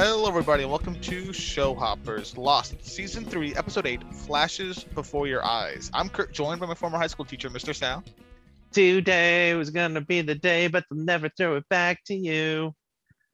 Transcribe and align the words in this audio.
Hello, 0.00 0.28
everybody, 0.28 0.62
and 0.62 0.70
welcome 0.70 0.94
to 1.00 1.32
Show 1.32 1.74
Hoppers 1.74 2.38
Lost, 2.38 2.86
Season 2.86 3.24
3, 3.24 3.56
Episode 3.56 3.84
8 3.84 4.14
Flashes 4.14 4.84
Before 4.84 5.26
Your 5.26 5.44
Eyes. 5.44 5.90
I'm 5.92 6.08
Kurt, 6.08 6.32
joined 6.32 6.60
by 6.60 6.66
my 6.66 6.74
former 6.74 6.98
high 6.98 7.08
school 7.08 7.24
teacher, 7.24 7.50
Mr. 7.50 7.74
Sal. 7.74 8.04
Today 8.70 9.54
was 9.54 9.70
gonna 9.70 10.00
be 10.00 10.20
the 10.20 10.36
day, 10.36 10.68
but 10.68 10.84
they'll 10.88 11.04
never 11.04 11.28
throw 11.28 11.56
it 11.56 11.68
back 11.68 12.04
to 12.04 12.14
you. 12.14 12.76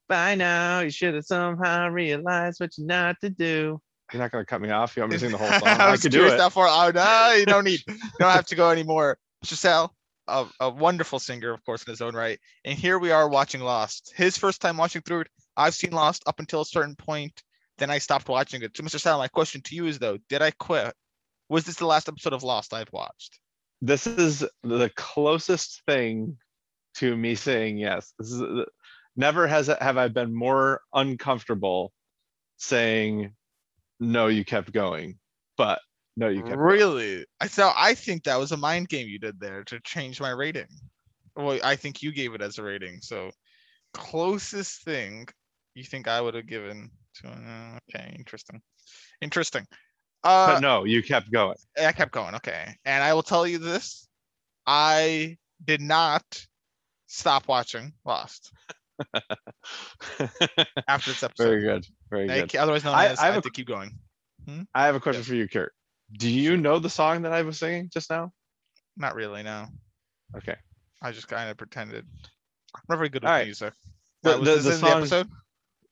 By 0.09 0.37
now, 0.37 0.81
you 0.81 0.89
should 0.89 1.13
have 1.13 1.27
somehow 1.27 1.89
realized 1.91 2.61
what 2.61 2.71
you're 2.79 2.87
not 2.87 3.17
to 3.21 3.29
do. 3.29 3.79
You're 4.11 4.23
not 4.23 4.31
gonna 4.31 4.47
cut 4.47 4.63
me 4.63 4.71
off. 4.71 4.97
You 4.97 5.03
want 5.03 5.13
me 5.13 5.19
to 5.19 5.21
sing 5.21 5.33
the 5.33 5.37
whole 5.37 5.49
song? 5.61 5.69
I 5.69 5.89
I 5.89 5.91
was 5.91 6.01
could 6.01 6.13
do 6.13 6.21
curious 6.21 6.33
it. 6.33 6.39
That 6.39 6.51
far. 6.53 6.67
Oh, 6.67 6.91
no, 6.95 7.35
you 7.35 7.45
don't 7.45 7.65
need, 7.65 7.83
you 7.89 7.95
don't 8.19 8.31
have 8.31 8.47
to 8.47 8.55
go 8.55 8.71
anymore. 8.71 9.19
Mr. 9.45 9.53
Sal, 9.53 9.95
a, 10.29 10.47
a 10.61 10.71
wonderful 10.71 11.19
singer, 11.19 11.53
of 11.53 11.63
course, 11.67 11.83
in 11.83 11.91
his 11.91 12.01
own 12.01 12.15
right. 12.15 12.39
And 12.65 12.79
here 12.79 12.99
we 12.99 13.11
are 13.11 13.29
watching 13.29 13.61
Lost. 13.61 14.15
His 14.17 14.39
first 14.39 14.63
time 14.63 14.79
watching 14.79 15.03
through 15.03 15.21
it. 15.21 15.29
I've 15.57 15.75
seen 15.75 15.93
Lost 15.93 16.23
up 16.27 16.41
until 16.41 16.63
a 16.63 16.67
certain 16.67 16.97
point. 16.97 17.43
Then 17.79 17.91
I 17.91 17.99
stopped 17.99 18.29
watching 18.29 18.63
it. 18.63 18.77
So, 18.77 18.83
Mr. 18.83 19.01
Sal, 19.01 19.19
my 19.19 19.29
question 19.29 19.61
to 19.63 19.75
you 19.75 19.87
is 19.87 19.99
though, 19.99 20.19
did 20.29 20.43
I 20.43 20.51
quit? 20.53 20.95
Was 21.49 21.65
this 21.65 21.77
the 21.77 21.87
last 21.87 22.09
episode 22.09 22.33
of 22.33 22.43
Lost 22.43 22.73
I've 22.73 22.93
watched? 22.93 23.39
This 23.83 24.07
is 24.07 24.45
the 24.63 24.91
closest 24.97 25.83
thing 25.87 26.39
to 26.97 27.17
me 27.17 27.35
saying 27.35 27.79
yes. 27.79 28.13
This 28.19 28.33
is 28.33 28.43
never 29.17 29.47
has 29.47 29.67
have 29.67 29.99
I 29.99 30.09
been 30.09 30.35
more 30.35 30.81
uncomfortable 30.93 31.93
saying 32.57 33.33
no. 34.01 34.29
You 34.29 34.45
kept 34.45 34.73
going, 34.73 35.19
but 35.57 35.81
no, 36.17 36.29
you 36.29 36.43
kept. 36.43 36.57
Really? 36.57 37.27
I 37.41 37.49
thought 37.49 37.75
I 37.77 37.95
think 37.95 38.25
that 38.25 38.37
was 38.39 38.53
a 38.53 38.57
mind 38.57 38.89
game 38.89 39.09
you 39.09 39.19
did 39.19 39.41
there 39.41 39.65
to 39.65 39.81
change 39.81 40.21
my 40.21 40.31
rating. 40.31 40.69
Well, 41.37 41.59
I 41.63 41.77
think 41.77 42.03
you 42.03 42.13
gave 42.13 42.35
it 42.35 42.43
as 42.43 42.59
a 42.59 42.63
rating. 42.63 43.01
So 43.03 43.33
closest 43.93 44.83
thing 44.85 45.27
you 45.75 45.85
think 45.85 46.09
I 46.09 46.21
would 46.21 46.35
have 46.35 46.47
given 46.47 46.91
to 47.23 47.29
uh, 47.29 47.79
okay, 47.91 48.15
interesting. 48.19 48.61
Interesting. 49.21 49.67
Uh 50.23 50.55
But 50.55 50.61
no, 50.61 50.85
you 50.85 51.03
kept 51.03 51.31
going. 51.31 51.57
I 51.81 51.93
kept 51.93 52.13
going, 52.13 52.35
okay. 52.37 52.75
And 52.85 53.03
I 53.03 53.13
will 53.15 53.23
tell 53.23 53.47
you 53.47 53.59
this. 53.59 54.09
I 54.67 55.37
did 55.65 55.81
not 55.81 56.25
stop 57.07 57.47
watching 57.49 57.93
Lost 58.05 58.51
after 60.89 61.11
this 61.11 61.23
episode. 61.23 61.45
Very 61.45 61.61
good. 61.63 61.87
Very 62.11 62.31
I 62.31 62.41
good. 62.43 62.57
otherwise 62.57 62.85
known 62.85 62.95
I- 62.95 63.09
as 63.09 63.19
I 63.21 63.27
have 63.27 63.37
a- 63.39 63.43
to 63.43 63.51
keep 63.51 63.67
going. 63.67 63.99
I 64.75 64.85
have 64.87 64.95
a 64.95 65.01
question 65.01 65.23
for 65.23 65.35
you, 65.35 65.49
Kurt. 65.49 65.73
Do 66.13 66.29
you 66.31 66.59
know 66.59 66.79
the 66.79 66.91
song 66.91 67.23
that 67.23 67.33
I 67.33 67.43
was 67.43 67.59
singing 67.59 67.89
just 67.91 68.11
now? 68.11 68.31
Not 68.97 69.15
really, 69.15 69.43
no. 69.43 69.67
Okay. 70.37 70.57
I 71.03 71.13
just 71.13 71.29
kind 71.29 71.49
of 71.51 71.57
pretended. 71.57 72.05
I'm 72.75 72.83
not 72.91 72.97
very 72.97 73.09
good 73.09 73.25
with 73.25 73.45
music. 73.45 73.73
The- 74.23 74.39
was 74.39 74.49
the- 74.49 74.55
this 74.57 74.65
the 74.65 74.75
in 74.75 74.81
the 74.81 74.97
episode? 74.97 75.29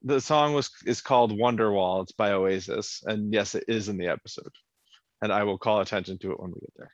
The 0.05 0.21
song 0.21 0.53
was 0.55 0.71
is 0.85 1.01
called 1.01 1.33
Wonderwall. 1.33 2.03
It's 2.03 2.13
by 2.13 2.33
Oasis, 2.33 3.03
and 3.07 3.33
yes, 3.33 3.55
it 3.55 3.65
is 3.69 3.89
in 3.89 3.97
the 3.97 4.09
episode. 4.09 4.51
And 5.23 5.33
I 5.33 5.45
will 5.45 5.59
call 5.59 5.81
attention 5.81 6.19
to 6.19 6.33
it 6.33 6.41
when 6.41 6.51
we 6.51 6.61
get 6.61 6.73
there. 6.77 6.93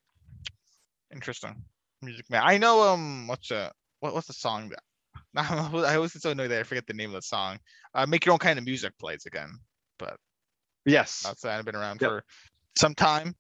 Interesting. 1.12 1.62
Music 2.02 2.28
man. 2.30 2.42
I 2.44 2.58
know 2.58 2.82
um 2.82 3.26
what's 3.26 3.50
uh 3.50 3.70
what, 4.00 4.12
what's 4.14 4.26
the 4.26 4.34
song 4.34 4.68
that 4.70 4.82
I 5.36 5.94
always 5.96 6.12
get 6.12 6.22
so 6.22 6.30
annoyed 6.30 6.48
that 6.50 6.60
I 6.60 6.62
forget 6.64 6.86
the 6.86 6.92
name 6.92 7.10
of 7.10 7.14
the 7.14 7.22
song. 7.22 7.58
Uh 7.94 8.06
make 8.06 8.26
your 8.26 8.34
own 8.34 8.38
kind 8.38 8.58
of 8.58 8.64
music 8.66 8.92
plays 8.98 9.24
again. 9.26 9.50
But 9.98 10.16
yes. 10.84 11.22
That's 11.24 11.40
that 11.42 11.64
been 11.64 11.74
around 11.76 12.00
Yep. 12.02 12.10
for 12.10 12.24
some 12.76 12.94
time. 12.94 13.34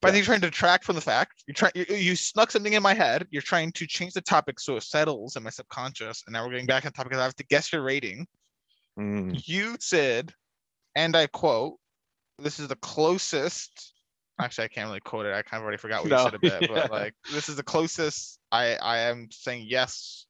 But 0.00 0.08
I 0.08 0.12
think 0.12 0.22
you're 0.26 0.32
trying 0.34 0.40
to 0.40 0.50
detract 0.50 0.84
from 0.84 0.96
the 0.96 1.00
fact. 1.02 1.44
You're 1.46 1.54
trying 1.54 1.72
you, 1.74 1.84
you 1.94 2.16
snuck 2.16 2.50
something 2.50 2.72
in 2.72 2.82
my 2.82 2.94
head. 2.94 3.26
You're 3.30 3.42
trying 3.42 3.70
to 3.72 3.86
change 3.86 4.14
the 4.14 4.20
topic 4.20 4.58
so 4.58 4.76
it 4.76 4.82
settles 4.82 5.36
in 5.36 5.42
my 5.44 5.50
subconscious. 5.50 6.24
And 6.26 6.32
now 6.32 6.44
we're 6.44 6.50
getting 6.52 6.66
back 6.66 6.84
on 6.86 6.92
topic. 6.92 7.12
'cause 7.12 7.20
I 7.20 7.24
have 7.24 7.36
to 7.36 7.44
guess 7.46 7.72
your 7.72 7.82
rating. 7.82 8.26
Mm. 8.98 9.46
You 9.46 9.76
said, 9.80 10.32
and 10.94 11.16
I 11.16 11.26
quote, 11.26 11.76
this 12.38 12.58
is 12.58 12.68
the 12.68 12.76
closest. 12.76 13.94
Actually, 14.38 14.64
I 14.64 14.68
can't 14.68 14.88
really 14.88 15.00
quote 15.00 15.26
it. 15.26 15.32
I 15.32 15.42
kind 15.42 15.60
of 15.60 15.64
already 15.64 15.78
forgot 15.78 16.02
what 16.02 16.10
you 16.10 16.18
said 16.18 16.34
a 16.34 16.38
bit, 16.38 16.62
yeah. 16.62 16.68
but 16.68 16.90
like 16.90 17.14
this 17.32 17.48
is 17.48 17.56
the 17.56 17.62
closest 17.62 18.38
I 18.52 18.74
I 18.76 18.98
am 18.98 19.28
saying 19.30 19.64
yes 19.66 20.26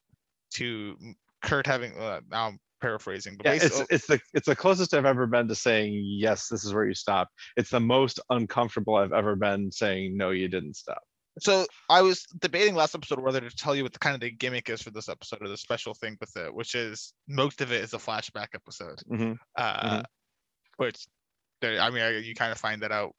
to 0.55 0.97
Kurt 1.43 1.67
having. 1.67 1.99
Uh, 1.99 2.21
now 2.31 2.49
I'm 2.49 2.59
paraphrasing, 2.81 3.37
but 3.37 3.47
Yeah, 3.47 3.53
basically, 3.53 3.81
it's 3.91 3.91
it's 3.91 4.07
the 4.07 4.21
it's 4.35 4.47
the 4.47 4.55
closest 4.55 4.95
I've 4.95 5.07
ever 5.07 5.27
been 5.27 5.49
to 5.49 5.57
saying 5.57 6.01
yes. 6.05 6.49
This 6.49 6.65
is 6.65 6.73
where 6.73 6.87
you 6.87 6.95
stop. 6.95 7.29
It's 7.57 7.71
the 7.71 7.81
most 7.81 8.21
uncomfortable 8.31 8.95
I've 8.95 9.13
ever 9.13 9.35
been 9.35 9.73
saying 9.73 10.17
no. 10.17 10.31
You 10.31 10.49
didn't 10.49 10.75
stop. 10.75 11.03
So 11.39 11.67
I 11.89 12.03
was 12.03 12.25
debating 12.39 12.75
last 12.75 12.95
episode 12.95 13.21
whether 13.21 13.41
to 13.41 13.55
tell 13.57 13.75
you 13.75 13.83
what 13.83 13.93
the 13.93 13.99
kind 13.99 14.15
of 14.15 14.21
the 14.21 14.31
gimmick 14.31 14.71
is 14.71 14.83
for 14.83 14.91
this 14.91 15.09
episode 15.09 15.43
or 15.43 15.49
the 15.49 15.57
special 15.57 15.95
thing 15.95 16.17
with 16.21 16.37
it, 16.37 16.55
which 16.55 16.75
is 16.75 17.13
most 17.29 17.61
of 17.61 17.73
it 17.73 17.83
is 17.83 17.93
a 17.95 17.99
flashback 17.99 18.49
episode. 18.55 19.01
Mhm. 19.11 19.39
uh, 19.57 20.03
which 20.79 21.07
there, 21.61 21.81
I 21.81 21.91
mean, 21.91 22.03
I, 22.03 22.19
you 22.19 22.35
kind 22.35 22.53
of 22.53 22.59
find 22.59 22.83
that 22.83 22.93
out 22.93 23.15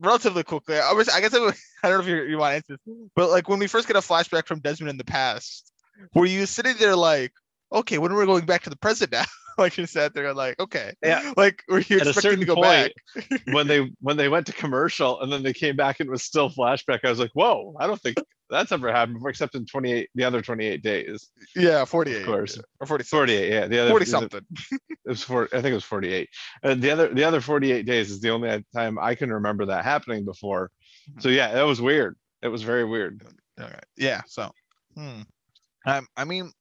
relatively 0.00 0.42
quickly. 0.42 0.78
I 0.78 0.92
was, 0.92 1.08
I 1.08 1.20
guess, 1.20 1.34
I, 1.34 1.38
I 1.82 1.88
don't 1.88 1.98
know 1.98 2.00
if 2.00 2.08
you, 2.08 2.22
you 2.22 2.38
want 2.38 2.52
to 2.52 2.56
answer, 2.56 2.78
this, 2.86 2.96
but 3.14 3.30
like 3.30 3.48
when 3.48 3.58
we 3.58 3.66
first 3.66 3.86
get 3.86 3.96
a 3.96 4.00
flashback 4.00 4.46
from 4.46 4.60
Desmond 4.60 4.90
in 4.90 4.96
the 4.98 5.04
past, 5.04 5.72
were 6.14 6.26
you 6.26 6.46
sitting 6.46 6.74
there 6.78 6.96
like, 6.96 7.32
okay, 7.72 7.98
when 7.98 8.12
are 8.12 8.18
we 8.18 8.26
going 8.26 8.46
back 8.46 8.62
to 8.62 8.70
the 8.70 8.76
present 8.76 9.12
now? 9.12 9.24
like 9.58 9.76
you 9.78 9.86
sat 9.86 10.14
there 10.14 10.32
like, 10.34 10.58
okay, 10.60 10.92
Yeah. 11.02 11.32
like 11.36 11.62
were 11.68 11.80
you 11.80 12.00
At 12.00 12.06
expecting 12.08 12.40
to 12.40 12.46
go 12.46 12.60
back? 12.60 12.92
point, 13.14 13.42
when 13.52 13.66
they 13.66 13.90
when 14.00 14.16
they 14.16 14.28
went 14.28 14.46
to 14.46 14.52
commercial 14.52 15.20
and 15.20 15.32
then 15.32 15.42
they 15.42 15.52
came 15.52 15.76
back 15.76 16.00
and 16.00 16.08
it 16.08 16.10
was 16.10 16.22
still 16.22 16.50
flashback, 16.50 17.00
I 17.04 17.10
was 17.10 17.18
like, 17.18 17.30
whoa! 17.34 17.74
I 17.80 17.86
don't 17.86 18.00
think 18.00 18.16
that's 18.48 18.70
ever 18.72 18.92
happened 18.92 19.14
before, 19.16 19.30
except 19.30 19.54
in 19.56 19.66
28 19.66 20.08
the 20.14 20.24
other 20.24 20.40
28 20.40 20.82
days. 20.82 21.30
Yeah, 21.56 21.84
forty-eight, 21.84 22.20
Of 22.20 22.26
course. 22.26 22.58
or 22.80 22.86
forty, 22.86 23.02
48, 23.04 23.52
yeah. 23.52 23.66
The 23.66 23.78
other 23.80 23.90
40 23.90 24.04
something 24.06 24.40
It 24.80 25.10
was 25.10 25.22
four. 25.22 25.44
I 25.52 25.56
think 25.62 25.66
it 25.66 25.74
was 25.74 25.84
48. 25.84 26.28
And 26.62 26.82
the 26.82 26.90
other 26.90 27.08
the 27.14 27.24
other 27.24 27.40
48 27.40 27.86
days 27.86 28.10
is 28.10 28.20
the 28.20 28.30
only 28.30 28.64
time 28.74 28.98
I 28.98 29.14
can 29.14 29.32
remember 29.32 29.66
that 29.66 29.84
happening 29.84 30.24
before. 30.24 30.70
So 31.20 31.28
yeah, 31.28 31.52
that 31.54 31.62
was 31.62 31.80
weird. 31.80 32.16
It 32.42 32.48
was 32.48 32.62
very 32.62 32.84
weird. 32.84 33.22
Okay. 33.60 33.78
Yeah. 33.96 34.22
So, 34.26 34.50
hmm. 34.96 35.22
Um, 35.86 36.06
I 36.16 36.24
mean, 36.24 36.52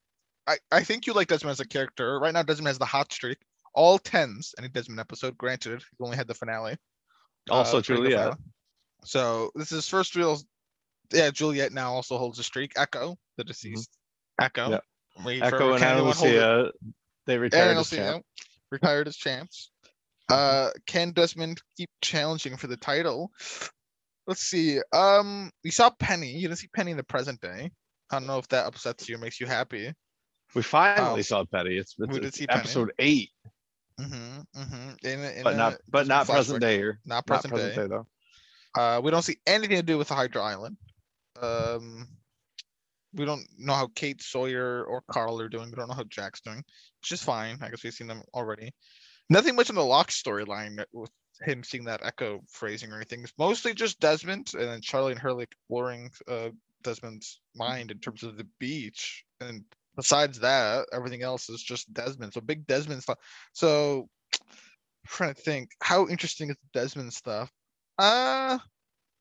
I 0.47 0.57
I 0.72 0.83
think 0.83 1.07
you 1.07 1.13
like 1.13 1.28
Desmond 1.28 1.51
as 1.51 1.59
a 1.59 1.67
character. 1.67 2.19
Right 2.19 2.33
now, 2.33 2.44
Desmond 2.44 2.67
has 2.67 2.78
the 2.78 2.85
hot 2.85 3.11
streak, 3.11 3.38
all 3.73 3.97
tens. 3.97 4.53
Any 4.57 4.67
Desmond 4.67 5.00
episode, 5.00 5.38
granted, 5.38 5.81
he 5.97 6.03
only 6.03 6.17
had 6.17 6.28
the 6.28 6.33
finale. 6.33 6.78
Also 7.50 7.79
uh, 7.79 7.81
true, 7.81 8.07
yeah. 8.07 8.17
finale. 8.17 8.38
So 9.03 9.51
this 9.56 9.72
is 9.72 9.78
his 9.78 9.89
first 9.89 10.16
real. 10.16 10.39
Yeah, 11.13 11.29
Juliet 11.29 11.72
now 11.72 11.94
also 11.94 12.17
holds 12.17 12.39
a 12.39 12.44
streak. 12.44 12.73
Eko, 12.73 13.16
the 13.38 13.44
deceased. 13.44 13.89
Eko. 14.41 14.50
Mm-hmm. 14.50 14.72
Yep. 14.72 14.83
We 15.25 15.41
Echo 15.41 15.73
and 15.73 15.83
hold 15.83 15.97
it. 15.97 16.01
Alicia, 16.01 16.72
they 17.25 17.38
retired 17.38 17.77
as 17.77 17.89
champ. 17.89 18.17
Alcino 18.17 18.22
retired 18.72 19.07
as 19.07 19.16
champs. 19.16 19.72
Uh, 20.29 20.69
can 20.88 21.12
Desmond 21.12 21.62
keep 21.77 21.89
challenging 22.01 22.57
for 22.57 22.67
the 22.67 22.77
title? 22.77 23.31
Let's 24.27 24.41
see. 24.41 24.79
Um, 24.91 25.51
you 25.63 25.72
saw 25.72 25.91
Penny. 25.91 26.31
You 26.31 26.47
didn't 26.47 26.59
see 26.59 26.69
Penny 26.75 26.91
in 26.91 26.97
the 26.97 27.03
present 27.03 27.39
day. 27.41 27.72
I 28.09 28.19
don't 28.19 28.27
know 28.27 28.39
if 28.39 28.47
that 28.50 28.66
upsets 28.66 29.07
you 29.07 29.16
or 29.16 29.19
makes 29.19 29.39
you 29.39 29.45
happy. 29.45 29.94
We 30.56 30.62
finally 30.64 31.20
Oh. 31.20 31.24
saw 31.24 31.46
Penny. 31.46 31.76
It's, 31.78 31.96
it's, 32.00 32.14
did 32.14 32.24
it's 32.26 32.38
see 32.38 32.48
Penny. 32.48 32.60
episode 32.62 32.92
eight, 33.00 33.30
Mm-hmm. 34.00 34.42
Mm-hmm. 34.62 35.08
In, 35.08 35.20
a- 35.24 35.30
in 35.38 35.44
but 35.44 35.54
a- 35.54 35.58
not 35.58 35.74
but 35.88 36.08
not 36.08 36.26
flashback. 36.28 36.34
present 36.34 36.62
day 36.62 36.82
or 36.82 37.00
Not 37.06 37.26
present, 37.28 37.54
day 37.54 37.88
though. 37.88 38.06
Uh, 38.78 39.00
we 39.04 39.10
don't 39.12 39.22
see 39.22 39.38
anything 39.48 39.78
to 39.78 39.84
do 39.84 39.98
with 39.98 40.10
the 40.10 40.16
Hydra 40.16 40.42
Island. 40.44 40.76
Um, 41.42 42.08
we 43.14 43.24
don't 43.26 43.46
know 43.58 43.74
how 43.74 43.88
Kate 43.96 44.22
Sawyer 44.22 44.84
or 44.84 45.02
Karl 45.10 45.40
are 45.40 45.48
doing. 45.48 45.70
We 45.70 45.76
don't 45.78 45.88
know 45.88 45.94
how 45.96 46.04
Jack's 46.10 46.42
doing, 46.42 46.58
which 47.02 47.12
is 47.14 47.24
fine. 47.24 47.58
I 47.62 47.70
guess 47.70 47.84
we've 47.84 47.94
seen 47.94 48.08
them 48.08 48.22
already. 48.34 48.74
Nothing 49.30 49.56
much 49.56 49.70
in 49.70 49.76
the 49.76 49.86
Locke 49.86 50.10
storyline 50.12 50.84
with 50.92 51.10
him 51.46 51.64
seeing 51.64 51.86
that 51.86 52.02
echo 52.04 52.42
phrasing 52.50 52.92
or 52.92 52.98
anything. 52.98 53.22
It's 53.24 53.32
mostly 53.38 53.74
just 53.74 54.00
Desmond 54.02 54.52
and 54.54 54.64
then 54.64 54.82
Charlie 54.82 55.14
and 55.14 55.22
Hurley 55.22 55.44
exploring 55.46 56.12
uh, 56.30 56.50
Desmond's 56.84 57.40
mind 57.56 57.92
in 57.92 58.00
terms 58.00 58.24
of 58.24 58.36
the 58.38 58.48
beach. 58.60 59.24
And 59.40 59.63
besides 59.95 60.39
that, 60.39 60.88
everything 60.92 61.21
else 61.21 61.50
is 61.50 61.62
just 61.62 61.94
Desmond. 61.94 62.33
So 62.33 62.42
big 62.42 62.68
Desmond 62.68 63.03
stuff. 63.03 63.18
So 63.53 64.07
trying 65.07 65.33
to 65.33 65.42
think, 65.42 65.69
how 65.81 66.07
interesting 66.07 66.50
is 66.50 66.57
Desmond 66.74 67.13
stuff? 67.13 67.51
Uh, 67.97 68.57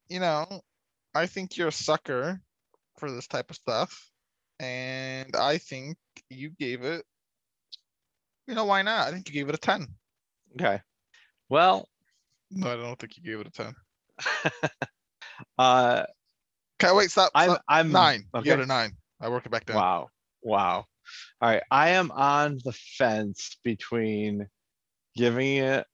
you 0.08 0.20
know, 0.20 0.46
I 1.14 1.26
think 1.26 1.56
you're 1.56 1.68
a 1.68 1.72
sucker 1.72 2.40
for 2.98 3.10
this 3.10 3.26
type 3.26 3.50
of 3.50 3.56
stuff. 3.56 4.10
And 4.60 5.34
I 5.36 5.58
think 5.58 5.96
you 6.30 6.50
gave 6.50 6.84
it, 6.84 7.04
you 8.46 8.54
know, 8.54 8.64
why 8.64 8.82
not? 8.82 9.08
I 9.08 9.10
think 9.10 9.28
you 9.28 9.34
gave 9.34 9.48
it 9.48 9.54
a 9.54 9.58
10. 9.58 9.86
Okay. 10.54 10.80
Well, 11.48 11.88
No, 12.50 12.72
I 12.72 12.76
don't 12.76 12.98
think 12.98 13.16
you 13.16 13.24
gave 13.24 13.40
it 13.40 13.48
a 13.48 13.50
10. 13.50 14.70
uh, 15.58 16.04
Okay, 16.82 16.92
wait, 16.92 17.10
stop. 17.10 17.30
I'm 17.34 17.50
stop. 17.50 17.62
I'm 17.68 17.92
nine. 17.92 18.24
You 18.34 18.40
okay. 18.40 18.50
gave 18.50 18.58
it 18.60 18.64
a 18.64 18.66
nine. 18.66 18.92
I 19.20 19.28
work 19.28 19.46
it 19.46 19.50
back 19.50 19.64
down. 19.64 19.76
Wow. 19.76 20.08
Wow. 20.44 20.84
All 21.40 21.48
right. 21.48 21.62
I 21.70 21.90
am 21.90 22.10
on 22.12 22.58
the 22.64 22.72
fence 22.72 23.56
between 23.64 24.46
giving 25.16 25.56
it 25.56 25.86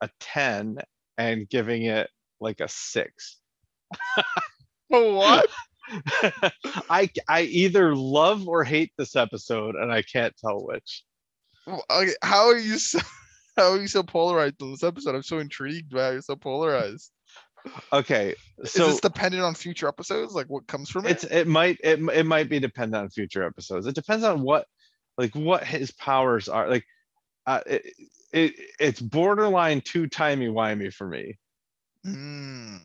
a 0.00 0.08
10 0.20 0.78
and 1.16 1.48
giving 1.48 1.84
it 1.84 2.08
like 2.40 2.60
a 2.60 2.68
six. 2.68 3.38
What? 4.90 5.50
I 6.90 7.10
I 7.28 7.42
either 7.42 7.94
love 7.94 8.48
or 8.48 8.64
hate 8.64 8.92
this 8.96 9.16
episode 9.16 9.74
and 9.74 9.92
I 9.92 10.00
can't 10.00 10.34
tell 10.36 10.64
which. 10.66 11.04
Okay, 11.68 12.12
how 12.22 12.46
are 12.46 12.58
you 12.58 12.78
so, 12.78 12.98
How 13.58 13.72
are 13.72 13.80
you 13.80 13.88
so 13.88 14.02
polarized 14.02 14.62
on 14.62 14.70
this 14.70 14.84
episode? 14.84 15.14
I'm 15.16 15.22
so 15.22 15.40
intrigued 15.40 15.90
by 15.90 16.04
how 16.04 16.10
you're 16.12 16.22
so 16.22 16.36
polarized. 16.36 17.10
Okay, 17.92 18.34
Is 18.58 18.72
so 18.72 18.88
this 18.88 19.00
dependent 19.00 19.42
on 19.42 19.54
future 19.54 19.88
episodes? 19.88 20.34
Like 20.34 20.46
what 20.46 20.66
comes 20.66 20.90
from 20.90 21.06
it's 21.06 21.24
it? 21.24 21.32
it 21.32 21.46
might 21.46 21.78
it, 21.82 22.00
it 22.14 22.26
might 22.26 22.48
be 22.48 22.60
dependent 22.60 23.02
on 23.02 23.10
future 23.10 23.44
episodes. 23.44 23.86
It 23.86 23.94
depends 23.94 24.24
on 24.24 24.42
what 24.42 24.66
like 25.16 25.34
what 25.34 25.64
his 25.64 25.90
powers 25.92 26.48
are. 26.48 26.68
Like 26.68 26.84
uh, 27.46 27.60
it, 27.66 27.82
it 28.32 28.54
it's 28.78 29.00
borderline 29.00 29.80
too 29.80 30.06
timey 30.06 30.48
wimey 30.48 30.92
for 30.92 31.06
me. 31.06 31.38
Mm, 32.06 32.80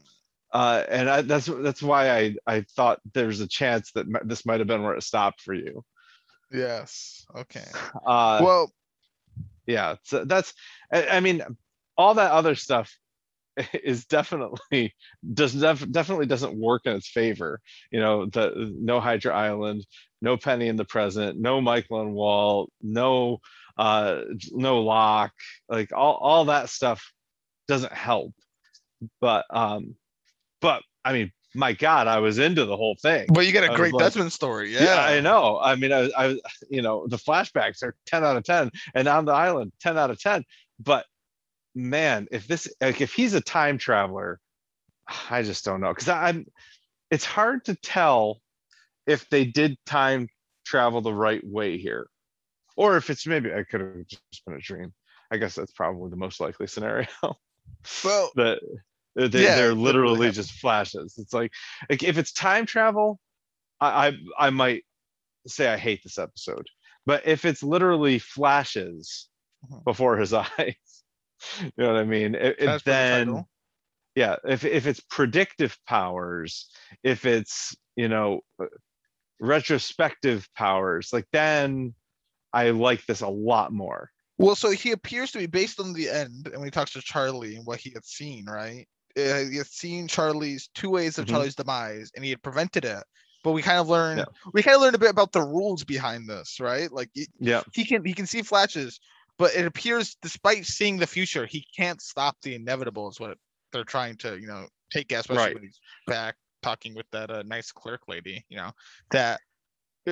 Uh, 0.52 0.84
and 0.90 1.10
I, 1.10 1.22
that's 1.22 1.46
that's 1.48 1.84
why 1.84 2.10
I 2.12 2.36
I 2.48 2.62
thought 2.76 3.00
there's 3.14 3.40
a 3.42 3.48
chance 3.48 3.92
that 3.94 4.06
this 4.26 4.46
might 4.46 4.60
have 4.60 4.68
been 4.68 4.84
where 4.84 4.96
it 4.96 5.04
stopped 5.04 5.42
for 5.42 5.54
you. 5.54 5.84
yes. 6.52 7.26
Okay. 7.36 7.66
Uh, 8.06 8.40
well, 8.42 8.72
yeah 9.66 9.96
so 10.04 10.26
that's 10.26 10.54
I, 10.92 11.08
I 11.08 11.20
mean 11.20 11.42
all 11.98 12.16
that 12.16 12.32
other 12.32 12.56
stuff 12.56 12.96
is 13.74 14.06
definitely 14.06 14.94
does 15.34 15.54
def- 15.54 15.92
definitely 15.92 16.26
doesn't 16.26 16.60
work 16.60 16.84
in 16.86 16.96
its 16.96 17.10
favor 17.10 17.60
you 17.92 18.00
know 18.00 18.26
the 18.26 18.74
no 18.80 19.00
hydra 19.00 19.36
island 19.36 19.86
no 20.22 20.38
penny 20.38 20.68
in 20.68 20.76
the 20.76 20.86
present 20.86 21.40
no 21.40 21.62
michael 21.62 22.02
and 22.02 22.14
walt 22.14 22.72
no 22.82 23.40
uh 23.78 24.22
no 24.52 24.82
locke 24.82 25.34
like 25.70 25.92
all, 25.94 26.16
all 26.16 26.46
that 26.46 26.70
stuff 26.70 27.12
doesn't 27.68 27.94
help 27.94 28.34
but 29.22 29.46
um 29.50 29.96
but 30.62 30.82
i 31.06 31.14
mean 31.14 31.32
my 31.56 31.74
god 31.74 32.08
i 32.08 32.18
was 32.20 32.40
into 32.40 32.66
the 32.66 32.76
whole 32.76 32.96
thing 33.02 33.26
but 33.32 33.46
you 33.46 33.52
got 33.52 33.64
a 33.64 33.76
great 33.76 33.94
like- 33.94 34.04
Desmond 34.04 34.32
story. 34.32 34.74
yeah, 34.74 34.84
Yeah. 34.86 35.02
I 35.02 35.20
know. 35.20 35.60
I 35.62 35.76
mean, 35.76 35.92
I, 35.94 36.10
I, 36.18 36.36
you 36.70 36.82
know, 36.82 37.06
the 37.08 37.18
flashbacks 37.18 37.84
are 37.84 37.96
10 38.08 38.24
out 38.24 38.38
of 38.38 38.44
10, 38.44 38.72
and 38.96 39.08
on 39.08 39.26
the 39.26 39.34
island, 39.34 39.72
10 39.80 39.96
out 39.98 40.10
of 40.10 40.20
10. 40.20 40.44
But 40.80 41.06
man, 41.76 42.28
if 42.32 42.48
this, 42.48 42.68
like, 42.82 43.02
if 43.02 43.14
he's 43.14 43.34
a 43.34 43.42
time 43.42 43.78
traveler, 43.78 44.40
I 45.30 45.44
just 45.44 45.66
don't 45.66 45.82
know. 45.82 45.94
Cause 45.94 46.10
I'm, 46.10 46.46
it's 47.12 47.26
hard 47.26 47.66
to 47.66 47.76
tell 47.76 48.42
if 49.08 49.30
they 49.30 49.46
did 49.46 49.78
time 49.86 50.30
travel 50.66 51.02
the 51.02 51.14
right 51.14 51.44
way 51.46 51.78
here, 51.78 52.08
or 52.78 52.98
if 52.98 53.10
it's 53.10 53.28
maybe 53.28 53.54
I 53.54 53.64
could 53.64 53.82
have 53.82 54.08
just 54.08 54.46
been 54.46 54.56
a 54.56 54.60
dream. 54.62 54.94
I 55.32 55.38
guess 55.38 55.56
that's 55.56 55.74
probably 55.74 56.10
the 56.12 56.18
most 56.18 56.40
likely 56.40 56.68
scenario 56.68 57.08
Well, 58.04 58.34
that 58.36 58.60
they, 59.16 59.28
Yeah, 59.32 59.50
they're 59.50 59.74
literally 59.76 60.32
just 60.32 60.54
flashes. 60.54 61.16
It's 61.18 61.34
like, 61.34 61.52
like 61.90 62.04
if 62.04 62.18
it's 62.18 62.34
time 62.34 62.66
travel, 62.66 63.20
I, 63.82 64.10
I 64.40 64.48
I 64.48 64.50
might 64.52 64.84
say 65.48 65.68
I 65.68 65.78
hate 65.78 66.02
this 66.04 66.20
episode. 66.20 66.68
But 67.06 67.28
if 67.28 67.46
it's 67.46 67.64
literally 67.64 68.20
flashes 68.20 69.30
Mhm. 69.62 69.84
before 69.86 70.18
his 70.18 70.34
eyes, 70.60 70.76
you 71.62 71.72
know 71.78 71.94
what 71.94 72.02
I 72.02 72.06
mean? 72.06 72.36
It, 72.36 72.56
it- 72.60 72.66
That's 72.66 72.84
for 72.84 72.90
the 72.90 72.96
then 72.96 73.28
title. 73.28 73.50
yeah, 74.16 74.36
if 74.46 74.64
if 74.66 74.88
it's 74.88 75.00
predictive 75.02 75.78
powers, 75.88 76.70
if 77.04 77.26
it's 77.26 77.76
you 77.96 78.08
know 78.10 78.42
uh, 78.62 78.66
retrospective 79.40 80.48
powers, 80.56 81.10
like 81.14 81.28
then 81.32 81.94
I 82.54 82.70
like 82.72 83.06
this 83.06 83.22
a 83.22 83.28
lot 83.28 83.72
more. 83.74 84.10
Well, 84.38 84.56
so 84.56 84.72
he 84.72 84.92
appears 84.92 85.32
to 85.32 85.38
be 85.40 85.46
based 85.46 85.80
on 85.80 85.94
the 85.94 86.10
end, 86.10 86.48
and 86.48 86.56
when 86.58 86.66
he 86.66 86.72
talks 86.72 86.92
to 86.94 87.02
Charlie 87.02 87.56
and 87.56 87.66
what 87.66 87.80
he 87.80 87.92
had 87.92 88.06
seen, 88.06 88.46
right? 88.46 88.88
Uh, 89.18 89.46
he 89.46 89.58
had 89.58 89.68
seen 89.68 90.08
Charlie's 90.08 90.70
two 90.74 90.90
ways 90.90 91.18
of 91.20 91.26
Mhm. 91.26 91.30
Charlie's 91.30 91.56
demise, 91.56 92.12
and 92.16 92.24
he 92.24 92.32
had 92.32 92.42
prevented 92.42 92.84
it. 92.86 93.04
But 93.44 93.52
we 93.52 93.62
kind 93.62 93.78
of 93.80 93.90
learned, 93.90 94.20
Yeah. 94.20 94.26
we 94.54 94.64
kind 94.64 94.76
of 94.76 94.82
learned 94.82 94.96
a 94.96 95.00
bit 95.00 95.12
about 95.12 95.34
the 95.34 95.44
rules 95.44 95.84
behind 95.84 96.28
this, 96.28 96.60
right? 96.60 96.92
Like 96.92 97.12
Yeah, 97.40 97.62
he 97.74 97.86
can 97.86 98.04
he 98.06 98.14
can 98.14 98.26
see 98.26 98.42
flashes, 98.42 99.00
but 99.38 99.56
it 99.56 99.66
appears, 99.66 100.16
despite 100.22 100.66
seeing 100.66 100.98
the 100.98 101.08
future, 101.08 101.46
he 101.46 101.66
can't 101.76 102.02
stop 102.02 102.38
the 102.42 102.56
inevitable. 102.56 103.10
Is 103.10 103.20
what 103.20 103.38
they're 103.72 103.84
trying 103.84 104.18
to, 104.18 104.40
you 104.40 104.48
know, 104.48 104.68
take 104.92 105.12
at, 105.12 105.22
especially 105.22 105.46
Right. 105.46 105.54
when 105.56 105.64
he's 105.64 105.80
back 106.08 106.36
talking 106.62 106.96
with 106.96 107.06
that 107.12 107.30
uh, 107.32 107.44
nice 107.46 107.72
clerk 107.72 108.02
lady. 108.08 108.46
You 108.50 108.58
know, 108.58 108.72
that 109.12 109.42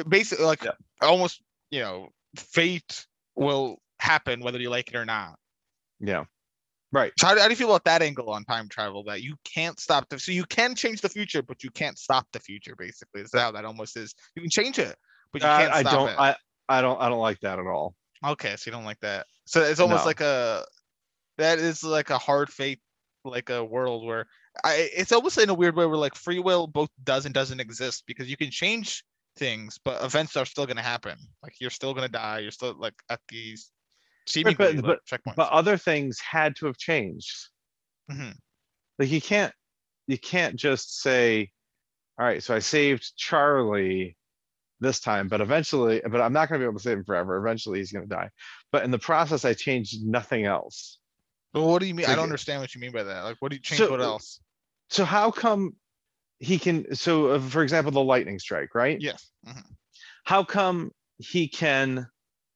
basically 0.10 0.46
like 0.46 0.64
Yeah. 0.64 0.72
almost, 1.02 1.42
you 1.70 1.80
know, 1.82 2.10
fate 2.36 3.06
will 3.36 3.78
happen 4.00 4.42
whether 4.42 4.60
you 4.60 4.70
like 4.70 4.90
it 4.90 4.96
or 4.96 5.06
not. 5.06 5.38
yeah, 6.00 6.24
right. 6.92 7.14
So 7.20 7.28
how, 7.28 7.36
do- 7.36 7.42
how 7.42 7.48
do 7.48 7.52
you 7.52 7.56
feel 7.58 7.70
about 7.70 7.86
that 7.86 8.02
angle 8.02 8.30
on 8.32 8.44
time 8.46 8.68
travel? 8.70 9.04
That 9.04 9.22
you 9.22 9.36
can't 9.46 9.80
stop 9.80 10.10
the 10.10 10.20
so 10.20 10.32
you 10.32 10.46
can 10.46 10.76
change 10.76 11.02
the 11.02 11.10
future, 11.10 11.42
but 11.44 11.64
you 11.64 11.70
can't 11.72 11.98
stop 11.98 12.26
the 12.34 12.40
future. 12.40 12.76
Basically, 12.78 13.22
is 13.22 13.32
how 13.34 13.52
that 13.52 13.66
almost 13.66 13.96
is. 13.98 14.16
You 14.36 14.42
can 14.42 14.50
change 14.50 14.80
it, 14.80 14.96
but 15.32 15.42
you 15.44 15.48
I, 15.48 15.58
can't 15.62 15.74
I 15.74 15.82
stop 15.82 15.94
don't. 15.94 16.10
it. 16.10 16.20
I 16.20 16.36
I 16.68 16.82
don't. 16.82 17.00
I 17.00 17.10
don't 17.10 17.20
like 17.20 17.40
that 17.42 17.60
at 17.60 17.68
all. 17.68 17.96
Okay, 18.26 18.56
so 18.56 18.70
you 18.70 18.72
don't 18.72 18.86
like 18.86 19.00
that. 19.02 19.26
So 19.46 19.62
it's 19.62 19.80
almost 19.80 20.04
No. 20.04 20.08
like 20.08 20.22
a 20.22 20.66
that 21.38 21.60
is 21.60 21.84
like 21.84 22.10
a 22.12 22.18
hard 22.18 22.50
fate, 22.52 22.80
like 23.26 23.50
a 23.50 23.64
world 23.64 24.06
where 24.06 24.28
I 24.64 24.90
it's 24.96 25.12
almost 25.12 25.38
in 25.38 25.50
a 25.50 25.54
weird 25.54 25.76
way 25.76 25.86
where 25.86 25.98
like 25.98 26.16
free 26.16 26.40
will 26.40 26.68
both 26.68 26.90
does 27.04 27.26
and 27.26 27.34
doesn't 27.34 27.60
exist 27.60 28.04
because 28.06 28.30
you 28.30 28.38
can 28.38 28.52
change 28.52 29.04
things, 29.38 29.80
but 29.84 30.04
events 30.04 30.36
are 30.38 30.46
still 30.46 30.66
gonna 30.68 30.82
happen. 30.82 31.18
Like 31.42 31.56
you're 31.60 31.70
still 31.72 31.94
gonna 31.94 32.10
die. 32.10 32.40
You're 32.40 32.52
still 32.52 32.76
like 32.78 32.94
at 33.10 33.20
these 33.30 33.72
seemingly 34.28 34.56
but- 34.56 34.76
like, 34.76 34.84
but- 34.84 35.06
checkpoints. 35.06 35.36
But 35.36 35.50
other 35.52 35.78
things 35.78 36.20
had 36.20 36.56
to 36.58 36.66
have 36.68 36.78
changed. 36.78 37.50
Mhm. 38.12 38.36
like 39.00 39.10
you 39.10 39.22
can't 39.22 39.54
you 40.08 40.18
can't 40.18 40.56
just 40.58 41.00
say 41.02 41.50
all 42.20 42.26
right 42.26 42.44
so 42.44 42.54
i 42.54 42.60
saved 42.60 43.16
charlie 43.16 44.18
this 44.82 45.00
time 45.00 45.28
but 45.30 45.40
eventually 45.42 46.02
but 46.12 46.20
i'm 46.20 46.34
not 46.34 46.50
going 46.50 46.60
to 46.60 46.66
be 46.66 46.68
able 46.70 46.78
to 46.78 46.84
save 46.84 46.98
him 46.98 47.04
forever 47.06 47.38
eventually 47.38 47.80
he's 47.80 47.92
going 47.92 48.04
to 48.08 48.14
die 48.14 48.30
but 48.72 48.84
in 48.84 48.92
the 48.92 49.00
process 49.00 49.46
i 49.46 49.54
changed 49.54 50.04
nothing 50.06 50.46
else 50.46 50.98
But 51.54 51.62
what 51.64 51.80
do 51.82 51.86
you 51.88 51.94
mean? 51.96 52.08
I 52.08 52.16
don't 52.16 52.24
understand 52.24 52.62
what 52.62 52.74
you 52.74 52.80
mean 52.82 52.92
by 52.94 53.04
that. 53.04 53.24
Like, 53.24 53.38
what 53.40 53.50
do 53.52 53.56
you 53.58 53.62
change? 53.62 53.80
So- 53.80 53.92
what 53.92 54.02
else? 54.02 54.40
so 54.90 55.06
how 55.06 55.32
come 55.32 55.76
he 56.40 56.58
can 56.60 56.94
so 56.96 57.28
uh, 57.28 57.40
for 57.40 57.62
example 57.64 57.92
the 57.92 58.04
lightning 58.04 58.40
strike 58.40 58.74
right 58.76 59.00
Yes. 59.00 59.30
mhm. 59.48 59.64
how 60.26 60.44
come 60.44 60.92
he 61.20 61.48
can 61.48 62.08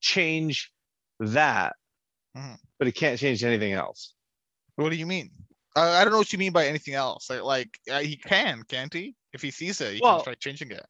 change 0.02 0.72
that 1.20 1.74
Mhm. 2.36 2.58
but 2.80 2.88
he 2.88 2.92
can't 2.92 3.20
change 3.20 3.44
anything 3.44 3.74
else 3.74 4.14
What 4.76 4.90
do 4.90 4.98
you 4.98 5.06
mean? 5.06 5.30
I 5.78 6.04
don't 6.04 6.12
know 6.14 6.20
what 6.20 6.32
you 6.34 6.40
mean 6.40 6.54
by 6.54 6.68
anything 6.68 6.94
else. 6.94 7.30
Like, 7.30 7.44
like 7.44 7.70
uh, 7.92 8.00
he 8.00 8.16
can, 8.16 8.64
can't 8.64 8.94
he? 8.94 9.14
If 9.34 9.42
he 9.42 9.52
sees 9.52 9.82
it, 9.82 9.96
he 9.96 10.00
Well- 10.02 10.18
can 10.18 10.24
try 10.26 10.34
changing 10.36 10.72
it. 10.72 10.86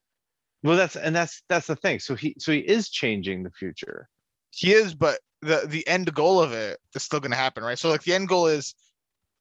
Well 0.66 0.78
that's 0.78 0.96
and 0.96 1.16
that's 1.16 1.44
that's 1.48 1.68
the 1.68 1.76
thing. 1.76 2.00
So 2.00 2.16
he 2.16 2.36
so 2.40 2.52
he 2.52 2.60
is 2.60 2.90
changing 2.90 3.44
the 3.44 3.52
future. 3.52 4.10
He 4.50 4.74
is 4.74 4.96
but 4.96 5.20
the 5.42 5.64
the 5.68 5.88
end 5.88 6.12
goal 6.14 6.42
of 6.42 6.54
it 6.54 6.80
is 6.96 7.04
still 7.04 7.20
going 7.20 7.32
to 7.32 7.38
happen 7.38 7.64
right? 7.64 7.78
So 7.78 7.90
like 7.90 8.02
the 8.02 8.16
end 8.16 8.28
goal 8.28 8.48
is 8.48 8.74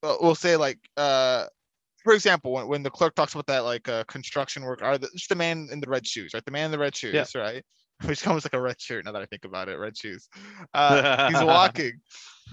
uh, 0.02 0.16
we'll 0.20 0.34
say 0.34 0.56
like 0.56 0.78
uh 0.98 1.46
for 2.02 2.12
example 2.12 2.52
when, 2.52 2.68
when 2.68 2.82
the 2.82 2.90
clerk 2.90 3.14
talks 3.14 3.32
about 3.32 3.46
that 3.46 3.64
like 3.64 3.88
uh, 3.88 4.04
construction 4.04 4.64
work 4.64 4.82
are 4.82 4.98
the, 4.98 5.08
just 5.14 5.30
the 5.30 5.34
man 5.34 5.68
in 5.72 5.80
the 5.80 5.88
red 5.88 6.06
shoes 6.06 6.32
right? 6.34 6.44
The 6.44 6.50
man 6.50 6.66
in 6.66 6.72
the 6.72 6.78
red 6.78 6.94
shoes 6.94 7.34
right? 7.34 7.64
Which 8.04 8.22
comes 8.22 8.44
like 8.44 8.52
a 8.52 8.60
red 8.60 8.78
shirt 8.78 9.06
now 9.06 9.12
that 9.12 9.22
i 9.22 9.26
think 9.26 9.46
about 9.46 9.70
it 9.70 9.78
red 9.78 9.96
shoes. 9.96 10.28
Uh 10.74 11.30
he's 11.30 11.42
walking. 11.42 12.00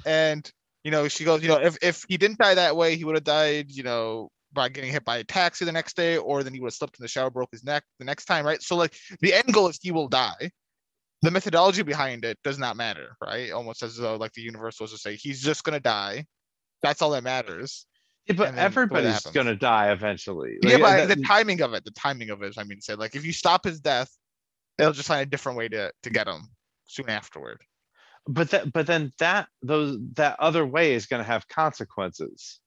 And 0.06 0.50
you 0.86 0.92
know 0.92 1.10
she 1.10 1.25
goes 1.25 1.44
you 1.44 1.50
know 1.50 1.60
if, 1.60 1.78
if 1.82 2.06
he 2.08 2.16
didn't 2.16 2.38
die 2.38 2.56
that 2.56 2.78
way 2.78 2.96
he 2.96 3.04
would 3.04 3.16
have 3.16 3.25
died 3.25 3.70
you 3.70 3.84
know 3.84 4.30
by 4.53 4.70
getting 4.70 4.91
hit 4.91 5.05
by 5.05 5.17
a 5.17 5.24
taxi 5.24 5.65
the 5.65 5.72
next 5.72 5.96
day 5.96 6.17
or 6.17 6.43
then 6.43 6.53
he 6.53 6.60
would 6.60 6.67
have 6.67 6.74
slipped 6.74 7.00
in 7.00 7.03
the 7.03 7.08
shower 7.08 7.29
broke 7.29 7.50
his 7.51 7.63
neck 7.63 7.84
the 8.00 8.05
next 8.05 8.25
time 8.25 8.46
right 8.46 8.62
so 8.62 8.75
like 8.75 8.93
the 9.22 9.34
end 9.34 9.53
goal 9.53 9.67
is 9.67 9.79
he 9.81 9.91
will 9.91 10.08
die 10.08 10.51
the 11.22 11.31
methodology 11.31 11.84
behind 11.84 12.25
it 12.25 12.39
does 12.43 12.58
not 12.58 12.75
matter, 12.75 13.15
right? 13.24 13.51
Almost 13.51 13.84
as 13.84 13.96
though 13.96 14.15
like 14.15 14.34
the 14.34 14.41
universe 14.41 14.79
was 14.79 14.91
to 14.91 14.98
say 14.98 15.15
he's 15.15 15.39
just 15.41 15.63
gonna 15.63 15.79
die. 15.79 16.25
That's 16.81 17.01
all 17.03 17.12
that 17.12 17.24
matters. 17.24 17.86
Yeah, 18.25 18.34
but 18.34 18.48
And 18.48 18.58
then 18.58 18.63
what 18.63 18.65
everybody's 18.65 19.22
gonna 19.27 19.55
die 19.55 19.91
eventually 19.91 20.58
yeah, 20.63 20.77
Like, 20.77 20.81
but 20.81 21.08
that- 21.10 21.17
the 21.20 21.24
timing 21.24 21.62
of 21.62 21.75
it, 21.75 21.86
the 21.86 21.91
timing 21.91 22.31
of 22.31 22.41
it. 22.41 22.55
I 22.58 22.63
mean 22.63 22.81
say, 22.81 22.96
like 22.96 23.15
if 23.15 23.24
you 23.24 23.34
stop 23.34 23.65
his 23.65 23.79
death, 23.79 24.10
they'll 24.79 24.93
just 24.93 25.08
find 25.08 25.22
a 25.22 25.25
different 25.27 25.60
way 25.60 25.67
to 25.70 25.91
to 26.01 26.10
get 26.10 26.27
him 26.27 26.41
soon 26.86 27.08
afterward. 27.08 27.62
but 28.27 28.50
that 28.50 28.74
but 28.74 28.88
then 28.88 29.12
that 29.20 29.48
those 29.62 30.00
that 30.13 30.39
other 30.39 30.65
way 30.65 30.96
is 30.96 31.05
going 31.05 31.20
to 31.22 31.27
have 31.27 31.48
consequences 31.50 32.61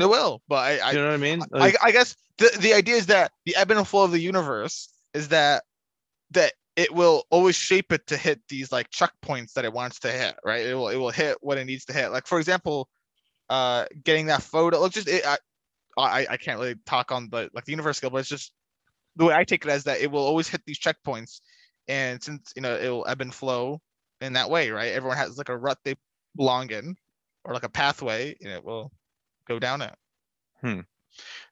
They 0.00 0.06
will, 0.06 0.40
but 0.48 0.56
I 0.56 0.78
I, 0.78 0.92
you 0.92 0.98
know 0.98 1.06
what 1.08 1.14
i 1.14 1.16
mean 1.18 1.42
I, 1.52 1.58
Like, 1.58 1.76
I 1.82 1.92
guess 1.92 2.16
the 2.38 2.50
the 2.58 2.72
idea 2.72 2.94
is 2.96 3.06
that 3.06 3.32
the 3.44 3.54
ebb 3.54 3.70
and 3.70 3.86
flow 3.86 4.04
of 4.04 4.12
the 4.12 4.18
universe 4.18 4.88
is 5.12 5.28
that 5.28 5.64
that 6.30 6.54
it 6.74 6.94
will 6.94 7.24
always 7.28 7.54
shape 7.54 7.92
it 7.92 8.06
to 8.06 8.16
hit 8.16 8.40
these 8.48 8.72
like 8.72 8.90
checkpoints 8.90 9.52
that 9.52 9.66
it 9.66 9.72
wants 9.74 9.98
to 10.00 10.10
hit, 10.10 10.36
right? 10.42 10.64
It 10.64 10.74
will 10.74 10.88
it 10.88 10.96
will 10.96 11.10
hit 11.10 11.36
what 11.42 11.58
it 11.58 11.66
needs 11.66 11.84
to 11.86 11.92
hit. 11.92 12.12
Like 12.12 12.26
for 12.26 12.38
example, 12.38 12.88
uh, 13.50 13.84
getting 14.02 14.26
that 14.26 14.42
photo. 14.42 14.78
Let's 14.78 14.94
just 14.94 15.08
it, 15.08 15.26
I, 15.26 15.36
I 15.98 16.26
I 16.30 16.36
can't 16.38 16.58
really 16.58 16.76
talk 16.86 17.12
on 17.12 17.28
the 17.28 17.50
like 17.52 17.66
the 17.66 17.72
universe 17.72 17.98
scale, 17.98 18.08
but 18.08 18.18
it's 18.18 18.28
just 18.30 18.52
the 19.16 19.26
way 19.26 19.34
I 19.34 19.44
take 19.44 19.66
it 19.66 19.70
as 19.70 19.84
that 19.84 20.00
it 20.00 20.10
will 20.10 20.24
always 20.24 20.48
hit 20.48 20.62
these 20.66 20.80
checkpoints, 20.80 21.40
and 21.88 22.22
since 22.22 22.54
you 22.56 22.62
know 22.62 22.74
it 22.74 22.88
will 22.88 23.06
ebb 23.06 23.20
and 23.20 23.34
flow 23.34 23.82
in 24.22 24.32
that 24.32 24.48
way, 24.48 24.70
right? 24.70 24.92
Everyone 24.92 25.18
has 25.18 25.36
like 25.36 25.50
a 25.50 25.56
rut 25.58 25.76
they 25.84 25.96
belong 26.36 26.70
in, 26.70 26.96
or 27.44 27.52
like 27.52 27.64
a 27.64 27.68
pathway, 27.68 28.34
and 28.40 28.50
it 28.50 28.64
will 28.64 28.92
go 29.50 29.58
down 29.58 29.82
it. 29.82 29.94
Hmm. 30.62 30.80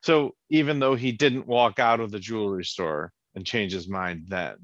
so 0.02 0.34
even 0.50 0.78
though 0.78 0.94
he 0.94 1.12
didn't 1.12 1.46
walk 1.46 1.78
out 1.78 2.00
of 2.00 2.10
the 2.10 2.20
jewelry 2.20 2.64
store 2.64 3.12
and 3.34 3.44
change 3.44 3.72
his 3.72 3.88
mind 3.88 4.26
then 4.28 4.56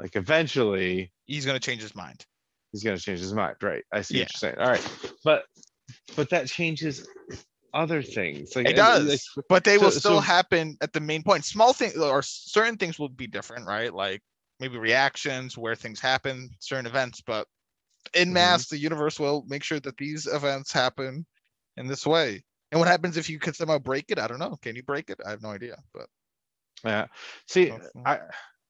like 0.00 0.16
eventually 0.16 1.12
He's 1.26 1.44
gonna 1.46 1.60
change 1.60 1.82
his 1.82 1.94
mind. 1.94 2.24
he's 2.72 2.82
going 2.82 2.96
to 2.96 3.02
change 3.02 3.20
his 3.20 3.34
mind 3.34 3.56
right 3.62 3.84
i 3.92 4.00
see 4.02 4.18
Yeah. 4.18 4.24
what 4.24 4.32
you're 4.32 4.38
saying 4.38 4.58
all 4.58 4.70
right 4.70 5.14
but 5.24 5.44
but 6.16 6.30
that 6.30 6.46
changes 6.46 7.06
other 7.74 8.02
things. 8.02 8.54
Like 8.54 8.66
It 8.66 8.78
and, 8.78 8.78
like, 8.78 9.08
does, 9.08 9.28
but 9.48 9.64
they 9.64 9.78
will 9.78 9.90
still 9.90 10.16
so- 10.16 10.20
happen 10.20 10.76
at 10.80 10.92
the 10.92 11.00
main 11.00 11.22
point. 11.22 11.44
Small 11.44 11.72
things 11.72 11.96
or 11.96 12.22
certain 12.22 12.76
things 12.76 12.98
will 12.98 13.08
be 13.08 13.26
different, 13.26 13.66
right? 13.66 13.92
Like 13.92 14.20
maybe 14.60 14.78
reactions 14.78 15.56
where 15.56 15.74
things 15.74 16.00
happen, 16.00 16.50
certain 16.60 16.86
events, 16.86 17.22
but 17.26 17.46
in 18.14 18.28
mm-hmm. 18.28 18.34
mass, 18.34 18.68
the 18.68 18.78
universe 18.78 19.18
will 19.18 19.44
make 19.46 19.62
sure 19.64 19.80
that 19.80 19.96
these 19.96 20.26
events 20.26 20.72
happen 20.72 21.26
in 21.76 21.86
this 21.86 22.06
way. 22.06 22.44
And 22.72 22.78
what 22.80 22.88
happens 22.88 23.18
if 23.18 23.28
you 23.28 23.38
could 23.38 23.54
somehow 23.54 23.78
break 23.78 24.06
it? 24.08 24.18
I 24.18 24.26
don't 24.26 24.38
know. 24.38 24.56
Can 24.62 24.74
you 24.74 24.82
break 24.82 25.10
it? 25.10 25.20
I 25.24 25.30
have 25.30 25.42
no 25.42 25.50
idea. 25.50 25.76
But 25.92 26.06
Yeah. 26.84 27.06
See, 27.46 27.70
I, 28.06 28.20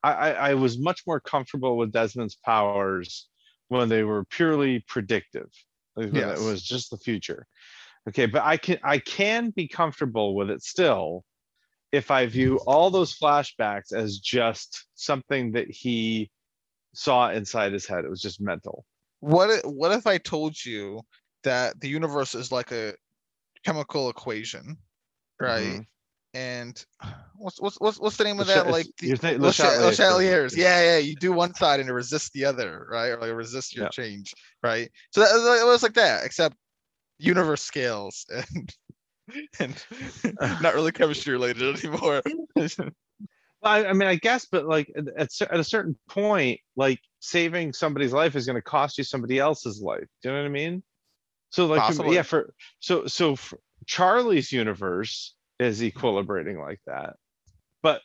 I, 0.02 0.32
I 0.32 0.54
was 0.54 0.78
much 0.78 1.02
more 1.06 1.20
comfortable 1.20 1.76
with 1.76 1.92
Desmond's 1.92 2.36
powers 2.44 3.28
when 3.68 3.88
they 3.88 4.02
were 4.02 4.24
purely 4.24 4.80
predictive. 4.88 5.48
Yes. 5.96 6.40
it 6.40 6.44
was 6.44 6.62
just 6.62 6.90
the 6.90 6.96
future. 6.96 7.46
Okay, 8.08 8.26
but 8.26 8.42
I 8.42 8.56
can 8.56 8.78
I 8.82 8.98
can 8.98 9.50
be 9.50 9.68
comfortable 9.68 10.34
with 10.34 10.50
it 10.50 10.62
still 10.62 11.24
if 11.92 12.10
I 12.10 12.26
view 12.26 12.58
all 12.66 12.90
those 12.90 13.16
flashbacks 13.16 13.92
as 13.92 14.18
just 14.18 14.86
something 14.96 15.52
that 15.52 15.70
he 15.70 16.30
saw 16.94 17.30
inside 17.30 17.72
his 17.72 17.86
head. 17.86 18.04
It 18.04 18.10
was 18.10 18.20
just 18.20 18.40
mental. 18.40 18.84
what 19.20 19.64
what 19.64 19.92
if 19.92 20.08
I 20.08 20.18
told 20.18 20.56
you 20.64 21.02
that 21.44 21.80
the 21.80 21.88
universe 21.88 22.34
is 22.34 22.50
like 22.50 22.72
a 22.72 22.94
chemical 23.64 24.10
equation, 24.10 24.76
right? 25.40 25.80
Mhm. 25.80 25.86
And 26.34 26.86
what's 27.36 27.60
what's 27.60 27.78
what's 27.80 28.00
what's 28.00 28.16
the 28.16 28.24
name 28.24 28.40
of 28.40 28.46
Le 28.46 28.54
that? 28.54 28.66
Like 28.68 28.86
the, 28.98 29.14
Le 29.16 29.38
Le 29.38 29.52
Chatelier 29.52 29.84
Le 29.84 29.92
Chatelier's. 29.92 30.56
Yeah, 30.56 30.82
yeah. 30.82 30.98
You 30.98 31.14
do 31.16 31.32
one 31.32 31.54
side 31.54 31.80
and 31.80 31.88
it 31.88 31.92
resists 31.92 32.30
the 32.30 32.44
other, 32.46 32.86
right? 32.90 33.08
Or 33.08 33.18
like 33.18 33.30
it 33.30 33.34
resists 33.34 33.74
your 33.74 33.84
Yeah. 33.84 33.90
change, 33.90 34.34
right? 34.62 34.90
So 35.10 35.20
that 35.20 35.32
was, 35.34 35.60
it 35.60 35.66
was 35.66 35.82
like 35.82 35.94
that, 35.94 36.24
except 36.24 36.56
universe 37.18 37.62
scales 37.62 38.26
and 38.30 38.74
and 39.60 39.84
not 40.62 40.74
really 40.74 40.92
chemistry 40.92 41.32
related 41.32 41.78
anymore. 41.84 42.22
Well, 43.62 43.72
I, 43.72 43.84
I 43.86 43.92
mean, 43.92 44.08
I 44.08 44.16
guess, 44.16 44.44
but 44.50 44.66
like 44.66 44.90
at, 44.96 45.04
at, 45.16 45.28
at 45.40 45.60
a 45.60 45.62
certain 45.62 45.96
point, 46.08 46.58
like 46.74 46.98
saving 47.20 47.72
somebody's 47.72 48.12
life 48.12 48.34
is 48.34 48.44
going 48.44 48.56
to 48.56 48.62
cost 48.62 48.98
you 48.98 49.04
somebody 49.04 49.38
else's 49.38 49.80
life. 49.80 50.08
Do 50.20 50.28
you 50.28 50.34
know 50.34 50.40
what 50.40 50.46
I 50.46 50.50
mean? 50.50 50.82
So 51.52 51.66
like, 51.66 51.80
Possibly. 51.80 52.16
yeah, 52.16 52.22
for 52.22 52.52
so 52.80 53.06
so 53.06 53.36
for 53.36 53.58
Charlie's 53.86 54.50
universe 54.52 55.34
is 55.58 55.80
equilibrating 55.82 56.58
like 56.58 56.80
that, 56.86 57.16
but 57.82 58.00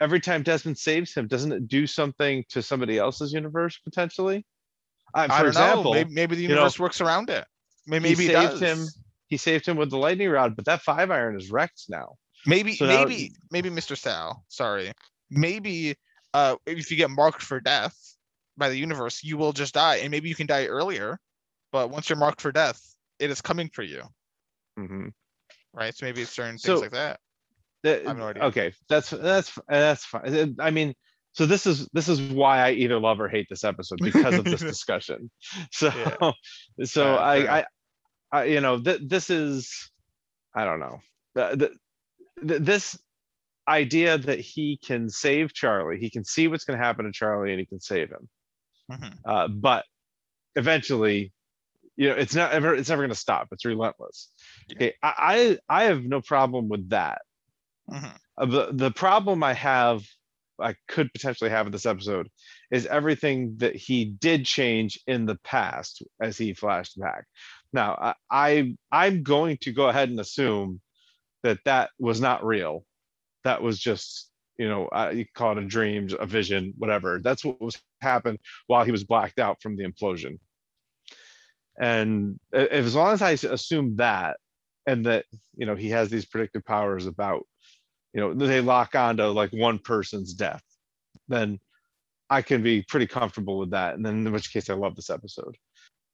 every 0.00 0.20
time 0.20 0.42
Desmond 0.42 0.78
saves 0.78 1.12
him, 1.12 1.26
doesn't 1.26 1.52
it 1.52 1.68
do 1.68 1.86
something 1.86 2.44
to 2.50 2.62
somebody 2.62 2.96
else's 2.98 3.32
universe 3.32 3.78
potentially? 3.84 4.46
Uh, 5.14 5.26
I 5.30 5.38
don't 5.38 5.48
example, 5.48 5.84
know. 5.84 5.92
Maybe, 5.92 6.14
maybe 6.14 6.36
the 6.36 6.42
you 6.42 6.48
know, 6.48 6.54
universe 6.54 6.78
works 6.78 7.00
around 7.00 7.28
it. 7.30 7.44
May- 7.86 7.96
he 7.98 8.02
Maybe 8.02 8.26
it 8.26 8.32
saved 8.34 8.60
does. 8.60 8.60
him- 8.60 8.86
he 9.28 9.36
saved 9.36 9.66
him 9.66 9.76
with 9.76 9.90
the 9.90 9.98
lightning 9.98 10.28
rod, 10.30 10.54
but 10.54 10.64
that 10.66 10.82
five 10.82 11.10
iron 11.10 11.36
is 11.36 11.50
wrecked 11.50 11.84
now. 11.88 12.14
Maybe, 12.46 12.76
So 12.76 12.86
now- 12.86 13.04
maybe, 13.04 13.32
maybe 13.50 13.68
Mr. 13.70 13.98
Sal, 13.98 14.44
sorry. 14.48 14.92
Maybe 15.30 15.96
uh 16.34 16.54
if 16.66 16.90
you 16.92 16.96
get 16.96 17.10
marked 17.10 17.42
for 17.42 17.58
death 17.58 17.96
by 18.56 18.68
the 18.68 18.76
universe, 18.76 19.24
you 19.24 19.36
will 19.38 19.52
just 19.52 19.74
die. 19.74 19.96
And 19.96 20.10
maybe 20.12 20.28
you 20.28 20.36
can 20.36 20.46
die 20.46 20.66
earlier, 20.66 21.18
but 21.72 21.90
once 21.90 22.08
you're 22.08 22.18
marked 22.18 22.40
for 22.40 22.52
death, 22.52 22.80
it 23.18 23.30
is 23.30 23.40
coming 23.40 23.70
for 23.72 23.82
you. 23.82 24.02
Mhm. 24.78 25.12
Right. 25.72 25.94
So 25.94 26.06
maybe 26.06 26.22
it's 26.22 26.32
certain 26.32 26.58
So- 26.58 26.74
things 26.74 26.82
like 26.82 26.90
that. 26.92 27.20
That- 27.82 28.04
I 28.04 28.08
have 28.08 28.18
no 28.18 28.28
idea. 28.28 28.42
Okay, 28.44 28.72
that's 28.88 29.10
that's 29.10 29.58
that's 29.68 30.04
fine. 30.04 30.56
I 30.58 30.70
mean, 30.70 30.94
so 31.32 31.46
this 31.46 31.66
is 31.66 31.86
this 31.92 32.08
is 32.08 32.20
why 32.20 32.58
I 32.60 32.70
either 32.72 32.98
love 32.98 33.20
or 33.20 33.28
hate 33.28 33.46
this 33.50 33.62
episode 33.64 33.98
because 34.02 34.34
of 34.34 34.44
this 34.44 34.60
discussion. 34.74 35.30
So 35.72 35.90
so 36.84 37.04
Yeah, 37.04 37.16
I, 37.16 37.58
I. 37.58 37.64
I 38.32 38.44
you 38.44 38.60
know 38.60 38.80
th- 38.80 39.02
this 39.06 39.30
is 39.30 39.90
I 40.54 40.64
don't 40.64 40.80
know 40.80 40.98
the, 41.36 41.56
the, 42.40 42.48
th- 42.48 42.62
this 42.62 42.98
idea 43.68 44.18
that 44.18 44.40
he 44.40 44.78
can 44.84 45.08
save 45.08 45.52
Charlie, 45.54 45.98
he 46.00 46.10
can 46.10 46.24
see 46.24 46.48
what's 46.48 46.64
going 46.64 46.78
to 46.78 46.84
happen 46.84 47.04
to 47.04 47.12
Charlie 47.12 47.50
and 47.52 47.60
he 47.60 47.66
can 47.66 47.80
save 47.80 48.10
him. 48.10 48.28
Mhm. 48.90 49.18
Uh, 49.24 49.48
but 49.48 49.84
eventually, 50.56 51.32
you 51.96 52.08
know, 52.08 52.14
it's 52.14 52.34
not 52.34 52.52
ever 52.52 52.74
it's 52.74 52.88
never 52.88 53.02
going 53.02 53.10
to 53.10 53.14
stop. 53.16 53.48
It's 53.52 53.64
relentless. 53.64 54.30
Yeah. 54.68 54.76
Okay, 54.76 54.94
I, 55.02 55.58
I 55.68 55.80
I 55.80 55.84
have 55.84 56.04
no 56.04 56.20
problem 56.20 56.68
with 56.68 56.90
that. 56.90 57.22
Mhm. 57.90 58.16
Uh, 58.38 58.46
the 58.46 58.68
the 58.72 58.90
problem 58.90 59.42
I 59.42 59.54
have, 59.54 60.04
I 60.60 60.74
could 60.88 61.12
potentially 61.12 61.50
have 61.50 61.66
in 61.66 61.72
this 61.72 61.86
episode, 61.86 62.28
is 62.70 62.86
everything 62.86 63.56
that 63.58 63.76
he 63.76 64.04
did 64.04 64.44
change 64.44 65.00
in 65.06 65.26
the 65.26 65.36
past 65.36 66.02
as 66.20 66.36
he 66.38 66.54
flashed 66.54 66.98
back. 66.98 67.24
Now, 67.72 67.94
I, 67.94 68.14
I 68.30 68.76
I'm 68.92 69.22
going 69.22 69.58
to 69.62 69.72
go 69.72 69.88
ahead 69.88 70.08
and 70.10 70.20
assume 70.20 70.80
that 71.42 71.58
that 71.64 71.90
was 71.98 72.20
not 72.20 72.44
real. 72.44 72.84
That 73.44 73.62
was 73.62 73.78
just 73.78 74.30
you 74.58 74.68
know 74.68 74.86
uh, 74.88 75.12
you 75.14 75.24
call 75.34 75.52
it 75.52 75.64
a 75.64 75.66
dream, 75.66 76.08
a 76.18 76.26
vision, 76.26 76.74
whatever. 76.78 77.20
That's 77.22 77.44
what 77.44 77.60
was 77.60 77.78
happened 78.00 78.38
while 78.66 78.84
he 78.84 78.92
was 78.92 79.04
blacked 79.04 79.38
out 79.38 79.62
from 79.62 79.76
the 79.76 79.84
implosion. 79.84 80.38
And 81.78 82.38
as 82.52 82.94
long 82.94 83.12
as 83.12 83.22
i 83.22 83.30
assume 83.30 83.96
that, 83.96 84.38
and 84.86 85.04
that 85.06 85.24
you 85.56 85.66
know 85.66 85.74
he 85.74 85.90
has 85.90 86.08
these 86.08 86.24
predictive 86.26 86.64
powers 86.64 87.06
about 87.06 87.42
you 88.14 88.20
know 88.20 88.32
they 88.34 88.60
lock 88.60 88.94
onto 88.94 89.24
like 89.24 89.52
one 89.52 89.78
person's 89.78 90.32
death 90.32 90.62
then 91.28 91.58
i 92.30 92.40
can 92.40 92.62
be 92.62 92.82
pretty 92.82 93.06
comfortable 93.06 93.58
with 93.58 93.70
that. 93.72 93.94
And 93.94 94.04
then 94.06 94.26
in 94.26 94.32
which 94.32 94.52
case 94.52 94.70
i 94.70 94.74
love 94.74 94.94
this 94.96 95.10
episode. 95.10 95.56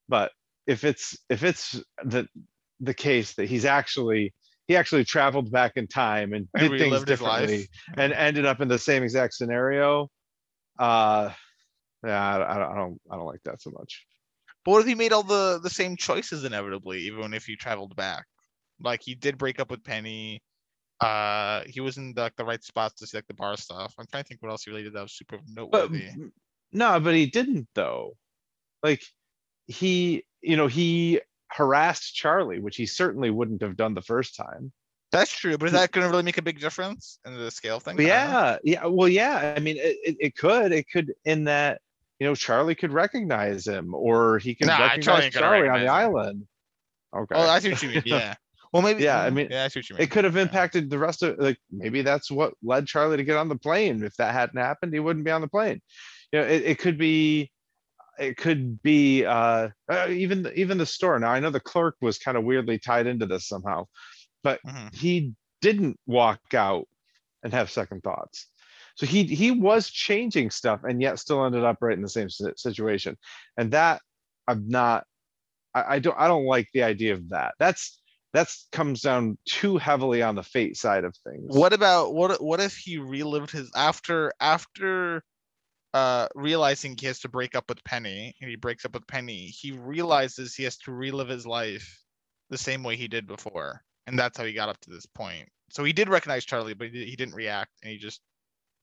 But 0.08 0.32
if 0.66 0.84
it's 0.84 1.16
if 1.28 1.44
it's 1.44 1.80
the 2.04 2.26
the 2.80 2.94
case 2.94 3.34
that 3.34 3.48
he's 3.48 3.64
actually 3.64 4.34
he 4.68 4.76
actually 4.76 5.04
traveled 5.04 5.50
back 5.52 5.72
in 5.76 5.86
time 5.86 6.32
and 6.32 6.48
And 6.54 6.70
did 6.70 6.80
things 6.80 7.00
his 7.00 7.20
life. 7.20 7.46
differently 7.46 7.68
and 7.96 8.12
ended 8.12 8.46
up 8.46 8.60
in 8.60 8.68
the 8.68 8.78
same 8.78 9.02
exact 9.02 9.34
scenario 9.34 10.08
uh 10.78 11.30
yeah 12.04 12.36
I 12.38 12.72
I 12.72 12.74
don't 12.74 13.00
i 13.10 13.16
don't 13.16 13.26
like 13.26 13.42
that 13.44 13.60
so 13.60 13.70
much 13.70 14.06
But 14.64 14.70
what 14.72 14.80
if 14.80 14.86
he 14.86 14.94
made 14.94 15.12
all 15.12 15.22
the 15.24 15.58
the 15.62 15.70
same 15.70 15.96
choices 15.96 16.44
inevitably, 16.44 17.00
even 17.00 17.34
if 17.34 17.44
he 17.44 17.56
traveled 17.56 17.96
back? 17.96 18.26
Like 18.80 19.00
he 19.02 19.14
did 19.14 19.38
break 19.38 19.60
up 19.60 19.70
with 19.70 19.82
Penny. 19.84 20.42
Uh, 21.00 21.62
he 21.66 21.80
was 21.80 21.96
in 21.98 22.14
like 22.16 22.36
the 22.36 22.44
right 22.44 22.62
spots 22.62 22.94
to 23.00 23.06
see 23.06 23.16
like 23.16 23.26
the 23.26 23.34
bar 23.34 23.56
stuff. 23.56 23.94
I'm 23.98 24.06
trying 24.10 24.22
to 24.22 24.28
think 24.28 24.42
what 24.42 24.50
else 24.50 24.62
he 24.64 24.70
really 24.70 24.84
did 24.84 24.92
that 24.94 25.02
was 25.02 25.12
super 25.12 25.38
but 25.38 25.72
noteworthy. 25.72 26.10
no 26.72 27.00
but 27.00 27.14
he 27.14 27.26
didn't 27.26 27.66
though 27.74 28.16
like 28.84 29.02
he 29.66 30.24
you 30.40 30.56
know 30.56 30.66
he 30.68 31.20
harassed 31.48 32.14
charlie 32.14 32.60
which 32.60 32.76
he 32.76 32.86
certainly 32.86 33.30
wouldn't 33.30 33.62
have 33.62 33.76
done 33.76 33.94
the 33.94 34.02
first 34.02 34.36
time 34.36 34.72
That's 35.10 35.30
true, 35.30 35.58
but 35.58 35.66
is 35.66 35.72
that 35.72 35.90
going 35.92 36.06
to 36.06 36.10
really 36.10 36.22
make 36.22 36.38
a 36.38 36.42
big 36.42 36.58
difference 36.60 37.18
in 37.26 37.36
the 37.36 37.50
scale 37.50 37.78
thing? 37.80 37.96
But 37.96 38.06
I 38.06 38.08
don't 38.08 38.32
know. 38.32 38.38
yeah 38.38 38.56
yeah 38.64 38.86
well 38.86 39.08
yeah 39.08 39.54
i 39.56 39.60
mean 39.60 39.76
it, 39.76 39.96
it, 40.04 40.16
it 40.20 40.36
could 40.36 40.72
it 40.72 40.86
could 40.90 41.12
in 41.24 41.44
that 41.44 41.80
you 42.22 42.28
know 42.28 42.34
charlie 42.36 42.76
could 42.76 42.92
recognize 42.92 43.66
him 43.66 43.94
or 43.94 44.38
he 44.38 44.54
could 44.54 44.68
Nah, 44.68 44.78
recognize 44.78 45.24
gonna 45.24 45.30
charlie 45.30 45.68
on 45.68 45.80
the 45.80 45.86
him. 45.86 45.92
island 45.92 46.46
okay 47.16 47.34
Oh, 47.34 47.48
I 47.48 47.58
see 47.58 47.70
what 47.70 47.82
you 47.82 47.88
mean. 47.90 48.02
Yeah. 48.06 48.34
Well, 48.72 48.80
maybe. 48.80 49.02
Yeah, 49.02 49.20
I 49.20 49.28
mean, 49.30 49.48
yeah, 49.50 49.64
I 49.64 49.68
see 49.68 49.80
what 49.80 49.90
you 49.90 49.96
mean. 49.96 50.02
it 50.04 50.10
could 50.10 50.24
have 50.24 50.36
Yeah. 50.36 50.42
impacted 50.42 50.88
the 50.88 50.98
rest 50.98 51.22
of 51.22 51.36
like 51.38 51.58
maybe 51.70 52.00
that's 52.02 52.30
what 52.30 52.54
led 52.62 52.86
charlie 52.86 53.16
to 53.18 53.24
get 53.24 53.36
on 53.36 53.48
the 53.48 53.56
plane 53.58 54.02
if 54.04 54.14
that 54.16 54.32
hadn't 54.32 54.56
happened 54.58 54.94
he 54.94 55.00
wouldn't 55.00 55.24
be 55.26 55.30
on 55.30 55.42
the 55.42 55.48
plane 55.48 55.82
you 56.32 56.38
know 56.40 56.46
it, 56.46 56.62
it 56.62 56.78
could 56.78 56.96
be 56.96 57.50
it 58.18 58.36
could 58.36 58.80
be 58.82 59.24
uh 59.26 59.68
uh, 59.90 60.06
even 60.08 60.50
even 60.54 60.78
the 60.78 60.86
store 60.86 61.18
now 61.18 61.30
i 61.32 61.40
know 61.40 61.50
the 61.50 61.60
clerk 61.60 61.96
was 62.00 62.18
kind 62.18 62.36
of 62.38 62.44
weirdly 62.44 62.78
tied 62.78 63.06
into 63.06 63.26
this 63.26 63.46
somehow 63.48 63.84
Mhm. 64.46 64.94
he 64.94 65.32
didn't 65.60 65.98
walk 66.06 66.40
out 66.54 66.86
and 67.42 67.52
have 67.52 67.70
second 67.70 68.02
thoughts 68.02 68.46
so 68.96 69.06
he 69.06 69.24
he 69.24 69.50
was 69.50 69.88
changing 69.88 70.50
stuff 70.50 70.80
and 70.84 71.00
yet 71.00 71.18
still 71.18 71.44
ended 71.44 71.64
up 71.64 71.78
right 71.80 71.96
in 71.96 72.02
the 72.02 72.08
same 72.08 72.28
situation 72.28 73.16
and 73.56 73.72
that 73.72 74.00
i'm 74.48 74.68
not 74.68 75.04
I, 75.74 75.94
I 75.94 75.98
don't 75.98 76.18
i 76.18 76.28
don't 76.28 76.46
like 76.46 76.68
the 76.72 76.82
idea 76.82 77.14
of 77.14 77.28
that 77.30 77.54
that's 77.58 78.02
that's 78.32 78.66
comes 78.72 79.02
down 79.02 79.36
too 79.46 79.76
heavily 79.76 80.22
on 80.22 80.34
the 80.34 80.42
fate 80.42 80.76
side 80.76 81.04
of 81.04 81.14
things 81.16 81.44
What 81.48 81.72
about 81.72 82.14
what? 82.14 82.42
What 82.42 82.60
if 82.60 82.76
he 82.76 82.98
relived 82.98 83.50
his 83.50 83.70
after 83.74 84.32
after 84.40 85.22
uh 85.94 86.28
realizing 86.34 86.96
he 86.98 87.06
has 87.06 87.20
to 87.20 87.28
break 87.28 87.54
up 87.54 87.68
with 87.68 87.84
Penny 87.84 88.34
and 88.40 88.48
he 88.48 88.56
breaks 88.56 88.84
up 88.84 88.94
with 88.94 89.06
Penny, 89.06 89.46
he 89.46 89.72
realizes 89.72 90.54
he 90.54 90.64
has 90.64 90.78
to 90.78 90.92
relive 90.92 91.28
his 91.28 91.46
life 91.46 92.00
the 92.50 92.58
same 92.58 92.82
way 92.82 92.96
he 92.96 93.08
did 93.08 93.26
before. 93.26 93.82
And 94.06 94.18
that's 94.18 94.38
how 94.38 94.44
he 94.44 94.52
got 94.52 94.68
up 94.68 94.80
to 94.80 94.90
this 94.90 95.06
point. 95.06 95.48
So 95.70 95.84
he 95.84 95.92
did 95.92 96.08
recognize 96.08 96.44
Charlie, 96.44 96.74
but 96.74 96.88
he, 96.88 97.04
he 97.04 97.16
didn't 97.16 97.34
react 97.34 97.70
and 97.82 97.92
he 97.92 97.98
just 97.98 98.20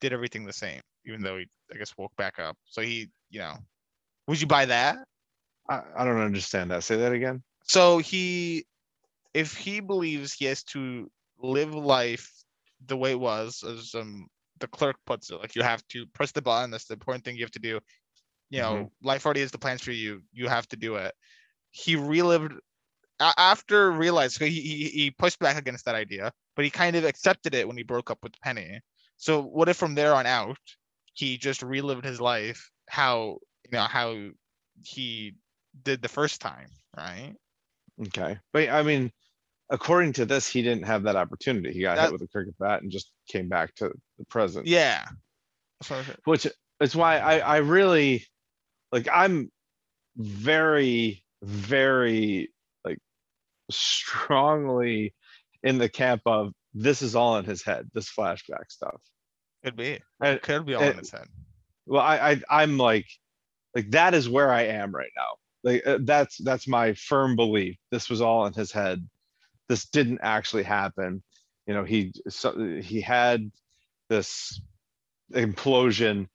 did 0.02 0.14
everything 0.14 0.46
the 0.46 0.54
same, 0.54 0.82
even 1.06 1.22
though 1.22 1.38
he 1.38 1.48
I 1.74 1.78
guess 1.78 1.96
woke 1.98 2.16
back 2.18 2.40
up. 2.40 2.58
So 2.66 2.82
he, 2.82 3.10
you 3.30 3.40
know, 3.40 3.56
would 4.28 4.42
you 4.42 4.48
buy 4.48 4.66
that? 4.66 4.98
I, 5.70 5.82
I 5.96 6.04
don't 6.06 6.20
understand 6.22 6.72
that 6.72 6.84
say 6.84 6.98
that 6.98 7.14
again 7.14 7.44
So 7.64 7.98
he, 8.00 8.66
if 9.34 9.56
he 9.56 9.80
believes 9.80 10.34
he 10.34 10.46
has 10.46 10.64
to 10.66 11.10
live 11.40 11.74
life 11.74 12.32
the 12.86 12.98
way 12.98 13.12
it 13.12 13.20
was, 13.20 13.64
as 13.64 13.94
um 13.96 14.28
the 14.60 14.68
clerk 14.68 14.98
puts 15.06 15.30
it, 15.30 15.36
like 15.40 15.56
you 15.56 15.64
have 15.64 15.86
to 15.90 16.06
press 16.08 16.32
the 16.32 16.42
button. 16.42 16.72
That's 16.72 16.86
the 16.86 16.94
important 16.94 17.24
thing 17.26 17.36
you 17.36 17.44
have 17.44 17.52
to 17.52 17.60
do. 17.60 17.80
You 18.50 18.60
know, 18.62 18.92
life 19.04 19.26
already 19.26 19.42
has 19.42 19.52
the 19.52 19.58
plans 19.60 19.82
for 19.82 19.92
you. 19.92 20.22
You 20.32 20.48
have 20.48 20.68
to 20.70 20.78
do 20.78 20.96
it. 20.96 21.14
He 21.72 21.96
relived 21.96 22.54
after 23.20 23.92
realizing 23.92 24.48
he, 24.52 24.62
he 24.62 24.86
he 24.90 25.12
pushed 25.12 25.40
back 25.40 25.58
against 25.58 25.86
that 25.86 25.96
idea, 25.96 26.32
but 26.56 26.66
he 26.66 26.72
kind 26.72 26.96
of 26.96 27.06
accepted 27.06 27.54
it 27.54 27.68
when 27.68 27.78
he 27.78 27.84
broke 27.84 28.10
up 28.12 28.20
with 28.24 28.34
Penny. 28.42 28.82
So 29.20 29.42
what 29.42 29.70
if 29.70 29.78
from 29.78 29.96
there 29.96 30.16
on 30.16 30.26
out 30.26 30.58
he 31.14 31.38
just 31.38 31.62
relived 31.62 32.06
his 32.06 32.20
life 32.20 32.72
how 32.90 33.38
you 33.66 33.72
know 33.72 33.84
how 33.84 34.16
he 34.84 35.36
did 35.84 36.02
the 36.02 36.08
first 36.08 36.42
time, 36.42 36.70
right? 36.98 37.36
Okay, 38.08 38.40
but 38.54 38.70
I 38.70 38.82
mean, 38.82 39.12
according 39.70 40.14
to 40.14 40.26
this, 40.26 40.48
he 40.48 40.62
didn't 40.62 40.86
have 40.86 41.04
that 41.04 41.18
opportunity. 41.18 41.74
He 41.74 41.82
got 41.82 41.96
That- 41.96 42.04
hit 42.04 42.14
with 42.14 42.22
a 42.22 42.28
cricket 42.28 42.58
bat 42.58 42.82
and 42.82 42.92
just 42.92 43.12
came 43.28 43.50
back 43.50 43.76
to 43.76 43.92
the 44.18 44.26
present. 44.26 44.66
Yeah. 44.68 45.06
That's 45.80 45.90
what 45.90 46.00
I 46.00 46.04
said. 46.04 46.18
Which 46.24 46.48
is 46.80 46.96
why 46.96 47.20
I, 47.20 47.40
I 47.40 47.58
really, 47.58 48.26
like, 48.92 49.08
I'm 49.14 49.52
very, 50.16 51.24
very, 51.44 52.52
like, 52.86 53.00
strongly 53.70 55.14
in 55.62 55.78
the 55.78 55.90
camp 55.90 56.22
of 56.26 56.54
this 56.74 57.02
is 57.02 57.16
all 57.16 57.38
in 57.38 57.46
his 57.46 57.64
head, 57.64 57.90
this 57.94 58.10
flashback 58.12 58.70
stuff. 58.70 59.02
Could 59.64 59.76
be. 59.76 60.00
And- 60.22 60.36
It 60.38 60.42
could 60.42 60.66
be 60.66 60.76
all 60.76 60.84
in 60.84 60.98
his 60.98 61.12
head. 61.12 61.28
Well, 61.86 62.02
I, 62.02 62.18
I, 62.32 62.42
I'm 62.64 62.78
like, 62.78 63.08
like, 63.76 63.92
that 63.92 64.14
is 64.14 64.30
where 64.30 64.52
I 64.52 64.64
am 64.64 64.92
right 64.94 65.12
now. 65.18 65.36
Like, 65.64 65.86
uh, 65.86 65.98
that's, 66.02 66.38
that's 66.38 66.68
my 66.68 66.94
firm 66.94 67.36
belief. 67.36 67.78
This 67.92 68.10
was 68.10 68.22
all 68.22 68.46
in 68.46 68.54
his 68.54 68.72
head. 68.72 69.08
This 69.68 69.86
didn't 69.90 70.20
actually 70.22 70.64
happen. 70.64 71.24
You 71.68 71.74
know, 71.74 71.84
he, 71.84 72.14
so, 72.30 72.80
he 72.82 73.02
had 73.02 73.52
this 74.10 74.62
implosion 75.34 76.28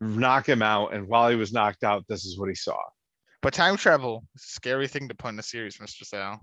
knock 0.00 0.48
him 0.48 0.62
out. 0.62 0.94
And 0.94 1.08
while 1.08 1.28
he 1.30 1.36
was 1.36 1.52
knocked 1.52 1.84
out, 1.84 2.04
this 2.08 2.24
is 2.24 2.38
what 2.38 2.48
he 2.48 2.54
saw. 2.54 2.78
But 3.40 3.54
time 3.54 3.76
travel, 3.76 4.24
is 4.36 4.42
a 4.44 4.52
scary 4.52 4.88
thing 4.88 5.08
to 5.08 5.14
put 5.14 5.28
in 5.28 5.38
a 5.38 5.42
series, 5.42 5.78
Mr. 5.78 6.04
Sale. 6.04 6.38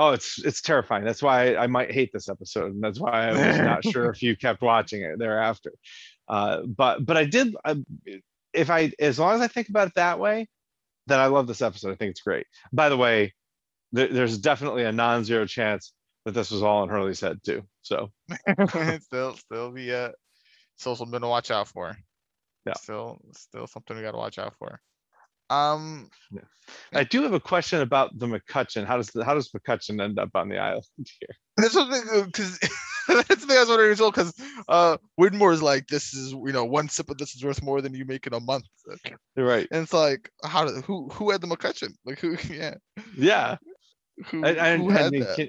Oh, 0.00 0.12
it's, 0.12 0.42
it's 0.42 0.62
terrifying. 0.62 1.04
That's 1.04 1.22
why 1.22 1.56
I 1.56 1.66
might 1.66 1.92
hate 1.92 2.10
this 2.10 2.30
episode. 2.30 2.72
And 2.72 2.82
that's 2.82 2.98
why 2.98 3.28
I 3.28 3.32
was 3.32 3.58
not 3.58 3.84
sure 3.84 4.08
if 4.10 4.22
you 4.22 4.34
kept 4.34 4.62
watching 4.62 5.02
it 5.02 5.18
thereafter. 5.18 5.72
Uh, 6.26 6.62
but, 6.62 7.04
but 7.04 7.18
I 7.18 7.24
did, 7.26 7.54
uh, 7.66 7.74
if 8.54 8.70
I, 8.70 8.92
as 8.98 9.18
long 9.18 9.34
as 9.34 9.42
I 9.42 9.48
think 9.48 9.68
about 9.68 9.88
it 9.88 9.94
that 9.96 10.18
way, 10.18 10.48
then 11.06 11.20
I 11.20 11.26
love 11.26 11.46
this 11.46 11.60
episode. 11.60 11.92
I 11.92 11.96
think 11.96 12.12
it's 12.12 12.22
great. 12.22 12.46
By 12.72 12.88
the 12.88 12.96
way, 12.96 13.34
there, 13.92 14.08
there's 14.08 14.38
definitely 14.38 14.84
a 14.84 14.92
non-zero 14.92 15.44
chance 15.44 15.92
that 16.24 16.32
this 16.32 16.50
was 16.50 16.62
all 16.62 16.82
in 16.82 16.88
Hurley's 16.88 17.20
head 17.20 17.40
too. 17.44 17.62
So, 17.82 18.10
still, 19.00 19.36
still 19.36 19.70
the 19.70 19.92
uh, 19.94 20.12
still 20.76 20.96
something 20.96 21.20
to 21.20 21.26
watch 21.28 21.50
out 21.50 21.68
for. 21.68 21.94
Yeah. 22.64 22.72
Still, 22.74 23.20
still 23.36 23.66
something 23.66 23.96
we 23.96 24.02
gotta 24.02 24.16
watch 24.16 24.38
out 24.38 24.54
for. 24.58 24.80
Um, 25.50 26.08
I 26.94 27.04
do 27.04 27.22
have 27.22 27.32
a 27.32 27.40
question 27.40 27.80
about 27.80 28.16
the 28.18 28.26
MacCutcheon. 28.26 28.86
How 28.86 28.96
does, 28.96 29.08
the 29.08 29.24
how 29.24 29.34
does 29.34 29.50
MacCutcheon 29.50 30.02
end 30.02 30.18
up 30.18 30.30
on 30.34 30.48
the 30.48 30.58
island 30.58 30.84
here? 30.96 31.36
That's 31.56 31.72
something 31.72 32.24
because 32.26 32.58
that's 33.08 33.28
the 33.28 33.46
thing 33.46 33.56
I 33.56 33.60
was 33.60 33.68
wondering 33.68 33.92
as 33.92 34.00
well. 34.00 34.12
Because 34.12 34.32
uh, 34.68 34.96
is 35.18 35.62
like, 35.62 35.88
this 35.88 36.14
is 36.14 36.32
you 36.32 36.52
know 36.52 36.64
one 36.64 36.88
sip 36.88 37.10
of 37.10 37.18
this 37.18 37.34
is 37.34 37.44
worth 37.44 37.62
more 37.62 37.80
than 37.82 37.94
you 37.94 38.04
make 38.04 38.26
in 38.26 38.34
a 38.34 38.40
month, 38.40 38.64
right. 39.36 39.66
and 39.70 39.82
it's 39.82 39.92
like, 39.92 40.30
how 40.44 40.64
did 40.64 40.84
who 40.84 41.08
who 41.08 41.30
had 41.30 41.40
the 41.40 41.48
MacCutcheon? 41.48 41.92
Like 42.04 42.20
who? 42.20 42.36
Yeah, 42.50 42.74
Yeah. 43.16 43.56
who, 44.26 44.44
I, 44.44 44.72
I, 44.72 44.76
who 44.76 44.90
I 44.90 44.92
had 44.94 45.12
mean, 45.12 45.22
that? 45.22 45.36
can, 45.36 45.48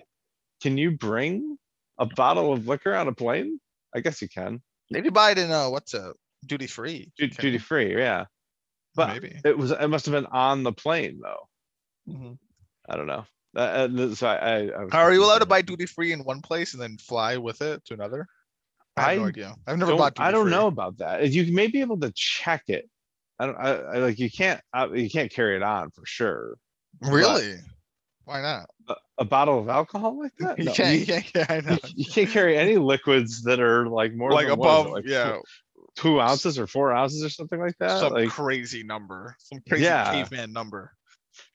can 0.62 0.78
you 0.78 0.92
bring 0.92 1.58
a 2.00 2.06
bottle 2.06 2.52
of 2.52 2.68
liquor 2.68 2.96
on 2.96 3.08
a 3.08 3.14
plane? 3.14 3.60
I 3.96 4.00
guess 4.00 4.22
you 4.22 4.30
can. 4.30 4.62
Maybe 4.90 5.10
buy 5.10 5.32
it 5.32 5.38
in 5.38 5.52
uh, 5.52 5.70
what's 5.70 5.94
a 5.94 6.14
duty 6.46 6.68
free? 6.68 7.12
Duty 7.18 7.58
free, 7.58 7.96
yeah. 7.96 8.26
But 8.96 9.10
maybe. 9.10 9.40
it 9.46 9.58
was, 9.58 9.72
it 9.72 9.88
must 9.88 10.06
have 10.06 10.14
been 10.14 10.26
on 10.28 10.64
the 10.64 10.72
plane 10.74 11.20
though. 11.24 11.48
Mhm. 12.14 12.38
I 12.90 12.96
don't 12.98 13.08
know. 13.08 13.26
Uh, 13.56 13.60
Uh, 13.60 14.16
so 14.16 14.28
I, 14.28 14.36
I, 14.36 14.58
I 14.68 14.86
are 14.94 15.14
you 15.14 15.24
allowed 15.24 15.40
to 15.40 15.46
buy 15.46 15.62
duty 15.62 15.86
free 15.86 16.12
in 16.14 16.24
one 16.24 16.42
place 16.42 16.74
and 16.74 16.82
then 16.82 16.98
fly 16.98 17.38
with 17.38 17.62
it 17.62 17.84
to 17.86 17.94
another? 17.94 18.28
I 18.98 19.12
have 19.14 19.20
no 19.22 19.28
idea. 19.28 19.56
I've 19.68 19.78
never 19.78 19.96
bought. 19.96 20.20
I 20.20 20.32
don't 20.32 20.46
duty-free. 20.46 20.60
know 20.60 20.68
about 20.68 20.98
that. 20.98 21.30
You 21.30 21.54
may 21.54 21.68
be 21.68 21.80
able 21.82 22.00
to 22.02 22.12
check 22.16 22.64
it. 22.68 22.90
I 23.40 23.46
don't, 23.46 23.56
I, 23.58 23.70
I 23.72 23.98
like, 24.00 24.20
you 24.20 24.30
can't, 24.30 24.62
uh, 24.74 24.90
you 24.94 25.10
can't 25.10 25.32
carry 25.32 25.56
it 25.56 25.64
on 25.64 25.90
for 25.92 26.06
sure. 26.06 26.56
Really? 27.02 27.56
Why 28.26 28.42
not? 28.42 28.70
A, 28.88 28.96
a 29.20 29.26
bottle 29.26 29.60
of 29.60 29.68
alcohol 29.70 30.20
like 30.20 30.34
that? 30.40 30.60
You 30.64 30.72
can't. 30.72 30.94
you- 30.94 31.00
You 31.16 31.22
can't. 31.22 31.66
Yeah, 31.66 31.78
you- 31.96 32.06
can't 32.06 32.30
carry 32.30 32.58
any 32.58 32.78
liquids 32.78 33.44
that 33.44 33.60
are 33.60 33.88
like 33.88 34.14
more 34.14 34.32
Like 34.32 34.48
than, 34.48 34.60
what 34.60 34.68
is 34.68 34.74
it, 34.76 34.82
above, 34.82 34.92
like 34.94 35.06
yeah, 35.08 35.38
two 35.96 36.22
ounces 36.22 36.58
or 36.58 36.68
four 36.68 36.92
ounces 36.94 37.24
or 37.24 37.30
something 37.30 37.60
like 37.60 37.78
that. 37.80 38.00
some 38.00 38.14
Like, 38.14 38.30
crazy 38.30 38.84
number, 38.84 39.36
some 39.40 39.60
crazy 39.68 39.84
Yeah. 39.86 40.12
caveman 40.12 40.54
number. 40.54 40.94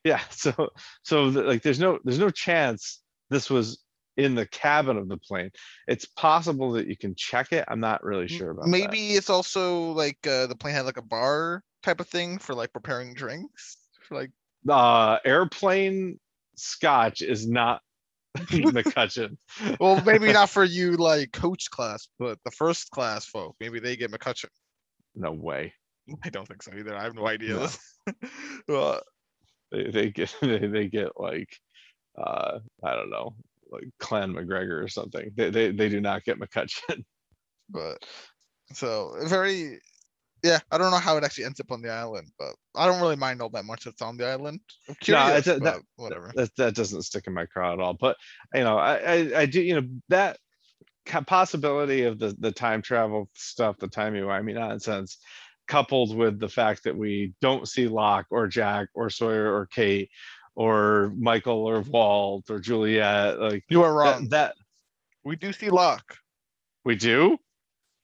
yeah. 0.05 0.21
So, 0.31 0.71
so 1.03 1.31
th- 1.33 1.45
like, 1.47 1.63
there's 1.63 1.81
no, 1.81 1.99
there's 2.05 2.19
no 2.19 2.31
chance 2.31 3.03
this 3.31 3.49
was 3.51 3.83
in 4.17 4.35
the 4.35 4.47
cabin 4.47 4.97
of 4.97 5.09
the 5.09 5.19
plane. 5.19 5.51
It's 5.89 6.05
possible 6.07 6.73
that 6.73 6.87
you 6.87 6.97
can 6.97 7.15
check 7.17 7.53
it. 7.53 7.65
I'm 7.69 7.81
not 7.81 8.03
really 8.03 8.29
sure 8.29 8.51
about 8.51 8.65
that. 8.65 8.71
Maybe 8.71 9.13
it's 9.13 9.29
also 9.31 9.93
like 9.93 10.19
uh, 10.27 10.47
the 10.47 10.57
plane 10.57 10.75
had 10.75 10.87
like 10.87 10.97
a 10.97 11.03
bar 11.03 11.63
type 11.83 12.01
of 12.01 12.09
thing 12.09 12.39
for 12.39 12.55
like 12.55 12.73
preparing 12.73 13.13
drinks. 13.15 13.77
For 14.09 14.15
like, 14.15 14.31
Uh, 14.69 15.19
airplane 15.25 16.19
scotch 16.57 17.21
is 17.21 17.47
not 17.49 17.83
MacCutcheon. 18.73 19.37
well, 19.81 20.03
maybe 20.05 20.33
not 20.33 20.51
for 20.51 20.65
you 20.79 20.97
like 20.97 21.33
coach 21.33 21.71
class, 21.71 22.09
but 22.19 22.39
the 22.45 22.51
first 22.51 22.91
class 22.91 23.27
folk, 23.27 23.57
maybe 23.61 23.81
they 23.81 23.97
get 23.97 24.11
MacCutcheon. 24.11 24.49
No 25.15 25.33
way. 25.33 25.73
I 26.25 26.31
don't 26.31 26.47
think 26.47 26.63
so 26.63 26.73
either. 26.77 26.95
I 26.97 27.03
have 27.03 27.15
no 27.15 27.27
idea. 27.27 27.55
No. 28.07 28.13
well, 28.69 29.01
They, 29.73 29.91
they 29.91 30.11
get, 30.11 30.35
they, 30.41 30.59
they 30.67 30.89
get 30.89 31.09
like, 31.17 31.49
uh, 32.19 32.59
I 32.85 32.95
don't 32.95 33.11
know, 33.11 33.35
like 33.71 33.89
Clan 33.99 34.33
McGregor 34.33 34.83
or 34.83 34.89
something. 34.89 35.31
They, 35.37 35.51
they, 35.51 35.73
they 35.73 35.89
do 35.89 36.01
not 36.01 36.25
get 36.25 36.39
MacCutcheon. 36.39 37.05
but 37.71 37.99
so 38.73 39.17
very 39.27 39.81
yeah 40.43 40.59
i 40.71 40.79
don't 40.79 40.91
know 40.91 40.99
how 40.99 41.17
it 41.17 41.25
actually 41.25 41.45
ends 41.45 41.61
up 41.61 41.71
on 41.73 41.81
the 41.81 41.91
island 41.91 42.29
but 42.39 42.55
i 42.75 42.87
don't 42.87 43.01
really 43.01 43.17
mind 43.17 43.41
all 43.41 43.49
that 43.49 43.65
much 43.65 43.85
that's 43.85 44.03
on 44.03 44.17
the 44.17 44.27
island 44.27 44.61
i'm 44.89 44.95
curious 45.01 45.39
it's 45.39 45.49
a- 45.49 45.59
that- 45.61 45.81
whatever 45.97 46.31
that 46.35 46.55
that 46.57 46.75
doesn't 46.75 47.03
stick 47.03 47.27
in 47.27 47.33
my 47.33 47.47
craw 47.47 47.73
at 47.73 47.81
all. 47.81 47.95
But 47.95 48.17
you 48.55 48.65
know, 48.65 48.77
I 48.79 48.95
I, 48.97 49.41
I 49.41 49.47
do 49.47 49.61
you 49.63 49.81
know 49.81 49.89
that 50.09 50.39
possibility 51.27 52.03
of 52.03 52.19
the 52.19 52.37
the 52.39 52.53
time 52.53 52.83
travel 52.83 53.31
stuff, 53.35 53.79
the 53.79 53.89
timey 53.89 54.21
wimey 54.21 54.55
nonsense, 54.55 55.19
coupled 55.69 56.17
with 56.17 56.39
the 56.39 56.49
fact 56.49 56.85
that 56.85 56.97
we 56.97 57.33
don't 57.41 57.69
see 57.69 57.89
Locke 57.89 58.27
or 58.31 58.47
Jack 58.49 58.89
or 58.95 59.09
Sawyer 59.09 59.55
or 59.55 59.67
Kate 59.67 60.11
or 60.55 61.13
Michael 61.19 61.65
or 61.65 61.81
Walt 61.81 62.51
or 62.51 62.59
Juliet, 62.59 63.39
like 63.41 63.65
you 63.69 63.83
are 63.83 63.93
that, 63.93 63.99
wrong 63.99 64.29
that 64.29 64.55
we 65.25 65.37
do 65.37 65.53
see 65.53 65.71
Locke. 65.71 66.17
we 66.85 66.95
do. 66.97 67.39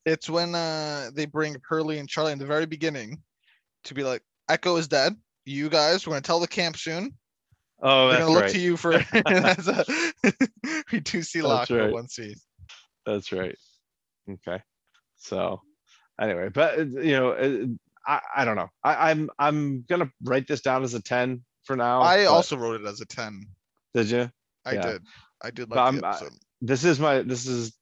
It's 0.05 0.29
when 0.29 0.55
uh 0.55 1.11
they 1.15 1.27
bring 1.27 1.57
hurley 1.69 1.99
and 1.99 2.09
charlie 2.09 2.33
in 2.33 2.39
the 2.39 2.47
very 2.47 2.67
beginning 2.67 3.23
to 3.85 3.95
be 3.95 4.03
like 4.03 4.23
eko 4.51 4.79
is 4.79 4.89
dead 4.89 5.15
you 5.45 5.69
guys 5.69 6.07
we're 6.07 6.13
gonna 6.13 6.23
tell 6.23 6.41
the 6.41 6.49
camp 6.49 6.77
soon 6.77 7.13
Oh, 7.85 8.07
we're 8.07 8.19
gonna 8.19 8.31
look 8.31 8.43
right. 8.45 8.51
to 8.53 8.61
you 8.61 8.77
for 8.77 8.99
that's 9.25 9.67
a, 9.67 9.85
we 10.93 11.01
do 11.01 11.23
see 11.23 11.43
Locke 11.43 11.71
right. 11.71 11.93
one 11.93 12.09
scene 12.09 12.35
That's 13.05 13.33
right. 13.33 13.57
Okay. 14.31 14.63
So 15.17 15.61
anyway, 16.21 16.49
but 16.49 16.79
uh, 16.79 16.83
you 16.85 17.13
know, 17.19 17.31
uh, 17.33 17.67
I, 18.07 18.21
I 18.37 18.45
don't 18.45 18.55
know. 18.55 18.69
I, 18.85 19.11
I'm 19.11 19.29
I'm 19.39 19.85
gonna 19.89 20.09
write 20.23 20.47
this 20.47 20.61
down 20.61 20.85
as 20.85 20.95
a 20.95 21.03
10 21.03 21.43
for 21.65 21.75
now. 21.75 22.03
i 22.03 22.27
also 22.27 22.57
wrote 22.57 22.81
it 22.81 22.87
as 22.87 23.01
a 23.01 23.07
10 23.07 23.45
did 23.95 24.11
you? 24.11 24.31
i 24.65 24.75
Yeah. 24.75 24.83
did 24.83 25.03
i 25.43 25.51
did 25.51 25.69
But 25.69 25.77
like 25.77 26.01
the 26.01 26.07
I'm- 26.07 26.27
I- 26.27 26.37
This 26.61 26.85
is 26.85 27.01
my 27.01 27.23
this 27.23 27.47
is 27.47 27.73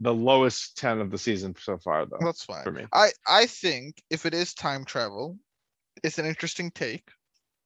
the 0.00 0.14
lowest 0.14 0.76
10 0.78 1.00
of 1.00 1.10
the 1.10 1.18
season 1.18 1.54
so 1.56 1.78
far 1.78 2.06
though 2.06 2.26
that's 2.26 2.44
fine 2.44 2.64
for 2.64 2.72
me. 2.72 2.86
I 2.92 3.10
I 3.26 3.46
think 3.46 4.02
if 4.10 4.26
it 4.26 4.34
is 4.34 4.54
time 4.54 4.84
travel, 4.84 5.38
it's 6.04 6.18
an 6.18 6.26
interesting 6.26 6.70
take. 6.72 7.10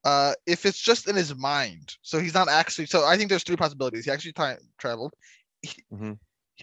Uh, 0.04 0.34
if 0.46 0.66
it's 0.66 0.80
just 0.80 1.08
in 1.08 1.16
his 1.16 1.36
mind, 1.36 1.96
so 2.02 2.20
he's 2.20 2.34
not 2.34 2.48
actually. 2.48 2.86
So 2.86 3.04
I 3.06 3.16
think 3.16 3.30
there's 3.30 3.44
three 3.44 3.56
possibilities. 3.56 4.06
He 4.06 4.12
actually 4.12 4.34
time 4.34 4.58
traveled. 4.78 5.14
He, 5.62 5.84
Mhm. 5.90 6.18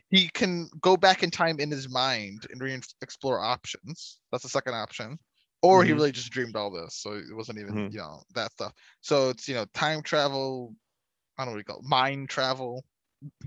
he 0.09 0.29
can 0.29 0.69
go 0.81 0.97
back 0.97 1.23
in 1.23 1.31
time 1.31 1.59
in 1.59 1.71
his 1.71 1.89
mind 1.89 2.47
and 2.51 2.61
re-explore 2.61 3.39
options. 3.39 4.21
That's 4.31 4.43
the 4.43 4.49
second 4.49 4.75
option. 4.75 5.19
Or 5.63 5.83
he 5.85 5.91
Mhm. 5.91 5.93
really 5.93 6.11
just 6.13 6.31
dreamed 6.31 6.55
all 6.55 6.71
this, 6.71 6.95
so 6.97 7.13
it 7.13 7.25
wasn't 7.35 7.59
even 7.59 7.73
Mhm. 7.73 7.89
you 7.89 7.99
know 7.99 8.23
that 8.35 8.51
stuff. 8.53 8.73
So 9.01 9.29
it's 9.29 9.47
you 9.47 9.55
know 9.55 9.65
time 9.73 10.03
travel. 10.03 10.75
I 11.37 11.43
don't 11.45 11.53
know 11.53 11.57
what 11.57 11.59
you 11.59 11.65
call 11.65 11.79
it, 11.79 11.85
mind 11.89 12.29
travel. 12.29 12.85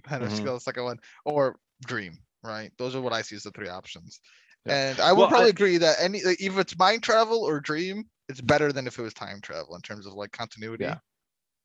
I 0.06 0.10
don't 0.12 0.20
know 0.20 0.26
what 0.26 0.38
you 0.38 0.42
call 0.44 0.54
the 0.54 0.60
second 0.60 0.84
one 0.84 0.98
or 1.24 1.58
dream. 1.84 2.18
Right, 2.42 2.70
those 2.76 2.94
are 2.94 3.00
what 3.00 3.12
I 3.14 3.22
see 3.22 3.36
as 3.36 3.44
the 3.44 3.50
three 3.52 3.68
options. 3.68 4.20
Yeah. 4.66 4.90
And 4.90 5.00
I 5.00 5.12
would 5.12 5.20
Well, 5.20 5.28
probably 5.28 5.46
I- 5.46 5.50
agree 5.50 5.78
that 5.78 5.96
any 5.98 6.22
like, 6.22 6.40
if 6.40 6.58
it's 6.58 6.76
mind 6.78 7.02
travel 7.02 7.38
or 7.42 7.60
dream, 7.60 8.04
it's 8.28 8.40
better 8.40 8.72
than 8.72 8.86
if 8.86 8.98
it 8.98 9.02
was 9.02 9.14
time 9.14 9.40
travel 9.40 9.74
in 9.74 9.80
terms 9.80 10.06
of 10.06 10.12
like 10.14 10.32
continuity. 10.32 10.84
Yeah. 10.84 10.98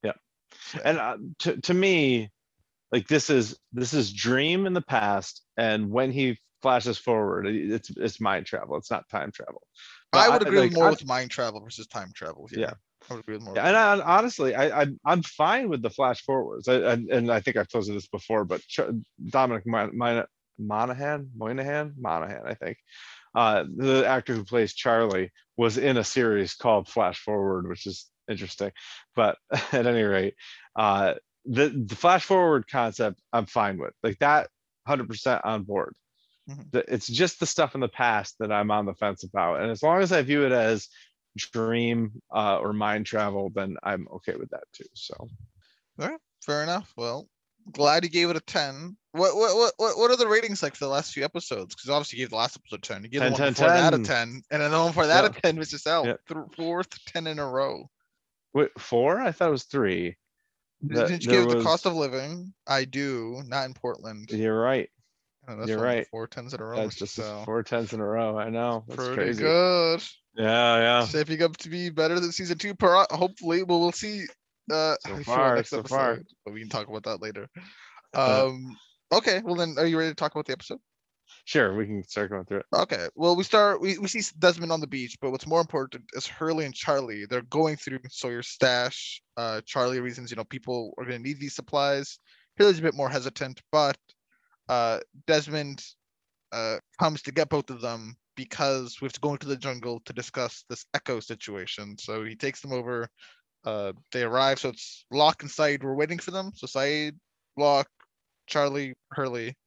Yeah. 0.04 0.14
And 0.84 0.98
uh, 0.98 1.18
to 1.40 1.58
to 1.62 1.74
me, 1.74 2.32
like 2.92 3.08
this 3.08 3.30
is 3.30 3.58
this 3.74 3.94
is 3.94 4.14
Dream 4.14 4.66
in 4.66 4.74
the 4.74 4.82
past, 4.82 5.44
and 5.58 5.90
when 5.90 6.12
he 6.12 6.38
flashes 6.62 6.98
forward. 6.98 7.48
It's 7.48 7.90
it's 7.92 8.20
mind 8.22 8.46
travel. 8.46 8.78
It's 8.78 8.92
not 8.92 9.08
time 9.10 9.32
travel. 9.32 9.62
I 10.14 10.30
would 10.30 10.42
agree 10.42 10.60
like, 10.60 10.74
more 10.74 10.88
I- 10.88 10.90
with 10.92 11.06
mind 11.06 11.32
travel 11.32 11.62
versus 11.62 11.88
time 11.88 12.12
travel. 12.16 12.48
here. 12.50 12.60
Yeah. 12.60 12.74
I 13.10 13.14
would 13.14 13.22
agree 13.22 13.36
with 13.36 13.44
more. 13.44 13.56
Yeah, 13.56 13.64
with 13.64 13.76
and. 13.76 14.02
I, 14.02 14.18
honestly, 14.18 14.56
I, 14.56 14.82
I 14.82 14.88
I'm 15.06 15.24
fine 15.24 15.70
with 15.70 15.82
the 15.82 15.90
flash 15.90 16.22
forwards. 16.24 16.68
I, 16.68 16.76
and, 16.76 17.10
and 17.10 17.32
I 17.32 17.40
think 17.40 17.58
I've 17.58 17.70
posted 17.70 17.96
this 17.96 18.08
before, 18.08 18.46
but 18.46 18.62
Dominic 19.30 19.66
Mon- 19.66 19.98
Mon- 19.98 20.26
Monaghan, 20.58 21.32
Moynihan, 21.36 21.94
Monaghan, 21.98 22.42
I 22.46 22.54
think, 22.56 22.78
uh, 23.34 23.64
the 23.76 24.06
actor 24.06 24.34
who 24.34 24.44
plays 24.44 24.74
Charlie 24.74 25.32
was 25.58 25.78
in 25.78 25.98
a 25.98 26.04
series 26.04 26.56
called 26.56 26.88
Flash 26.88 27.20
Forward, 27.20 27.68
which 27.68 27.86
is 27.88 28.08
interesting. 28.30 28.72
But 29.16 29.38
at 29.72 29.88
any 29.88 30.04
rate, 30.04 30.36
uh, 30.76 31.16
the 31.46 31.70
the 31.70 31.96
flash 31.96 32.26
forward 32.26 32.68
concept, 32.70 33.22
I'm 33.32 33.46
fine 33.46 33.78
with. 33.78 33.94
Like 34.04 34.20
that, 34.20 34.50
hundred 34.86 35.08
percent 35.08 35.42
on 35.46 35.64
board. 35.64 35.96
Mhm. 36.50 36.84
It's 36.88 37.08
just 37.08 37.40
the 37.40 37.46
stuff 37.46 37.76
in 37.76 37.82
the 37.82 37.88
past 37.88 38.36
that 38.40 38.52
I'm 38.52 38.72
on 38.72 38.86
the 38.86 38.96
fence 38.96 39.24
about, 39.24 39.62
and 39.62 39.70
as 39.72 39.84
long 39.84 40.02
as 40.02 40.12
I 40.12 40.22
view 40.24 40.46
it 40.46 40.52
as 40.52 40.88
dream 41.38 42.22
uh, 42.34 42.58
or 42.58 42.74
mind 42.74 43.06
travel, 43.06 43.52
then 43.54 43.78
I'm 43.84 44.08
okay 44.16 44.36
with 44.36 44.50
that 44.50 44.64
too. 44.74 44.86
So 44.94 45.30
Fair 46.42 46.64
enough. 46.64 46.92
Well, 46.96 47.28
glad 47.74 48.04
you 48.06 48.10
gave 48.10 48.30
it 48.30 48.38
a 48.38 48.42
ten. 48.42 48.96
What 49.12 49.36
what 49.36 49.56
what 49.58 49.74
what, 49.78 49.98
what 49.98 50.10
are 50.12 50.16
the 50.16 50.28
ratings 50.28 50.64
like 50.64 50.74
for 50.76 50.86
the 50.86 50.90
last 50.92 51.14
few 51.14 51.24
episodes? 51.26 51.76
Because 51.76 51.90
obviously 51.90 52.18
you 52.20 52.24
gave 52.26 52.30
the 52.30 52.38
last 52.38 52.58
episode 52.58 52.82
ten. 52.82 53.04
You 53.04 53.10
gave 53.10 53.22
10, 53.22 53.34
the 53.34 53.34
one 53.34 53.40
10, 53.42 53.54
before 53.54 53.68
that 53.68 53.94
a 53.94 54.04
10. 54.04 54.42
and 54.50 54.62
then 54.62 54.72
the 54.72 54.78
one 54.80 54.88
before 54.88 55.08
that 55.08 55.24
Yep. 55.26 55.38
a 55.38 55.42
ten 55.42 55.58
was 55.58 55.70
just 55.70 55.86
out. 55.86 56.06
Yep. 56.06 56.20
Th- 56.28 56.46
fourth 56.56 57.06
ten 57.06 57.28
in 57.28 57.40
a 57.40 57.46
row. 57.46 57.90
wait, 58.54 58.70
four? 58.80 59.20
I 59.20 59.32
thought 59.34 59.50
it 59.50 59.52
was 59.52 59.66
three. 59.66 60.16
Did- 60.88 60.96
Didn't 61.08 61.26
you 61.26 61.32
give 61.32 61.50
the 61.50 61.62
cost 61.62 61.86
of 61.86 61.94
living? 61.94 62.54
I 62.66 62.86
do, 62.86 63.44
not 63.46 63.66
in 63.66 63.74
Portland. 63.74 64.32
You're 64.32 64.60
right. 64.60 64.90
And 65.50 65.60
that's 65.60 65.70
you're 65.70 65.82
right. 65.82 66.08
Four 66.12 66.28
tens 66.28 66.54
in 66.54 66.62
a 66.62 66.64
row. 66.64 66.76
That's 66.76 66.96
just 66.96 67.20
uh, 67.20 67.44
four 67.44 67.64
tens 67.64 67.92
in 67.94 68.00
a 68.00 68.06
row. 68.06 68.38
I 68.38 68.50
know. 68.50 68.84
That's 68.88 68.98
pretty 69.04 69.16
crazy. 69.16 69.42
good. 69.42 70.04
Yeah, 70.38 70.78
yeah. 70.78 71.06
Shaping 71.08 71.42
up 71.42 71.58
to 71.58 71.70
be 71.70 71.90
better 71.90 72.20
than 72.20 72.32
season 72.32 72.60
two. 72.60 72.76
Per 72.76 73.06
hopefully, 73.10 73.66
but 73.66 73.80
we'll 73.80 73.92
see. 73.92 74.26
Uh, 74.72 74.96
So 75.08 75.18
far, 75.26 75.56
next 75.56 75.72
so 75.72 75.82
far. 75.82 76.22
But 76.46 76.54
we 76.54 76.60
can 76.60 76.70
talk 76.70 76.88
about 76.88 77.04
that 77.04 77.22
later. 77.22 77.48
Um. 78.16 78.76
Okay. 79.12 79.40
Well, 79.46 79.54
then, 79.54 79.76
are 79.78 79.86
you 79.86 79.96
ready 79.96 80.10
to 80.10 80.16
talk 80.16 80.32
about 80.32 80.48
the 80.48 80.54
episode? 80.54 80.80
Sure, 81.46 81.76
we 81.76 81.86
can 81.86 82.04
start 82.04 82.32
going 82.32 82.44
through 82.46 82.60
it. 82.60 82.66
Okay. 82.74 83.08
Well, 83.16 83.36
we 83.36 83.44
start. 83.44 83.82
We, 83.82 84.00
we 84.00 84.08
see 84.08 84.24
Desmond 84.40 84.72
on 84.72 84.82
the 84.82 84.88
beach, 84.88 85.16
but 85.22 85.30
what's 85.30 85.46
more 85.46 85.62
important 85.62 86.06
is 86.14 86.26
Hurley 86.26 86.66
and 86.66 86.74
Charlie. 86.74 87.28
They're 87.28 87.44
going 87.44 87.76
through 87.76 88.00
Sawyer's 88.10 88.48
stash. 88.48 89.22
Uh, 89.38 89.62
Charlie 89.64 90.00
reasons, 90.00 90.32
you 90.32 90.38
know, 90.38 90.44
people 90.44 90.96
are 90.98 91.06
going 91.06 91.22
to 91.22 91.24
need 91.24 91.40
these 91.40 91.54
supplies. 91.54 92.18
Hurley's 92.58 92.80
a 92.80 92.84
bit 92.84 92.96
more 92.96 93.10
hesitant, 93.10 93.62
but 93.72 93.96
uh, 94.70 95.00
Desmond 95.28 95.84
uh, 96.52 96.78
comes 97.00 97.22
to 97.24 97.32
get 97.32 97.50
both 97.50 97.70
of 97.70 97.82
them 97.82 98.16
because 98.36 99.02
we 99.02 99.06
have 99.06 99.14
to 99.14 99.20
go 99.20 99.34
into 99.34 99.48
the 99.48 99.58
jungle 99.58 100.02
to 100.06 100.14
discuss 100.14 100.64
this 100.70 100.86
eko 100.96 101.22
situation. 101.22 101.98
So 101.98 102.24
he 102.24 102.36
takes 102.36 102.62
them 102.62 102.72
over. 102.72 103.10
Uh, 103.66 103.92
they 104.14 104.24
arrive, 104.24 104.60
so 104.60 104.70
it's 104.70 105.06
Locke 105.12 105.42
and 105.44 105.52
Sayid. 105.52 105.84
We're 105.84 105.96
waiting 105.96 106.20
for 106.20 106.32
them. 106.32 106.52
So 106.56 106.66
Sayid, 106.66 107.18
Locke, 107.58 107.90
Charlie, 108.48 108.94
Hurley, 109.12 109.58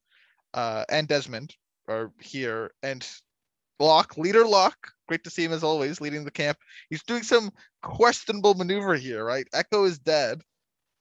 uh, 0.54 0.84
and 0.88 1.06
Desmond 1.06 1.54
are 1.88 2.10
here. 2.20 2.70
And 2.82 3.06
Locke, 3.78 4.16
leader 4.16 4.46
Locke, 4.46 4.88
great 5.08 5.24
to 5.24 5.30
see 5.30 5.44
him 5.44 5.52
as 5.52 5.62
always, 5.62 6.00
leading 6.00 6.24
the 6.24 6.30
camp. 6.30 6.56
He's 6.88 7.02
doing 7.02 7.22
some 7.24 7.50
questionable 7.82 8.54
maneuver 8.54 8.94
here, 8.94 9.24
right? 9.24 9.46
Eko 9.54 9.86
is 9.86 9.98
dead. 9.98 10.40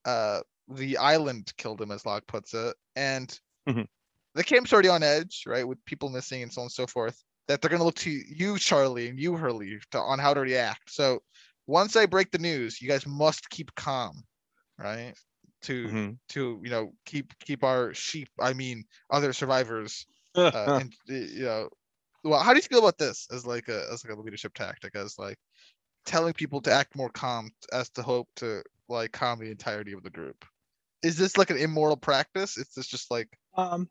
Uh, 0.03 0.41
the 0.67 0.97
island 0.97 1.53
killed 1.57 1.81
him, 1.81 1.91
as 1.91 2.05
Locke 2.05 2.27
puts 2.27 2.53
it, 2.53 2.75
and 2.95 3.39
Mhm. 3.65 3.85
the 4.35 4.43
camp's 4.43 4.71
already 4.73 4.89
on 4.89 5.03
edge, 5.03 5.43
right, 5.45 5.67
with 5.67 5.83
people 5.85 6.09
missing 6.09 6.41
and 6.43 6.51
so 6.53 6.61
on 6.61 6.65
and 6.65 6.71
so 6.71 6.87
forth. 6.87 7.23
That 7.47 7.61
they're 7.61 7.71
gonna 7.71 7.83
look 7.83 7.95
to 7.95 8.11
you, 8.11 8.57
Charlie, 8.59 9.09
and 9.09 9.19
you, 9.19 9.35
Hurley, 9.35 9.79
to, 9.91 9.99
on 9.99 10.19
how 10.19 10.33
to 10.33 10.41
react. 10.41 10.91
So 10.91 11.21
once 11.67 11.95
I 11.95 12.05
break 12.05 12.31
the 12.31 12.37
news, 12.39 12.81
you 12.81 12.87
guys 12.87 13.05
must 13.05 13.49
keep 13.49 13.73
calm, 13.75 14.23
right? 14.77 15.15
To 15.63 15.97
Mhm. 16.01 16.19
to 16.29 16.61
you 16.63 16.69
know 16.71 16.93
keep 17.05 17.37
keep 17.39 17.63
our 17.63 17.93
sheep, 17.93 18.29
I 18.39 18.53
mean 18.53 18.85
other 19.11 19.33
survivors, 19.33 20.05
uh, 20.53 20.71
and 20.75 20.93
you 21.07 21.43
know, 21.43 21.69
well, 22.23 22.41
how 22.43 22.53
do 22.53 22.57
you 22.57 22.63
feel 22.63 22.79
about 22.79 22.97
this 22.99 23.27
as 23.31 23.45
like 23.45 23.69
a 23.69 23.87
as 23.91 24.05
like 24.05 24.13
a 24.17 24.21
leadership 24.21 24.53
tactic, 24.55 24.95
as 24.95 25.17
like 25.19 25.37
telling 26.05 26.33
people 26.33 26.61
to 26.63 26.71
act 26.73 26.95
more 26.97 27.09
calm 27.11 27.51
as 27.73 27.89
to 27.91 28.03
hope 28.03 28.29
to 28.37 28.63
like 28.89 29.11
calm 29.13 29.39
the 29.39 29.51
entirety 29.51 29.93
of 29.93 30.03
the 30.03 30.11
group? 30.11 30.45
Is 31.03 31.17
this 31.17 31.37
like 31.37 31.49
an 31.49 31.57
immoral 31.57 31.97
practice? 31.97 32.57
Is 32.57 32.67
this 32.75 32.87
just 32.87 33.09
like 33.11 33.27
um, 33.55 33.89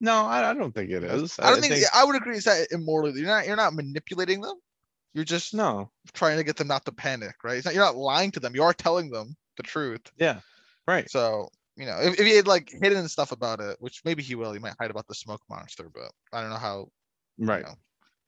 no, 0.00 0.26
I, 0.26 0.50
I 0.50 0.54
don't 0.54 0.74
think 0.74 0.90
it 0.90 1.02
is. 1.02 1.38
I 1.38 1.50
don't 1.50 1.62
think, 1.62 1.84
I 1.94 2.04
would 2.04 2.16
agree. 2.16 2.36
Is 2.36 2.44
that 2.44 2.68
immoral? 2.70 3.16
You're 3.16 3.26
not 3.26 3.46
you're 3.46 3.56
not 3.56 3.74
manipulating 3.74 4.40
them. 4.40 4.56
You're 5.14 5.24
just 5.24 5.54
no. 5.54 5.90
trying 6.12 6.38
to 6.38 6.44
get 6.44 6.56
them 6.56 6.66
not 6.66 6.84
to 6.86 6.92
panic, 6.92 7.36
right? 7.44 7.56
It's 7.56 7.64
not, 7.64 7.74
you're 7.74 7.84
not 7.84 7.96
lying 7.96 8.32
to 8.32 8.40
them. 8.40 8.54
You 8.54 8.64
are 8.64 8.74
telling 8.74 9.10
them 9.10 9.36
the 9.56 9.62
truth. 9.62 10.02
Yeah, 10.18 10.40
right. 10.88 11.08
So 11.10 11.48
you 11.76 11.86
know, 11.86 11.98
if, 12.00 12.20
if 12.20 12.26
he 12.26 12.36
had 12.36 12.46
like 12.46 12.70
hidden 12.70 13.08
stuff 13.08 13.32
about 13.32 13.60
it, 13.60 13.76
which 13.80 14.02
maybe 14.04 14.22
he 14.22 14.34
will, 14.34 14.52
he 14.52 14.58
might 14.58 14.74
hide 14.78 14.90
about 14.90 15.06
the 15.06 15.14
smoke 15.14 15.40
monster, 15.48 15.88
but 15.92 16.10
I 16.32 16.40
don't 16.40 16.50
know 16.50 16.56
how. 16.56 16.88
you 17.38 17.46
Right. 17.46 17.62
know, 17.62 17.74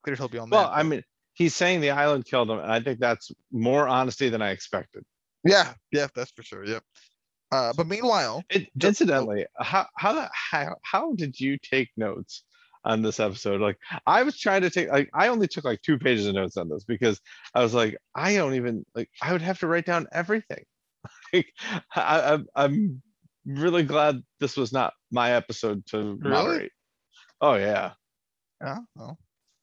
clear 0.03 0.17
he'll 0.17 0.29
be 0.29 0.39
on 0.39 0.51
Well, 0.51 0.65
that. 0.69 0.77
I 0.77 0.83
mean, 0.83 1.03
he's 1.35 1.55
saying 1.55 1.81
the 1.81 1.91
island 1.91 2.25
killed 2.25 2.51
him, 2.51 2.59
and 2.59 2.73
I 2.73 2.81
think 2.81 2.99
that's 2.99 3.31
more 3.53 3.87
honesty 3.87 4.29
than 4.29 4.43
I 4.43 4.51
expected. 4.51 5.05
yeah, 5.45 5.75
yeah, 5.93 6.07
that's 6.15 6.31
for 6.31 6.43
sure. 6.43 6.65
Yep. 6.65 6.83
Uh, 7.53 7.73
but 7.77 7.87
meanwhile, 7.87 8.43
It, 8.51 8.69
oh. 8.83 8.87
incidentally, 8.89 9.47
how 9.59 9.87
how 9.97 10.13
the 10.15 10.29
how, 10.33 10.77
how 10.83 11.13
did 11.15 11.39
you 11.39 11.59
take 11.59 11.91
notes 11.97 12.43
on 12.85 13.03
this 13.03 13.21
episode? 13.21 13.61
Like 13.61 13.79
I 14.07 14.23
was 14.25 14.39
trying 14.39 14.63
to 14.63 14.71
take 14.71 14.89
like 14.91 15.09
I 15.15 15.29
only 15.29 15.49
took 15.49 15.65
like 15.65 15.83
two 15.83 15.99
pages 15.99 16.27
of 16.27 16.35
notes 16.35 16.57
on 16.57 16.69
this 16.69 16.85
because 16.85 17.21
I 17.55 17.63
was 17.63 17.75
like 17.75 17.97
I 18.15 18.35
don't 18.35 18.55
even 18.55 18.85
like 18.95 19.11
I 19.23 19.33
would 19.33 19.43
have 19.43 19.61
to 19.61 19.67
write 19.69 19.87
down 19.87 20.07
everything. 20.13 20.65
like 21.33 21.47
I, 21.95 22.33
I'm 22.35 22.47
I'm 22.55 23.03
really 23.45 23.85
glad 23.85 24.23
this 24.41 24.57
was 24.57 24.73
not 24.73 24.93
my 25.13 25.33
episode 25.33 25.87
to 25.87 26.19
Really? 26.23 26.23
moderate. 26.23 26.73
Oh 27.41 27.55
yeah. 27.55 27.93
yeah, 28.61 28.79
well, 28.97 29.19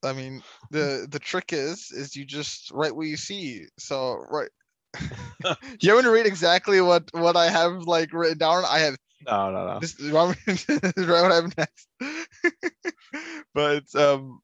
I 0.06 0.14
mean, 0.14 0.42
the 0.72 1.08
the 1.10 1.20
trick 1.20 1.52
is 1.54 1.92
is 1.92 2.16
you 2.16 2.26
just 2.26 2.72
write 2.72 2.96
what 2.96 3.08
you 3.08 3.18
see. 3.18 3.66
So 3.78 4.16
right. 4.30 4.50
you 5.82 5.94
want 5.94 6.06
to 6.06 6.12
read 6.12 6.26
exactly 6.26 6.82
what 6.82 7.10
what 7.14 7.36
I 7.36 7.50
have 7.50 7.84
like 7.84 8.14
written 8.14 8.38
down? 8.38 8.64
I 8.66 8.80
have 8.80 8.98
No 9.26 9.52
no 9.52 9.68
no. 9.68 9.80
This 9.80 9.96
want 10.12 10.38
me 10.48 10.56
to 10.56 10.80
what 11.08 11.32
I 11.32 11.36
have 11.36 11.58
next. 11.58 11.88
but 13.54 13.96
um 13.96 14.40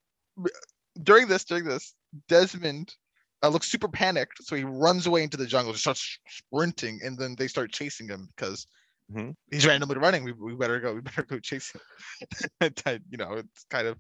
during 1.04 1.28
this, 1.28 1.44
during 1.46 1.64
this, 1.64 1.94
Desmond 2.28 2.94
uh, 3.44 3.50
looks 3.50 3.72
super 3.72 3.88
panicked, 3.88 4.44
so 4.44 4.56
he 4.56 4.64
runs 4.64 5.08
away 5.08 5.24
into 5.24 5.38
the 5.38 5.46
jungle, 5.46 5.72
just 5.72 5.84
starts 5.84 6.20
sprinting, 6.28 7.00
and 7.04 7.18
then 7.18 7.36
they 7.38 7.48
start 7.48 7.72
chasing 7.72 8.08
him 8.08 8.30
because 8.36 8.68
Mhm. 9.12 9.36
he's 9.50 9.66
randomly 9.66 9.98
running. 9.98 10.24
We, 10.24 10.34
we 10.34 10.56
better 10.56 10.80
go. 10.80 10.96
We 10.96 11.02
better 11.02 11.24
go 11.24 11.40
chase 11.40 11.72
him. 11.72 11.82
You 13.10 13.18
know, 13.18 13.34
it's 13.34 13.66
kind 13.70 13.88
of 13.88 13.98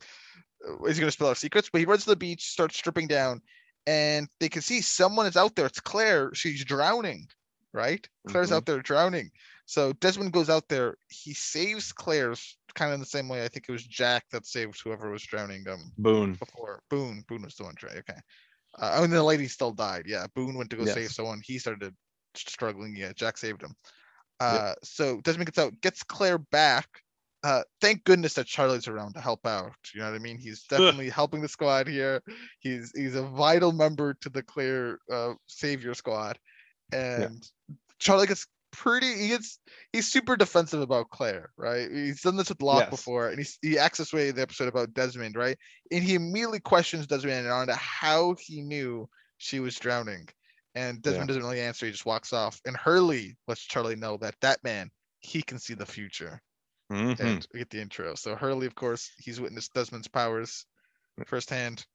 uh, 0.67 0.83
is 0.83 0.97
he 0.97 1.01
gonna 1.01 1.12
spill 1.12 1.27
our 1.27 1.35
secrets? 1.35 1.69
But 1.71 1.79
he 1.79 1.85
runs 1.85 2.03
to 2.03 2.09
the 2.09 2.15
beach, 2.15 2.43
starts 2.49 2.77
stripping 2.77 3.07
down, 3.07 3.41
and 3.89 4.28
they 4.39 4.49
can 4.49 4.62
see 4.62 4.82
someone 4.82 5.25
is 5.25 5.36
out 5.36 5.56
there. 5.56 5.65
It's 5.65 5.80
Claire. 5.80 6.32
She's 6.36 6.63
drowning, 6.63 7.28
right? 7.73 8.08
Claire's 8.28 8.52
Mhm. 8.52 8.56
out 8.58 8.65
there 8.67 8.82
drowning. 8.82 9.32
So 9.65 9.93
Desmond 9.93 10.32
goes 10.34 10.49
out 10.49 10.67
there. 10.67 10.95
He 11.10 11.34
saves 11.34 11.91
Claire's 11.91 12.58
kind 12.75 12.89
of 12.91 12.95
in 12.95 12.99
the 12.99 13.06
same 13.06 13.28
way. 13.28 13.43
I 13.43 13.47
think 13.47 13.65
it 13.67 13.71
was 13.71 13.84
Jack 13.84 14.25
that 14.32 14.45
saved 14.45 14.80
whoever 14.84 15.10
was 15.10 15.23
drowning 15.23 15.67
um 15.67 15.91
Boone. 15.97 16.34
before. 16.36 16.84
Boone. 16.89 17.23
Boone 17.28 17.41
was 17.43 17.56
the 17.56 17.63
one 17.63 17.75
drowning. 17.78 17.99
Okay. 18.08 18.19
Uh, 18.78 18.97
oh, 18.97 19.04
and 19.04 19.12
the 19.13 19.23
lady 19.23 19.47
still 19.47 19.71
died. 19.71 20.04
Yeah. 20.06 20.28
Boone 20.36 20.56
went 20.56 20.69
to 20.69 20.75
go 20.78 20.86
save 20.86 21.12
someone. 21.12 21.41
He 21.43 21.58
started 21.58 21.95
struggling. 22.36 22.95
Yeah. 22.95 23.12
Jack 23.13 23.38
saved 23.38 23.63
him. 23.63 23.75
Uh, 24.39 24.73
so 24.84 25.19
Desmond 25.21 25.47
gets 25.47 25.58
out, 25.58 25.73
gets 25.82 26.04
Claire 26.04 26.38
back. 26.38 26.88
Uh, 27.41 27.63
thank 27.80 28.04
goodness 28.04 28.34
that 28.34 28.47
Charlie's 28.47 28.88
around 28.88 29.13
to 29.13 29.21
help 29.21 29.45
out. 29.45 29.71
You 29.93 30.02
know 30.02 30.08
what 30.08 30.15
I 30.15 30.19
mean? 30.19 30.38
He's 30.38 30.63
definitely 30.63 31.10
helping 31.10 31.41
the 31.41 31.47
squad 31.47 31.88
here. 31.88 32.21
He's 32.60 32.91
he's 32.93 33.15
a 33.15 33.23
vital 33.23 33.71
member 33.71 34.13
to 34.15 34.30
the 34.30 34.43
Claire 34.43 34.99
uh, 35.12 35.34
Savior 35.47 35.93
squad, 35.93 36.38
and 36.91 37.41
Charlie 37.97 38.28
gets 38.28 38.45
pretty. 38.71 39.13
He 39.17 39.30
gets 39.30 39.60
he's 39.93 40.12
super 40.12 40.36
defensive 40.36 40.82
about 40.82 41.12
Claire, 41.12 41.52
right? 41.56 41.89
He's 41.89 42.21
done 42.21 42.36
this 42.36 42.49
with 42.49 42.62
Locke 42.62 42.84
Yes. 42.84 42.89
before, 42.89 43.30
and 43.30 43.38
he's, 43.38 43.58
he 43.62 43.80
acts 43.80 43.99
this 43.99 44.12
way 44.12 44.30
in 44.30 44.36
the 44.36 44.41
episode 44.41 44.67
about 44.67 44.93
Desmond, 44.93 45.38
right? 45.38 45.58
And 45.91 46.04
he 46.04 46.15
immediately 46.15 46.60
questions 46.60 47.08
Desmond 47.08 47.47
on 47.47 47.69
how 47.69 48.36
he 48.38 48.62
knew 48.62 49.08
she 49.38 49.62
was 49.62 49.80
drowning, 49.80 50.28
and 50.75 51.02
Desmond 51.02 51.30
doesn't 51.30 51.43
really 51.43 51.62
answer. 51.62 51.86
He 51.86 51.93
just 51.93 52.06
walks 52.06 52.34
off, 52.34 52.60
and 52.65 52.75
Hurley 52.75 53.38
lets 53.47 53.62
Charlie 53.62 53.95
know 53.95 54.17
that 54.17 54.36
that 54.41 54.62
man 54.62 54.91
he 55.21 55.41
can 55.41 55.58
see 55.58 55.73
the 55.73 55.86
future 55.86 56.41
Mhm. 56.91 57.19
and 57.19 57.47
we 57.54 57.60
get 57.60 57.69
the 57.69 57.82
intro. 57.82 58.15
So 58.15 58.36
Hurley, 58.36 58.65
of 58.67 58.75
course, 58.75 59.12
he's 59.17 59.39
witnessed 59.39 59.73
Desmond's 59.73 60.08
powers 60.08 60.65
firsthand. 61.25 61.86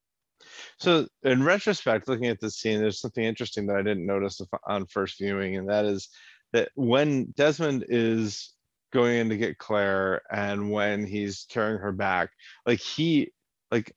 So 0.79 1.09
in 1.23 1.43
retrospect, 1.43 2.07
looking 2.09 2.27
at 2.27 2.41
this 2.41 2.57
scene, 2.59 2.81
there's 2.81 3.01
something 3.01 3.25
interesting 3.25 3.67
that 3.67 3.77
I 3.77 3.83
didn't 3.83 4.07
notice 4.07 4.41
on 4.67 4.87
first 4.87 5.19
viewing, 5.19 5.57
and 5.57 5.69
that 5.69 5.85
is 5.85 6.09
that 6.53 6.71
when 6.75 7.33
Desmond 7.37 7.87
is 7.89 8.53
going 8.93 9.17
in 9.19 9.29
to 9.31 9.37
get 9.37 9.59
Claire 9.59 10.23
and 10.31 10.71
when 10.71 11.05
he's 11.07 11.47
carrying 11.49 11.79
her 11.81 11.93
back, 11.93 12.31
like 12.67 12.79
he, 12.81 13.33
like 13.73 13.93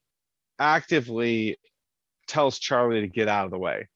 actively 0.58 1.60
tells 2.28 2.58
Charlie 2.58 3.02
to 3.02 3.08
get 3.08 3.28
out 3.28 3.46
of 3.46 3.52
the 3.52 3.60
way. 3.60 3.88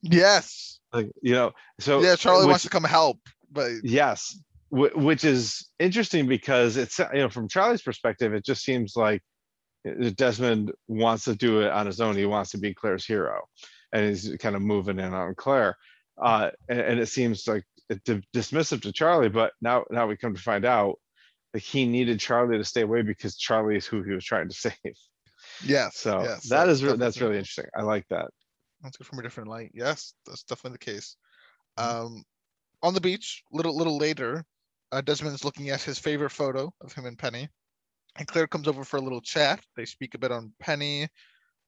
Yes. 0.00 0.78
Like, 0.92 1.10
you 1.20 1.32
know, 1.34 1.52
so. 1.80 2.00
Yeah, 2.00 2.16
Charlie 2.16 2.46
which- 2.46 2.48
wants 2.52 2.64
to 2.64 2.70
come 2.70 2.84
help, 2.84 3.18
but 3.50 3.72
Yes, 3.82 4.38
which 4.70 5.24
is 5.24 5.68
interesting 5.78 6.26
because 6.26 6.76
it's, 6.76 6.98
you 6.98 7.08
know, 7.14 7.28
from 7.28 7.48
Charlie's 7.48 7.82
perspective, 7.82 8.34
it 8.34 8.44
just 8.44 8.62
seems 8.62 8.96
like 8.96 9.22
uh, 9.86 10.10
Desmond 10.14 10.72
wants 10.88 11.24
to 11.24 11.34
do 11.34 11.62
it 11.62 11.70
on 11.70 11.86
his 11.86 12.00
own. 12.00 12.16
He 12.16 12.26
wants 12.26 12.50
to 12.50 12.58
be 12.58 12.74
Claire's 12.74 13.06
hero. 13.06 13.40
And 13.92 14.06
he's 14.06 14.36
kind 14.38 14.54
of 14.54 14.62
moving 14.62 14.98
in 14.98 15.14
on 15.14 15.34
Claire. 15.34 15.76
Uh, 16.20 16.50
and, 16.68 16.80
and 16.80 17.00
it 17.00 17.06
seems 17.06 17.46
like 17.46 17.64
dismissive 17.90 18.82
to 18.82 18.92
Charlie, 18.92 19.30
but 19.30 19.52
now, 19.62 19.84
now 19.90 20.06
we 20.06 20.16
come 20.16 20.34
to 20.34 20.42
find 20.42 20.64
out 20.64 20.98
that 21.54 21.62
he 21.62 21.86
needed 21.86 22.20
Charlie 22.20 22.58
to 22.58 22.64
stay 22.64 22.82
away 22.82 23.02
because 23.02 23.36
Charlie 23.36 23.76
is 23.76 23.86
who 23.86 24.02
he 24.02 24.12
was 24.12 24.24
trying 24.24 24.48
to 24.48 24.54
save. 24.54 24.74
Yeah. 25.64 25.88
So 25.92 26.22
yes, 26.22 26.48
that 26.50 26.68
is, 26.68 26.84
re- 26.84 26.96
that's 26.96 27.20
really 27.20 27.38
interesting. 27.38 27.66
I 27.74 27.82
like 27.82 28.06
that. 28.10 28.28
That's 28.82 28.96
good 28.96 29.06
from 29.06 29.18
a 29.18 29.22
different 29.22 29.48
light. 29.48 29.70
Yes, 29.74 30.12
that's 30.26 30.42
definitely 30.42 30.78
the 30.78 30.92
case. 30.92 31.16
Mm-hmm. 31.78 32.06
Um, 32.06 32.24
on 32.82 32.94
the 32.94 33.00
beach, 33.00 33.42
little 33.52 33.76
little 33.76 33.98
later, 33.98 34.44
uh, 34.92 35.00
Desmond's 35.00 35.44
looking 35.44 35.70
at 35.70 35.82
his 35.82 35.98
favorite 35.98 36.30
photo 36.30 36.72
of 36.80 36.92
him 36.92 37.06
and 37.06 37.18
Penny, 37.18 37.48
and 38.16 38.26
Claire 38.26 38.46
comes 38.46 38.68
over 38.68 38.84
for 38.84 38.96
a 38.96 39.02
little 39.02 39.20
chat. 39.20 39.60
They 39.76 39.84
speak 39.84 40.14
a 40.14 40.18
bit 40.18 40.32
on 40.32 40.52
Penny. 40.58 41.08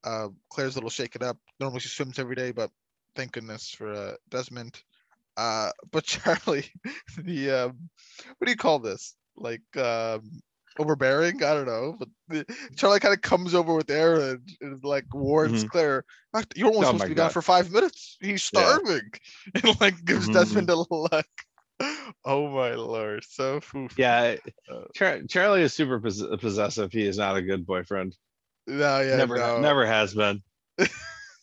Uh, 0.04 0.28
Claire's 0.50 0.74
a 0.76 0.78
little 0.78 0.90
shaken 0.90 1.22
up. 1.22 1.36
Normally 1.58 1.80
she 1.80 1.88
swims 1.88 2.18
every 2.18 2.34
day, 2.34 2.52
but 2.52 2.70
thank 3.14 3.32
goodness 3.32 3.70
for 3.70 3.92
uh, 3.92 4.14
Desmond. 4.30 4.82
Uh, 5.36 5.70
but 5.90 6.04
Charlie, 6.04 6.70
the 7.18 7.50
um, 7.50 7.90
what 8.38 8.46
do 8.46 8.50
you 8.50 8.56
call 8.56 8.78
this? 8.78 9.14
Like 9.36 9.62
um, 9.76 10.22
overbearing? 10.78 11.42
I 11.42 11.54
don't 11.54 11.66
know. 11.66 11.96
But 11.98 12.08
the, 12.28 12.44
Charlie 12.76 13.00
kind 13.00 13.14
of 13.14 13.20
comes 13.20 13.54
over 13.54 13.74
with 13.74 13.90
air 13.90 14.20
and, 14.20 14.48
and 14.60 14.84
like 14.84 15.12
warns 15.14 15.64
Mhm. 15.64 15.68
Claire, 15.68 16.04
"Ah, 16.34 16.42
"You're 16.54 16.68
only 16.68 16.80
Oh 16.80 16.84
supposed 16.84 17.04
to 17.04 17.10
be 17.10 17.14
gone 17.14 17.30
for 17.30 17.42
five 17.42 17.70
minutes. 17.70 18.16
He's 18.20 18.48
Yeah. 18.52 18.78
starving," 18.78 19.10
and 19.54 19.80
like 19.80 20.04
gives 20.04 20.28
Mhm. 20.28 20.32
Desmond 20.32 20.70
a 20.70 20.76
look. 20.76 21.26
Oh 22.24 22.48
my 22.48 22.74
lord! 22.74 23.24
So 23.28 23.60
oof. 23.74 23.94
Yeah, 23.96 24.36
Uh, 24.70 24.82
Char- 24.94 25.22
Charlie 25.22 25.62
is 25.62 25.72
super 25.72 25.98
pos- 26.00 26.22
possessive. 26.38 26.92
He 26.92 27.06
is 27.06 27.16
not 27.18 27.36
a 27.36 27.42
good 27.42 27.66
boyfriend. 27.66 28.16
No, 28.66 29.00
yeah, 29.00 29.16
never, 29.16 29.36
no. 29.36 29.58
never 29.60 29.86
has 29.86 30.14
been. 30.14 30.42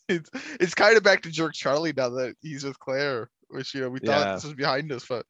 it's 0.07 0.29
it's 0.59 0.75
kind 0.75 0.95
of 0.95 1.03
back 1.03 1.21
to 1.23 1.31
jerk 1.31 1.53
Charlie 1.53 1.93
now 1.95 2.09
that 2.09 2.35
he's 2.41 2.63
with 2.63 2.79
Claire, 2.79 3.29
which 3.49 3.73
you 3.73 3.81
know 3.81 3.89
we 3.89 3.99
thought 3.99 4.25
Yeah. 4.25 4.33
this 4.35 4.43
was 4.43 4.53
behind 4.53 4.91
us, 4.91 5.05
but 5.07 5.25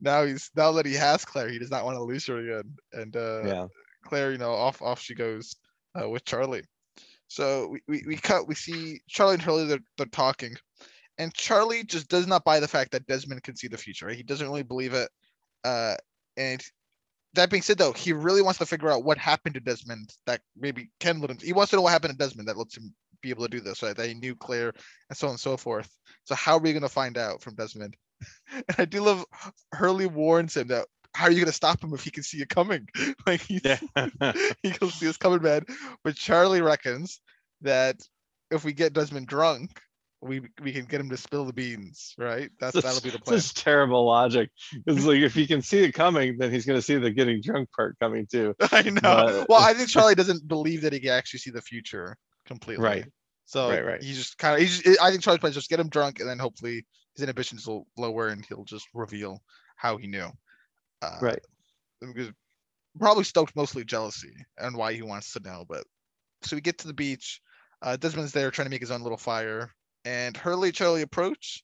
now 0.00 0.24
he's 0.24 0.50
now 0.56 0.72
that 0.72 0.86
he 0.86 0.94
has 0.94 1.24
Claire, 1.24 1.48
he 1.48 1.58
does 1.58 1.70
not 1.70 1.84
want 1.84 1.96
to 1.96 2.02
lose 2.04 2.26
her 2.26 2.38
again. 2.38 2.74
And 2.92 3.16
uh 3.16 3.42
Yeah, 3.44 3.66
Claire, 4.06 4.32
you 4.32 4.38
know, 4.38 4.52
off 4.52 4.80
off 4.80 5.00
she 5.00 5.14
goes 5.14 5.56
uh, 6.00 6.08
with 6.08 6.24
Charlie. 6.24 6.64
So 7.28 7.68
we, 7.68 7.80
we, 7.88 8.04
we 8.06 8.16
cut 8.16 8.46
we 8.46 8.54
see 8.54 9.00
Charlie 9.08 9.34
and 9.34 9.42
Charlie 9.42 9.66
they're, 9.66 9.78
they're 9.98 10.06
talking. 10.06 10.54
And 11.18 11.32
Charlie 11.32 11.84
just 11.84 12.08
does 12.08 12.26
not 12.26 12.44
buy 12.44 12.60
the 12.60 12.68
fact 12.68 12.92
that 12.92 13.06
Desmond 13.06 13.42
can 13.42 13.56
see 13.56 13.68
the 13.68 13.78
future. 13.78 14.06
Right? 14.06 14.16
He 14.16 14.22
doesn't 14.22 14.46
really 14.46 14.62
believe 14.62 14.94
it. 14.94 15.08
Uh 15.64 15.96
and 16.36 16.62
that 17.34 17.50
being 17.50 17.62
said 17.62 17.78
though, 17.78 17.92
he 17.92 18.12
really 18.12 18.42
wants 18.42 18.58
to 18.58 18.66
figure 18.66 18.90
out 18.90 19.04
what 19.04 19.18
happened 19.18 19.54
to 19.54 19.60
Desmond 19.60 20.14
that 20.26 20.40
maybe 20.56 20.90
can 21.00 21.20
let 21.20 21.30
him 21.30 21.38
he 21.40 21.52
wants 21.52 21.70
to 21.70 21.76
know 21.76 21.82
what 21.82 21.92
happened 21.92 22.12
to 22.12 22.18
Desmond 22.18 22.48
that 22.48 22.56
lets 22.56 22.76
him 22.76 22.94
be 23.20 23.30
able 23.30 23.44
to 23.44 23.48
do 23.48 23.60
this, 23.60 23.82
right? 23.82 23.96
That 23.96 24.08
he 24.08 24.14
knew 24.14 24.34
Claire 24.36 24.72
and 25.08 25.16
so 25.16 25.28
on 25.28 25.32
and 25.32 25.40
so 25.40 25.56
forth. 25.56 25.90
So 26.24 26.34
how 26.34 26.56
are 26.56 26.60
we 26.60 26.72
gonna 26.72 26.88
find 26.88 27.18
out 27.18 27.42
from 27.42 27.54
Desmond? 27.54 27.96
And 28.52 28.76
I 28.78 28.84
do 28.84 29.02
love 29.02 29.24
Hurley 29.72 30.06
warns 30.06 30.56
him 30.56 30.68
that 30.68 30.86
how 31.14 31.26
are 31.26 31.30
you 31.30 31.40
gonna 31.40 31.52
stop 31.52 31.82
him 31.82 31.94
if 31.94 32.02
he 32.02 32.10
can 32.10 32.22
see 32.22 32.38
you 32.38 32.46
coming? 32.46 32.88
like 33.26 33.40
he's 33.40 33.62
yeah, 33.64 33.78
he 34.62 34.70
can 34.70 34.90
see 34.90 35.08
us 35.08 35.16
coming, 35.16 35.42
man. 35.42 35.64
But 36.02 36.16
Charlie 36.16 36.60
reckons 36.60 37.20
that 37.62 37.96
if 38.50 38.64
we 38.64 38.72
get 38.72 38.92
Desmond 38.92 39.26
drunk, 39.26 39.80
we 40.24 40.40
we 40.62 40.72
can 40.72 40.84
get 40.86 41.00
him 41.00 41.10
to 41.10 41.16
spill 41.16 41.44
the 41.44 41.52
beans, 41.52 42.14
right? 42.18 42.50
That's 42.58 42.74
that'll 42.80 43.00
be 43.00 43.10
the 43.10 43.18
plan. 43.18 43.36
This 43.36 43.46
is 43.46 43.52
terrible 43.52 44.06
logic. 44.06 44.50
It's 44.86 45.04
like 45.04 45.18
if 45.20 45.34
he 45.34 45.46
can 45.46 45.60
see 45.62 45.80
it 45.84 45.92
coming, 45.92 46.38
then 46.38 46.50
he's 46.50 46.64
gonna 46.66 46.82
see 46.82 46.96
the 46.96 47.10
getting 47.10 47.40
drunk 47.42 47.68
part 47.72 47.98
coming 48.00 48.26
too. 48.26 48.54
I 48.72 48.82
know. 48.82 49.00
but- 49.02 49.48
well, 49.48 49.60
I 49.62 49.74
think 49.74 49.88
Charlie 49.88 50.14
doesn't 50.14 50.48
believe 50.48 50.80
that 50.82 50.92
he 50.92 51.00
can 51.00 51.10
actually 51.10 51.40
see 51.40 51.50
the 51.50 51.62
future 51.62 52.16
completely. 52.46 52.82
Right. 52.84 53.04
So 53.46 53.68
Right, 53.68 53.84
right. 53.84 54.02
he 54.02 54.14
just 54.14 54.38
kind 54.38 54.54
of 54.54 54.60
he 54.60 54.66
just, 54.66 55.00
I 55.02 55.10
think 55.10 55.22
Charlie's 55.22 55.40
plan 55.40 55.50
is 55.50 55.56
just 55.56 55.68
get 55.68 55.78
him 55.78 55.88
drunk 55.90 56.20
and 56.20 56.28
then 56.28 56.38
hopefully 56.38 56.86
his 57.14 57.22
inhibitions 57.22 57.66
will 57.66 57.86
lower 57.98 58.28
and 58.28 58.44
he'll 58.46 58.64
just 58.64 58.86
reveal 58.94 59.42
how 59.76 59.98
he 59.98 60.06
knew. 60.06 60.30
Uh, 61.02 61.18
Right. 61.20 61.40
because 62.00 62.30
probably 62.98 63.24
stoked 63.24 63.54
mostly 63.54 63.84
jealousy 63.84 64.32
and 64.56 64.74
why 64.76 64.94
he 64.94 65.02
wants 65.02 65.32
to 65.34 65.40
know. 65.40 65.64
But 65.68 65.84
so 66.42 66.56
we 66.56 66.62
get 66.62 66.78
to 66.78 66.86
the 66.86 66.94
beach. 66.94 67.40
Uh, 67.82 67.96
Desmond's 67.98 68.32
there 68.32 68.50
trying 68.50 68.64
to 68.66 68.70
make 68.70 68.80
his 68.80 68.90
own 68.90 69.02
little 69.02 69.18
fire, 69.18 69.70
and 70.04 70.36
Hurley 70.36 70.72
Charlie 70.72 71.02
approach. 71.02 71.62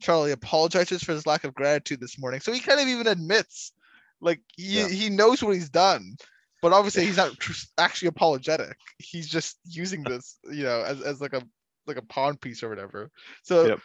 Charlie 0.00 0.30
apologizes 0.32 1.02
for 1.02 1.12
his 1.12 1.26
lack 1.26 1.42
of 1.42 1.54
gratitude 1.54 2.00
this 2.00 2.18
morning, 2.18 2.38
so 2.40 2.52
he 2.52 2.60
kind 2.60 2.78
of 2.80 2.86
even 2.86 3.08
admits, 3.08 3.72
like 4.20 4.40
he 4.56 4.78
Yeah. 4.78 4.88
he 4.88 5.10
knows 5.10 5.42
what 5.42 5.54
he's 5.54 5.70
done, 5.70 6.16
but 6.62 6.72
obviously 6.72 7.04
he's 7.04 7.16
not 7.16 7.32
tr- 7.40 7.66
actually 7.78 8.08
apologetic. 8.08 8.76
He's 8.98 9.28
just 9.28 9.58
using 9.64 10.04
this, 10.04 10.38
you 10.50 10.62
know, 10.62 10.82
as, 10.82 11.00
as 11.02 11.20
like 11.20 11.32
a 11.32 11.42
like 11.86 11.96
a 11.96 12.02
pawn 12.02 12.36
piece 12.36 12.62
or 12.62 12.68
whatever. 12.68 13.10
So 13.42 13.66
Yep. 13.66 13.80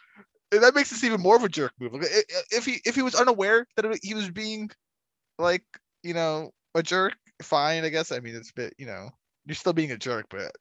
that 0.62 0.76
makes 0.76 0.92
this 0.92 1.04
even 1.04 1.20
more 1.20 1.36
of 1.36 1.44
a 1.44 1.50
jerk 1.50 1.74
move. 1.80 1.94
Like, 1.94 2.04
if 2.52 2.63
he 2.66 2.80
if 2.86 2.94
he 2.94 3.02
was 3.02 3.16
unaware 3.16 3.66
that 3.76 3.86
it- 3.86 4.04
he 4.04 4.13
was 4.13 4.30
being 4.30 4.70
like 5.39 5.63
you 6.04 6.13
know 6.13 6.52
a 6.76 6.84
jerk, 6.84 7.16
fine, 7.42 7.86
I 7.86 7.89
guess. 7.89 8.12
I 8.12 8.20
mean, 8.20 8.36
it's 8.36 8.52
a 8.52 8.54
bit 8.54 8.76
you 8.78 8.86
know 8.86 9.10
you're 9.48 9.56
still 9.56 9.74
being 9.74 9.92
a 9.92 9.98
jerk, 9.98 10.28
but 10.30 10.52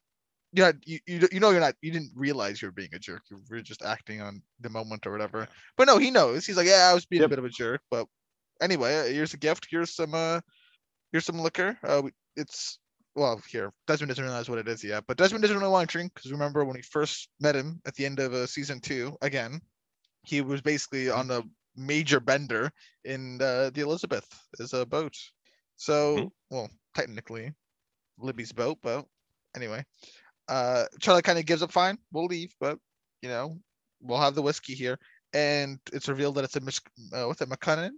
yeah, 0.53 0.73
you, 0.85 0.99
you 1.07 1.29
you 1.33 1.41
know 1.41 1.51
you're 1.51 1.61
not 1.61 1.75
you 1.83 1.93
didn't 1.93 2.13
realize 2.15 2.61
you 2.61 2.69
were 2.69 2.73
being 2.73 2.95
a 2.95 2.99
jerk. 2.99 3.23
You 3.31 3.41
were 3.51 3.63
just 3.63 3.83
acting 3.83 4.21
on 4.21 4.43
the 4.61 4.71
moment 4.71 5.07
or 5.07 5.13
whatever. 5.13 5.49
But 5.77 5.87
no, 5.87 5.99
he 5.99 6.11
knows. 6.11 6.47
He's 6.47 6.57
like, 6.57 6.67
yeah, 6.67 6.89
I 6.91 6.95
was 6.95 7.07
being 7.07 7.23
Yep. 7.23 7.27
a 7.27 7.31
bit 7.31 7.39
of 7.39 7.45
a 7.45 7.51
jerk, 7.51 7.81
but 7.91 8.07
anyway, 8.61 8.99
uh, 8.99 9.05
here's 9.05 9.35
a 9.35 9.39
gift. 9.39 9.67
Here's 9.71 9.95
some 9.95 10.15
uh, 10.15 10.41
here's 11.13 11.25
some 11.25 11.39
liquor. 11.39 11.79
Uh, 11.83 12.03
it's 12.37 12.79
well 13.15 13.41
here. 13.49 13.73
Desmond 13.87 14.09
doesn't 14.09 14.25
realize 14.25 14.49
what 14.49 14.59
it 14.59 14.69
is 14.69 14.83
yet, 14.85 15.05
but 15.07 15.17
Desmond 15.17 15.43
doesn't 15.43 15.59
really 15.59 15.71
want 15.71 15.89
to 15.89 15.93
drink 15.93 16.13
because 16.15 16.33
remember 16.33 16.65
when 16.65 16.77
we 16.77 16.83
first 16.83 17.29
met 17.41 17.57
him 17.57 17.81
at 17.87 17.95
the 17.95 18.07
end 18.07 18.19
of 18.21 18.33
uh, 18.35 18.47
season 18.47 18.81
two 18.81 19.17
again, 19.23 19.61
he 20.23 20.41
was 20.41 20.61
basically 20.61 21.11
on 21.11 21.31
a 21.31 21.43
major 21.77 22.21
bender 22.21 22.71
in 23.05 23.41
uh, 23.41 23.71
the 23.73 23.81
Elizabeth 23.81 24.27
as 24.61 24.73
a 24.75 24.85
boat. 24.87 25.15
So, 25.77 26.17
Mhm. 26.17 26.31
well, 26.51 26.71
technically, 26.95 27.53
Libby's 28.19 28.53
boat, 28.53 28.79
but 28.83 29.07
anyway, 29.57 29.85
uh, 30.53 30.85
Charlie 31.01 31.23
kind 31.23 31.39
of 31.39 31.47
gives 31.47 31.63
up. 31.63 31.73
Fine, 31.73 31.99
we'll 32.13 32.27
leave, 32.27 32.55
but 32.61 32.79
you 33.23 33.29
know, 33.29 33.59
we'll 34.03 34.21
have 34.21 34.35
the 34.35 34.43
whiskey 34.43 34.75
here, 34.75 34.99
and 35.33 35.79
it's 35.93 36.09
revealed 36.09 36.35
that 36.35 36.45
it's 36.45 36.57
a 36.57 37.17
uh, 37.17 37.27
what's 37.27 37.41
it, 37.41 37.49
McCunnan, 37.49 37.93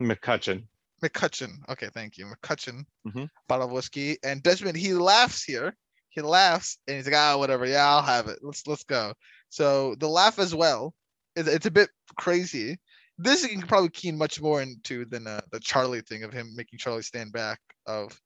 MacCutcheon. 0.00 0.64
MacCutcheon. 1.02 1.52
Okay, 1.68 1.88
thank 1.92 2.16
you, 2.16 2.26
MacCutcheon. 2.26 2.84
Mhm. 3.08 3.28
Bottle 3.48 3.66
of 3.66 3.72
whiskey, 3.72 4.16
and 4.22 4.42
Desmond 4.42 4.76
he 4.76 4.94
laughs 4.94 5.42
here. 5.42 5.76
He 6.10 6.20
laughs, 6.22 6.78
and 6.86 6.96
he's 6.96 7.06
like, 7.06 7.16
ah, 7.16 7.36
whatever. 7.36 7.66
Yeah, 7.66 7.86
I'll 7.86 8.02
have 8.02 8.28
it. 8.28 8.38
Let's 8.42 8.66
let's 8.66 8.84
go. 8.84 9.12
So 9.48 9.96
the 9.96 10.08
laugh 10.08 10.38
as 10.38 10.54
well. 10.54 10.94
It's, 11.34 11.48
it's 11.48 11.66
a 11.66 11.70
bit 11.70 11.90
crazy. 12.16 12.78
This 13.18 13.42
you 13.42 13.58
can 13.58 13.66
probably 13.66 13.90
keen 13.90 14.16
much 14.16 14.40
more 14.40 14.62
into 14.62 15.04
than 15.06 15.26
uh, 15.26 15.40
the 15.50 15.60
Charlie 15.60 16.02
thing 16.02 16.22
of 16.22 16.32
him 16.32 16.54
making 16.54 16.78
Charlie 16.78 17.02
stand 17.02 17.32
back. 17.32 17.58
Of 17.86 18.18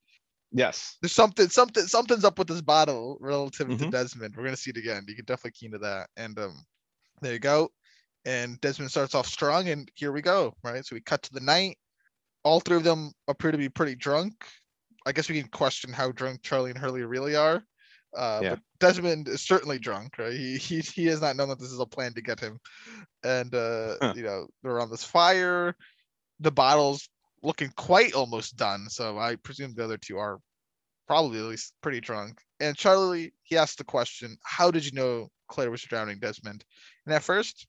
Yes. 0.52 0.96
there's 1.00 1.12
something 1.12 1.48
something 1.48 1.86
something's 1.86 2.24
up 2.24 2.38
with 2.38 2.48
this 2.48 2.60
bottle 2.60 3.16
relative 3.20 3.68
to 3.68 3.76
Mhm. 3.76 3.90
Desmond. 3.90 4.34
We're 4.36 4.44
gonna 4.44 4.56
see 4.56 4.70
it 4.70 4.76
again. 4.76 5.04
You 5.06 5.14
can 5.14 5.24
definitely 5.24 5.52
keen 5.52 5.70
to 5.72 5.78
that. 5.78 6.08
And 6.16 6.38
um, 6.38 6.64
there 7.20 7.32
you 7.32 7.38
go. 7.38 7.70
And 8.24 8.60
Desmond 8.60 8.90
starts 8.90 9.14
off 9.14 9.26
strong, 9.26 9.68
and 9.68 9.90
here 9.94 10.12
we 10.12 10.22
go. 10.22 10.54
Right. 10.62 10.84
So 10.84 10.94
we 10.94 11.00
cut 11.00 11.22
to 11.22 11.32
the 11.32 11.40
night. 11.40 11.78
All 12.42 12.60
three 12.60 12.76
of 12.76 12.84
them 12.84 13.12
appear 13.28 13.52
to 13.52 13.58
be 13.58 13.68
pretty 13.68 13.94
drunk. 13.94 14.44
I 15.06 15.12
guess 15.12 15.28
we 15.28 15.40
can 15.40 15.50
question 15.50 15.92
how 15.92 16.10
drunk 16.12 16.42
Charlie 16.42 16.70
and 16.70 16.78
Hurley 16.78 17.02
really 17.04 17.36
are. 17.36 17.62
Uh, 18.16 18.40
Yeah. 18.42 18.50
But 18.50 18.60
Desmond 18.80 19.28
is 19.28 19.42
certainly 19.42 19.78
drunk, 19.78 20.18
right? 20.18 20.32
He, 20.32 20.56
he 20.58 20.80
he 20.80 21.06
has 21.06 21.20
not 21.20 21.36
known 21.36 21.48
that 21.50 21.58
this 21.60 21.70
is 21.70 21.78
a 21.80 21.86
plan 21.86 22.12
to 22.14 22.20
get 22.22 22.40
him. 22.40 22.58
And 23.22 23.54
uh, 23.54 23.96
Huh. 24.02 24.12
you 24.16 24.22
know 24.24 24.48
they're 24.62 24.80
on 24.80 24.90
this 24.90 25.04
fire. 25.04 25.76
The 26.40 26.50
bottles 26.50 27.08
looking 27.42 27.70
quite 27.76 28.14
almost 28.14 28.56
done. 28.56 28.88
So 28.90 29.18
I 29.18 29.36
presume 29.36 29.74
the 29.74 29.84
other 29.84 29.98
two 29.98 30.18
are 30.18 30.40
probably 31.06 31.38
at 31.38 31.44
least 31.46 31.74
pretty 31.82 32.00
drunk. 32.00 32.40
And 32.60 32.76
Charlie, 32.76 33.34
he 33.44 33.56
asked 33.56 33.78
the 33.78 33.84
question, 33.84 34.36
How 34.44 34.70
did 34.70 34.84
you 34.84 34.92
know 34.92 35.28
Claire 35.48 35.70
was 35.70 35.82
drowning 35.82 36.20
Desmond? 36.20 36.64
And 37.06 37.14
at 37.14 37.24
first, 37.24 37.66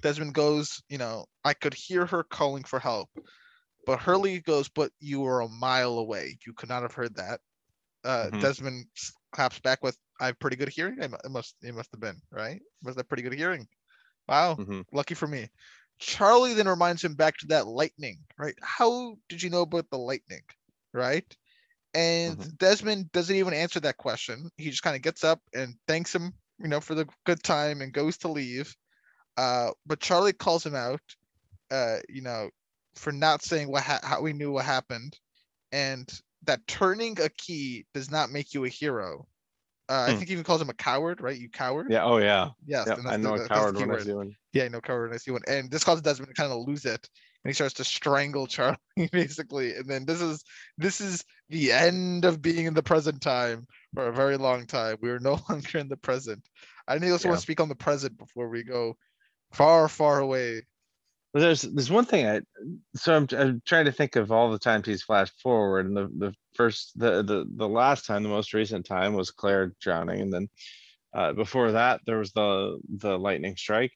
Desmond 0.00 0.34
goes, 0.34 0.82
You 0.88 0.98
know, 0.98 1.26
I 1.44 1.54
could 1.54 1.74
hear 1.74 2.06
her 2.06 2.24
calling 2.24 2.64
for 2.64 2.80
help. 2.80 3.10
But 3.86 4.00
Hurley 4.00 4.40
goes, 4.40 4.68
But 4.70 4.92
you 5.00 5.20
were 5.20 5.40
a 5.40 5.48
mile 5.48 5.98
away. 5.98 6.38
You 6.46 6.54
could 6.54 6.68
not 6.70 6.82
have 6.82 6.94
heard 6.94 7.14
that. 7.16 7.40
Uh, 8.04 8.30
Mhm. 8.30 8.40
Desmond 8.40 8.86
claps 9.32 9.60
back 9.60 9.82
with, 9.82 9.98
I 10.20 10.26
have 10.26 10.38
pretty 10.40 10.56
good 10.56 10.70
hearing. 10.70 11.02
It 11.02 11.12
must, 11.30 11.56
it 11.62 11.74
must 11.74 11.92
have 11.92 12.00
been, 12.00 12.20
right? 12.32 12.62
Was 12.82 12.96
that 12.96 13.08
pretty 13.08 13.22
good 13.24 13.34
hearing. 13.34 13.68
Wow 14.28 14.58
Mhm. 14.58 14.82
lucky 14.92 15.14
for 15.14 15.26
me. 15.28 15.48
Charlie 16.00 16.54
then 16.54 16.66
reminds 16.68 17.04
him 17.04 17.14
back 17.14 17.36
to 17.38 17.46
that 17.48 17.66
lightning, 17.66 18.18
right? 18.38 18.54
How 18.62 19.16
did 19.28 19.42
you 19.42 19.50
know 19.50 19.62
about 19.62 19.88
the 19.90 19.98
lightning, 19.98 20.42
right? 20.92 21.36
And 21.94 22.38
Mhm. 22.38 22.56
Desmond 22.58 23.12
doesn't 23.12 23.36
even 23.36 23.52
answer 23.52 23.80
that 23.80 23.96
question. 23.98 24.50
He 24.56 24.70
just 24.70 24.82
kind 24.82 24.96
of 24.96 25.02
gets 25.02 25.24
up 25.24 25.40
and 25.54 25.74
thanks 25.86 26.14
him, 26.14 26.32
you 26.58 26.68
know, 26.68 26.80
for 26.80 26.94
the 26.94 27.06
good 27.26 27.42
time 27.42 27.82
and 27.82 27.92
goes 27.92 28.16
to 28.18 28.28
leave. 28.28 28.74
Uh, 29.36 29.70
but 29.86 30.00
Charlie 30.00 30.32
calls 30.32 30.64
him 30.64 30.74
out, 30.74 31.00
uh, 31.70 31.98
you 32.08 32.22
know, 32.22 32.50
for 32.94 33.12
not 33.12 33.42
saying 33.42 33.70
what 33.70 33.82
ha- 33.82 34.00
how 34.02 34.20
we 34.20 34.32
knew 34.32 34.52
what 34.52 34.64
happened, 34.64 35.18
and 35.72 36.08
that 36.44 36.66
turning 36.66 37.20
a 37.20 37.28
key 37.28 37.86
does 37.94 38.10
not 38.10 38.30
make 38.30 38.54
you 38.54 38.64
a 38.64 38.68
hero. 38.68 39.26
Uh, 39.88 40.06
I 40.08 40.12
Hmm. 40.12 40.18
think 40.18 40.28
he 40.28 40.32
even 40.32 40.44
calls 40.44 40.62
him 40.62 40.70
a 40.70 40.74
coward, 40.74 41.20
right? 41.20 41.38
You 41.38 41.48
coward. 41.50 41.88
Yeah, 41.90 42.04
oh 42.04 42.18
yeah, 42.18 42.50
Yes. 42.66 42.86
yeah, 42.86 42.94
and 42.94 43.08
I 43.08 43.10
that's 43.12 43.22
the- 43.22 43.28
know 43.28 43.34
a 43.34 43.38
that's 43.38 43.48
the 43.48 43.54
coward 43.54 43.74
key 43.76 43.84
when 44.52 44.60
I. 44.60 44.64
Yeah, 44.64 44.68
no 44.68 44.80
cover 44.80 45.04
and 45.04 45.14
I 45.14 45.18
see 45.18 45.30
one. 45.30 45.42
And 45.48 45.70
this 45.70 45.84
causes 45.84 46.02
Desmond 46.02 46.34
to 46.34 46.40
kind 46.40 46.52
of 46.52 46.66
lose 46.66 46.84
it. 46.84 47.08
And 47.44 47.50
he 47.50 47.54
starts 47.54 47.74
to 47.74 47.84
strangle 47.84 48.46
Charlie 48.46 48.76
basically. 49.12 49.74
And 49.74 49.86
then 49.86 50.04
this 50.04 50.20
is 50.20 50.44
this 50.78 51.00
is 51.00 51.24
the 51.48 51.72
end 51.72 52.24
of 52.24 52.42
being 52.42 52.66
in 52.66 52.74
the 52.74 52.82
present 52.82 53.20
time 53.20 53.66
for 53.94 54.08
a 54.08 54.12
very 54.12 54.36
long 54.36 54.66
time. 54.66 54.96
We 55.00 55.10
are 55.10 55.20
no 55.20 55.38
longer 55.48 55.78
in 55.78 55.88
the 55.88 55.96
present. 55.96 56.42
I 56.86 56.98
need 56.98 57.10
also 57.10 57.28
want 57.28 57.38
to 57.38 57.42
speak 57.42 57.60
on 57.60 57.68
the 57.68 57.74
present 57.74 58.18
before 58.18 58.48
we 58.48 58.64
go 58.64 58.96
far, 59.52 59.88
far 59.88 60.20
away. 60.20 60.62
Well, 61.32 61.42
there's 61.42 61.62
there's 61.62 61.90
one 61.90 62.04
thing 62.04 62.26
I 62.26 62.40
so 62.96 63.14
I'm, 63.14 63.28
I'm 63.38 63.62
trying 63.64 63.84
to 63.84 63.92
think 63.92 64.16
of 64.16 64.32
all 64.32 64.50
the 64.50 64.58
times 64.58 64.86
he's 64.86 65.04
flashed 65.04 65.40
forward, 65.40 65.86
and 65.86 65.96
the 65.96 66.08
the 66.18 66.34
first 66.54 66.98
the 66.98 67.22
the 67.22 67.46
the 67.54 67.68
last 67.68 68.04
time, 68.04 68.24
the 68.24 68.28
most 68.28 68.52
recent 68.52 68.84
time 68.84 69.14
was 69.14 69.30
Claire 69.30 69.72
drowning, 69.80 70.20
and 70.22 70.32
then 70.32 70.48
uh, 71.14 71.32
before 71.32 71.72
that 71.72 72.00
there 72.04 72.18
was 72.18 72.32
the 72.32 72.80
the 72.98 73.16
lightning 73.16 73.56
strike, 73.56 73.92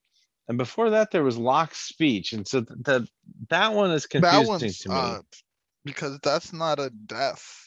and 0.49 0.59
before 0.59 0.91
that 0.91 1.11
there 1.11 1.25
was 1.25 1.37
Locke's 1.37 1.79
speech, 1.79 2.33
and 2.33 2.47
so 2.47 2.63
th- 2.63 2.79
that 2.85 3.03
that 3.49 3.73
one 3.75 3.91
is 3.91 4.07
confusing 4.07 4.71
to 4.83 4.89
me. 4.89 4.95
odd 4.95 5.25
because 5.85 6.19
that's 6.21 6.53
not 6.53 6.79
a 6.79 6.91
death. 6.91 7.67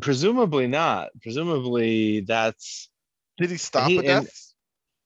Presumably 0.00 0.66
not. 0.66 1.08
Presumably 1.22 2.20
that's 2.20 2.88
Did 3.38 3.50
he 3.50 3.56
stop 3.56 3.88
He- 3.88 3.96
a 3.96 4.00
and- 4.00 4.26
death? 4.26 4.54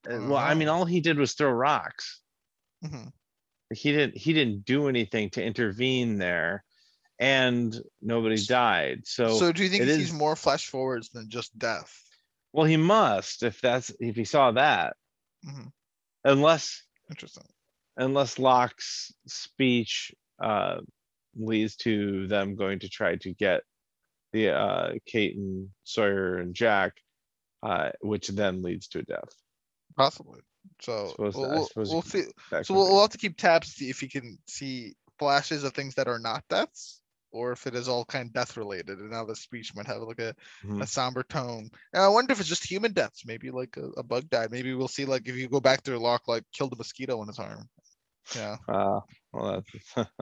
uh, 0.09 0.19
well. 0.27 0.35
I 0.37 0.53
mean, 0.53 0.67
Oh. 0.67 0.73
all 0.75 0.85
he 0.85 0.99
did 1.01 1.17
was 1.17 1.33
throw 1.33 1.51
rocks. 1.51 2.21
Mhm. 2.83 3.11
he 3.73 3.91
didn't 3.91 4.15
he 4.15 4.31
didn't 4.33 4.63
do 4.63 4.87
anything 4.89 5.29
to 5.31 5.43
intervene 5.43 6.17
there 6.19 6.63
and 7.17 7.75
nobody 7.99 8.37
died 8.45 9.01
so, 9.07 9.39
So 9.39 9.51
do 9.51 9.63
you 9.63 9.69
think 9.69 9.81
it 9.83 9.87
he 9.87 9.95
sees 9.95 10.09
is- 10.09 10.13
more 10.13 10.35
flash 10.35 10.67
forwards 10.67 11.09
than 11.09 11.29
just 11.31 11.57
death? 11.57 11.91
well 12.53 12.65
he 12.67 12.77
must 12.77 13.41
if 13.41 13.59
that's 13.61 13.89
if 13.99 14.15
he 14.15 14.23
saw 14.25 14.51
that 14.51 14.95
Mhm. 15.43 15.71
unless 16.25 16.83
Interesting. 17.09 17.43
unless 17.97 18.39
locke's 18.39 19.11
speech 19.27 20.11
uh 20.43 20.77
leads 21.37 21.75
to 21.75 22.27
them 22.27 22.55
going 22.55 22.79
to 22.79 22.89
try 22.89 23.15
to 23.17 23.33
get 23.33 23.61
the 24.33 24.49
uh 24.49 24.91
kate 25.05 25.35
and 25.35 25.69
sawyer 25.83 26.37
and 26.37 26.55
jack 26.55 26.93
uh 27.63 27.89
which 28.01 28.27
then 28.29 28.61
leads 28.61 28.87
to 28.89 28.99
a 28.99 29.03
death 29.03 29.33
Possibly. 29.95 30.41
So 30.81 31.15
we'll, 31.17 31.31
that- 31.31 31.69
we'll- 31.75 31.85
we'll 31.89 32.01
see. 32.01 32.23
So 32.63 32.73
we'll, 32.73 32.87
we'll 32.91 33.01
have 33.01 33.11
to 33.11 33.17
keep 33.17 33.37
tabs 33.37 33.67
to 33.69 33.73
see 33.75 33.89
if 33.89 34.01
he 34.01 34.09
can 34.09 34.37
see 34.47 34.95
flashes 35.19 35.63
of 35.63 35.73
things 35.73 35.95
that 35.95 36.09
are 36.09 36.19
not 36.19 36.43
deaths, 36.49 36.99
or 37.35 37.51
if 37.51 37.67
it 37.67 37.75
is 37.75 37.87
all 37.89 38.05
kind 38.05 38.27
of 38.27 38.33
death 38.33 38.55
related. 38.57 38.99
And 38.99 39.11
now 39.11 39.25
the 39.25 39.35
speech 39.35 39.75
might 39.75 39.87
have 39.87 40.01
like 40.01 40.19
a, 40.19 40.29
a 40.29 40.65
Mhm. 40.67 40.87
somber 40.87 41.23
tone. 41.23 41.69
And 41.93 42.01
I 42.03 42.07
wonder 42.07 42.31
if 42.31 42.39
it's 42.39 42.49
just 42.49 42.63
human 42.63 42.93
deaths. 42.93 43.25
Maybe 43.25 43.51
like 43.51 43.75
a, 43.77 43.87
a 43.99 44.03
bug 44.03 44.29
died. 44.29 44.51
Maybe 44.51 44.73
we'll 44.73 44.87
see 44.87 45.05
like 45.05 45.27
if 45.27 45.35
you 45.35 45.47
go 45.49 45.59
back 45.59 45.83
through 45.83 45.99
Locke, 45.99 46.27
like 46.27 46.43
killed 46.53 46.73
a 46.73 46.77
mosquito 46.77 47.21
in 47.21 47.27
his 47.27 47.39
arm. 47.39 47.67
Yeah. 48.35 48.55
uh 48.67 49.01
well 49.33 49.61
that's 49.61 50.07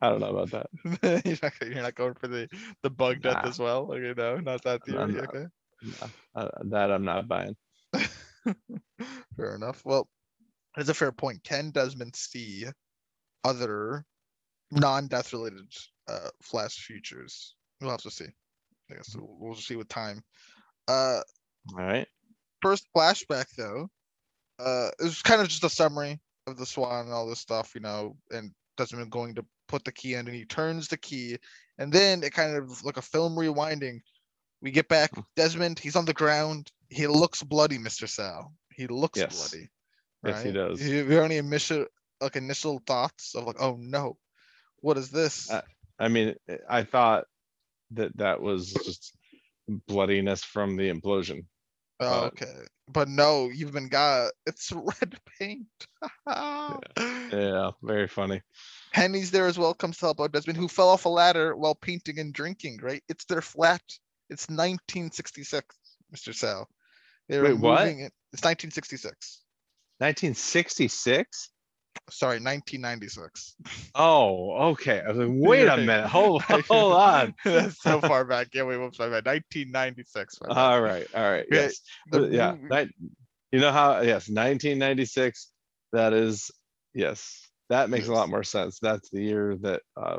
i 0.00 0.08
don't 0.08 0.20
know 0.20 0.36
about 0.36 0.50
that 0.52 0.66
you're, 1.26 1.38
not, 1.42 1.52
you're 1.60 1.82
not 1.82 1.94
going 1.96 2.14
for 2.14 2.28
the 2.28 2.48
the 2.82 2.90
bug 2.90 3.20
death 3.20 3.42
Nah. 3.42 3.48
as 3.48 3.58
well. 3.58 3.90
Okay, 3.92 4.14
no, 4.16 4.36
not 4.38 4.62
that 4.62 4.84
theory. 4.84 5.12
not. 5.12 5.34
Okay. 5.34 5.46
No, 5.82 6.10
uh, 6.36 6.48
that 6.70 6.92
i'm 6.92 7.04
not 7.04 7.26
buying 7.26 7.56
fair 9.36 9.54
enough. 9.56 9.82
Well, 9.84 10.08
that's 10.76 10.88
a 10.88 10.94
fair 10.94 11.10
point. 11.12 11.42
Can 11.42 11.70
Desmond 11.70 12.14
see 12.14 12.66
other 13.44 14.04
non-death 14.70 15.32
related 15.32 15.66
uh, 16.08 16.30
flash 16.42 16.76
futures? 16.76 17.54
We'll 17.80 17.90
have 17.90 18.02
to 18.02 18.10
see. 18.10 18.26
I 18.90 18.94
guess 18.94 19.14
we'll, 19.16 19.36
we'll 19.38 19.54
just 19.54 19.68
see 19.68 19.76
with 19.76 19.88
time. 19.88 20.22
Uh, 20.88 21.20
all 21.72 21.78
right 21.78 22.06
first 22.62 22.88
flashback 22.96 23.46
though, 23.56 23.88
uh, 24.58 24.88
it 24.98 25.04
was 25.04 25.22
kind 25.22 25.40
of 25.40 25.48
just 25.48 25.64
a 25.64 25.70
summary 25.70 26.18
of 26.46 26.56
the 26.56 26.66
swan 26.66 27.04
and 27.04 27.12
all 27.12 27.28
this 27.28 27.40
stuff, 27.40 27.72
you 27.74 27.80
know, 27.80 28.16
and 28.30 28.50
Desmond 28.76 29.10
going 29.10 29.34
to 29.36 29.44
put 29.68 29.84
the 29.84 29.92
key 29.92 30.14
in, 30.14 30.26
and 30.26 30.34
he 30.34 30.44
turns 30.44 30.88
the 30.88 30.96
key, 30.96 31.38
and 31.78 31.92
then 31.92 32.22
it 32.22 32.32
kind 32.32 32.56
of 32.56 32.82
like 32.84 32.96
a 32.96 33.02
film 33.02 33.36
rewinding. 33.36 34.00
We 34.62 34.70
get 34.70 34.88
back. 34.88 35.14
Hmm. 35.14 35.20
Desmond, 35.36 35.78
he's 35.78 35.96
on 35.96 36.06
the 36.06 36.12
ground. 36.12 36.70
He 36.88 37.06
looks 37.06 37.42
bloody, 37.42 37.78
Mr. 37.78 38.08
Sal. 38.08 38.52
He 38.72 38.86
looks 38.86 39.18
Yes. 39.18 39.36
bloody. 39.36 39.68
Yes, 40.24 40.42
he 40.42 40.52
does. 40.52 40.82
You 40.82 41.08
have 41.10 41.24
any 41.24 41.36
initial 41.36 41.86
like 42.20 42.36
initial 42.36 42.80
thoughts 42.86 43.34
of 43.34 43.44
like, 43.44 43.60
oh 43.60 43.76
no, 43.78 44.16
what 44.80 44.96
is 44.96 45.10
this? 45.10 45.50
Uh, 45.50 45.62
I 45.98 46.08
mean, 46.08 46.34
I 46.68 46.82
thought 46.82 47.24
that 47.92 48.16
that 48.18 48.40
was 48.40 48.72
just 48.72 49.16
bloodiness 49.88 50.44
from 50.44 50.76
the 50.76 50.90
implosion. 50.90 51.44
oh, 52.00 52.24
uh, 52.24 52.26
okay, 52.26 52.54
but 52.88 53.08
no, 53.08 53.48
you've 53.48 53.72
been 53.72 53.88
got 53.88 54.32
it's 54.46 54.72
red 55.00 55.18
paint. 55.38 55.66
Yeah, 57.32 57.72
very 57.82 58.06
funny. 58.06 58.40
Penny's 58.92 59.30
there 59.32 59.46
as 59.46 59.58
well, 59.58 59.74
comes 59.74 59.98
to 59.98 60.06
help 60.06 60.20
out 60.20 60.32
Desmond, 60.32 60.56
who 60.56 60.68
fell 60.68 60.88
off 60.88 61.04
a 61.04 61.08
ladder 61.08 61.56
while 61.56 61.74
painting 61.74 62.20
and 62.20 62.32
drinking, 62.32 62.78
right? 62.80 63.02
It's 63.08 63.24
their 63.24 63.42
flat. 63.42 63.82
It's 64.30 64.44
1966, 64.48 65.74
Mr. 66.14 66.34
Sal. 66.34 66.68
They 67.28 67.38
were 67.38 67.48
Wait, 67.48 67.58
what? 67.58 67.80
moving 67.80 68.00
it. 68.00 68.12
It's 68.32 68.44
1966. 68.44 69.42
1966? 69.98 71.50
Sorry, 72.10 72.38
1996. 72.38 73.56
Oh, 73.94 74.70
okay. 74.70 75.00
I 75.00 75.08
was 75.08 75.18
like, 75.18 75.28
wait 75.30 75.68
a 75.68 75.76
minute. 75.76 76.06
Hold, 76.06 76.42
hold 76.42 76.92
on. 76.92 77.34
That's 77.44 77.82
so 77.82 78.00
far 78.00 78.24
back. 78.24 78.48
Yeah, 78.54 78.62
my 78.62 78.76
bad. 78.76 79.26
1996. 79.26 80.40
my 80.40 80.48
bad. 80.48 80.56
All 80.56 80.80
right, 80.80 81.06
all 81.14 81.30
right. 81.30 81.46
Yes. 81.50 81.80
the 82.10 82.24
Uh, 82.24 82.26
yeah. 82.28 82.54
That, 82.70 82.88
you 83.52 83.60
know 83.60 83.72
how, 83.72 84.00
yes, 84.00 84.28
1996. 84.28 85.50
That 85.92 86.12
is, 86.12 86.50
yes, 86.94 87.48
that 87.70 87.90
makes 87.90 88.08
a 88.08 88.12
lot 88.12 88.28
more 88.28 88.44
sense. 88.44 88.78
That's 88.80 89.08
the 89.10 89.22
year 89.22 89.56
that 89.62 89.82
uh, 89.96 90.18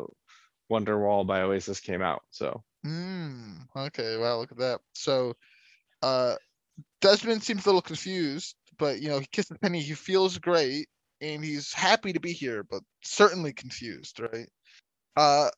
Wonderwall 0.72 1.26
by 1.28 1.42
Oasis 1.42 1.80
came 1.80 2.02
out. 2.02 2.24
So, 2.32 2.64
Mm, 2.86 3.68
okay, 3.76 4.18
well, 4.18 4.40
look 4.40 4.52
at 4.52 4.58
that. 4.60 4.80
So, 4.94 5.34
uh, 6.02 6.36
Desmond 7.02 7.44
seems 7.44 7.66
a 7.66 7.70
little 7.70 7.82
confused, 7.82 8.56
but 8.78 9.02
you 9.02 9.10
know, 9.10 9.20
he 9.20 9.28
kisses 9.32 9.58
Penny. 9.62 9.82
He 9.82 9.94
feels 9.94 10.38
great, 10.38 10.88
and 11.22 11.44
he's 11.44 11.74
happy 11.74 12.14
to 12.14 12.20
be 12.20 12.34
here, 12.34 12.64
but 12.64 12.82
certainly 13.04 13.54
confused, 13.54 14.20
right? 14.20 14.48
Uh, 15.16 15.50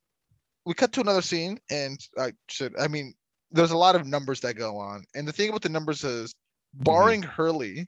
we 0.65 0.74
cut 0.74 0.91
to 0.93 1.02
another 1.02 1.22
scene, 1.22 1.60
and 1.69 2.00
I 2.17 2.34
should, 2.48 2.78
I 2.80 2.88
mean, 2.88 3.13
there's 3.52 3.72
a 3.72 3.78
lot 3.78 3.95
of 3.95 4.06
numbers 4.06 4.41
that 4.41 4.56
go 4.56 4.78
on, 4.78 5.04
and 5.15 5.28
the 5.28 5.32
thing 5.34 5.50
about 5.50 5.62
the 5.62 5.69
numbers 5.69 6.04
is, 6.04 6.34
barring 6.74 7.24
Hurley, 7.24 7.88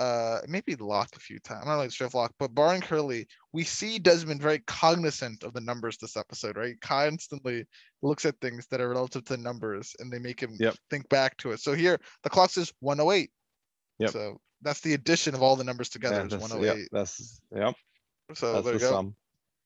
uh, 0.00 0.40
maybe 0.48 0.74
Locke 0.76 1.14
a 1.14 1.20
few 1.20 1.38
times. 1.38 1.60
I'm 1.62 1.68
not 1.68 1.76
really 1.76 1.90
sure 1.90 2.06
if 2.06 2.14
Locke, 2.14 2.34
but 2.38 2.54
barring 2.54 2.80
Hurley, 2.80 3.28
we 3.52 3.64
see 3.64 3.98
Desmond 3.98 4.40
very 4.40 4.60
cognizant 4.60 5.44
of 5.44 5.52
the 5.52 5.60
numbers 5.60 5.98
this 5.98 6.16
episode, 6.16 6.56
right? 6.56 6.80
Constantly 6.80 7.66
looks 8.02 8.24
at 8.24 8.40
things 8.40 8.66
that 8.70 8.80
are 8.80 8.88
relative 8.88 9.24
to 9.26 9.36
the 9.36 9.42
numbers 9.42 9.94
and 9.98 10.10
they 10.10 10.18
make 10.18 10.40
him 10.40 10.56
Yep. 10.58 10.74
think 10.88 11.08
back 11.10 11.36
to 11.36 11.52
it. 11.52 11.60
So 11.60 11.74
here 11.74 12.00
the 12.22 12.30
clock 12.30 12.48
says 12.50 12.72
108. 12.80 13.30
Yep. 13.98 14.10
So 14.10 14.40
that's 14.62 14.80
the 14.80 14.94
addition 14.94 15.34
of 15.34 15.42
all 15.42 15.56
the 15.56 15.64
numbers 15.64 15.88
together 15.88 16.16
yeah, 16.16 16.24
is 16.24 16.30
that's, 16.30 16.42
yep, 16.42 16.50
108. 16.50 16.88
that's, 16.92 17.40
yep, 17.54 17.74
so 18.34 18.52
that's 18.52 18.64
there 18.64 18.74
the 18.74 18.78
you 18.78 18.84
go. 18.84 18.90
sum. 18.90 19.14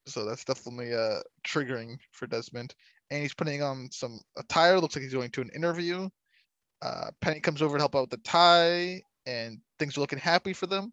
So 0.07 0.25
that's 0.25 0.45
definitely 0.45 0.93
uh 0.93 1.21
triggering 1.47 1.97
for 2.13 2.27
Desmond. 2.27 2.75
And 3.11 3.23
he's 3.23 3.35
putting 3.35 3.63
on 3.63 3.89
some 3.91 4.21
attire. 4.37 4.81
Looks 4.81 4.97
like 4.97 5.03
he's 5.03 5.15
going 5.15 5.31
to 5.31 5.43
an 5.43 5.51
interview. 5.55 6.09
Uh, 6.83 7.11
Penny 7.21 7.41
comes 7.41 7.63
over 7.63 7.77
to 7.77 7.83
help 7.83 7.95
out 7.95 8.03
with 8.03 8.11
the 8.11 8.17
tie, 8.19 9.01
and 9.27 9.59
things 9.79 9.97
are 9.97 10.01
looking 10.01 10.19
happy 10.19 10.53
for 10.53 10.67
them. 10.67 10.93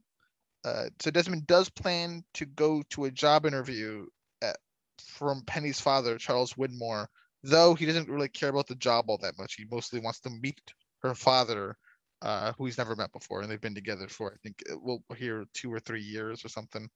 Uh, 0.64 0.86
so 1.00 1.12
Desmond 1.12 1.48
does 1.48 1.70
plan 1.70 2.24
to 2.36 2.46
go 2.46 2.84
to 2.92 3.06
a 3.06 3.12
job 3.12 3.46
interview 3.46 4.06
at, 4.42 4.58
from 5.04 5.44
Penny's 5.46 5.82
father, 5.82 6.18
Charles 6.18 6.54
Widmore, 6.54 7.08
though 7.44 7.74
he 7.74 7.86
doesn't 7.86 8.10
really 8.10 8.30
care 8.30 8.50
about 8.50 8.68
the 8.68 8.76
job 8.76 9.06
all 9.08 9.18
that 9.18 9.38
much. 9.38 9.56
He 9.56 9.66
mostly 9.72 10.00
wants 10.00 10.20
to 10.22 10.30
meet 10.30 10.62
her 11.02 11.16
father, 11.16 11.78
uh, 12.22 12.54
who 12.58 12.66
he's 12.66 12.78
never 12.78 12.96
met 12.96 13.12
before, 13.12 13.42
and 13.42 13.50
they've 13.50 13.62
been 13.62 13.76
together 13.76 14.08
for 14.08 14.34
I 14.34 14.38
think 14.44 14.62
uh, 14.72 14.76
we'll 14.82 15.04
hear 15.18 15.46
two 15.54 15.74
or 15.74 15.80
three 15.80 16.02
years 16.04 16.46
or 16.46 16.50
something. 16.50 16.90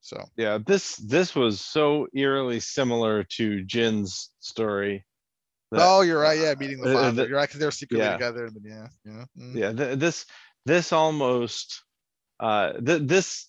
So 0.00 0.22
Yeah, 0.36 0.58
this, 0.64 0.96
this 0.96 1.34
was 1.34 1.60
so 1.60 2.06
eerily 2.14 2.60
similar 2.60 3.24
to 3.36 3.62
Jin's 3.64 4.30
story. 4.40 5.04
that- 5.70 5.80
Oh, 5.82 6.00
you're 6.00 6.20
right. 6.20 6.38
Yeah, 6.38 6.54
meeting 6.58 6.80
the 6.80 6.96
uh, 6.96 7.10
the- 7.10 7.28
you're 7.28 7.36
right, 7.36 7.48
because 7.48 7.60
they're 7.60 7.70
secretly 7.70 8.04
yeah. 8.06 8.12
together. 8.12 8.46
And 8.46 8.56
then, 8.56 8.64
yeah, 8.64 8.88
yeah. 9.12 9.24
mm. 9.38 9.54
yeah 9.54 9.72
th- 9.72 9.98
this 9.98 10.26
this 10.66 10.92
almost 10.92 11.82
uh 12.38 12.72
th- 12.74 13.02
this 13.04 13.48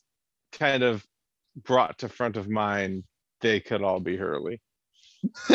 kind 0.52 0.84
of 0.84 1.06
brought 1.56 2.00
to 2.00 2.10
front 2.10 2.36
of 2.38 2.50
mind, 2.50 3.04
they 3.42 3.60
could 3.60 3.82
all 3.82 4.00
be 4.00 4.18
Hurley. 4.18 4.62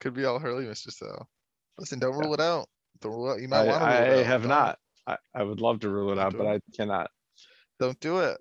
Could 0.00 0.14
be 0.14 0.24
all 0.24 0.38
Hurley, 0.38 0.64
Mr. 0.64 0.90
Sal. 0.90 1.28
Listen, 1.78 1.98
don't 1.98 2.16
rule 2.16 2.32
it 2.34 2.40
out. 2.40 2.68
Don't 3.00 3.12
rule. 3.12 3.38
You 3.38 3.46
I, 3.46 3.48
might 3.48 3.66
want 3.66 3.82
to. 3.82 3.86
I 3.86 4.22
have 4.22 4.46
not. 4.46 4.78
I, 5.06 5.16
I 5.34 5.42
would 5.42 5.60
love 5.60 5.80
to 5.80 5.88
rule 5.88 6.12
it 6.12 6.18
out, 6.18 6.36
but. 6.36 6.46
I 6.46 6.60
cannot. 6.74 7.10
Don't 7.78 7.98
do 8.00 8.18
it. 8.18 8.38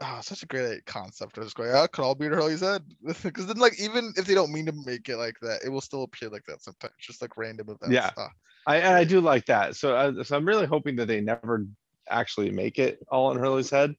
Oh, 0.00 0.20
such 0.22 0.44
a 0.44 0.46
great 0.46 0.86
concept. 0.86 1.38
I 1.38 1.40
was 1.40 1.54
going, 1.54 1.70
oh, 1.72 1.88
could 1.88 2.04
all 2.04 2.14
be 2.14 2.26
Hurley's 2.26 2.60
head. 2.60 2.82
Because 3.22 3.46
then, 3.46 3.56
like, 3.56 3.80
even 3.80 4.12
if 4.16 4.26
they 4.26 4.34
don't 4.34 4.52
mean 4.52 4.66
to 4.66 4.72
make 4.86 5.08
it 5.08 5.16
like 5.16 5.34
that, 5.42 5.62
it 5.64 5.70
will 5.70 5.80
still 5.80 6.04
appear 6.04 6.28
like 6.28 6.44
that 6.46 6.62
sometimes. 6.62 6.92
Just 7.00 7.20
like 7.20 7.36
random 7.36 7.68
events. 7.68 7.88
Yeah. 7.92 8.10
Ah, 8.16 8.30
I, 8.66 8.76
and 8.76 8.94
I 8.94 9.02
do 9.02 9.20
like 9.20 9.46
that. 9.46 9.74
So, 9.74 9.96
I, 9.96 10.22
so 10.22 10.36
I'm 10.36 10.46
really 10.46 10.66
hoping 10.66 10.94
that 10.96 11.06
they 11.06 11.20
never 11.20 11.66
actually 12.08 12.50
make 12.50 12.78
it 12.78 13.04
all 13.10 13.32
in 13.32 13.38
Hurley's 13.38 13.70
head. 13.70 13.96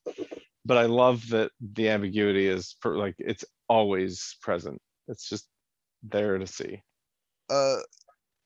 But 0.66 0.78
I 0.78 0.86
love 0.86 1.28
that 1.30 1.52
the 1.60 1.90
ambiguity 1.90 2.48
is 2.48 2.76
per, 2.82 2.96
like 2.96 3.16
it's 3.18 3.44
always 3.68 4.38
present. 4.42 4.82
It's 5.08 5.28
just 5.28 5.48
there 6.04 6.38
to 6.38 6.48
see. 6.48 6.82
uh, 7.50 7.78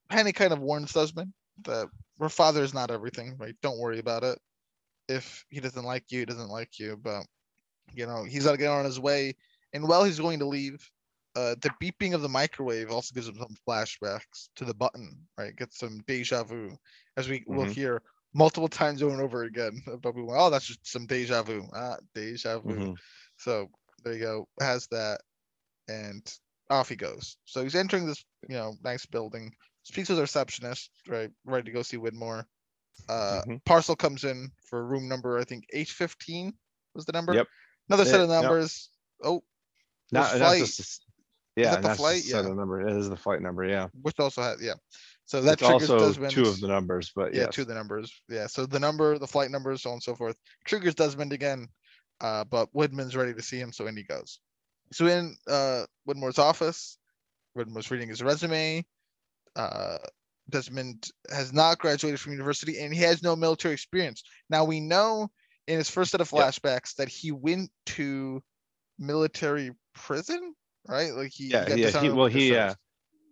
Penny 0.10 0.32
kind 0.32 0.54
of 0.54 0.60
warns 0.60 0.94
Desmond 0.94 1.34
that 1.64 1.88
her 2.20 2.30
father 2.30 2.64
is 2.64 2.74
not 2.74 2.92
everything, 2.92 3.36
right? 3.38 3.56
Don't 3.62 3.80
worry 3.80 4.00
about 4.00 4.24
it. 4.24 4.40
If 5.10 5.46
he 5.50 5.60
doesn't 5.60 5.84
like 5.84 6.12
you, 6.12 6.20
he 6.20 6.26
doesn't 6.26 6.50
like 6.50 6.80
you, 6.80 6.98
but 6.98 7.24
you 7.94 8.06
know, 8.06 8.24
he's 8.24 8.46
gotta 8.46 8.58
get 8.58 8.72
on 8.72 8.86
his 8.86 9.00
way. 9.00 9.36
And 9.74 9.88
while 9.88 10.04
he's 10.04 10.20
going 10.20 10.40
to 10.40 10.46
leave, 10.46 10.90
uh, 11.36 11.56
the 11.62 11.72
beeping 11.82 12.14
of 12.14 12.22
the 12.22 12.30
microwave 12.30 12.92
also 12.92 13.14
gives 13.14 13.28
him 13.28 13.38
some 13.38 13.56
flashbacks 13.68 14.50
to 14.56 14.66
the 14.66 14.74
button, 14.74 15.28
right? 15.38 15.56
Gets 15.56 15.80
some 15.80 16.00
deja 16.08 16.44
vu, 16.44 16.78
as 17.18 17.28
we 17.28 17.44
will 17.48 17.66
Mhm. 17.66 17.74
hear 17.74 18.02
multiple 18.34 18.68
times 18.68 19.02
over 19.02 19.14
and 19.14 19.22
over 19.22 19.44
again. 19.44 19.82
But 20.02 20.16
we 20.16 20.22
went, 20.24 20.40
oh, 20.40 20.50
that's 20.50 20.66
just 20.68 20.86
some 20.86 21.06
deja 21.08 21.42
vu. 21.44 21.68
Ah, 21.74 21.98
deja 22.14 22.60
vu. 22.60 22.80
Mhm. 22.80 22.98
So 23.38 23.70
there 24.04 24.14
you 24.14 24.20
go. 24.20 24.48
Has 24.60 24.88
that, 24.88 25.22
and 25.88 26.22
off 26.70 26.90
he 26.90 26.96
goes. 26.96 27.38
So 27.46 27.64
he's 27.64 27.76
entering 27.76 28.06
this, 28.06 28.24
you 28.48 28.56
know, 28.56 28.76
nice 28.84 29.06
building. 29.06 29.56
Speaks 29.84 30.10
with 30.10 30.18
the 30.18 30.22
receptionist, 30.24 30.92
right? 31.08 31.30
Ready 31.46 31.66
to 31.66 31.72
go 31.72 31.82
see 31.82 31.98
Widmore. 31.98 32.46
Uh, 33.10 33.42
Mhm. 33.48 33.64
parcel 33.66 33.96
comes 33.96 34.24
in 34.24 34.52
for 34.70 34.86
room 34.86 35.08
number, 35.10 35.38
I 35.38 35.44
think 35.44 35.66
H 35.74 35.92
fifteen 35.94 36.58
was 36.94 37.06
the 37.06 37.12
number. 37.12 37.34
Yep. 37.34 37.48
Another 37.90 38.06
set 38.06 38.22
of 38.22 38.30
yep. 38.30 38.44
numbers. 38.44 38.90
Oh, 39.24 39.44
Not, 40.12 40.32
flight- 40.38 40.60
just, 40.66 41.06
a 41.58 41.62
yeah, 41.62 41.72
that 41.76 41.82
the 41.82 41.96
flight? 41.96 42.24
Yeah. 42.26 42.40
of 42.40 42.56
number. 42.56 42.88
It 42.88 42.96
is 42.96 43.10
the 43.10 43.18
flight 43.18 43.42
number. 43.42 43.64
Yeah. 43.66 43.88
which 44.02 44.20
also 44.20 44.42
had 44.42 44.60
yeah. 44.62 44.76
So 45.26 45.42
that 45.42 45.54
It's 45.54 45.62
triggers 45.62 45.90
also 45.90 46.08
Desmond. 46.08 46.32
two 46.34 46.44
of 46.44 46.60
the 46.60 46.68
numbers, 46.68 47.12
but 47.16 47.34
yeah, 47.34 47.44
yes. 47.44 47.56
two 47.56 47.62
of 47.64 47.68
the 47.68 47.74
numbers. 47.74 48.22
Yeah, 48.30 48.48
so 48.48 48.66
the 48.66 48.80
number, 48.80 49.18
the 49.18 49.28
flight 49.28 49.52
numbers, 49.52 49.82
so 49.82 49.90
on 49.90 49.94
and 49.96 50.04
so 50.04 50.16
forth, 50.16 50.38
triggers 50.66 50.96
Desmond 50.96 51.32
again. 51.34 51.68
Uh, 52.22 52.44
but 52.44 52.72
Widmore's 52.74 53.16
ready 53.16 53.34
to 53.34 53.42
see 53.42 53.58
him, 53.60 53.72
so 53.74 53.88
in 53.88 53.98
he 53.98 54.04
goes. 54.04 54.40
So 54.92 55.08
in 55.08 55.36
uh 55.48 55.86
Widmore's 56.08 56.38
office, 56.40 56.98
Widmore's 57.58 57.90
reading 57.90 58.10
his 58.10 58.22
resume. 58.22 58.86
Uh, 59.56 59.98
Desmond 60.50 61.10
has 61.32 61.54
not 61.54 61.80
graduated 61.80 62.20
from 62.20 62.34
university 62.34 62.80
and 62.80 62.94
he 62.94 63.00
has 63.02 63.24
no 63.24 63.36
military 63.36 63.74
experience. 63.74 64.24
Now 64.50 64.66
we 64.66 64.80
know 64.80 65.30
in 65.68 65.78
his 65.78 65.90
first 65.90 66.12
set 66.12 66.22
of 66.22 66.32
Yep. 66.32 66.42
flashbacks 66.44 66.96
that 66.96 67.08
he 67.08 67.32
went 67.32 67.72
to 67.88 68.44
military 69.00 69.72
prison, 69.96 70.54
right? 70.88 71.14
Like 71.14 71.32
he, 71.34 71.48
Yeah, 71.48 71.76
yeah, 71.76 72.02
he- 72.02 72.10
well, 72.10 72.28
he, 72.28 72.50
discharged. 72.50 72.72
uh, 72.74 72.76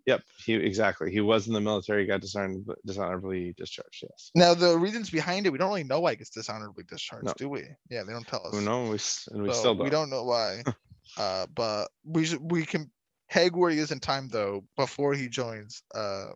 Yep, 0.08 0.22
he 0.44 0.54
exactly. 0.56 1.12
He 1.12 1.22
was 1.22 1.48
in 1.48 1.54
the 1.54 1.62
military, 1.62 2.08
got 2.08 2.22
dishonorably, 2.22 2.74
dishonorably 2.86 3.54
discharged. 3.56 4.02
Yes. 4.02 4.32
Now 4.34 4.56
the 4.56 4.76
reasons 4.78 5.12
behind 5.12 5.46
it, 5.46 5.52
we 5.52 5.60
don't 5.60 5.68
really 5.70 5.84
know 5.84 6.00
why 6.00 6.12
he 6.12 6.18
gets 6.18 6.32
dishonorably 6.32 6.86
discharged, 6.86 7.26
No. 7.26 7.34
do 7.38 7.50
we? 7.50 7.68
Yeah, 7.92 8.04
they 8.04 8.12
don't 8.12 8.26
tell 8.28 8.46
us. 8.48 8.54
We 8.54 8.62
know, 8.62 8.84
we, 8.86 8.90
and 9.34 9.44
we 9.44 9.50
So 9.50 9.60
still 9.60 9.76
don't. 9.76 9.84
we 9.84 9.90
don't 9.92 10.10
know 10.10 10.24
why. 10.24 10.64
uh, 11.18 11.46
but 11.54 11.90
we 12.04 12.36
we 12.40 12.66
can 12.66 12.90
he 13.32 13.80
is 13.80 13.92
in 13.92 14.00
time 14.00 14.28
though 14.30 14.68
before 14.78 15.14
he 15.14 15.30
joins 15.30 15.84
uh 15.96 16.32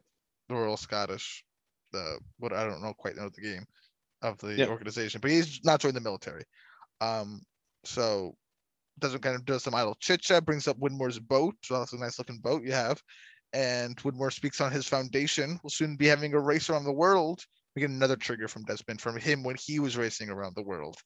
the 0.50 0.56
Royal 0.56 0.78
Scottish, 0.78 1.44
the 1.92 2.20
what 2.38 2.54
I 2.54 2.66
don't 2.66 2.82
know 2.82 2.94
quite 2.94 3.16
know 3.16 3.30
the 3.30 3.42
game 3.42 3.66
of 4.24 4.38
the 4.40 4.64
Yep. 4.64 4.70
organization, 4.70 5.22
but 5.22 5.32
he's 5.32 5.64
not 5.66 5.82
joined 5.82 5.96
the 5.98 6.02
military. 6.02 6.44
Um, 7.02 7.42
so 7.86 8.36
doesn't 9.00 9.22
kind 9.22 9.36
of 9.36 9.46
does 9.46 9.64
some 9.64 9.76
idle 9.76 9.96
chit 10.00 10.22
chat, 10.22 10.46
brings 10.46 10.68
up 10.68 10.78
Widmore's 10.80 11.20
boat. 11.20 11.56
So 11.64 11.80
that's 11.80 11.94
a 11.94 11.98
nice 11.98 12.18
looking 12.20 12.40
boat 12.40 12.64
you 12.64 12.72
have. 12.74 13.02
And 13.54 13.98
Widmore 13.98 14.34
speaks 14.34 14.62
on 14.62 14.72
his 14.72 14.88
foundation. 14.88 15.60
We'll 15.64 15.72
soon 15.72 15.98
be 15.98 16.08
having 16.08 16.34
a 16.34 16.40
race 16.42 16.70
around 16.70 16.86
the 16.86 16.94
world. 16.94 17.44
We 17.76 17.82
get 17.82 17.90
another 17.92 18.16
trigger 18.18 18.48
from 18.48 18.64
Desmond 18.64 19.02
from 19.02 19.18
him 19.18 19.44
when 19.44 19.58
he 19.60 19.80
was 19.80 19.98
racing 19.98 20.30
around 20.30 20.56
the 20.56 20.64
world 20.64 20.98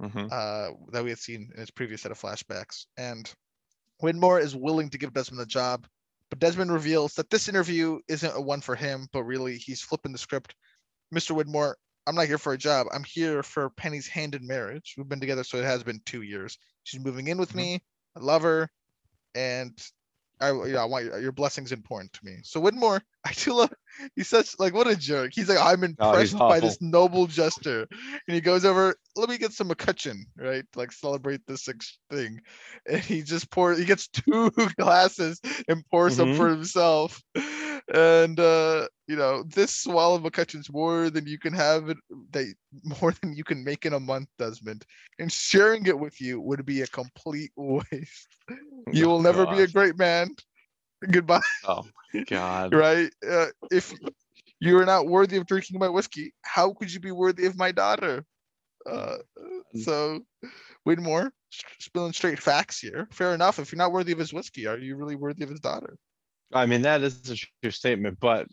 Mhm. 0.00 0.30
uh, 0.30 0.70
that 0.92 1.04
we 1.04 1.10
had 1.10 1.18
seen 1.18 1.50
in 1.54 1.60
his 1.60 1.70
previous 1.70 2.02
set 2.02 2.12
of 2.12 2.20
flashbacks. 2.20 2.86
And 2.96 3.32
Widmore 4.02 4.40
is 4.40 4.54
willing 4.54 4.90
to 4.90 4.98
give 4.98 5.12
Desmond 5.12 5.40
the 5.40 5.46
job, 5.46 5.86
but 6.30 6.38
Desmond 6.38 6.72
reveals 6.72 7.14
that 7.14 7.30
this 7.30 7.48
interview 7.48 7.98
isn't 8.08 8.36
a 8.36 8.40
one 8.40 8.60
for 8.60 8.74
him, 8.74 9.08
but 9.12 9.22
really 9.24 9.56
he's 9.58 9.80
flipping 9.80 10.12
the 10.12 10.18
script. 10.18 10.54
Mr. 11.14 11.36
Widmore, 11.36 11.74
I'm 12.06 12.14
not 12.14 12.26
here 12.26 12.38
for 12.38 12.52
a 12.52 12.58
job. 12.58 12.86
I'm 12.92 13.04
here 13.04 13.42
for 13.42 13.70
Penny's 13.70 14.06
hand 14.06 14.34
in 14.34 14.46
marriage. 14.46 14.94
We've 14.96 15.08
been 15.08 15.20
together, 15.20 15.44
so 15.44 15.58
it 15.58 15.64
has 15.64 15.82
been 15.82 16.00
two 16.04 16.22
years. 16.22 16.58
She's 16.84 17.00
moving 17.00 17.28
in 17.28 17.38
with 17.38 17.52
Mhm. 17.52 17.56
me. 17.56 17.84
I 18.16 18.20
love 18.20 18.42
her, 18.42 18.70
and 19.34 19.72
I, 20.40 20.50
you 20.50 20.72
know, 20.72 20.82
I 20.82 20.84
want 20.84 21.06
your, 21.06 21.18
your 21.18 21.32
blessings 21.32 21.72
important 21.72 22.12
to 22.14 22.24
me. 22.24 22.38
So 22.42 22.60
Widmore, 22.60 23.00
I 23.26 23.32
do 23.34 23.54
love. 23.54 23.72
He's 24.16 24.28
such 24.28 24.58
like 24.58 24.74
what 24.74 24.88
a 24.88 24.96
jerk. 24.96 25.32
He's 25.34 25.48
like 25.48 25.58
I'm 25.60 25.84
Oh, 25.98 26.22
impressed 26.22 26.46
by 26.46 26.60
this 26.60 26.80
noble 26.80 27.26
gesture, 27.26 27.86
and 28.28 28.34
he 28.34 28.40
goes 28.40 28.64
over. 28.64 28.96
Let 29.16 29.28
me 29.30 29.38
get 29.38 29.52
some 29.52 29.68
MacCutcheon, 29.70 30.20
right? 30.36 30.64
Like 30.76 30.92
celebrate 30.92 31.46
this 31.46 31.68
thing, 32.10 32.40
and 32.88 33.00
he 33.02 33.22
just 33.22 33.50
pours. 33.50 33.78
He 33.78 33.84
gets 33.84 34.08
two 34.08 34.50
glasses 34.78 35.40
and 35.68 35.84
pours 35.90 36.16
some 36.16 36.32
Mhm. 36.32 36.32
for 36.32 36.50
himself, 36.50 37.22
and 37.94 38.38
uh, 38.40 38.88
you 39.08 39.16
know 39.16 39.42
this 39.44 39.72
swallow 39.72 40.16
of 40.16 40.22
MacCutcheon's 40.22 40.72
more 40.72 41.10
than 41.10 41.26
you 41.26 41.38
can 41.38 41.54
have 41.54 41.88
it. 41.90 41.98
That 42.32 42.54
more 43.00 43.12
than 43.20 43.34
you 43.34 43.44
can 43.44 43.64
make 43.64 43.86
in 43.86 43.92
a 43.94 44.00
month, 44.00 44.28
Desmond. 44.38 44.84
And 45.18 45.32
sharing 45.32 45.86
it 45.86 45.98
with 45.98 46.20
you 46.20 46.40
would 46.40 46.64
be 46.66 46.82
a 46.82 46.86
complete 46.86 47.52
waste. 47.56 48.36
You 48.90 49.06
Oh, 49.06 49.08
will 49.08 49.22
never 49.22 49.46
be 49.46 49.60
a 49.60 49.68
great 49.68 49.98
man. 49.98 50.34
Goodbye 51.10 51.40
Oh, 51.66 51.84
God. 52.28 52.74
right? 52.74 53.10
Uh, 53.28 53.46
if 53.70 53.94
you 54.60 54.78
are 54.78 54.86
not 54.86 55.06
worthy 55.06 55.36
of 55.36 55.46
drinking 55.46 55.78
my 55.78 55.88
whiskey, 55.88 56.32
how 56.42 56.72
could 56.72 56.92
you 56.92 57.00
be 57.00 57.12
worthy 57.12 57.46
of 57.46 57.56
my 57.56 57.72
daughter? 57.72 58.24
Uh, 58.88 59.16
Mm. 59.74 59.82
so, 59.82 60.20
Widmore, 60.86 61.30
spilling 61.80 62.12
straight 62.12 62.38
facts 62.38 62.78
here. 62.78 63.08
Fair 63.12 63.34
enough. 63.34 63.58
If 63.58 63.72
you're 63.72 63.78
not 63.78 63.92
worthy 63.92 64.12
of 64.12 64.18
his 64.18 64.32
whiskey, 64.32 64.66
are 64.66 64.78
you 64.78 64.96
really 64.96 65.16
worthy 65.16 65.42
of 65.44 65.50
his 65.50 65.60
daughter? 65.60 65.98
I 66.52 66.64
mean, 66.66 66.82
that 66.82 67.02
is 67.02 67.28
a 67.30 67.36
true 67.36 67.70
statement, 67.70 68.18
but 68.20 68.46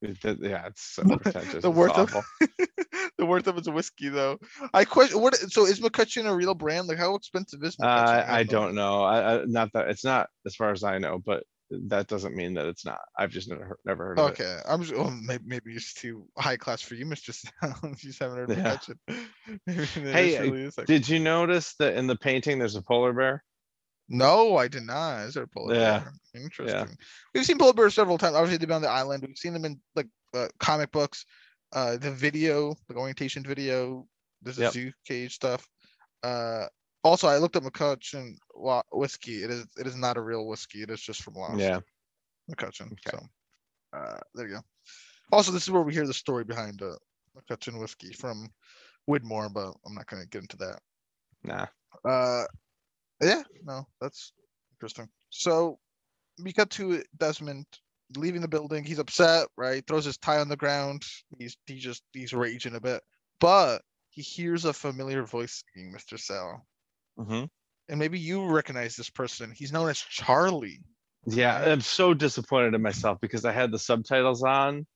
it- 0.00 0.20
that- 0.22 0.40
yeah, 0.40 0.66
it's 0.66 0.82
so 0.82 1.02
pretentious. 1.18 1.62
the 1.62 1.70
worth 1.70 1.98
of 1.98 2.14
the 3.18 3.26
worth 3.26 3.46
of 3.46 3.56
his 3.56 3.68
whiskey, 3.68 4.08
though. 4.08 4.38
I 4.72 4.84
question 4.84 5.20
what. 5.20 5.34
So 5.36 5.66
is 5.66 5.80
MacCutcheon 5.80 6.26
a 6.26 6.34
real 6.34 6.54
brand? 6.54 6.88
Like, 6.88 6.98
how 6.98 7.14
expensive 7.14 7.62
is 7.62 7.76
MacCutcheon? 7.76 8.28
Uh, 8.28 8.32
I 8.32 8.42
don't 8.44 8.46
know. 8.46 8.60
don't 8.62 8.74
know. 8.76 9.02
I, 9.02 9.34
I 9.40 9.44
not 9.44 9.72
that 9.74 9.88
it's 9.88 10.04
not 10.04 10.30
as 10.46 10.54
far 10.54 10.70
as 10.70 10.84
I 10.84 10.98
know, 10.98 11.18
but 11.18 11.44
that 11.70 12.08
doesn't 12.08 12.34
mean 12.34 12.54
that 12.54 12.66
it's 12.66 12.84
not. 12.84 12.98
I've 13.16 13.30
just 13.30 13.48
never 13.48 13.64
heard, 13.64 13.76
never 13.84 14.06
heard 14.06 14.18
of 14.18 14.28
it. 14.28 14.32
Okay, 14.32 14.58
I'm 14.68 14.82
just, 14.82 14.94
well, 14.94 15.10
maybe, 15.10 15.44
maybe 15.46 15.72
it's 15.74 15.94
too 15.94 16.26
high 16.36 16.56
class 16.56 16.82
for 16.82 16.94
you, 16.94 17.06
Mr. 17.06 17.32
Sal. 17.32 17.78
you 17.84 17.94
just 17.94 18.18
haven't 18.18 18.50
heard 18.50 18.88
Yeah. 19.08 19.16
Hey, 19.66 20.38
really 20.40 20.70
like- 20.76 20.86
Did 20.86 21.08
you 21.08 21.18
notice 21.20 21.74
that 21.78 21.94
in 21.96 22.06
the 22.06 22.16
painting 22.16 22.58
there's 22.58 22.76
a 22.76 22.82
polar 22.82 23.12
bear? 23.12 23.44
No, 24.08 24.56
I 24.56 24.66
did 24.66 24.82
not. 24.82 25.20
Is 25.26 25.34
there 25.34 25.44
a 25.44 25.48
polar 25.48 25.74
Yeah. 25.74 25.98
bear? 26.00 26.42
Interesting. 26.42 26.96
We've 27.34 27.46
seen 27.46 27.58
polar 27.58 27.72
bears 27.72 27.94
several 27.94 28.18
times. 28.18 28.34
Obviously, 28.34 28.58
they've 28.58 28.68
been 28.68 28.76
on 28.76 28.82
the 28.82 28.88
island. 28.88 29.24
We've 29.26 29.36
seen 29.38 29.52
them 29.52 29.64
in 29.64 29.80
like 29.94 30.08
uh, 30.34 30.48
comic 30.58 30.90
books, 30.90 31.24
uh, 31.72 31.96
the 31.96 32.10
video, 32.10 32.74
the 32.88 32.96
orientation 32.96 33.44
video. 33.44 34.06
There's 34.42 34.58
a 34.58 34.62
Yep. 34.62 34.72
zoo 34.72 34.92
cage 35.06 35.34
stuff. 35.34 35.68
Uh, 36.24 36.66
also, 37.02 37.28
I 37.28 37.38
looked 37.38 37.56
up 37.56 37.64
MacCutcheon 37.64 38.36
whiskey. 38.92 39.42
It 39.42 39.50
is 39.50 39.66
it 39.78 39.86
is 39.86 39.96
not 39.96 40.16
a 40.16 40.20
real 40.20 40.46
whiskey. 40.46 40.82
It 40.82 40.90
is 40.90 41.00
just 41.00 41.22
from 41.22 41.34
Lost. 41.34 41.58
Yeah. 41.58 41.80
MacCutcheon. 42.50 42.92
Okay. 42.92 43.10
So, 43.10 43.18
uh, 43.96 44.18
there 44.34 44.48
you 44.48 44.54
go. 44.54 44.60
Also, 45.32 45.52
this 45.52 45.62
is 45.62 45.70
where 45.70 45.82
we 45.82 45.94
hear 45.94 46.06
the 46.06 46.14
story 46.14 46.44
behind 46.44 46.82
uh, 46.82 46.92
MacCutcheon 47.36 47.80
whiskey 47.80 48.12
from 48.12 48.48
Widmore, 49.08 49.52
but 49.52 49.72
I'm 49.86 49.94
not 49.94 50.06
going 50.06 50.22
to 50.22 50.28
get 50.28 50.42
into 50.42 50.56
that. 50.58 50.80
Nah. 51.44 51.66
Uh, 52.04 52.44
yeah, 53.22 53.42
no, 53.64 53.86
that's 54.00 54.32
interesting. 54.76 55.08
So 55.30 55.78
we 56.42 56.52
cut 56.52 56.70
to 56.70 57.02
Desmond 57.18 57.66
leaving 58.16 58.40
the 58.40 58.48
building. 58.48 58.84
He's 58.84 58.98
upset, 58.98 59.48
right? 59.56 59.86
Throws 59.86 60.04
his 60.04 60.18
tie 60.18 60.38
on 60.38 60.48
the 60.48 60.56
ground. 60.56 61.02
He's 61.38 61.56
he 61.66 61.78
just 61.78 62.02
he's 62.12 62.32
raging 62.32 62.74
a 62.74 62.80
bit, 62.80 63.02
but 63.40 63.82
he 64.10 64.22
hears 64.22 64.64
a 64.64 64.72
familiar 64.72 65.24
voice 65.24 65.52
speaking, 65.52 65.92
Mr. 65.92 66.18
Sal, 66.18 66.66
hmm 67.18 67.44
and 67.88 67.98
maybe 67.98 68.20
you 68.20 68.46
recognize 68.46 68.94
this 68.94 69.10
person. 69.10 69.52
He's 69.52 69.72
known 69.72 69.88
as 69.88 69.98
Charlie. 69.98 70.80
Yeah, 71.26 71.56
I'm 71.58 71.80
so 71.80 72.14
disappointed 72.14 72.72
in 72.74 72.82
myself 72.82 73.18
because 73.20 73.44
I 73.44 73.50
had 73.50 73.72
the 73.72 73.80
subtitles 73.80 74.44
on. 74.44 74.86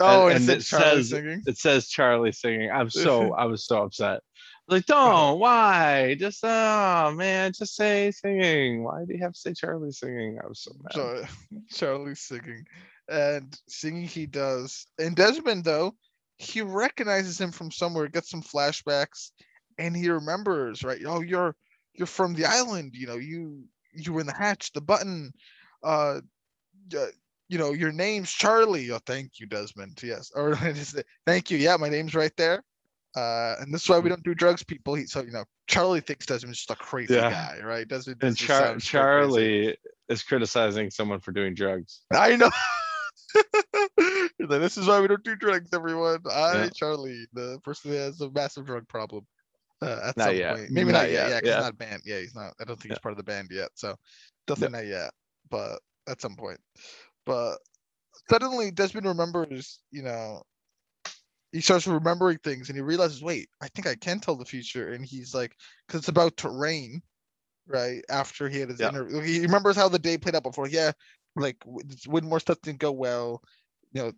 Oh, 0.00 0.26
and 0.26 0.36
and, 0.38 0.50
it 0.50 0.58
it 0.58 0.62
Charlie 0.64 0.84
says- 0.96 1.10
singing. 1.10 1.42
It 1.46 1.58
says 1.58 1.88
Charlie 1.88 2.32
singing. 2.32 2.70
I'm 2.70 2.90
so 2.90 3.32
I 3.38 3.44
was 3.44 3.64
so 3.64 3.84
upset. 3.84 4.20
Like, 4.68 4.86
don't, 4.86 5.38
why? 5.38 6.16
Just, 6.18 6.40
oh 6.42 7.12
man, 7.14 7.52
just 7.52 7.76
say 7.76 8.10
singing. 8.10 8.84
Why 8.84 9.04
do 9.06 9.14
you 9.14 9.22
have 9.22 9.34
to 9.34 9.38
say 9.38 9.52
Charlie 9.54 9.92
singing? 9.92 10.38
I 10.42 10.46
was 10.46 10.60
so 10.60 10.72
mad. 10.82 10.94
Char- 10.94 11.28
Charlie 11.72 12.14
singing 12.14 12.64
and 13.08 13.56
singing 13.68 14.06
he 14.06 14.26
does. 14.26 14.86
And 14.98 15.14
Desmond 15.14 15.64
though, 15.64 15.94
he 16.38 16.62
recognizes 16.62 17.40
him 17.40 17.52
from 17.52 17.70
somewhere, 17.70 18.08
gets 18.08 18.30
some 18.30 18.42
flashbacks, 18.42 19.30
and 19.78 19.96
he 19.96 20.08
remembers, 20.10 20.82
right? 20.82 21.00
Oh, 21.06 21.20
you're 21.20 21.54
you're 21.94 22.06
from 22.06 22.34
the 22.34 22.44
island, 22.46 22.92
you 22.94 23.06
know, 23.06 23.16
you 23.16 23.64
you 23.92 24.12
were 24.12 24.20
in 24.20 24.26
the 24.26 24.34
hatch, 24.34 24.72
the 24.72 24.80
button, 24.80 25.32
uh, 25.82 26.20
uh, 26.96 27.06
you 27.48 27.58
know, 27.58 27.72
your 27.72 27.92
name's 27.92 28.32
Charlie. 28.32 28.90
Oh, 28.90 28.98
thank 29.04 29.38
you, 29.38 29.46
Desmond. 29.46 30.00
Yes. 30.02 30.30
Or 30.36 30.56
thank 31.26 31.50
you. 31.50 31.58
Yeah, 31.58 31.76
my 31.76 31.88
name's 31.88 32.14
right 32.14 32.34
there. 32.36 32.64
Uh, 33.14 33.56
and 33.60 33.74
this 33.74 33.82
is 33.82 33.88
why 33.90 33.98
we 33.98 34.08
don't 34.08 34.22
do 34.22 34.34
drugs, 34.34 34.64
people. 34.64 34.94
He, 34.94 35.04
so 35.04 35.20
you 35.20 35.32
know, 35.32 35.44
Charlie 35.66 36.00
thinks 36.00 36.24
Desmond's 36.24 36.58
just 36.58 36.70
a 36.70 36.76
crazy 36.76 37.12
Yeah. 37.14 37.30
guy, 37.30 37.60
right? 37.62 37.86
Desmond 37.86 38.22
And 38.22 38.34
Char- 38.36 38.58
so 38.58 38.64
crazy. 38.72 38.86
Charlie 38.88 39.76
is 40.08 40.22
criticizing 40.22 40.90
someone 40.90 41.20
for 41.20 41.32
doing 41.32 41.54
drugs. 41.54 42.00
I 42.12 42.36
know. 42.36 42.50
Like, 44.38 44.60
this 44.60 44.76
is 44.76 44.86
why 44.86 45.00
we 45.00 45.08
don't 45.08 45.22
do 45.24 45.36
drugs, 45.36 45.70
everyone. 45.72 46.18
I, 46.30 46.64
Yeah. 46.64 46.68
Charlie, 46.74 47.26
the 47.32 47.60
person 47.64 47.90
who 47.92 47.96
has 47.96 48.20
a 48.20 48.30
massive 48.30 48.66
drug 48.66 48.88
problem. 48.88 49.26
Uh, 49.82 50.00
at 50.08 50.16
Not 50.16 50.24
some 50.26 50.36
yet. 50.36 50.56
point. 50.56 50.70
Maybe 50.70 50.92
not, 50.92 51.02
Not 51.02 51.10
yet. 51.10 51.12
yet, 51.12 51.44
Yeah, 51.44 51.50
yeah. 51.50 51.56
he's 51.56 51.64
not 51.64 51.78
banned. 51.78 52.02
Yeah, 52.04 52.20
he's 52.20 52.34
not. 52.34 52.54
I 52.60 52.64
don't 52.64 52.76
think 52.76 52.90
Yeah. 52.90 52.94
he's 52.94 53.00
part 53.00 53.12
of 53.12 53.18
the 53.18 53.24
band 53.24 53.48
yet. 53.50 53.70
So 53.74 53.96
definitely 54.46 54.78
not 54.78 54.86
yet. 54.86 55.10
But 55.50 55.80
at 56.08 56.20
some 56.20 56.36
point. 56.36 56.58
But 57.26 57.56
suddenly 58.30 58.70
Desmond 58.70 59.06
remembers, 59.06 59.80
you 59.90 60.02
know, 60.02 60.42
he 61.52 61.60
starts 61.60 61.86
remembering 61.86 62.38
things 62.38 62.68
and 62.68 62.76
he 62.76 62.82
realizes, 62.82 63.22
wait, 63.22 63.48
I 63.60 63.68
think 63.68 63.86
I 63.86 63.94
can 63.94 64.20
tell 64.20 64.36
the 64.36 64.44
future. 64.44 64.92
And 64.92 65.04
he's 65.04 65.34
like, 65.34 65.54
because 65.86 66.00
it's 66.00 66.08
about 66.08 66.36
to 66.38 66.48
rain, 66.48 67.02
right? 67.66 68.02
After 68.08 68.48
he 68.48 68.60
had 68.60 68.70
his 68.70 68.80
Yeah. 68.80 68.88
interview, 68.88 69.20
he 69.20 69.40
remembers 69.40 69.76
how 69.76 69.88
the 69.88 69.98
day 69.98 70.16
played 70.16 70.34
out 70.34 70.42
before. 70.44 70.68
Yeah, 70.68 70.92
like 71.36 71.56
when 72.06 72.24
more 72.24 72.40
stuff 72.40 72.60
didn't 72.62 72.78
go 72.80 72.92
well. 72.92 73.42
You 73.92 74.02
know, 74.02 74.12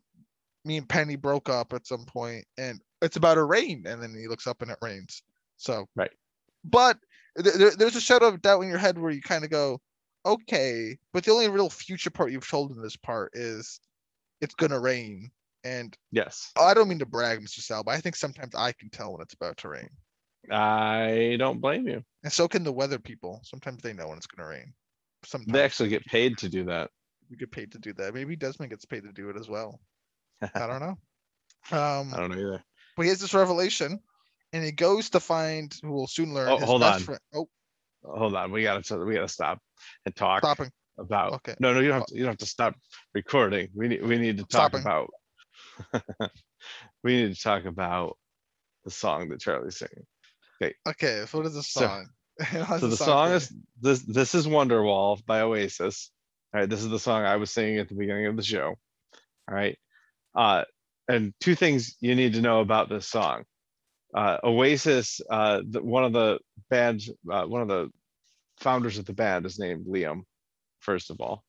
me 0.64 0.76
and 0.76 0.88
Penny 0.88 1.16
broke 1.16 1.48
up 1.48 1.72
at 1.72 1.86
some 1.86 2.04
point, 2.04 2.44
and 2.56 2.80
it's 3.02 3.16
about 3.16 3.34
to 3.34 3.44
rain. 3.44 3.84
And 3.86 4.00
then 4.00 4.14
he 4.14 4.28
looks 4.28 4.46
up 4.46 4.62
and 4.62 4.70
it 4.70 4.78
rains. 4.80 5.22
So 5.56 5.86
Right. 5.94 6.10
But 6.64 6.98
th- 7.42 7.54
there, 7.56 7.70
there's 7.72 7.96
a 7.96 8.00
shadow 8.00 8.28
of 8.28 8.42
doubt 8.42 8.62
in 8.62 8.68
your 8.68 8.78
head 8.78 8.98
where 8.98 9.10
you 9.12 9.20
kind 9.22 9.44
of 9.44 9.50
go, 9.50 9.80
okay. 10.24 10.96
But 11.12 11.24
the 11.24 11.32
only 11.32 11.48
real 11.48 11.70
future 11.70 12.10
part 12.10 12.32
you've 12.32 12.48
told 12.48 12.72
in 12.72 12.82
this 12.82 12.96
part 12.96 13.30
is 13.34 13.80
it's 14.40 14.54
gonna 14.54 14.80
rain. 14.80 15.30
And 15.64 15.96
Yes. 16.12 16.52
I 16.58 16.74
don't 16.74 16.88
mean 16.88 16.98
to 16.98 17.06
brag, 17.06 17.40
Mr. 17.40 17.60
Sal, 17.60 17.82
but 17.84 17.92
I 17.92 18.00
think 18.00 18.16
sometimes 18.16 18.54
I 18.54 18.72
can 18.72 18.90
tell 18.90 19.12
when 19.12 19.22
it's 19.22 19.34
about 19.34 19.56
to 19.58 19.68
rain. 19.68 19.88
I 20.50 21.36
don't 21.38 21.60
blame 21.60 21.88
you. 21.88 22.02
And 22.22 22.32
so 22.32 22.48
can 22.48 22.64
the 22.64 22.72
weather 22.72 22.98
people. 22.98 23.40
Sometimes 23.44 23.82
they 23.82 23.92
know 23.92 24.08
when 24.08 24.18
it's 24.18 24.26
gonna 24.26 24.48
rain. 24.48 24.72
Sometimes 25.24 25.52
They 25.52 25.62
actually 25.64 25.88
get 25.88 26.04
paid 26.04 26.36
to 26.38 26.48
do 26.48 26.64
that. 26.64 26.90
we 27.30 27.36
get 27.36 27.50
paid 27.50 27.72
to 27.72 27.78
do 27.78 27.92
that. 27.94 28.12
Maybe 28.14 28.36
Desmond 28.36 28.70
gets 28.70 28.84
paid 28.84 29.04
to 29.04 29.12
do 29.12 29.30
it 29.30 29.36
as 29.36 29.48
well. 29.48 29.80
I 30.54 30.66
don't 30.66 30.80
know. 30.80 30.98
Um, 31.76 32.12
I 32.12 32.16
don't 32.18 32.30
know 32.30 32.36
either. 32.38 32.64
but 32.96 33.02
he 33.04 33.08
has 33.08 33.20
this 33.20 33.32
revelation, 33.32 33.98
and 34.54 34.64
he 34.64 34.72
goes 34.72 35.10
to 35.10 35.20
find 35.20 35.74
who 35.82 35.92
will 35.92 36.06
soon 36.06 36.32
learn. 36.32 36.48
Oh, 36.48 36.56
his 36.56 36.64
hold 36.64 36.80
best 36.80 37.00
on. 37.00 37.04
Friend. 37.04 37.20
Oh, 37.34 37.48
Hold 38.06 38.34
on, 38.34 38.52
we 38.52 38.62
gotta, 38.62 38.98
we 39.04 39.14
gotta 39.14 39.28
stop 39.28 39.58
and 40.06 40.14
talk 40.14 40.40
stopping. 40.40 40.70
about. 40.98 41.32
Okay. 41.34 41.54
No, 41.58 41.72
no, 41.74 41.80
you 41.80 41.88
don't 41.88 41.98
have 42.00 42.06
to, 42.06 42.14
you 42.14 42.20
don't 42.20 42.32
have 42.32 42.38
to 42.38 42.46
stop 42.46 42.74
recording. 43.14 43.68
We 43.74 43.88
need, 43.88 44.02
we 44.02 44.18
need 44.18 44.36
to 44.38 44.44
talk 44.44 44.76
Stopping. 44.76 44.80
about. 44.82 45.10
We 47.02 47.16
need 47.16 47.34
to 47.34 47.40
talk 47.42 47.66
about 47.66 48.16
the 48.84 48.90
song 48.90 49.28
that 49.28 49.40
Charlie's 49.40 49.76
singing. 49.78 50.06
Okay, 50.62 50.74
Okay. 50.88 51.24
so 51.26 51.38
what 51.38 51.46
is 51.46 51.54
the 51.54 51.62
song? 51.62 52.08
How's 52.40 52.80
So 52.80 52.88
the 52.88 52.96
song 52.96 53.32
is, 53.32 53.52
this, 53.80 54.00
this 54.00 54.34
is 54.34 54.46
Wonderwall 54.46 55.24
by 55.26 55.42
Oasis. 55.42 56.10
All 56.54 56.60
right, 56.60 56.68
this 56.70 56.82
is 56.82 56.88
the 56.88 56.98
song 56.98 57.22
I 57.24 57.36
was 57.36 57.50
singing 57.50 57.78
at 57.78 57.88
the 57.88 57.94
beginning 57.94 58.26
of 58.26 58.36
the 58.36 58.42
show. 58.42 58.74
All 59.48 59.54
right. 59.54 59.76
Uh, 60.34 60.64
and 61.08 61.34
two 61.40 61.54
things 61.54 61.96
you 62.00 62.14
need 62.14 62.32
to 62.34 62.40
know 62.40 62.60
about 62.60 62.88
this 62.88 63.06
song. 63.06 63.44
Uh, 64.14 64.38
Oasis, 64.44 65.20
uh, 65.28 65.62
the, 65.68 65.82
one 65.82 66.04
of 66.04 66.12
the 66.12 66.38
bands, 66.70 67.10
uh, 67.30 67.44
one 67.44 67.62
of 67.62 67.68
the 67.68 67.90
founders 68.58 68.98
of 68.98 69.06
the 69.06 69.12
band 69.12 69.44
is 69.44 69.58
named 69.58 69.86
Liam, 69.86 70.22
first 70.80 71.10
of 71.10 71.20
all. 71.20 71.44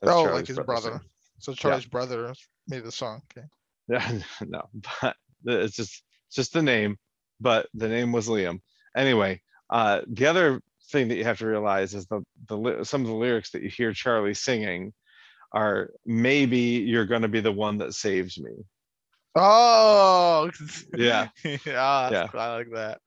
That's 0.00 0.14
Oh, 0.14 0.24
like 0.24 0.46
his 0.46 0.56
brother's 0.56 0.84
brother. 0.84 1.00
So 1.38 1.52
Charlie's 1.52 1.86
brother 1.86 2.32
made 2.68 2.84
the 2.84 2.92
song. 2.92 3.22
Okay. 3.36 3.46
Yeah, 3.88 4.20
no, 4.46 4.62
but 5.02 5.16
it's 5.44 5.76
just 5.76 6.02
it's 6.28 6.36
just 6.36 6.52
the 6.52 6.62
name, 6.62 6.96
but 7.40 7.68
the 7.74 7.88
name 7.88 8.12
was 8.12 8.28
Liam. 8.28 8.60
Anyway, 8.96 9.40
uh, 9.70 10.00
the 10.08 10.26
other 10.26 10.60
thing 10.90 11.08
that 11.08 11.16
you 11.16 11.24
have 11.24 11.38
to 11.38 11.46
realize 11.46 11.94
is 11.94 12.06
the 12.06 12.22
the 12.48 12.84
some 12.84 13.02
of 13.02 13.08
the 13.08 13.14
lyrics 13.14 13.50
that 13.50 13.62
you 13.62 13.68
hear 13.68 13.92
Charlie 13.92 14.34
singing 14.34 14.92
are 15.52 15.90
maybe 16.04 16.58
you're 16.58 17.06
going 17.06 17.22
to 17.22 17.28
be 17.28 17.40
the 17.40 17.52
one 17.52 17.78
that 17.78 17.94
saves 17.94 18.38
me. 18.38 18.52
Oh. 19.36 20.50
Yeah. 20.96 21.28
yeah. 21.44 21.58
Yeah. 21.66 22.28
I 22.34 22.54
like 22.54 22.70
that. 22.72 23.00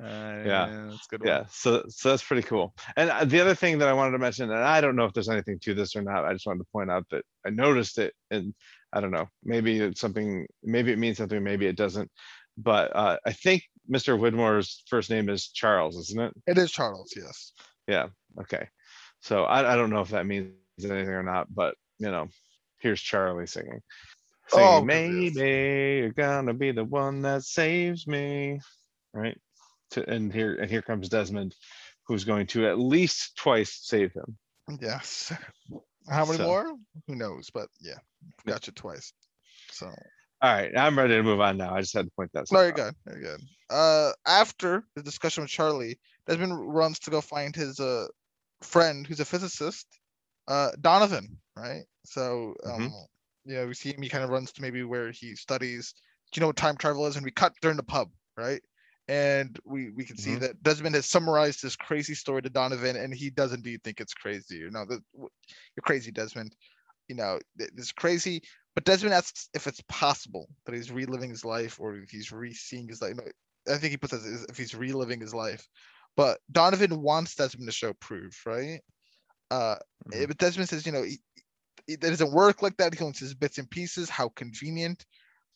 Uh, 0.00 0.42
Yeah. 0.46 0.86
That's 0.90 1.06
good. 1.06 1.20
One. 1.20 1.28
Yeah, 1.28 1.44
so 1.50 1.84
so 1.88 2.10
that's 2.10 2.22
pretty 2.22 2.42
cool. 2.42 2.74
And 2.96 3.10
uh, 3.10 3.24
the 3.24 3.40
other 3.40 3.54
thing 3.54 3.78
that 3.78 3.88
I 3.88 3.92
wanted 3.92 4.12
to 4.12 4.18
mention, 4.18 4.50
and 4.50 4.62
I 4.62 4.80
don't 4.80 4.96
know 4.96 5.04
if 5.04 5.12
there's 5.12 5.28
anything 5.28 5.58
to 5.60 5.74
this 5.74 5.96
or 5.96 6.02
not. 6.02 6.24
I 6.24 6.32
just 6.32 6.46
wanted 6.46 6.60
to 6.60 6.68
point 6.72 6.90
out 6.90 7.06
that 7.10 7.24
I 7.46 7.50
noticed 7.50 7.98
it, 7.98 8.14
and 8.30 8.54
I 8.92 9.00
don't 9.00 9.10
know, 9.10 9.28
maybe 9.44 9.78
it's 9.80 10.00
something, 10.00 10.46
maybe 10.62 10.92
it 10.92 10.98
means 10.98 11.18
something, 11.18 11.42
maybe 11.42 11.66
it 11.66 11.76
doesn't. 11.76 12.10
But 12.56 12.94
uh, 12.94 13.18
I 13.26 13.32
think 13.32 13.62
Mr. 13.90 14.18
Widmore's 14.18 14.82
first 14.88 15.10
name 15.10 15.28
is 15.28 15.48
Charles, 15.48 15.96
isn't 15.96 16.20
it? 16.20 16.32
It 16.46 16.58
is 16.58 16.70
Charles. 16.72 17.12
Yes. 17.16 17.52
Yeah. 17.86 18.08
Okay, 18.40 18.68
so 19.20 19.44
I, 19.44 19.72
I 19.72 19.76
don't 19.76 19.90
know 19.90 20.00
if 20.00 20.10
that 20.10 20.26
means 20.26 20.52
anything 20.82 21.08
or 21.08 21.22
not, 21.22 21.52
but 21.54 21.74
you 21.98 22.10
know, 22.10 22.28
here's 22.78 23.00
Charlie 23.00 23.46
singing. 23.46 23.80
Oh, 24.52 24.80
Singing, 24.86 24.86
goodness. 24.86 25.34
maybe 25.36 25.98
you're 25.98 26.10
gonna 26.12 26.54
be 26.54 26.72
the 26.72 26.84
one 26.84 27.22
that 27.22 27.42
saves 27.44 28.06
me, 28.06 28.60
right? 29.12 29.38
To, 29.92 30.08
and 30.08 30.32
here 30.32 30.54
and 30.54 30.70
here 30.70 30.82
comes 30.82 31.08
Desmond, 31.08 31.54
who's 32.06 32.24
going 32.24 32.46
to 32.48 32.66
at 32.68 32.78
least 32.78 33.36
twice 33.36 33.78
save 33.82 34.12
him. 34.12 34.36
Yes. 34.80 35.32
How 36.08 36.24
many 36.24 36.38
So- 36.38 36.44
more? 36.46 36.76
Who 37.06 37.16
knows? 37.16 37.50
But 37.50 37.68
yeah, 37.80 37.98
got 38.46 38.66
you 38.66 38.72
twice. 38.72 39.12
So 39.72 39.86
All 40.42 40.52
right, 40.54 40.76
I'm 40.76 40.96
ready 40.98 41.14
to 41.14 41.22
move 41.22 41.40
on 41.40 41.56
now. 41.58 41.74
I 41.74 41.80
just 41.80 41.92
had 41.94 42.06
to 42.06 42.12
point 42.12 42.30
that. 42.34 42.48
very 42.50 42.68
stuff 42.70 42.80
out. 42.86 42.94
good. 43.04 43.12
Very 43.12 43.22
good. 43.22 43.40
Uh, 43.68 44.12
after 44.26 44.84
the 44.96 45.02
discussion 45.02 45.42
with 45.42 45.50
Charlie, 45.50 45.98
Desmond 46.26 46.72
runs 46.74 46.98
to 47.00 47.10
go 47.10 47.20
find 47.20 47.54
his 47.54 47.78
uh 47.80 48.06
friend 48.62 49.06
who's 49.06 49.20
a 49.20 49.24
physicist, 49.24 49.86
uh 50.48 50.70
Donovan. 50.80 51.36
Right. 51.56 51.84
So 52.04 52.54
um, 52.64 52.80
Mhm. 52.90 53.04
You 53.44 53.54
know, 53.56 53.66
we 53.66 53.74
see 53.74 53.92
him. 53.92 54.02
He 54.02 54.08
kind 54.08 54.24
of 54.24 54.30
runs 54.30 54.52
to 54.52 54.62
maybe 54.62 54.82
where 54.84 55.10
he 55.10 55.34
studies. 55.34 55.94
Do 56.32 56.38
you 56.38 56.40
know 56.42 56.48
what 56.48 56.56
time 56.56 56.76
travel 56.76 57.06
is? 57.06 57.16
And 57.16 57.24
we 57.24 57.30
cut 57.30 57.54
during 57.60 57.76
the 57.76 57.82
pub, 57.82 58.10
right? 58.36 58.62
And 59.08 59.58
we 59.64 59.90
we 59.90 60.04
can 60.04 60.16
see 60.16 60.36
Mhm. 60.36 60.40
that 60.40 60.62
Desmond 60.62 60.94
has 60.94 61.06
summarized 61.06 61.62
this 61.62 61.76
crazy 61.76 62.14
story 62.14 62.42
to 62.42 62.50
Donovan, 62.50 62.96
and 62.96 63.12
he 63.12 63.30
does 63.30 63.52
indeed 63.52 63.82
think 63.82 64.00
it's 64.00 64.14
crazy. 64.14 64.56
You 64.56 64.70
know, 64.70 64.84
that 64.84 65.02
you're 65.14 65.82
crazy, 65.82 66.12
Desmond. 66.12 66.54
You 67.08 67.16
know, 67.16 67.40
is 67.58 67.92
crazy. 67.92 68.42
But 68.74 68.84
Desmond 68.84 69.14
asks 69.14 69.48
if 69.52 69.66
it's 69.66 69.82
possible 69.88 70.48
that 70.64 70.74
he's 70.76 70.92
reliving 70.92 71.30
his 71.30 71.44
life 71.44 71.80
or 71.80 71.96
if 71.96 72.10
he's 72.10 72.30
re-seeing 72.30 72.86
his 72.86 73.02
life. 73.02 73.16
I 73.68 73.78
think 73.78 73.90
he 73.90 73.96
puts 73.96 74.12
it 74.12 74.22
as 74.24 74.46
if 74.48 74.56
he's 74.56 74.76
reliving 74.76 75.20
his 75.20 75.34
life. 75.34 75.68
But 76.16 76.40
Donovan 76.52 77.02
wants 77.02 77.34
Desmond 77.34 77.66
to 77.66 77.72
show 77.72 77.92
proof, 77.94 78.46
right? 78.46 78.80
Uh, 79.50 79.76
Mhm. 80.06 80.28
but 80.28 80.38
Desmond 80.38 80.68
says, 80.68 80.86
you 80.86 80.92
know, 80.92 81.02
he, 81.02 81.18
it 81.86 82.00
doesn't 82.00 82.32
work 82.32 82.62
like 82.62 82.76
that. 82.78 82.94
He 82.94 83.00
only 83.00 83.14
says 83.14 83.34
bits 83.34 83.58
and 83.58 83.70
pieces. 83.70 84.08
How 84.08 84.28
convenient. 84.30 85.04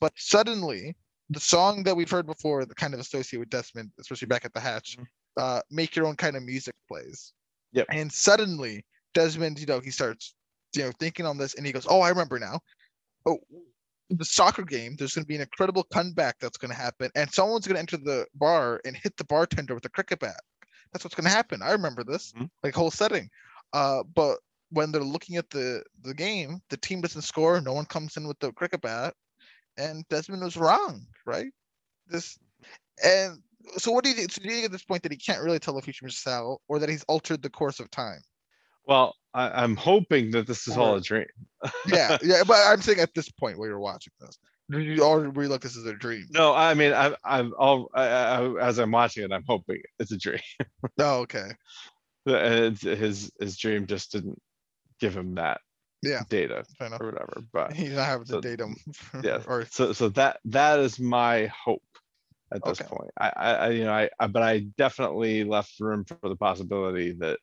But 0.01 0.13
suddenly, 0.17 0.97
the 1.31 1.41
song 1.41 1.83
that 1.85 1.97
we've 1.97 2.11
heard 2.11 2.27
before, 2.27 2.65
that 2.65 2.77
kind 2.77 2.95
of 2.95 3.01
associate 3.01 3.39
with 3.39 3.51
Desmond, 3.51 3.91
especially 3.99 4.27
back 4.27 4.45
at 4.45 4.53
the 4.53 4.61
hatch, 4.61 4.97
Mhm. 4.99 5.07
uh, 5.37 5.63
make 5.71 5.97
your 5.97 6.07
own 6.07 6.17
kind 6.17 6.37
of 6.37 6.43
music 6.43 6.75
plays. 6.89 7.33
Yep. 7.73 7.87
And 7.91 8.13
suddenly, 8.13 8.85
Desmond, 9.15 9.59
you 9.59 9.67
know, 9.67 9.81
he 9.81 9.91
starts, 9.91 10.35
you 10.75 10.83
know, 10.83 10.93
thinking 10.99 11.27
on 11.27 11.39
this, 11.39 11.55
and 11.55 11.65
he 11.65 11.73
goes, 11.73 11.87
"Oh, 11.89 12.01
I 12.01 12.09
remember 12.09 12.39
now. 12.39 12.61
Oh, 13.27 13.39
the 14.11 14.25
soccer 14.25 14.63
game. 14.65 14.97
There's 14.97 15.15
going 15.15 15.25
to 15.25 15.29
be 15.29 15.35
an 15.37 15.41
incredible 15.41 15.85
comeback 15.85 16.39
that's 16.39 16.59
going 16.59 16.71
to 16.71 16.77
happen, 16.77 17.11
and 17.15 17.33
someone's 17.33 17.67
going 17.67 17.75
to 17.77 17.81
enter 17.81 17.97
the 17.97 18.27
bar 18.35 18.81
and 18.85 18.97
hit 18.97 19.17
the 19.17 19.25
bartender 19.25 19.75
with 19.75 19.85
a 19.87 19.89
cricket 19.89 20.21
bat. 20.21 20.41
That's 20.93 21.05
what's 21.05 21.15
going 21.15 21.25
to 21.25 21.31
happen. 21.31 21.63
I 21.63 21.73
remember 21.73 22.05
this, 22.05 22.33
Mhm. 22.33 22.51
like 22.63 22.75
whole 22.75 22.91
setting. 22.91 23.31
Uh, 23.73 24.03
but 24.03 24.39
when 24.75 24.93
they're 24.93 25.03
looking 25.03 25.37
at 25.37 25.49
the 25.51 25.83
the 26.03 26.15
game, 26.15 26.61
the 26.69 26.77
team 26.77 27.01
doesn't 27.01 27.23
score. 27.23 27.61
No 27.61 27.73
one 27.73 27.87
comes 27.87 28.17
in 28.17 28.29
with 28.29 28.39
the 28.41 28.53
cricket 28.53 28.83
bat, 28.83 29.15
and 29.79 30.05
Desmond 30.11 30.43
was 30.43 30.57
wrong, 30.57 31.07
right? 31.27 31.51
This 32.07 32.39
and 33.03 33.39
so 33.79 33.91
what 33.93 34.05
do 34.05 34.11
you 34.11 34.17
think? 34.17 34.31
So 34.31 34.43
do 34.43 34.49
you 34.49 34.55
think 34.55 34.67
at 34.67 34.73
this 34.73 34.85
point 34.85 35.03
that 35.05 35.13
he 35.13 35.19
can't 35.19 35.43
really 35.43 35.59
tell 35.59 35.75
the 35.75 35.83
future 35.83 36.05
Mr. 36.07 36.13
Sal, 36.13 36.61
or 36.69 36.79
that 36.79 36.89
he's 36.89 37.05
altered 37.05 37.43
the 37.43 37.51
course 37.51 37.81
of 37.81 37.91
time? 37.91 38.21
Well, 38.87 39.15
I, 39.33 39.63
I'm 39.63 39.77
hoping 39.77 40.31
that 40.33 40.47
this 40.47 40.69
is 40.69 40.77
all 40.77 40.97
a 40.97 41.01
dream. 41.01 41.27
Yeah, 41.87 42.19
yeah, 42.23 42.43
but 42.47 42.59
I'm 42.67 42.83
saying 42.83 43.01
at 43.01 43.15
this 43.15 43.31
point 43.31 43.59
where 43.59 43.71
you're 43.71 43.79
watching 43.81 44.13
this, 44.21 44.39
you 44.69 45.03
already 45.03 45.49
look 45.49 45.63
this 45.63 45.79
as 45.79 45.87
a 45.87 45.95
dream? 45.95 46.27
No, 46.31 46.53
I 46.55 46.75
mean, 46.75 46.93
I, 46.93 47.17
I'm 47.25 47.55
all, 47.59 47.89
I, 47.95 48.05
I, 48.07 48.61
as 48.69 48.79
I'm 48.79 48.91
watching 48.91 49.25
it, 49.25 49.33
I'm 49.33 49.45
hoping 49.47 49.81
it's 49.99 50.13
a 50.13 50.19
dream. 50.19 50.41
Oh, 50.99 51.21
okay. 51.21 51.53
It's- 52.27 52.85
uh, 52.85 52.95
his, 52.97 53.31
his 53.41 53.57
dream 53.57 53.87
just 53.87 54.13
didn't 54.13 54.39
give 55.01 55.17
him 55.17 55.35
that 55.37 55.61
Yeah. 56.03 56.23
data 56.29 56.65
or 57.01 57.07
whatever, 57.07 57.43
but 57.53 57.73
He's 57.77 57.93
not 57.93 58.07
having 58.07 58.27
So, 58.27 58.41
to 58.41 58.49
date 58.49 58.61
him. 58.61 58.77
yeah, 59.23 59.39
Or 59.49 59.67
so, 59.71 59.93
so 59.93 60.09
that, 60.11 60.41
that 60.47 60.81
is 60.81 61.01
my 61.01 61.47
hope 61.47 61.83
at 62.53 62.65
this 62.65 62.81
Okay. 62.81 62.89
point. 62.89 63.11
I, 63.19 63.31
I, 63.31 63.71
you 63.71 63.85
know, 63.85 63.93
I, 63.93 64.11
I- 64.21 64.27
but 64.27 64.43
I 64.43 64.61
definitely 64.79 65.45
left 65.45 65.81
room 65.81 66.05
for 66.05 66.19
the 66.23 66.37
possibility 66.37 67.13
that 67.13 67.39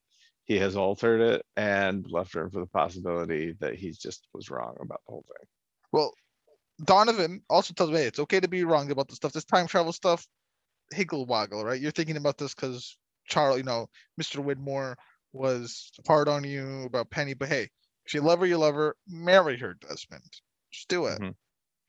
he 0.46 0.58
has 0.58 0.76
altered 0.76 1.22
it 1.22 1.46
and 1.56 2.10
left 2.12 2.36
room 2.36 2.50
for 2.50 2.60
the 2.60 2.66
possibility 2.68 3.56
that 3.60 3.76
he 3.76 3.92
just 3.92 4.28
was 4.34 4.50
wrong 4.50 4.76
about 4.82 5.02
the 5.08 5.12
whole 5.12 5.26
thing. 5.28 5.48
well, 5.92 6.14
Donovan 6.84 7.44
also 7.50 7.74
tells 7.74 7.92
me 7.92 7.98
hey, 7.98 8.08
it's 8.08 8.20
okay 8.20 8.40
to 8.40 8.48
be 8.48 8.64
wrong 8.64 8.92
about 8.92 9.08
the 9.08 9.16
stuff. 9.16 9.34
This 9.34 9.46
time 9.46 9.68
travel 9.68 9.94
stuff, 9.94 10.28
higgle 10.94 11.26
waggle, 11.26 11.64
right? 11.64 11.80
You're 11.80 11.92
thinking 11.92 12.18
about 12.18 12.38
this 12.38 12.54
because 12.56 12.98
Charlie, 13.28 13.60
you 13.60 13.64
know, 13.64 13.88
Mr. 14.20 14.44
Widmore 14.44 14.96
was 15.34 15.92
hard 16.08 16.28
on 16.28 16.44
you 16.44 16.84
about 16.84 17.10
Penny, 17.10 17.34
but 17.34 17.50
hey, 17.50 17.70
if 18.06 18.14
you 18.14 18.22
love 18.22 18.40
her, 18.40 18.46
you 18.46 18.58
love 18.58 18.76
her. 18.76 18.96
Marry 19.08 19.58
her, 19.58 19.76
Desmond. 19.76 20.24
Just 20.72 20.88
do 20.88 21.06
it. 21.06 21.20
Mhm. 21.20 21.36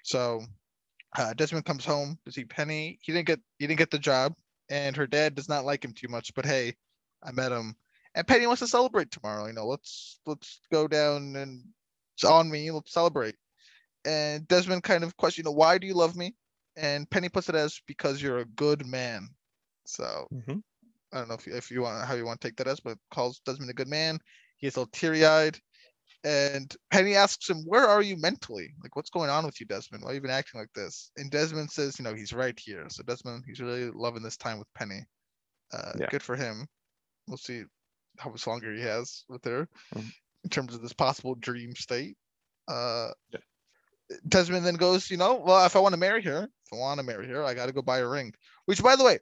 So 0.05 0.43
uh, 1.17 1.35
Desmond 1.35 1.65
comes 1.65 1.85
home 1.85 2.19
to 2.25 2.33
see 2.33 2.45
Penny. 2.45 2.99
He 3.03 3.13
didn't 3.13 3.27
get 3.27 3.41
he 3.59 3.67
didn't 3.67 3.79
get 3.79 3.91
the 3.91 3.99
job, 3.99 4.35
and 4.71 4.97
her 4.97 5.07
dad 5.07 5.35
does 5.35 5.49
not 5.49 5.65
like 5.65 5.85
him 5.85 5.93
too 5.93 6.09
much. 6.09 6.35
But 6.35 6.47
hey, 6.47 6.75
I 7.23 7.33
met 7.33 7.53
him, 7.53 7.77
and 8.15 8.27
Penny 8.27 8.47
wants 8.47 8.61
to 8.61 8.67
celebrate 8.69 9.11
tomorrow. 9.11 9.47
You 9.47 9.53
know, 9.53 9.67
let's 9.67 10.21
let's 10.27 10.61
go 10.71 10.89
down 10.89 11.37
and 11.37 11.65
it's 12.15 12.25
on 12.25 12.51
me. 12.51 12.71
Let's 12.71 12.93
celebrate. 12.93 13.37
And 14.05 14.49
Desmond 14.49 14.83
kind 14.83 15.05
of 15.05 15.17
questions, 15.17 15.45
you 15.45 15.45
know, 15.45 15.57
why 15.57 15.79
do 15.79 15.87
you 15.87 15.95
love 15.95 16.17
me? 16.17 16.35
And 16.77 17.09
Penny 17.09 17.29
puts 17.29 17.49
it 17.49 17.55
as 17.55 17.81
because 17.87 18.21
you're 18.21 18.39
a 18.39 18.45
good 18.45 18.87
man. 18.87 19.29
So 19.87 20.27
I 21.13 21.19
don't 21.19 21.29
know 21.29 21.35
if 21.35 21.47
you, 21.47 21.55
if 21.55 21.71
you 21.71 21.83
want 21.83 22.07
how 22.07 22.15
you 22.15 22.25
want 22.25 22.41
to 22.41 22.49
take 22.49 22.57
that 22.57 22.69
as, 22.69 22.81
but 22.81 22.99
calls 23.11 23.41
Desmond 23.45 23.71
a 23.71 23.75
good 23.75 23.89
man. 23.89 24.19
He 24.57 24.67
gets 24.67 24.79
all 24.79 24.87
teary 24.87 25.25
eyed. 25.27 25.59
And 26.25 26.75
Penny 26.91 27.17
asks 27.17 27.51
him, 27.51 27.65
Where 27.67 27.85
are 27.87 28.01
you 28.01 28.17
mentally? 28.17 28.73
Like, 28.83 28.95
what's 28.95 29.11
going 29.11 29.29
on 29.29 29.45
with 29.45 29.61
you, 29.61 29.67
Desmond? 29.67 30.05
Why 30.05 30.11
are 30.11 30.13
you 30.13 30.19
even 30.21 30.31
acting 30.31 30.61
like 30.61 30.73
this? 30.73 31.11
And 31.17 31.31
Desmond 31.31 31.71
says, 31.71 31.99
You 31.99 32.05
know, 32.05 32.15
he's 32.15 32.33
right 32.33 32.59
here. 32.59 32.87
So, 32.91 33.03
Desmond, 33.03 33.45
he's 33.47 33.61
really 33.61 33.91
loving 33.91 34.23
this 34.23 34.37
time 34.37 34.59
with 34.59 34.73
Penny. 34.75 35.05
Uh, 35.73 35.93
Yeah. 35.99 36.07
Good 36.11 36.23
for 36.23 36.37
him. 36.37 36.67
We'll 37.27 37.39
see 37.39 37.65
how 38.19 38.31
much 38.31 38.47
longer 38.47 38.73
he 38.73 38.83
has 38.83 39.25
with 39.29 39.45
her 39.45 39.69
Mhm. 39.95 40.13
in 40.45 40.51
terms 40.51 40.75
of 40.75 40.83
this 40.83 40.93
possible 40.93 41.35
dream 41.35 41.75
state. 41.75 42.17
Uh, 42.69 43.11
Yeah. 43.31 43.41
Desmond 44.29 44.65
then 44.65 44.75
goes, 44.75 45.11
You 45.11 45.17
know, 45.17 45.35
well, 45.37 45.65
if 45.67 45.75
I 45.75 45.81
want 45.81 45.95
to 45.95 45.99
marry 46.01 46.23
her, 46.23 46.45
if 46.45 46.73
I 46.73 46.77
want 46.77 46.99
to 47.01 47.05
marry 47.07 47.27
her, 47.29 47.43
I 47.43 47.55
got 47.55 47.67
to 47.67 47.73
go 47.73 47.83
buy 47.83 47.99
a 47.99 48.09
ring. 48.09 48.33
Which, 48.67 48.83
by 48.83 48.95
the 48.95 49.05
way, 49.05 49.19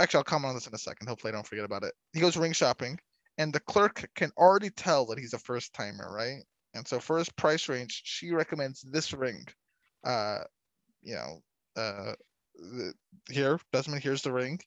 actually, 0.00 0.18
I'll 0.18 0.24
comment 0.24 0.50
on 0.50 0.54
this 0.54 0.66
in 0.66 0.74
a 0.74 0.78
second. 0.78 1.06
Hopefully, 1.06 1.32
I 1.32 1.34
don't 1.34 1.46
forget 1.46 1.64
about 1.64 1.84
it. 1.84 1.92
He 2.12 2.20
goes 2.20 2.36
ring 2.36 2.52
shopping 2.52 2.98
and 3.40 3.54
the 3.54 3.60
clerk 3.60 4.06
can 4.14 4.30
already 4.36 4.68
tell 4.68 5.06
that 5.06 5.18
he's 5.18 5.32
a 5.32 5.38
first 5.38 5.72
timer, 5.72 6.12
right? 6.12 6.42
And 6.74 6.86
so 6.86 7.00
for 7.00 7.16
his 7.16 7.30
price 7.30 7.70
range, 7.70 8.02
she 8.04 8.32
recommends 8.32 8.82
this 8.82 9.14
ring. 9.14 9.46
Uh, 10.04 10.40
you 11.02 11.14
know, 11.14 11.40
uh, 11.80 12.12
the, 12.54 12.92
here 13.30 13.58
Desmond, 13.72 14.02
here's 14.02 14.20
the 14.20 14.32
ring, 14.32 14.60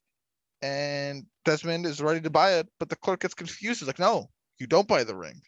and 0.63 1.27
Desmond 1.45 1.85
is 1.85 2.01
ready 2.01 2.21
to 2.21 2.31
buy 2.31 2.53
it, 2.53 2.67
but 2.79 2.89
the 2.89 2.95
clerk 2.95 3.19
gets 3.19 3.35
confused. 3.35 3.79
He's 3.79 3.87
like, 3.87 3.99
"No, 3.99 4.29
you 4.57 4.65
don't 4.65 4.87
buy 4.87 5.03
the 5.03 5.15
ring." 5.15 5.39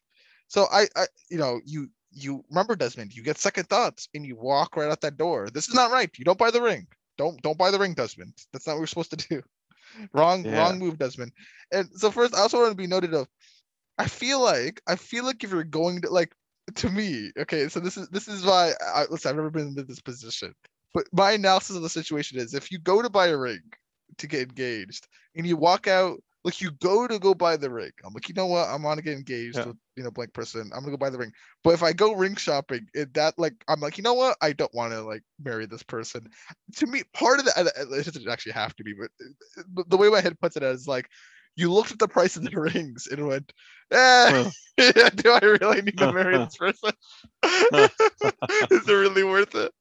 So 0.47 0.67
I, 0.71 0.87
I, 0.95 1.07
you 1.29 1.39
know, 1.39 1.59
you 1.65 1.89
you 2.11 2.43
remember 2.49 2.75
Desmond, 2.75 3.13
you 3.13 3.23
get 3.23 3.39
second 3.39 3.67
thoughts 3.67 4.07
and 4.13 4.23
you 4.23 4.35
walk 4.35 4.77
right 4.77 4.91
out 4.91 5.01
that 5.01 5.17
door. 5.17 5.49
This 5.49 5.67
is 5.67 5.73
not 5.73 5.91
right. 5.91 6.11
You 6.17 6.25
don't 6.25 6.37
buy 6.37 6.51
the 6.51 6.61
ring. 6.61 6.87
Don't 7.17 7.41
don't 7.41 7.57
buy 7.57 7.71
the 7.71 7.79
ring, 7.79 7.95
Desmond. 7.95 8.33
That's 8.53 8.67
not 8.67 8.73
what 8.73 8.81
we're 8.81 8.87
supposed 8.87 9.17
to 9.17 9.27
do. 9.29 9.41
Wrong 10.13 10.45
Yeah. 10.45 10.51
wrong 10.51 10.79
move, 10.79 10.97
Desmond. 10.97 11.31
And 11.71 11.89
so 11.95 12.11
first, 12.11 12.35
I 12.35 12.39
also 12.39 12.59
want 12.59 12.71
to 12.71 12.75
be 12.75 12.87
noted 12.87 13.13
of. 13.13 13.27
I 13.97 14.07
feel 14.07 14.41
like 14.41 14.81
I 14.87 14.95
feel 14.95 15.25
like 15.25 15.43
if 15.43 15.51
you're 15.51 15.63
going 15.63 16.01
to 16.01 16.09
like 16.09 16.33
to 16.75 16.89
me, 16.89 17.31
okay. 17.37 17.67
So 17.69 17.79
this 17.79 17.97
is 17.97 18.07
this 18.09 18.27
is 18.27 18.45
why 18.45 18.73
I 18.93 19.05
listen. 19.09 19.29
I've 19.29 19.35
never 19.35 19.49
been 19.49 19.75
in 19.77 19.85
this 19.87 20.01
position, 20.01 20.53
but 20.93 21.05
my 21.13 21.31
analysis 21.31 21.75
of 21.75 21.81
the 21.83 21.89
situation 21.89 22.39
is 22.39 22.53
if 22.53 22.71
you 22.71 22.79
go 22.79 23.01
to 23.01 23.09
buy 23.09 23.27
a 23.27 23.37
ring 23.37 23.61
to 24.17 24.27
get 24.27 24.41
engaged 24.41 25.07
and 25.35 25.45
you 25.47 25.57
walk 25.57 25.87
out 25.87 26.19
like 26.45 26.61
you 26.61 26.71
go 26.81 27.07
to 27.07 27.19
go 27.19 27.35
buy 27.35 27.57
the 27.57 27.69
ring. 27.71 27.91
I'm 28.05 28.13
like, 28.13 28.29
you 28.29 28.35
know 28.35 28.47
what? 28.47 28.69
I'm 28.69 28.83
gonna 28.83 29.01
get 29.01 29.17
engaged 29.17 29.65
Yeah. 29.65 29.65
with 29.65 29.77
you 29.97 30.03
know 30.03 30.11
blank 30.11 30.33
person. 30.33 30.71
I'm 30.73 30.81
gonna 30.81 30.91
go 30.91 30.97
buy 30.97 31.09
the 31.09 31.17
ring. 31.19 31.33
But 31.63 31.73
if 31.73 31.83
I 31.83 31.93
go 31.93 32.13
ring 32.13 32.35
shopping, 32.35 32.87
it, 32.93 33.13
that 33.15 33.35
like 33.39 33.55
I'm 33.67 33.81
like, 33.81 33.97
you 33.97 34.03
know 34.03 34.13
what? 34.13 34.37
I 34.41 34.53
don't 34.53 34.73
want 34.75 34.93
to 34.93 35.01
like 35.01 35.23
marry 35.43 35.65
this 35.65 35.83
person. 35.83 36.27
To 36.77 36.87
me, 36.87 37.03
part 37.13 37.39
of 37.39 37.45
the 37.45 37.53
and 37.59 37.67
it 37.69 38.05
doesn't 38.05 38.29
actually 38.29 38.53
have 38.53 38.75
to 38.77 38.83
be, 38.83 38.93
but 38.93 39.09
uh, 39.79 39.83
the- 39.87 39.97
way 39.97 40.09
my 40.09 40.21
head 40.21 40.39
puts 40.39 40.55
it 40.57 40.63
is 40.63 40.87
like, 40.87 41.09
you 41.55 41.71
looked 41.71 41.91
at 41.91 41.99
the 41.99 42.07
price 42.07 42.37
of 42.37 42.43
the 42.43 42.59
rings 42.61 43.07
and 43.11 43.27
went, 43.27 43.51
eh, 43.91 44.31
do 44.77 45.31
I 45.31 45.57
really 45.61 45.81
need 45.81 45.97
to 45.99 46.07
marry 46.07 46.37
this 46.37 46.57
person? 46.57 46.91
is 48.71 48.87
it 48.87 48.93
really 48.93 49.23
worth 49.23 49.55
it? 49.55 49.71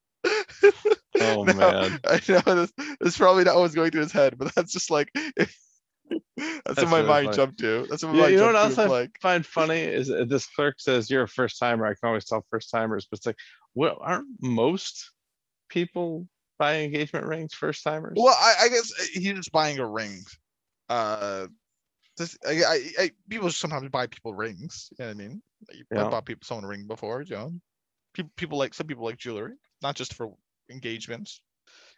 Oh, 1.21 1.45
No, 1.45 1.55
man. 1.55 1.99
I 2.07 2.21
know 2.29 2.41
this, 2.55 2.73
this 2.77 3.13
is 3.13 3.17
probably 3.19 3.45
not 3.45 3.57
what's 3.57 3.75
going 3.75 3.91
through 3.91 4.03
his 4.03 4.13
head, 4.13 4.37
but 4.39 4.55
that's 4.55 4.73
just 4.73 4.91
like 4.91 5.11
that's, 6.37 6.81
what 6.83 6.89
my 6.91 6.97
really 6.99 7.09
mind 7.09 7.25
funny. 7.27 7.37
jumped 7.37 7.59
to. 7.61 7.87
That's 7.89 8.03
what 8.03 8.13
my 8.13 8.17
Yeah, 8.17 8.23
mind 8.23 8.33
you 8.33 8.39
know 8.41 8.47
what 8.47 8.57
else. 8.57 8.79
I 8.79 8.87
Like, 8.87 9.19
find 9.21 9.47
funny 9.47 9.81
is 9.81 10.11
uh, 10.11 10.25
this 10.29 10.47
clerk 10.47 10.77
says 10.79 11.11
you're 11.11 11.23
a 11.25 11.29
first 11.29 11.59
timer. 11.59 11.87
I 11.87 11.91
can 11.95 12.09
always 12.09 12.25
tell 12.25 12.45
first 12.51 12.71
timers, 12.71 13.07
but 13.11 13.19
it's 13.19 13.27
like, 13.27 13.39
well, 13.75 13.99
aren't 14.01 14.27
most 14.41 15.11
people 15.69 16.29
buying 16.59 16.85
engagement 16.87 17.27
rings 17.27 17.55
first 17.55 17.83
timers? 17.83 18.15
well, 18.17 18.37
I, 18.39 18.55
I 18.65 18.69
guess 18.69 18.93
uh, 18.99 19.05
he's 19.13 19.33
just 19.33 19.53
buying 19.53 19.79
a 19.79 19.87
ring. 19.87 20.23
Uh, 20.89 21.47
this, 22.17 22.37
I, 22.47 22.63
I, 22.63 22.81
I, 22.99 23.11
people 23.29 23.51
sometimes 23.51 23.89
buy 23.91 24.07
people 24.07 24.35
rings. 24.35 24.89
You 24.99 25.05
know 25.05 25.09
what 25.09 25.15
I 25.17 25.19
mean? 25.19 25.43
You- 25.73 25.85
I 25.93 25.97
Yeah. 25.97 26.11
bought 26.11 26.27
people 26.27 26.45
someone 26.45 26.65
a 26.65 26.69
ring 26.69 26.87
before. 26.87 27.23
You 27.23 27.37
know, 27.37 27.53
people, 28.13 28.31
people 28.37 28.59
like 28.59 28.75
some 28.75 28.87
people 28.87 29.05
like 29.05 29.17
jewelry, 29.17 29.55
not 29.83 29.97
just 29.97 30.15
for 30.15 30.33
engagements. 30.71 31.41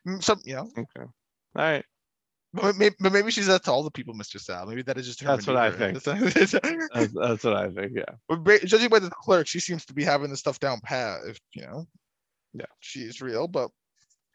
Mm, 0.06 0.22
Some, 0.22 0.40
you 0.44 0.54
know, 0.54 0.70
Okay. 0.78 1.00
All 1.00 1.10
right. 1.54 1.84
But 2.57 2.76
maybe, 2.76 2.94
but 2.98 3.12
maybe 3.12 3.30
she's 3.30 3.46
that 3.46 3.64
to 3.64 3.72
all 3.72 3.82
the 3.82 3.90
people, 3.90 4.14
Mr. 4.14 4.40
Sal. 4.40 4.66
Maybe 4.66 4.82
that 4.82 4.98
is 4.98 5.07
just 5.07 5.20
her. 5.20 5.26
That's 5.28 5.46
what 5.46 5.57
I 5.57 5.70
think. 5.70 6.02
That's, 6.02 7.12
that's 7.12 7.44
what 7.44 7.54
I 7.57 7.70
think. 7.70 7.92
Yeah. 7.94 8.14
But 8.28 8.64
judging 8.64 8.88
by 8.88 8.98
the 8.98 9.11
clerk, 9.11 9.46
she 9.46 9.61
seems 9.61 9.84
to 9.86 9.94
be 9.94 10.04
having 10.04 10.30
the 10.30 10.36
stuff 10.36 10.59
down 10.59 10.80
pat. 10.80 11.20
If 11.26 11.38
you 11.54 11.62
know, 11.62 11.86
Yeah. 12.54 12.66
she 12.80 13.00
is 13.00 13.20
real. 13.22 13.48
But 13.48 13.70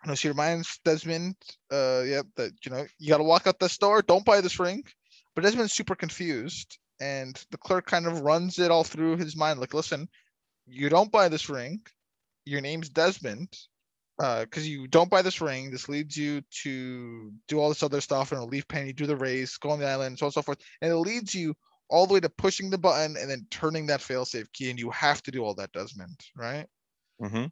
you 0.04 0.10
know, 0.10 0.16
she 0.16 0.30
reminds 0.30 0.80
Desmond, 0.84 1.36
uh, 1.72 2.02
yeah, 2.06 2.22
that 2.36 2.52
you 2.66 2.72
know 2.72 2.86
you 2.98 3.10
got 3.10 3.18
to 3.18 3.24
walk 3.24 3.48
out 3.48 3.60
the 3.60 3.70
store. 3.70 4.02
Don't 4.02 4.26
buy 4.26 4.42
this 4.42 4.60
ring. 4.60 4.84
But 5.36 5.44
Desmond's 5.44 5.74
super 5.74 5.96
confused, 5.96 6.78
and 7.00 7.36
the 7.52 7.58
clerk 7.58 7.86
kind 7.86 8.06
of 8.06 8.22
runs 8.22 8.60
it 8.60 8.72
all 8.72 8.84
through 8.84 9.18
his 9.18 9.36
mind. 9.38 9.60
Like, 9.60 9.74
listen, 9.74 10.10
you 10.68 10.90
don't 10.90 11.12
buy 11.12 11.30
this 11.30 11.50
ring. 11.50 11.82
Your 12.46 12.62
name's 12.62 12.90
Desmond. 12.90 13.48
Uh, 14.22 14.42
because 14.42 14.68
you 14.70 14.88
don't 14.88 15.10
buy 15.10 15.24
this 15.24 15.42
ring, 15.42 15.72
this 15.72 15.90
leads 15.90 16.16
you 16.16 16.42
to 16.52 17.34
do 17.48 17.60
all 17.60 17.70
this 17.70 17.82
other 17.82 18.00
stuff 18.00 18.32
and 18.32 18.38
it'll 18.38 18.48
leave 18.48 18.68
Penny, 18.68 18.94
do 18.94 19.08
the 19.08 19.16
race, 19.16 19.58
go 19.58 19.72
on 19.72 19.80
the 19.80 19.88
island, 19.88 20.20
so 20.20 20.26
on 20.26 20.28
and 20.28 20.34
so 20.36 20.44
forth. 20.44 20.60
And 20.80 20.92
it 20.92 20.96
leads 20.98 21.34
you 21.34 21.56
all 21.90 22.06
the 22.06 22.14
way 22.14 22.20
to 22.20 22.30
pushing 22.30 22.70
the 22.70 22.78
button 22.78 23.18
and 23.20 23.28
then 23.28 23.48
turning 23.50 23.88
that 23.88 24.00
failsafe 24.02 24.46
key, 24.54 24.70
and 24.70 24.78
you 24.80 24.92
have 24.92 25.24
to 25.24 25.32
do 25.32 25.44
all 25.44 25.56
that, 25.56 25.72
Desmond, 25.72 26.20
right? 26.38 26.68
hmm 27.20 27.46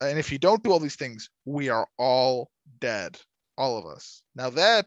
And 0.00 0.18
if 0.18 0.30
you 0.30 0.38
don't 0.38 0.62
do 0.62 0.70
all 0.70 0.78
these 0.78 0.94
things, 0.96 1.28
we 1.44 1.70
are 1.70 1.88
all 1.98 2.50
dead, 2.78 3.18
all 3.58 3.76
of 3.76 3.86
us. 3.86 4.22
Now 4.36 4.50
that 4.50 4.86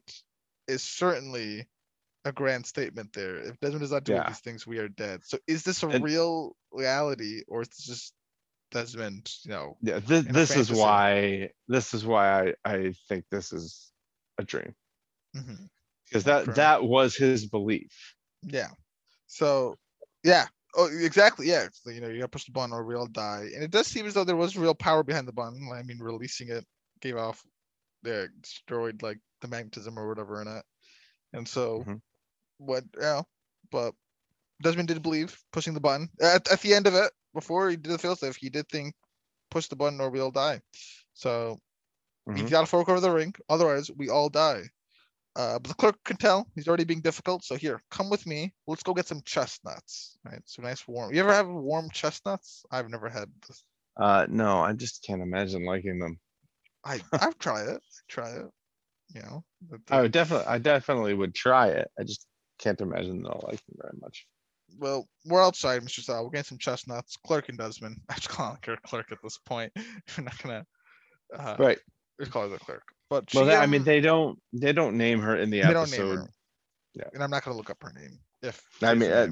is 0.70 0.84
certainly 0.84 1.67
a 2.24 2.32
grand 2.32 2.65
statement 2.65 3.11
there. 3.11 3.39
If 3.39 3.59
Desmond 3.59 3.84
is 3.84 3.91
not 3.91 4.05
doing 4.05 4.20
Yeah. 4.22 4.30
these 4.30 4.39
things, 4.39 4.65
we 4.65 4.78
are 4.78 4.88
dead. 4.88 5.26
So 5.26 5.38
is 5.47 5.63
this 5.63 5.84
a 5.84 5.89
And- 5.89 6.03
real 6.03 6.55
reality, 6.72 7.43
or 7.49 7.61
is 7.63 7.67
this 7.67 7.86
just 7.86 8.13
Desmond? 8.72 9.32
You 9.43 9.51
know, 9.51 9.78
Yeah. 9.82 9.99
This, 9.99 10.26
this 10.26 10.55
is 10.55 10.72
why, 10.72 11.49
this 11.67 11.93
is 11.93 12.05
why 12.05 12.53
I, 12.65 12.72
I 12.74 12.93
think 13.07 13.26
this 13.32 13.51
is 13.53 13.91
a 14.38 14.43
dream. 14.43 14.74
mhm. 15.36 15.70
Because 16.05 16.24
that, 16.24 16.45
Correct. 16.45 16.55
that 16.57 16.84
was 16.84 17.15
his 17.15 17.45
belief. 17.45 18.15
Yeah. 18.43 18.70
So 19.28 19.76
yeah. 20.24 20.47
Oh, 20.76 20.86
exactly. 20.88 21.47
Yeah. 21.47 21.67
So, 21.72 21.89
you 21.91 21.99
know, 22.01 22.07
you 22.07 22.17
got 22.20 22.26
to 22.26 22.30
push 22.30 22.45
the 22.45 22.51
button 22.51 22.74
or 22.74 22.84
we 22.84 22.95
all 22.95 23.07
die. 23.07 23.47
And 23.55 23.63
it 23.63 23.72
does 23.72 23.88
seem 23.88 24.05
as 24.05 24.13
though 24.13 24.24
there 24.24 24.36
was 24.36 24.55
real 24.57 24.76
power 24.76 25.03
behind 25.03 25.28
the 25.28 25.34
button. 25.34 25.67
I 25.74 25.82
mean, 25.84 25.97
releasing 25.99 26.49
it 26.49 26.63
gave 27.01 27.17
off, 27.17 27.43
yeah, 28.03 28.26
destroyed 28.41 29.01
like 29.01 29.17
the 29.41 29.47
magnetism 29.47 29.97
or 29.97 30.07
whatever 30.07 30.41
in 30.41 30.47
it. 30.47 30.63
And 31.34 31.47
so, 31.47 31.84
Mhm. 31.88 32.01
what? 32.57 32.84
Yeah. 32.99 33.22
But 33.72 33.93
Desmond 34.61 34.88
did 34.89 35.01
believe 35.01 35.39
pushing 35.51 35.74
the 35.74 35.80
button 35.80 36.09
at, 36.22 36.51
at 36.51 36.61
the 36.61 36.74
end 36.74 36.86
of 36.88 36.93
it 36.95 37.11
before 37.34 37.69
he 37.69 37.75
did 37.77 37.91
the 37.91 37.97
failsafe. 37.97 38.36
He 38.36 38.49
did 38.49 38.69
think 38.69 38.95
push 39.51 39.67
the 39.67 39.75
button 39.75 40.01
or 40.01 40.09
we 40.09 40.19
all 40.19 40.32
die. 40.32 40.61
So 41.13 41.59
he 42.36 42.43
Mhm. 42.43 42.49
got 42.49 42.61
to 42.61 42.67
fork 42.67 42.89
over 42.89 42.99
the 42.99 43.11
ring. 43.11 43.34
Otherwise, 43.49 43.91
we 43.91 44.09
all 44.09 44.30
die. 44.30 44.63
Uh, 45.36 45.59
but 45.59 45.69
the 45.69 45.75
clerk 45.75 46.03
can 46.03 46.17
tell 46.17 46.47
he's 46.55 46.67
already 46.67 46.84
being 46.84 47.01
difficult. 47.01 47.43
So 47.43 47.55
here, 47.55 47.82
come 47.91 48.09
with 48.09 48.25
me. 48.25 48.53
Let's 48.67 48.84
go 48.84 48.93
get 48.93 49.07
some 49.07 49.21
chestnuts. 49.23 50.17
Right, 50.25 50.41
So 50.45 50.61
nice 50.61 50.88
warm. 50.88 51.13
You 51.13 51.21
ever 51.21 51.34
have 51.34 51.47
warm 51.49 51.89
chestnuts? 51.91 52.65
I've 52.71 52.89
never 52.89 53.09
had. 53.09 53.32
This. 53.47 53.63
Uh, 53.97 54.25
no, 54.30 54.59
I 54.61 54.73
just 54.73 55.03
can't 55.03 55.21
imagine 55.21 55.65
liking 55.65 55.99
them. 55.99 56.19
I 56.84 57.01
I've 57.13 57.38
tried 57.39 57.69
it. 57.69 57.82
Try 58.07 58.32
it. 58.32 58.45
You 59.13 59.21
know. 59.21 59.45
but 59.61 59.82
I 59.89 60.01
would 60.01 60.11
definitely, 60.11 60.47
I 60.47 60.57
definitely 60.57 61.13
would 61.13 61.36
try 61.36 61.69
it. 61.69 61.91
I 61.99 62.03
just 62.03 62.27
can't 62.59 62.82
imagine 62.82 63.21
that 63.23 63.30
I'll 63.30 63.45
like 63.47 63.63
them 63.65 63.77
very 63.82 63.97
much. 64.01 64.27
Well, 64.78 65.07
we're 65.26 65.43
outside, 65.43 65.82
Mr. 65.82 66.01
Sal. 66.01 66.24
We're 66.24 66.30
getting 66.32 66.43
some 66.45 66.57
chestnuts. 66.57 67.17
Clerk 67.26 67.49
and 67.49 67.57
Desmond. 67.57 67.97
I 68.09 68.15
just 68.15 68.30
call 68.30 68.57
her 68.65 68.78
clerk 68.86 69.11
at 69.11 69.17
this 69.24 69.38
point. 69.39 69.72
We're 70.17 70.24
not 70.26 70.38
gonna. 70.43 70.65
Uh, 71.38 71.55
Right. 71.59 71.80
Just 72.20 72.32
call 72.32 72.43
her 72.43 72.49
the 72.49 72.59
clerk. 72.59 72.84
But 73.09 73.34
Well, 73.34 73.45
she, 73.45 73.49
they- 73.49 73.55
I 73.55 73.65
mean, 73.65 73.82
um, 73.82 73.86
they 73.86 74.01
don't, 74.01 74.39
they 74.53 74.74
don't 74.74 74.97
name 74.97 75.20
her 75.22 75.36
in 75.38 75.49
the 75.49 75.61
they 75.61 75.74
don't 75.74 75.89
name 75.91 76.01
episode. 76.01 76.15
her. 76.17 76.30
Yeah. 76.95 77.03
And 77.13 77.24
I'm 77.24 77.30
not 77.32 77.43
gonna 77.43 77.57
look 77.57 77.70
up 77.70 77.78
her 77.82 77.93
name. 77.93 78.20
If 78.41 78.61
I 78.82 78.93
mean, 78.93 79.11
uh, 79.11 79.28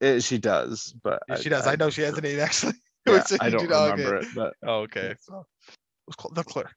it, 0.00 0.22
she 0.22 0.38
does, 0.38 0.94
but. 1.02 1.22
Yeah, 1.28 1.36
she 1.36 1.48
does. 1.48 1.66
I 1.66 1.76
know 1.76 1.90
she 1.90 2.02
has 2.02 2.16
a 2.18 2.20
name 2.20 2.40
actually. 2.40 2.74
Yeah, 3.06 3.22
I 3.38 3.50
don't 3.50 3.68
remember 3.68 4.20
get- 4.20 4.28
it, 4.30 4.34
but 4.34 4.54
Oh, 4.66 4.80
okay. 4.82 5.14
So 5.20 5.44
it's 6.08 6.16
called 6.16 6.34
the 6.34 6.42
clerk. 6.44 6.72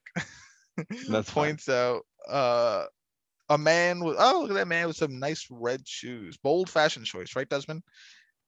That's 1.09 1.29
fine. 1.29 1.55
points 1.55 1.69
out 1.69 2.01
uh 2.29 2.83
a 3.49 3.57
man 3.57 4.03
with 4.03 4.15
oh 4.19 4.41
look 4.41 4.51
at 4.51 4.55
that 4.55 4.67
man 4.67 4.87
with 4.87 4.97
some 4.97 5.19
nice 5.19 5.47
red 5.49 5.87
shoes. 5.87 6.37
Bold 6.37 6.69
fashion 6.69 7.03
choice, 7.03 7.35
right, 7.35 7.49
Desmond? 7.49 7.83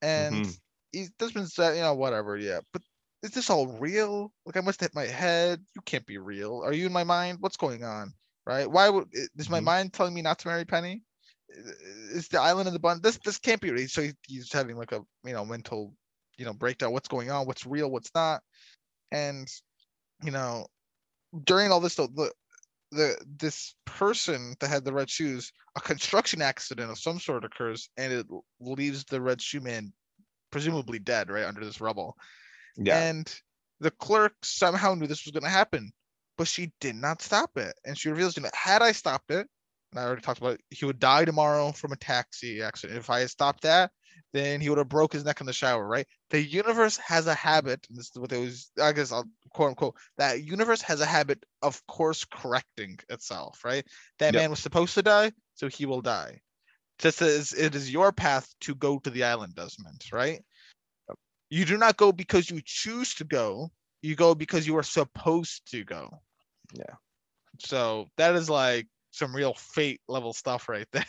And 0.02 0.46
Mhm. 0.46 0.58
he's 0.92 1.10
Desmond 1.18 1.50
said, 1.50 1.76
you 1.76 1.82
know, 1.82 1.94
whatever, 1.94 2.36
yeah. 2.36 2.60
But 2.72 2.82
is 3.22 3.30
this 3.32 3.50
all 3.50 3.66
real? 3.78 4.32
Like 4.44 4.56
I 4.56 4.60
must 4.60 4.80
hit 4.80 4.94
my 4.94 5.06
head. 5.06 5.60
You 5.74 5.82
can't 5.82 6.06
be 6.06 6.18
real. 6.18 6.62
Are 6.64 6.72
you 6.72 6.86
in 6.86 6.92
my 6.92 7.04
mind? 7.04 7.38
What's 7.40 7.56
going 7.56 7.84
on? 7.84 8.12
Right? 8.46 8.70
Why 8.70 8.88
would 8.88 9.08
is 9.12 9.50
my 9.50 9.60
Mhm. 9.60 9.64
mind 9.64 9.92
telling 9.92 10.14
me 10.14 10.22
not 10.22 10.38
to 10.40 10.48
marry 10.48 10.64
Penny? 10.64 11.02
Is 12.12 12.28
the 12.28 12.40
island 12.40 12.68
in 12.68 12.74
the 12.74 12.80
bun? 12.80 13.00
This 13.02 13.18
this 13.24 13.38
can't 13.38 13.60
be 13.60 13.70
real. 13.70 13.88
So 13.88 14.02
he- 14.02 14.14
he's 14.26 14.52
having 14.52 14.76
like 14.76 14.92
a 14.92 15.00
you 15.24 15.32
know 15.32 15.44
mental 15.44 15.94
you 16.38 16.44
know 16.44 16.52
breakdown. 16.52 16.92
What's 16.92 17.08
going 17.08 17.30
on? 17.30 17.46
What's 17.46 17.66
real? 17.66 17.90
What's 17.90 18.10
not? 18.14 18.42
And 19.12 19.48
you 20.22 20.30
know 20.30 20.66
during 21.44 21.70
all 21.70 21.80
this 21.80 21.94
though, 21.94 22.08
the 22.90 23.16
this 23.38 23.74
person 23.84 24.54
that 24.60 24.68
had 24.68 24.84
the 24.84 24.92
red 24.92 25.08
shoes, 25.08 25.52
a 25.76 25.80
construction 25.80 26.42
accident 26.42 26.90
of 26.90 26.98
some 26.98 27.20
sort 27.20 27.44
occurs, 27.44 27.88
and 27.96 28.12
it 28.12 28.26
leaves 28.60 29.04
the 29.04 29.20
red 29.20 29.40
shoe 29.40 29.60
man 29.60 29.92
presumably 30.50 30.98
dead, 30.98 31.30
right 31.30 31.44
under 31.44 31.64
this 31.64 31.80
rubble. 31.80 32.16
Yeah, 32.76 32.98
And 32.98 33.32
the 33.80 33.90
clerk 33.90 34.34
somehow 34.42 34.94
knew 34.94 35.06
this 35.06 35.24
was 35.24 35.32
going 35.32 35.44
to 35.44 35.50
happen, 35.50 35.92
but 36.36 36.48
she 36.48 36.72
did 36.80 36.96
not 36.96 37.22
stop 37.22 37.56
it. 37.56 37.74
And 37.84 37.96
she 37.96 38.08
reveals, 38.08 38.36
you 38.36 38.42
know, 38.42 38.50
had 38.54 38.82
I 38.82 38.92
stopped 38.92 39.30
it, 39.30 39.46
and 39.92 40.00
I 40.00 40.04
already 40.04 40.22
talked 40.22 40.38
about 40.38 40.54
it, 40.54 40.60
he 40.70 40.84
would 40.84 40.98
die 41.00 41.24
tomorrow 41.24 41.72
from 41.72 41.92
a 41.92 41.96
taxi 41.96 42.62
accident. 42.62 42.98
If 42.98 43.10
I 43.10 43.20
had 43.20 43.30
stopped 43.30 43.62
that, 43.62 43.90
then 44.32 44.60
he 44.60 44.68
would 44.68 44.78
have 44.78 44.88
broke 44.88 45.12
his 45.12 45.24
neck 45.24 45.40
in 45.40 45.46
the 45.46 45.52
shower, 45.52 45.86
right? 45.86 46.06
The 46.30 46.40
universe 46.40 46.96
has 46.98 47.26
a 47.26 47.34
habit, 47.34 47.84
and 47.88 47.98
this 47.98 48.06
is 48.06 48.18
what 48.20 48.30
they 48.30 48.40
was, 48.40 48.70
I 48.80 48.92
guess 48.92 49.12
I'll 49.12 49.28
quote 49.52 49.70
unquote, 49.70 49.96
that 50.18 50.42
universe 50.44 50.82
has 50.82 51.00
a 51.00 51.06
habit 51.06 51.44
of 51.62 51.84
course 51.86 52.24
correcting 52.24 52.98
itself, 53.08 53.64
right? 53.64 53.84
That 54.18 54.34
Yep. 54.34 54.40
man 54.40 54.50
was 54.50 54.60
supposed 54.60 54.94
to 54.94 55.02
die, 55.02 55.32
so 55.54 55.68
he 55.68 55.86
will 55.86 56.02
die. 56.02 56.40
Just 56.98 57.22
as 57.22 57.52
it 57.52 57.74
is 57.74 57.92
your 57.92 58.12
path 58.12 58.52
to 58.62 58.74
go 58.74 58.98
to 59.00 59.10
the 59.10 59.24
island, 59.24 59.54
Desmond, 59.54 60.04
right? 60.12 60.42
You 61.48 61.64
do 61.64 61.76
not 61.76 61.96
go 61.96 62.12
because 62.12 62.48
you 62.48 62.60
choose 62.64 63.14
to 63.14 63.24
go. 63.24 63.70
You 64.02 64.14
go 64.14 64.34
because 64.34 64.66
you 64.66 64.76
are 64.76 64.84
supposed 64.84 65.68
to 65.72 65.84
go. 65.84 66.20
Yeah. 66.72 66.94
So 67.58 68.06
that 68.16 68.36
is 68.36 68.48
like 68.48 68.86
some 69.10 69.34
real 69.34 69.54
fate 69.54 70.00
level 70.08 70.32
stuff 70.32 70.68
right 70.68 70.86
there. 70.92 71.06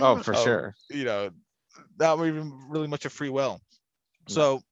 oh, 0.00 0.22
for 0.22 0.34
sure. 0.34 0.74
You 0.88 1.04
know, 1.04 1.30
not 1.98 2.24
even 2.24 2.52
really 2.68 2.88
much 2.88 3.04
of 3.04 3.12
free 3.12 3.28
will. 3.30 3.60
No. 4.28 4.34
So 4.34 4.62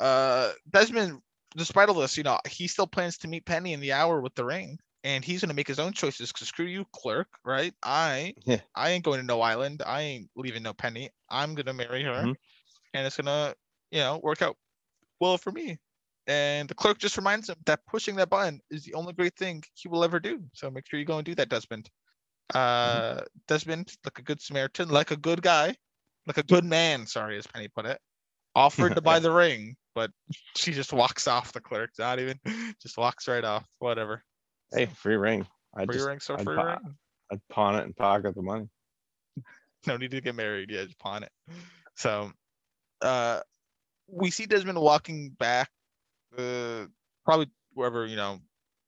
uh 0.00 0.52
Desmond, 0.70 1.20
despite 1.56 1.88
all 1.88 1.94
this, 1.94 2.16
you 2.16 2.22
know, 2.24 2.38
he 2.48 2.68
still 2.68 2.86
plans 2.86 3.18
to 3.18 3.28
meet 3.28 3.44
Penny 3.46 3.72
in 3.72 3.80
the 3.80 3.92
hour 3.92 4.20
with 4.20 4.34
the 4.34 4.44
ring. 4.44 4.78
And 5.02 5.24
he's 5.24 5.40
gonna 5.40 5.54
make 5.54 5.68
his 5.68 5.78
own 5.78 5.92
choices 5.92 6.32
because 6.32 6.48
screw 6.48 6.66
you, 6.66 6.84
clerk, 6.92 7.28
right? 7.44 7.74
I 7.82 8.34
Yeah. 8.44 8.60
I 8.74 8.90
ain't 8.90 9.04
going 9.04 9.20
to 9.20 9.26
no 9.26 9.40
island. 9.40 9.82
I 9.86 10.02
ain't 10.02 10.30
leaving 10.36 10.62
no 10.62 10.74
penny. 10.74 11.10
I'm 11.30 11.54
gonna 11.54 11.72
marry 11.72 12.02
her 12.04 12.26
Mhm. 12.26 12.36
and 12.94 13.06
it's 13.06 13.16
gonna, 13.16 13.54
you 13.90 14.00
know, 14.00 14.18
work 14.22 14.42
out 14.42 14.56
well 15.20 15.38
for 15.38 15.52
me. 15.52 15.78
And 16.26 16.68
the 16.68 16.74
clerk 16.74 16.98
just 16.98 17.16
reminds 17.16 17.48
him 17.48 17.56
that 17.66 17.86
pushing 17.86 18.16
that 18.16 18.30
button 18.30 18.60
is 18.70 18.84
the 18.84 18.94
only 18.94 19.12
great 19.12 19.36
thing 19.36 19.62
he 19.74 19.88
will 19.88 20.04
ever 20.04 20.20
do. 20.20 20.44
So 20.54 20.70
make 20.70 20.86
sure 20.88 20.98
you 20.98 21.06
go 21.06 21.18
and 21.18 21.24
do 21.24 21.34
that, 21.36 21.48
Desmond. 21.48 21.90
Uh, 22.54 23.22
Desmond, 23.48 23.96
like 24.04 24.18
a 24.18 24.22
good 24.22 24.40
Samaritan, 24.40 24.88
like 24.88 25.10
a 25.10 25.16
good 25.16 25.42
guy, 25.42 25.76
like 26.30 26.44
a 26.44 26.46
good 26.46 26.64
man. 26.64 27.06
Sorry, 27.06 27.36
as 27.36 27.46
Penny 27.46 27.68
put 27.68 27.86
it. 27.86 27.98
Offered 28.54 28.94
to 28.94 29.00
buy 29.00 29.18
the 29.20 29.30
ring, 29.30 29.76
but 29.94 30.10
she 30.56 30.72
just 30.72 30.92
walks 30.92 31.26
off. 31.28 31.52
The 31.52 31.60
clerk, 31.60 31.90
not 31.98 32.18
even, 32.18 32.38
just 32.80 32.96
walks 32.96 33.26
right 33.28 33.44
off. 33.44 33.66
Whatever. 33.78 34.22
Hey, 34.72 34.86
free 34.86 35.16
ring. 35.16 35.46
I 35.76 35.84
Free 35.86 35.94
just, 35.96 36.06
ring, 36.06 36.20
so 36.20 36.34
I'd 36.34 36.44
free 36.44 36.56
buy- 36.56 36.74
ring. 36.74 36.94
I'd 37.32 37.40
pawn 37.48 37.76
it 37.76 37.84
and 37.84 37.96
pocket 37.96 38.34
the 38.34 38.42
money. 38.42 38.68
no 39.86 39.96
need 39.96 40.10
to 40.12 40.20
get 40.20 40.34
married. 40.34 40.70
Yeah, 40.70 40.84
just 40.84 40.98
pawn 40.98 41.22
it. 41.22 41.30
So, 41.96 42.32
uh, 43.02 43.40
we 44.08 44.30
see 44.30 44.46
Desmond 44.46 44.80
walking 44.80 45.30
back, 45.38 45.70
uh, 46.36 46.86
probably 47.24 47.46
wherever 47.74 48.06
you 48.06 48.16
know 48.16 48.40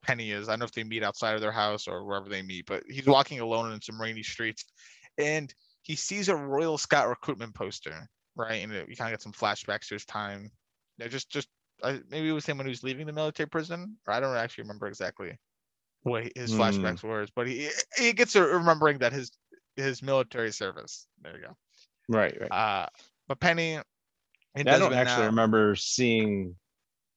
Penny 0.05 0.33
is. 0.33 0.49
I 0.49 0.53
don't 0.53 0.61
know 0.61 0.65
if 0.65 0.73
they 0.73 0.85
meet 0.85 1.05
outside 1.05 1.35
of 1.35 1.41
their 1.41 1.53
house 1.53 1.87
or 1.87 2.05
wherever 2.05 2.29
they 2.29 2.43
meet, 2.43 2.67
but 2.67 2.83
he's 2.89 3.07
walking 3.07 3.39
alone 3.41 3.73
in 3.73 3.81
some 3.81 4.01
rainy 4.01 4.23
streets, 4.25 4.65
and 5.19 5.53
he 5.83 5.97
sees 5.97 6.29
a 6.29 6.37
Royal 6.37 6.79
Scott 6.79 7.09
recruitment 7.09 7.55
poster, 7.55 8.09
right? 8.37 8.63
And 8.63 8.73
it, 8.73 8.89
you 8.89 8.97
kind 8.97 9.13
of 9.13 9.19
get 9.19 9.23
some 9.23 9.33
flashbacks 9.33 9.89
to 9.89 9.95
his 9.95 10.05
time. 10.05 10.51
Yeah, 10.99 11.09
just 11.09 11.31
just 11.31 11.49
uh, 11.83 11.99
maybe 12.11 12.29
it 12.29 12.33
was 12.33 12.47
him 12.47 12.59
when 12.59 12.67
he 12.67 12.71
was 12.71 12.83
leaving 12.83 13.07
the 13.07 13.13
military 13.13 13.49
prison, 13.49 13.97
or 14.07 14.15
I 14.15 14.21
don't 14.21 14.37
actually 14.37 14.63
remember 14.63 14.87
exactly 14.87 15.37
what 16.03 16.31
his 16.37 16.53
Hmm. 16.53 16.61
flashbacks 16.61 17.03
were, 17.03 17.27
but 17.35 17.47
he 17.49 17.69
he 17.97 18.13
gets 18.13 18.33
to 18.35 18.43
remembering 18.43 18.99
that 18.99 19.13
his 19.13 19.31
his 19.77 20.03
military 20.03 20.53
service. 20.53 21.07
There 21.23 21.37
you 21.37 21.43
go. 21.47 21.57
Right, 22.09 22.37
right. 22.41 22.51
Uh, 22.53 22.87
but 23.29 23.41
Penny 23.41 23.79
I 24.55 24.63
don't 24.63 24.93
actually 24.93 25.23
now- 25.23 25.27
remember 25.27 25.75
seeing 25.77 26.55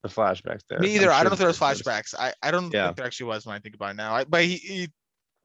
the 0.04 0.10
flashbacks 0.10 0.62
there. 0.70 0.80
Me 0.80 0.96
either. 0.96 1.12
I 1.12 1.24
don't 1.24 1.32
know 1.32 1.34
if 1.34 1.40
there 1.40 1.48
was 1.48 1.60
flashbacks. 1.60 2.14
I, 2.18 2.34
I 2.42 2.52
don't 2.52 2.72
Yeah. 2.74 2.86
think 2.88 2.98
there 2.98 3.06
actually 3.06 3.26
was 3.28 3.46
when 3.46 3.56
I 3.56 3.60
think 3.60 3.76
about 3.76 3.90
it 3.92 3.96
now. 3.96 4.14
I, 4.16 4.24
but 4.24 4.44
he, 4.46 4.56
he 4.58 4.90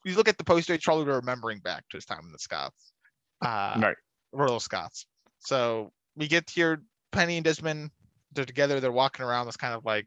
you 0.05 0.15
look 0.15 0.29
at 0.29 0.39
the 0.39 0.45
poster, 0.45 0.73
he's 0.75 0.85
probably 0.85 1.07
remembering 1.13 1.59
back 1.61 1.85
to 1.91 1.97
his 1.97 2.05
time 2.05 2.21
in 2.25 2.33
the 2.33 2.39
Scots. 2.39 2.93
Uh, 3.41 3.79
Right. 3.81 3.97
Royal 4.33 4.61
Scots. 4.61 5.07
So 5.41 5.93
we 6.17 6.29
get 6.29 6.51
here, 6.51 6.83
Penny 7.13 7.37
and 7.37 7.45
Desmond, 7.45 7.91
they're 8.33 8.45
together, 8.45 8.81
they're 8.81 8.93
walking 8.93 9.25
around. 9.25 9.47
That's 9.47 9.57
kind 9.57 9.75
of 9.75 9.85
like, 9.85 10.07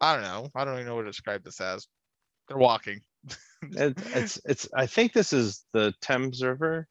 I 0.00 0.14
don't 0.14 0.24
know. 0.24 0.50
I 0.54 0.64
don't 0.64 0.74
even 0.74 0.86
know 0.86 0.96
what 0.96 1.02
to 1.02 1.08
describe 1.08 1.42
this 1.44 1.60
as. 1.60 1.86
They're 2.48 2.58
walking. 2.58 3.00
It, 3.62 3.98
it's, 4.14 4.38
it's, 4.44 4.68
I 4.76 4.86
think 4.86 5.12
this 5.12 5.32
is 5.32 5.64
the 5.72 5.92
Thames 6.00 6.42
River. 6.42 6.86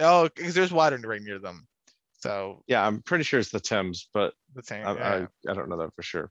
Oh, 0.00 0.28
because 0.34 0.54
there's 0.54 0.72
water 0.72 0.98
right 1.04 1.20
near 1.20 1.38
them. 1.38 1.68
So 2.20 2.64
Yeah, 2.66 2.84
I'm 2.86 3.02
pretty 3.02 3.22
sure 3.24 3.38
it's 3.38 3.50
the 3.50 3.60
Thames, 3.60 4.08
but 4.14 4.32
the 4.54 4.62
same. 4.62 4.86
I, 4.86 4.94
yeah. 4.94 5.26
I, 5.46 5.50
I 5.50 5.54
don't 5.54 5.68
know 5.68 5.76
that 5.76 5.94
for 5.94 6.02
sure. 6.02 6.30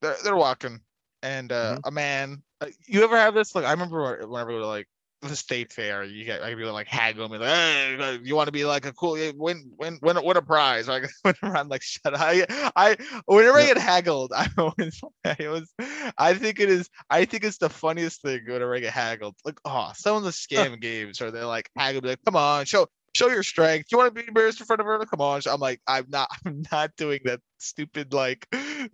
they're, 0.00 0.16
they're 0.24 0.36
walking 0.36 0.80
and 1.22 1.52
uh, 1.52 1.74
Mm-hmm. 1.74 1.88
a 1.88 1.90
man 1.90 2.42
uh, 2.60 2.66
you 2.86 3.04
ever 3.04 3.16
have 3.16 3.34
this 3.34 3.54
like 3.54 3.64
i 3.64 3.70
remember 3.70 4.16
wh- 4.18 4.30
whenever 4.30 4.50
we 4.52 4.56
were 4.56 4.66
like 4.66 4.88
the 5.28 5.36
state 5.36 5.72
fair 5.72 6.04
you 6.04 6.24
get 6.24 6.40
like 6.40 6.56
people 6.56 6.72
like 6.72 6.86
haggle 6.86 7.28
me 7.28 7.38
like 7.38 7.48
hey 7.48 8.18
you 8.22 8.34
want 8.36 8.46
to 8.46 8.52
be 8.52 8.64
like 8.64 8.84
a 8.86 8.92
cool 8.92 9.12
win 9.12 9.34
win 9.78 9.98
win 10.02 10.18
win 10.24 10.36
a 10.36 10.42
prize 10.42 10.88
like 10.88 11.04
i'm 11.42 11.68
like 11.68 11.82
shut 11.82 12.14
up. 12.14 12.20
I 12.20 12.46
i 12.76 12.96
whenever 13.26 13.58
i 13.58 13.66
get 13.66 13.78
haggled 13.78 14.32
i 14.36 14.48
always 14.58 15.00
it 15.24 15.48
was 15.48 15.72
i 16.18 16.34
think 16.34 16.60
it 16.60 16.68
is 16.70 16.88
i 17.10 17.24
think 17.24 17.44
it's 17.44 17.58
the 17.58 17.68
funniest 17.70 18.22
thing 18.22 18.40
whenever 18.46 18.74
i 18.74 18.80
get 18.80 18.92
haggled. 18.92 19.34
Like 19.44 19.58
oh 19.64 19.92
some 19.94 20.16
of 20.16 20.22
the 20.24 20.30
scam 20.30 20.80
games 20.80 21.20
or 21.20 21.30
they're 21.30 21.46
like 21.46 21.70
haggle 21.76 22.02
me 22.02 22.10
like 22.10 22.24
come 22.24 22.36
on 22.36 22.64
show 22.64 22.86
show 23.16 23.28
your 23.28 23.44
strength. 23.44 23.92
You 23.92 23.98
want 23.98 24.12
to 24.14 24.20
be 24.22 24.26
embarrassed 24.26 24.60
in 24.60 24.66
front 24.66 24.80
of 24.80 24.86
her 24.86 25.04
come 25.06 25.20
on 25.20 25.40
i'm 25.48 25.60
like 25.60 25.80
i'm 25.86 26.06
not 26.08 26.28
i'm 26.46 26.64
not 26.72 26.90
doing 26.96 27.20
that 27.24 27.40
stupid 27.58 28.12
like 28.12 28.46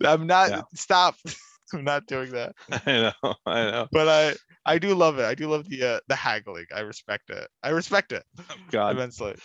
i'm 0.05 0.27
not 0.27 0.49
Yeah. 0.49 0.61
stop 0.75 1.15
i'm 1.73 1.83
not 1.83 2.05
doing 2.05 2.31
that. 2.31 2.53
I 2.71 3.11
know, 3.23 3.35
I 3.45 3.71
know. 3.71 3.87
but 3.91 4.07
i 4.07 4.35
i 4.65 4.77
do 4.77 4.93
love 4.95 5.19
it. 5.19 5.25
I 5.25 5.35
do 5.35 5.47
love 5.49 5.67
the 5.67 5.83
uh, 5.83 5.99
the 6.07 6.15
haggling. 6.15 6.65
I 6.75 6.81
respect 6.81 7.29
it. 7.29 7.47
I 7.63 7.69
respect 7.69 8.11
it 8.11 8.23
God. 8.71 8.95
immensely. 8.95 9.35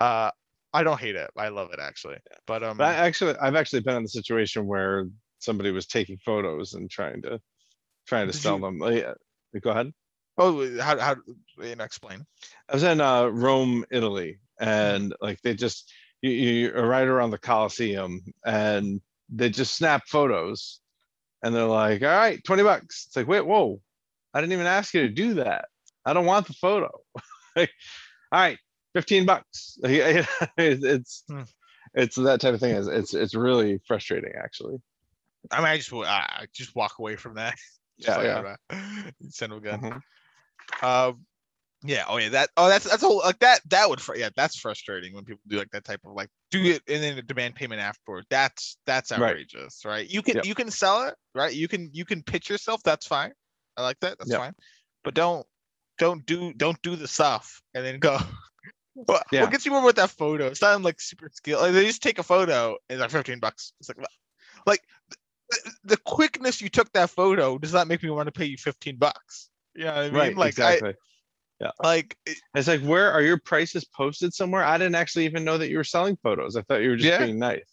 Uh 0.00 0.30
i 0.74 0.82
don't 0.82 0.98
hate 1.00 1.16
it. 1.16 1.30
I 1.36 1.48
love 1.48 1.70
it 1.72 1.80
actually. 1.80 2.16
But 2.46 2.62
um 2.62 2.76
But 2.78 2.88
I 2.88 2.94
actually, 2.94 3.34
I've 3.36 3.56
actually 3.56 3.80
been 3.80 3.96
in 3.96 4.02
the 4.02 4.08
situation 4.08 4.66
where 4.66 5.06
somebody 5.38 5.70
was 5.70 5.86
taking 5.86 6.18
photos 6.24 6.74
and 6.74 6.90
trying 6.90 7.20
to, 7.22 7.40
trying 8.06 8.26
to 8.28 8.32
sell 8.32 8.56
you- 8.56 8.60
them. 8.62 8.82
Oh, 8.82 8.88
Yeah, 8.88 9.12
go 9.60 9.70
ahead. 9.70 9.92
oh 10.38 10.78
how 10.80 10.98
how 10.98 11.16
you 11.62 11.76
know, 11.76 11.84
explain. 11.84 12.24
I 12.68 12.74
was 12.74 12.82
in 12.84 13.00
uh, 13.00 13.26
Rome, 13.26 13.84
Italy, 13.90 14.38
and 14.60 15.14
like 15.20 15.40
they 15.42 15.54
just 15.54 15.92
you, 16.22 16.30
you 16.30 16.72
right 16.72 17.06
around 17.06 17.30
the 17.32 17.38
Colosseum, 17.38 18.20
and 18.46 19.00
they 19.28 19.50
just 19.50 19.74
snap 19.76 20.02
photos, 20.08 20.80
and 21.42 21.54
they're 21.54 21.64
like, 21.66 22.02
"All 22.02 22.08
right, 22.08 22.42
twenty 22.44 22.62
bucks." 22.62 23.04
It's 23.08 23.16
like, 23.16 23.28
wait, 23.28 23.44
whoa, 23.44 23.80
I 24.34 24.40
didn't 24.40 24.52
even 24.54 24.66
ask 24.66 24.94
you 24.94 25.02
to 25.02 25.08
do 25.08 25.34
that. 25.34 25.66
I 26.04 26.12
don't 26.12 26.26
want 26.26 26.46
the 26.46 26.54
photo. 26.54 26.90
Like, 27.54 27.70
All 28.32 28.40
right, 28.40 28.58
fifteen 28.94 29.26
bucks. 29.26 29.78
It's, 29.84 31.24
Hmm. 31.28 31.42
it's 31.94 32.16
that 32.16 32.40
type 32.40 32.54
of 32.54 32.60
thing. 32.60 32.74
It's, 32.74 32.88
it's, 32.88 33.12
it's 33.14 33.34
really 33.34 33.78
frustrating, 33.86 34.32
actually. 34.42 34.78
I 35.50 35.58
mean, 35.58 35.66
I 35.66 35.76
just 35.76 35.92
I 35.92 36.46
just 36.54 36.74
walk 36.74 36.94
away 36.98 37.16
from 37.16 37.34
that. 37.34 37.54
Yeah, 37.98 38.16
like, 38.16 38.24
yeah. 38.24 38.56
uh, 38.70 39.10
Send 39.28 39.52
a 39.52 39.60
gun. 39.60 39.80
Mhm. 39.80 40.82
Um, 40.82 41.26
yeah. 41.84 42.04
Oh 42.08 42.16
yeah. 42.16 42.30
That. 42.30 42.48
Oh, 42.56 42.68
that's 42.68 42.88
that's 42.88 43.02
a 43.02 43.06
whole 43.06 43.18
like 43.18 43.38
that. 43.40 43.60
That 43.68 43.88
would. 43.90 44.00
Yeah, 44.16 44.30
that's 44.34 44.58
frustrating 44.58 45.14
when 45.14 45.24
people 45.24 45.42
do 45.46 45.58
like 45.58 45.70
that 45.72 45.84
type 45.84 46.00
of 46.06 46.14
like 46.14 46.28
do 46.50 46.62
it 46.64 46.82
and 46.88 47.02
then 47.02 47.22
demand 47.26 47.54
payment 47.54 47.80
afterward. 47.82 48.24
That's 48.30 48.78
that's 48.86 49.10
Right. 49.12 49.20
outrageous, 49.20 49.84
right? 49.84 50.08
You 50.08 50.22
can 50.22 50.36
Yep. 50.36 50.46
you 50.46 50.54
can 50.54 50.70
sell 50.70 51.02
it, 51.06 51.14
right? 51.34 51.52
You 51.54 51.68
can 51.68 51.90
you 51.92 52.04
can 52.04 52.22
pitch 52.22 52.48
yourself. 52.48 52.82
That's 52.82 53.06
fine. 53.06 53.32
I 53.76 53.82
like 53.82 53.98
that. 54.00 54.18
That's 54.18 54.30
Yep. 54.30 54.38
fine. 54.40 54.54
But 55.04 55.14
don't 55.14 55.46
don't 55.98 56.24
do 56.26 56.52
don't 56.54 56.80
do 56.82 56.96
the 56.96 57.08
stuff 57.08 57.60
and 57.74 57.84
then 57.84 57.98
go. 57.98 58.18
What, 58.94 59.24
Yeah. 59.32 59.40
what 59.40 59.50
gets 59.50 59.64
you 59.64 59.72
more 59.72 59.82
with 59.82 59.96
that 59.96 60.10
photo? 60.10 60.48
It's 60.48 60.60
not 60.60 60.82
like 60.82 61.00
super 61.00 61.30
skill. 61.32 61.60
Like 61.60 61.72
they 61.72 61.86
just 61.86 62.02
take 62.02 62.18
a 62.18 62.22
photo 62.22 62.76
and 62.90 62.96
it's 62.96 63.00
like 63.00 63.10
fifteen 63.10 63.38
bucks. 63.38 63.72
It's 63.80 63.88
like, 63.88 63.96
like 64.66 64.82
the, 65.08 65.72
the 65.84 65.96
quickness 65.96 66.60
you 66.60 66.68
took 66.68 66.92
that 66.92 67.08
photo 67.08 67.56
does 67.56 67.72
not 67.72 67.88
make 67.88 68.02
me 68.02 68.10
want 68.10 68.26
to 68.26 68.32
pay 68.32 68.44
you 68.44 68.58
fifteen 68.58 68.96
bucks. 68.96 69.48
You 69.74 69.84
know 69.84 69.92
what 69.94 69.98
I 69.98 70.02
mean? 70.04 70.14
Right, 70.14 70.36
like 70.36 70.48
exactly. 70.50 70.94
I 71.62 71.70
like 71.82 72.18
it- 72.26 72.36
It's 72.54 72.68
like, 72.68 72.82
where 72.82 73.10
are 73.10 73.22
your 73.22 73.38
prices 73.38 73.86
posted 73.86 74.34
somewhere? 74.34 74.62
I 74.62 74.76
didn't 74.76 74.96
actually 74.96 75.24
even 75.24 75.42
know 75.42 75.56
that 75.56 75.70
you 75.70 75.78
were 75.78 75.84
selling 75.84 76.18
photos. 76.22 76.56
I 76.56 76.60
thought 76.62 76.82
you 76.82 76.90
were 76.90 76.96
just 76.96 77.08
Yeah. 77.18 77.24
being 77.24 77.38
nice. 77.38 77.64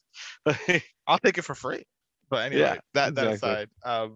I'll 1.05 1.19
take 1.19 1.37
it 1.37 1.41
for 1.41 1.53
free. 1.55 1.83
But 2.29 2.45
anyway, 2.45 2.61
Yeah, 2.61 2.75
that 2.93 3.15
that 3.15 3.33
exactly. 3.33 3.49
aside, 3.49 3.69
um, 3.83 4.15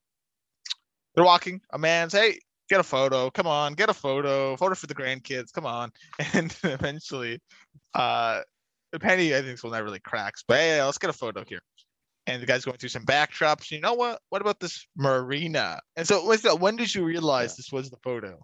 they're 1.16 1.24
walking. 1.26 1.61
A 1.72 1.78
man's 1.78 2.14
hey, 2.14 2.39
get 2.70 2.80
a 2.80 2.84
photo. 2.84 3.30
Come 3.30 3.47
on, 3.47 3.74
get 3.74 3.89
a 3.89 3.93
photo. 3.93 4.55
Photo 4.57 4.76
for 4.76 4.88
the 4.88 4.95
grandkids. 4.95 5.51
Come 5.53 5.66
on. 5.66 5.91
And 6.34 6.55
eventually, 6.64 7.39
uh, 7.93 8.41
Penny 8.99 9.34
I 9.34 9.39
think 9.39 9.53
it's 9.53 9.64
will 9.64 9.72
never 9.72 9.86
really 9.86 9.99
cracks. 9.99 10.43
But 10.47 10.57
hey, 10.57 10.84
let's 10.84 10.97
get 10.97 11.09
a 11.09 11.14
photo 11.14 11.43
here. 11.47 11.61
And 12.26 12.41
the 12.41 12.45
guy's 12.45 12.64
going 12.64 12.78
through 12.78 12.89
some 12.89 13.05
backdrops. 13.05 13.70
You 13.72 13.82
know 13.82 13.93
what? 13.95 14.20
What 14.30 14.41
about 14.41 14.59
this 14.59 14.88
marina? 14.95 15.80
And 15.97 16.07
so, 16.07 16.24
what's 16.26 16.43
that? 16.43 16.59
When 16.59 16.76
did 16.78 16.93
you 16.95 17.03
realize 17.03 17.51
Yeah. 17.51 17.55
this 17.57 17.72
was 17.72 17.89
the 17.89 17.97
photo? 18.03 18.39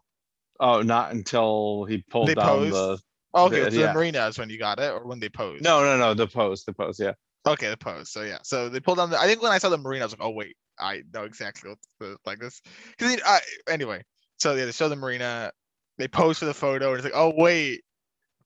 Oh, 0.59 0.81
not 0.81 1.11
until 1.13 1.85
he 1.85 2.03
pulled 2.11 2.27
They 2.27 2.35
down 2.35 2.45
posed? 2.45 2.73
the, 2.75 2.99
Oh, 3.33 3.45
okay, 3.45 3.61
The- 3.65 3.71
so 3.71 3.79
yeah. 3.79 3.87
the 3.87 3.93
marina 3.93 4.27
is 4.27 4.37
when 4.39 4.49
you 4.49 4.57
got 4.59 4.79
it, 4.79 4.91
or 4.91 5.05
when 5.05 5.19
they 5.19 5.29
posed. 5.29 5.63
no, 5.63 5.81
no, 5.81 5.97
no, 5.97 6.13
the 6.15 6.27
pose, 6.27 6.65
the 6.65 6.73
pose, 6.73 6.99
yeah. 6.99 7.13
Okay, 7.47 7.69
the 7.69 7.77
pose. 7.77 8.11
So 8.11 8.23
yeah, 8.23 8.39
so 8.43 8.67
they 8.69 8.79
pulled 8.81 8.97
down. 8.97 9.11
The, 9.11 9.19
I 9.19 9.27
think 9.27 9.41
when 9.41 9.51
I 9.53 9.59
saw 9.59 9.69
the 9.69 9.77
marina, 9.77 10.03
I 10.03 10.05
was 10.07 10.13
like, 10.13 10.21
oh 10.21 10.31
wait, 10.31 10.57
I 10.79 11.03
know 11.13 11.23
exactly 11.23 11.69
what 11.69 11.79
the, 11.99 12.17
like 12.25 12.39
this. 12.39 12.61
Because 12.97 13.19
I 13.25 13.39
anyway, 13.69 14.03
so 14.37 14.55
yeah, 14.55 14.65
they 14.65 14.71
show 14.71 14.89
the 14.89 14.95
marina. 14.95 15.51
They 15.97 16.07
pose 16.07 16.39
for 16.39 16.45
the 16.45 16.53
photo, 16.53 16.89
and 16.89 16.95
it's 16.95 17.03
like, 17.03 17.13
oh 17.15 17.33
wait. 17.35 17.81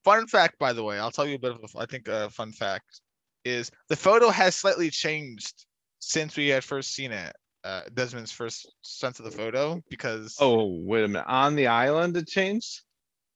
Fun 0.04 0.26
fact, 0.26 0.58
by 0.58 0.74
the 0.74 0.84
way, 0.84 0.98
I'll 0.98 1.10
tell 1.10 1.26
you 1.26 1.36
a 1.36 1.38
bit 1.38 1.52
of 1.52 1.60
a, 1.62 1.78
I 1.78 1.86
think 1.86 2.08
a 2.08 2.28
fun 2.28 2.52
fact 2.52 3.00
is 3.44 3.70
the 3.88 3.96
photo 3.96 4.28
has 4.28 4.54
slightly 4.54 4.90
changed 4.90 5.64
since 5.98 6.36
we 6.36 6.48
had 6.48 6.62
first 6.62 6.94
seen 6.94 7.10
it. 7.10 7.34
Uh, 7.62 7.80
Desmond's 7.94 8.30
first 8.30 8.70
sense 8.82 9.18
of 9.18 9.24
the 9.24 9.30
photo 9.30 9.80
because 9.88 10.36
Oh, 10.38 10.82
wait 10.84 11.04
a 11.04 11.08
minute. 11.08 11.24
On 11.26 11.56
the 11.56 11.68
island 11.68 12.14
it 12.18 12.28
changed? 12.28 12.82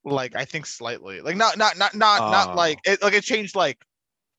like 0.04 0.36
I 0.36 0.44
think 0.44 0.66
slightly, 0.66 1.20
like 1.20 1.36
not 1.36 1.56
not 1.56 1.76
not 1.76 1.94
not 1.94 2.30
not 2.30 2.54
like 2.54 2.78
it 2.84 3.02
like 3.02 3.14
it 3.14 3.24
changed 3.24 3.56
like 3.56 3.78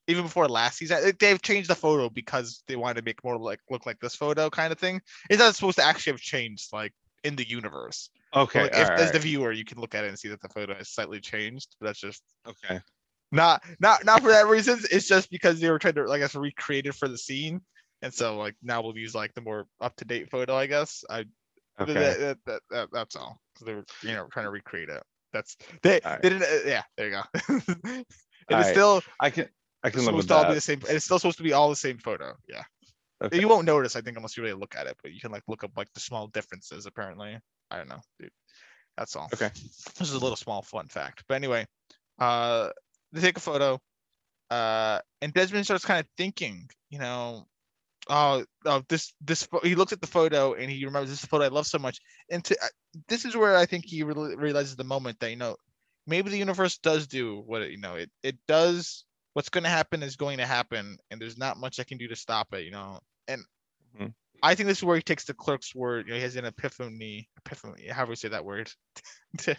even 0.10 0.24
before 0.24 0.48
last 0.50 0.78
season. 0.78 1.14
They've 1.20 1.42
changed 1.42 1.70
the 1.70 1.76
photo 1.76 2.10
because 2.10 2.64
they 2.68 2.76
wanted 2.76 2.96
to 2.96 3.06
make 3.06 3.24
more 3.24 3.38
like 3.38 3.60
look 3.70 3.86
like 3.86 4.00
this 4.00 4.16
photo 4.16 4.50
kind 4.50 4.72
of 4.72 4.80
thing. 4.80 5.02
It's 5.30 5.40
not 5.40 5.56
supposed 5.56 5.78
to 5.78 5.84
actually 5.84 6.14
have 6.14 6.22
changed 6.22 6.74
like 6.74 6.94
in 7.24 7.36
the 7.36 7.48
universe. 7.48 8.10
Okay, 8.36 8.64
like, 8.64 8.72
if 8.76 8.90
as 8.90 9.12
the 9.12 9.20
viewer, 9.20 9.52
you 9.52 9.66
can 9.66 9.80
look 9.80 9.96
at 9.96 10.04
it 10.04 10.10
and 10.10 10.20
see 10.20 10.30
that 10.30 10.42
the 10.42 10.50
photo 10.50 10.76
has 10.76 10.90
slightly 10.90 11.20
changed. 11.20 11.76
But 11.80 11.88
that's 11.88 12.00
just 12.00 12.24
okay. 12.48 12.80
not 13.32 13.64
not 13.80 14.04
not 14.06 14.22
for 14.22 14.30
that 14.30 14.48
reason. 14.48 14.80
It's 14.92 15.08
just 15.08 15.30
because 15.30 15.60
they 15.60 15.70
were 15.70 15.80
trying 15.80 15.96
to 15.96 16.04
like 16.06 16.18
I 16.18 16.20
guess 16.20 16.36
recreate 16.36 16.86
it 16.88 16.96
for 16.96 17.08
the 17.08 17.18
scene. 17.18 17.62
And 18.02 18.14
so 18.14 18.38
like 18.38 18.56
now 18.64 18.82
we'll 18.82 18.98
use 18.98 19.14
like 19.16 19.34
the 19.34 19.42
more 19.42 19.66
up 19.82 19.96
to 19.98 20.06
date 20.06 20.30
photo, 20.30 20.56
I 20.56 20.68
guess. 20.68 21.04
I 21.10 21.26
Okay, 21.82 21.94
that, 21.94 22.20
that, 22.20 22.38
that, 22.46 22.62
that- 22.72 22.90
that's 22.92 23.16
all. 23.16 23.40
'Cause 23.56 23.66
they 23.66 23.74
were 23.74 23.86
you 24.04 24.14
know 24.14 24.28
trying 24.32 24.46
to 24.46 24.52
recreate 24.52 24.90
it. 24.90 25.04
That's 25.32 25.56
they 25.84 26.00
Alright. 26.02 26.22
they 26.22 26.30
didn't 26.30 26.44
uh, 26.44 26.68
yeah 26.68 26.84
there 26.98 27.08
you 27.08 27.12
go. 27.12 27.22
it 27.56 27.66
is 27.96 28.06
Alright, 28.52 28.66
still 28.68 29.02
I 29.20 29.30
can, 29.30 29.48
I 29.84 29.90
can 29.90 30.06
live 30.06 30.16
with 30.16 30.26
supposed 30.26 30.30
to 30.30 30.36
all 30.36 30.52
be 30.52 30.56
the 30.56 30.62
same. 30.62 30.82
It's 30.90 31.06
still 31.06 31.20
supposed 31.20 31.38
to 31.38 31.44
be 31.44 31.54
all 31.54 31.70
the 31.70 31.76
same 31.76 31.98
photo. 31.98 32.34
Yeah. 32.48 32.64
Okay. 33.22 33.40
You 33.40 33.48
won't 33.48 33.66
notice, 33.66 33.96
I 33.96 34.02
think, 34.02 34.18
unless 34.18 34.38
you 34.38 34.44
really 34.44 34.58
look 34.58 34.76
at 34.76 34.88
it, 34.88 34.98
but 35.02 35.12
you 35.12 35.20
can 35.20 35.32
like 35.32 35.44
look 35.48 35.64
up 35.64 35.72
like 35.76 35.92
the 35.94 36.00
small 36.00 36.28
differences. 36.28 36.86
Apparently, 36.86 37.38
I 37.70 37.78
don't 37.78 37.90
know, 37.90 38.00
dude. 38.20 38.32
That's 38.98 39.16
all. 39.16 39.30
Okay. 39.34 39.50
This 39.54 40.02
is 40.02 40.14
a 40.14 40.20
little 40.20 40.36
small 40.36 40.62
fun 40.62 40.88
fact, 40.88 41.24
but 41.28 41.36
anyway, 41.36 41.66
uh, 42.20 42.70
they 43.12 43.22
take 43.22 43.38
a 43.38 43.42
photo, 43.42 43.80
uh, 44.50 45.00
and 45.22 45.34
Desmond 45.34 45.66
starts 45.66 45.86
kind 45.86 46.00
of 46.00 46.08
thinking, 46.18 46.70
you 46.90 47.00
know, 47.00 47.46
oh, 48.10 48.44
oh, 48.66 48.84
this 48.90 49.14
this 49.22 49.48
he 49.64 49.76
looks 49.76 49.94
at 49.94 50.02
the 50.02 50.08
photo 50.08 50.54
and 50.54 50.70
he 50.70 50.86
remembers 50.86 51.10
this 51.10 51.26
photo 51.26 51.46
I 51.46 51.50
love 51.50 51.68
so 51.68 51.80
much, 51.80 52.00
and 52.30 52.44
to, 52.46 52.56
uh, 52.62 52.68
this 53.08 53.26
is 53.26 53.36
where 53.36 53.56
I 53.56 53.66
think 53.66 53.86
he 53.86 54.04
reali- 54.04 54.38
realizes 54.38 54.76
the 54.76 54.84
moment 54.84 55.20
that 55.20 55.30
you 55.30 55.38
know 55.38 55.56
maybe 56.08 56.30
the 56.30 56.38
universe 56.38 56.78
does 56.78 57.08
do 57.08 57.42
what 57.46 57.62
it, 57.62 57.72
you 57.72 57.80
know 57.80 57.96
it 57.96 58.10
it 58.24 58.38
does 58.48 59.06
what's 59.34 59.50
going 59.50 59.64
to 59.64 59.70
happen 59.70 60.04
is 60.04 60.16
going 60.16 60.38
to 60.38 60.46
happen 60.46 60.98
and 61.12 61.22
there's 61.22 61.38
not 61.38 61.58
much 61.58 61.80
i 61.80 61.84
can 61.84 61.98
do 61.98 62.08
to 62.08 62.16
stop 62.16 62.54
it 62.54 62.64
you 62.66 62.72
know 62.72 63.00
and 63.28 63.44
Mhm. 63.98 64.14
i 64.44 64.56
think 64.56 64.68
this 64.68 64.78
is 64.80 64.84
where 64.84 64.96
he 64.96 65.02
takes 65.02 65.26
the 65.26 65.34
clerk's 65.34 65.74
word 65.74 66.08
you 66.08 66.12
know 66.14 66.18
he 66.18 66.24
has 66.24 66.36
an 66.36 66.46
epiphany 66.46 67.30
epiphany 67.38 67.88
however 67.88 68.12
you 68.12 68.16
say 68.16 68.28
that 68.30 68.46
word 68.46 68.72
he 69.46 69.52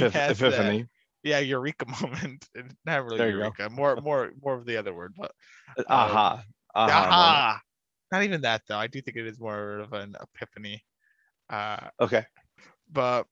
Epiph- 0.00 0.10
has 0.12 0.38
that- 0.38 0.50
Epiphany. 0.50 0.86
yeah 1.22 1.38
eureka 1.38 1.86
moment 2.02 2.44
not 2.84 3.04
really 3.04 3.18
There 3.18 3.30
eureka 3.30 3.70
more 3.70 3.96
more 3.96 4.32
more 4.42 4.54
of 4.54 4.66
the 4.66 4.76
other 4.76 4.94
word 4.94 5.14
but 5.16 5.32
Uh, 5.78 5.82
Aha. 5.88 6.44
aha 6.74 6.94
moment. 7.00 7.12
aha 7.12 7.60
not 8.10 8.22
even 8.24 8.40
that 8.42 8.62
though 8.68 8.78
i 8.78 8.86
do 8.86 9.00
think 9.00 9.16
it 9.16 9.26
is 9.26 9.38
more 9.40 9.78
of 9.80 9.92
an 9.92 10.14
epiphany 10.20 10.84
uh 11.50 11.88
Okay, 12.00 12.24
but 12.90 13.26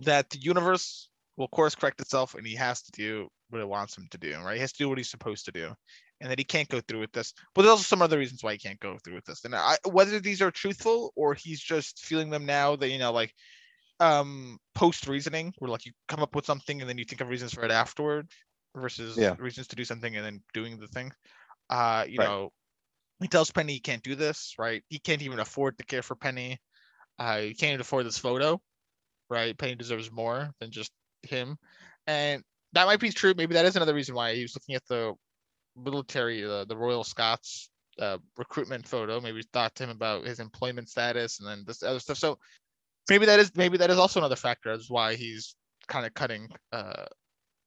that 0.00 0.28
the 0.30 0.38
universe 0.38 1.08
will 1.36 1.48
course 1.48 1.74
correct 1.74 2.00
itself 2.00 2.34
and 2.34 2.46
he 2.46 2.54
has 2.56 2.82
to 2.82 2.92
do 2.92 3.28
what 3.52 3.60
it 3.60 3.68
wants 3.68 3.96
him 3.96 4.08
to 4.10 4.18
do, 4.18 4.36
right? 4.40 4.54
He 4.54 4.60
has 4.60 4.72
to 4.72 4.84
do 4.84 4.88
what 4.88 4.98
he's 4.98 5.10
supposed 5.10 5.44
to 5.46 5.52
do. 5.52 5.74
And 6.20 6.30
that 6.30 6.38
he 6.38 6.44
can't 6.44 6.68
go 6.68 6.80
through 6.80 7.00
with 7.00 7.12
this. 7.12 7.34
But 7.54 7.62
there's 7.62 7.72
also 7.72 7.82
some 7.82 8.00
other 8.00 8.18
reasons 8.18 8.44
why 8.44 8.52
he 8.52 8.58
can't 8.58 8.78
go 8.78 8.96
through 9.04 9.16
with 9.16 9.24
this. 9.24 9.44
And 9.44 9.56
I, 9.56 9.76
whether 9.90 10.20
these 10.20 10.40
are 10.40 10.52
truthful 10.52 11.12
or 11.16 11.34
he's 11.34 11.60
just 11.60 11.98
feeling 12.00 12.30
them 12.30 12.46
now 12.46 12.76
that, 12.76 12.90
you 12.90 12.98
know, 12.98 13.12
like 13.12 13.34
um 14.00 14.58
post 14.74 15.06
reasoning, 15.08 15.52
where 15.58 15.70
like 15.70 15.86
you 15.86 15.92
come 16.08 16.20
up 16.20 16.34
with 16.34 16.46
something 16.46 16.80
and 16.80 16.88
then 16.88 16.98
you 16.98 17.04
think 17.04 17.20
of 17.20 17.28
reasons 17.28 17.54
for 17.54 17.64
it 17.64 17.70
afterward 17.70 18.30
versus 18.76 19.16
Yeah. 19.18 19.36
reasons 19.38 19.68
to 19.68 19.76
do 19.76 19.84
something 19.84 20.16
and 20.16 20.24
then 20.24 20.42
doing 20.54 20.78
the 20.78 20.88
thing. 20.88 21.12
Uh, 21.70 22.04
you 22.08 22.18
Right. 22.18 22.28
know, 22.28 22.50
he 23.20 23.28
tells 23.28 23.50
Penny 23.50 23.74
he 23.74 23.80
can't 23.80 24.02
do 24.02 24.14
this, 24.14 24.54
right? 24.58 24.82
He 24.88 24.98
can't 24.98 25.22
even 25.22 25.40
afford 25.40 25.78
to 25.78 25.84
care 25.84 26.02
for 26.02 26.16
Penny. 26.16 26.58
Uh, 27.18 27.40
he 27.40 27.54
can't 27.54 27.70
even 27.70 27.80
afford 27.82 28.06
this 28.06 28.18
photo, 28.18 28.60
right? 29.30 29.56
Penny 29.58 29.74
deserves 29.74 30.10
more 30.10 30.50
than 30.60 30.70
just 30.70 30.92
him, 31.22 31.58
and 32.06 32.44
that 32.72 32.86
might 32.86 33.00
be 33.00 33.10
true. 33.10 33.34
Maybe 33.36 33.54
that 33.54 33.64
is 33.64 33.76
another 33.76 33.94
reason 33.94 34.14
why 34.14 34.34
he 34.34 34.42
was 34.42 34.54
looking 34.54 34.74
at 34.74 34.86
the 34.88 35.14
military, 35.76 36.44
uh, 36.44 36.64
the 36.64 36.76
Royal 36.76 37.04
Scots 37.04 37.70
uh, 37.98 38.18
recruitment 38.36 38.86
photo. 38.86 39.20
Maybe 39.20 39.38
he 39.38 39.46
thought 39.52 39.74
to 39.76 39.84
him 39.84 39.90
about 39.90 40.24
his 40.24 40.40
employment 40.40 40.88
status 40.88 41.40
and 41.40 41.48
then 41.48 41.64
this 41.66 41.82
other 41.82 42.00
stuff. 42.00 42.18
So 42.18 42.38
maybe 43.08 43.26
that 43.26 43.38
is 43.38 43.52
maybe 43.54 43.78
that 43.78 43.90
is 43.90 43.98
also 43.98 44.20
another 44.20 44.36
factor 44.36 44.70
as 44.70 44.88
why 44.88 45.14
he's 45.14 45.54
kind 45.88 46.06
of 46.06 46.14
cutting 46.14 46.48
uh, 46.72 47.06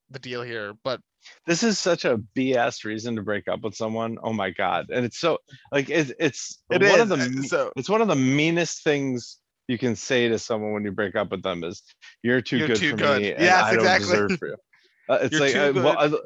the 0.10 0.20
deal 0.20 0.42
here. 0.42 0.74
But 0.84 1.02
this 1.46 1.64
is 1.64 1.80
such 1.80 2.06
a 2.06 2.20
BS 2.36 2.84
reason 2.84 3.16
to 3.16 3.22
break 3.22 3.48
up 3.48 3.62
with 3.62 3.76
someone. 3.76 4.18
Oh 4.24 4.34
my 4.34 4.52
god! 4.52 4.88
And 4.92 5.06
it's 5.06 5.20
so 5.20 5.40
like 5.72 5.90
it's 5.90 6.12
it's 6.20 6.64
it 6.70 6.82
one 6.82 7.00
is 7.00 7.02
of 7.02 7.10
the 7.10 7.48
so 7.48 7.72
it's 7.76 7.90
one 7.90 8.02
of 8.02 8.08
the 8.08 8.16
meanest 8.16 8.84
things 8.84 9.40
you 9.68 9.78
can 9.78 9.96
say 9.96 10.30
to 10.30 10.38
someone 10.38 10.74
when 10.74 10.84
you 10.84 10.92
break 10.92 11.16
up 11.16 11.32
with 11.32 11.42
them 11.42 11.64
is 11.64 11.82
you're 12.22 12.42
too 12.42 12.58
You're 12.58 12.68
good 12.68 12.78
too 12.78 12.92
for 12.92 12.98
good." 12.98 13.22
me 13.22 13.34
and 13.34 13.44
Yes, 13.44 13.64
I 13.64 13.72
don't 13.72 13.80
exactly. 13.80 14.06
deserve 14.06 14.40
for 14.40 14.48
you. 14.50 14.58
Uh, 15.10 15.20
it's 15.22 15.34
You're 15.34 15.42
like 15.42 15.54
too 15.54 15.80
uh, 15.80 15.84
well, 15.84 15.96
uh, 15.98 16.18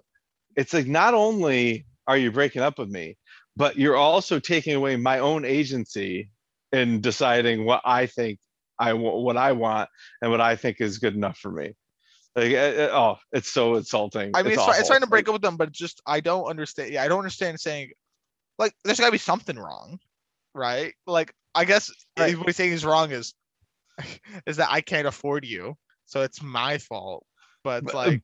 it's 0.56 0.74
like 0.74 0.88
not 0.88 1.14
only 1.14 1.86
are 2.08 2.18
you 2.18 2.32
breaking 2.32 2.62
up 2.62 2.80
with 2.80 2.90
me, 2.90 3.18
but 3.56 3.78
you're 3.78 3.96
also 3.96 4.40
taking 4.40 4.76
away 4.76 4.96
my 4.96 5.20
own 5.20 5.46
agency 5.46 6.30
in 6.72 7.02
deciding 7.02 7.66
what 7.66 7.82
I 7.86 8.06
think 8.06 8.40
I 8.78 8.94
wa- 8.94 9.18
what 9.18 9.38
I 9.38 9.52
want 9.52 9.90
and 10.22 10.32
what 10.32 10.42
I 10.42 10.56
think 10.56 10.80
is 10.80 10.98
good 10.98 11.16
enough 11.16 11.38
for 11.38 11.52
me. 11.52 11.74
Like, 12.36 12.54
uh, 12.54 12.56
uh, 12.56 12.90
oh, 12.94 13.18
it's 13.32 13.52
so 13.52 13.76
insulting. 13.76 14.32
I 14.34 14.44
mean, 14.44 14.54
it's, 14.54 14.64
try- 14.64 14.74
it's 14.74 14.82
awful. 14.82 14.88
trying 14.88 15.02
to 15.02 15.08
break 15.08 15.28
Like, 15.28 15.30
up 15.30 15.34
with 15.34 15.42
them, 15.42 15.58
but 15.58 15.72
just 15.72 16.02
I 16.06 16.20
don't 16.20 16.46
understand. 16.46 16.94
Yeah, 16.94 17.04
I 17.04 17.08
don't 17.08 17.20
understand 17.20 17.60
saying 17.60 17.92
like 18.58 18.74
there's 18.84 19.00
got 19.00 19.08
to 19.08 19.12
be 19.12 19.18
something 19.18 19.58
wrong, 19.58 20.00
right? 20.54 20.94
Like 21.06 21.34
I 21.56 21.66
guess 21.66 21.92
Right. 22.18 22.38
what 22.38 22.48
he's 22.48 22.56
saying 22.56 22.74
is 22.74 22.86
wrong 22.86 23.12
is 23.12 23.34
is 24.46 24.58
that 24.58 24.70
I 24.72 24.82
can't 24.82 25.08
afford 25.08 25.46
you, 25.46 25.76
so 26.06 26.22
it's 26.22 26.42
my 26.42 26.78
fault. 26.78 27.26
But 27.64 27.86
But, 27.86 27.94
like 27.94 28.24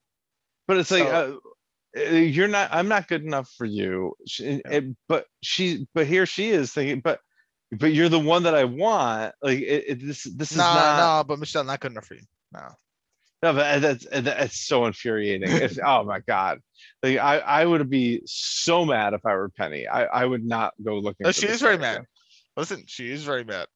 But 0.68 0.78
it's 0.78 0.92
like 0.92 1.04
So- 1.04 1.42
uh, 1.96 2.00
uh, 2.00 2.10
you're 2.16 2.48
not. 2.48 2.70
I'm 2.74 2.88
not 2.88 3.08
good 3.08 3.24
enough 3.24 3.50
for 3.58 3.66
you. 3.66 4.16
She, 4.28 4.44
Yeah. 4.46 4.60
and- 4.66 4.98
but 5.08 5.26
she. 5.42 5.88
But 5.94 6.08
here 6.08 6.26
she 6.26 6.50
is 6.50 6.74
thinking. 6.74 7.00
But 7.02 7.20
but 7.72 7.94
you're 7.94 8.10
the 8.10 8.20
one 8.20 8.44
that 8.44 8.56
I 8.56 8.66
want. 8.66 9.34
Like 9.42 9.60
it, 9.60 9.84
it, 9.88 10.06
this. 10.06 10.24
This 10.24 10.52
is 10.52 10.58
no, 10.58 10.64
not. 10.64 10.98
no, 10.98 11.24
but 11.24 11.40
Michelle, 11.40 11.64
not 11.64 11.80
good 11.80 11.92
enough 11.92 12.06
for 12.06 12.16
you. 12.16 12.24
No, 12.52 12.68
No, 13.44 13.54
but 13.54 13.80
that's 13.82 14.06
that's 14.12 14.60
so 14.68 14.86
infuriating. 14.86 15.50
It's, 15.50 15.80
oh 15.86 16.04
my 16.04 16.20
god, 16.20 16.60
like 17.02 17.18
I 17.18 17.40
I 17.40 17.66
would 17.66 17.90
be 17.90 18.22
so 18.26 18.86
mad 18.86 19.14
if 19.14 19.26
I 19.26 19.34
were 19.36 19.50
Penny. 19.50 19.88
I 19.88 20.04
I 20.06 20.26
would 20.26 20.44
not 20.44 20.74
go 20.84 20.96
looking. 21.00 21.24
No, 21.26 21.30
for 21.30 21.42
she 21.42 21.48
is 21.48 21.62
very 21.62 21.78
mad. 21.78 22.06
Listen, 22.58 22.84
she 22.88 23.10
is 23.12 23.24
very 23.24 23.44
mad. 23.44 23.68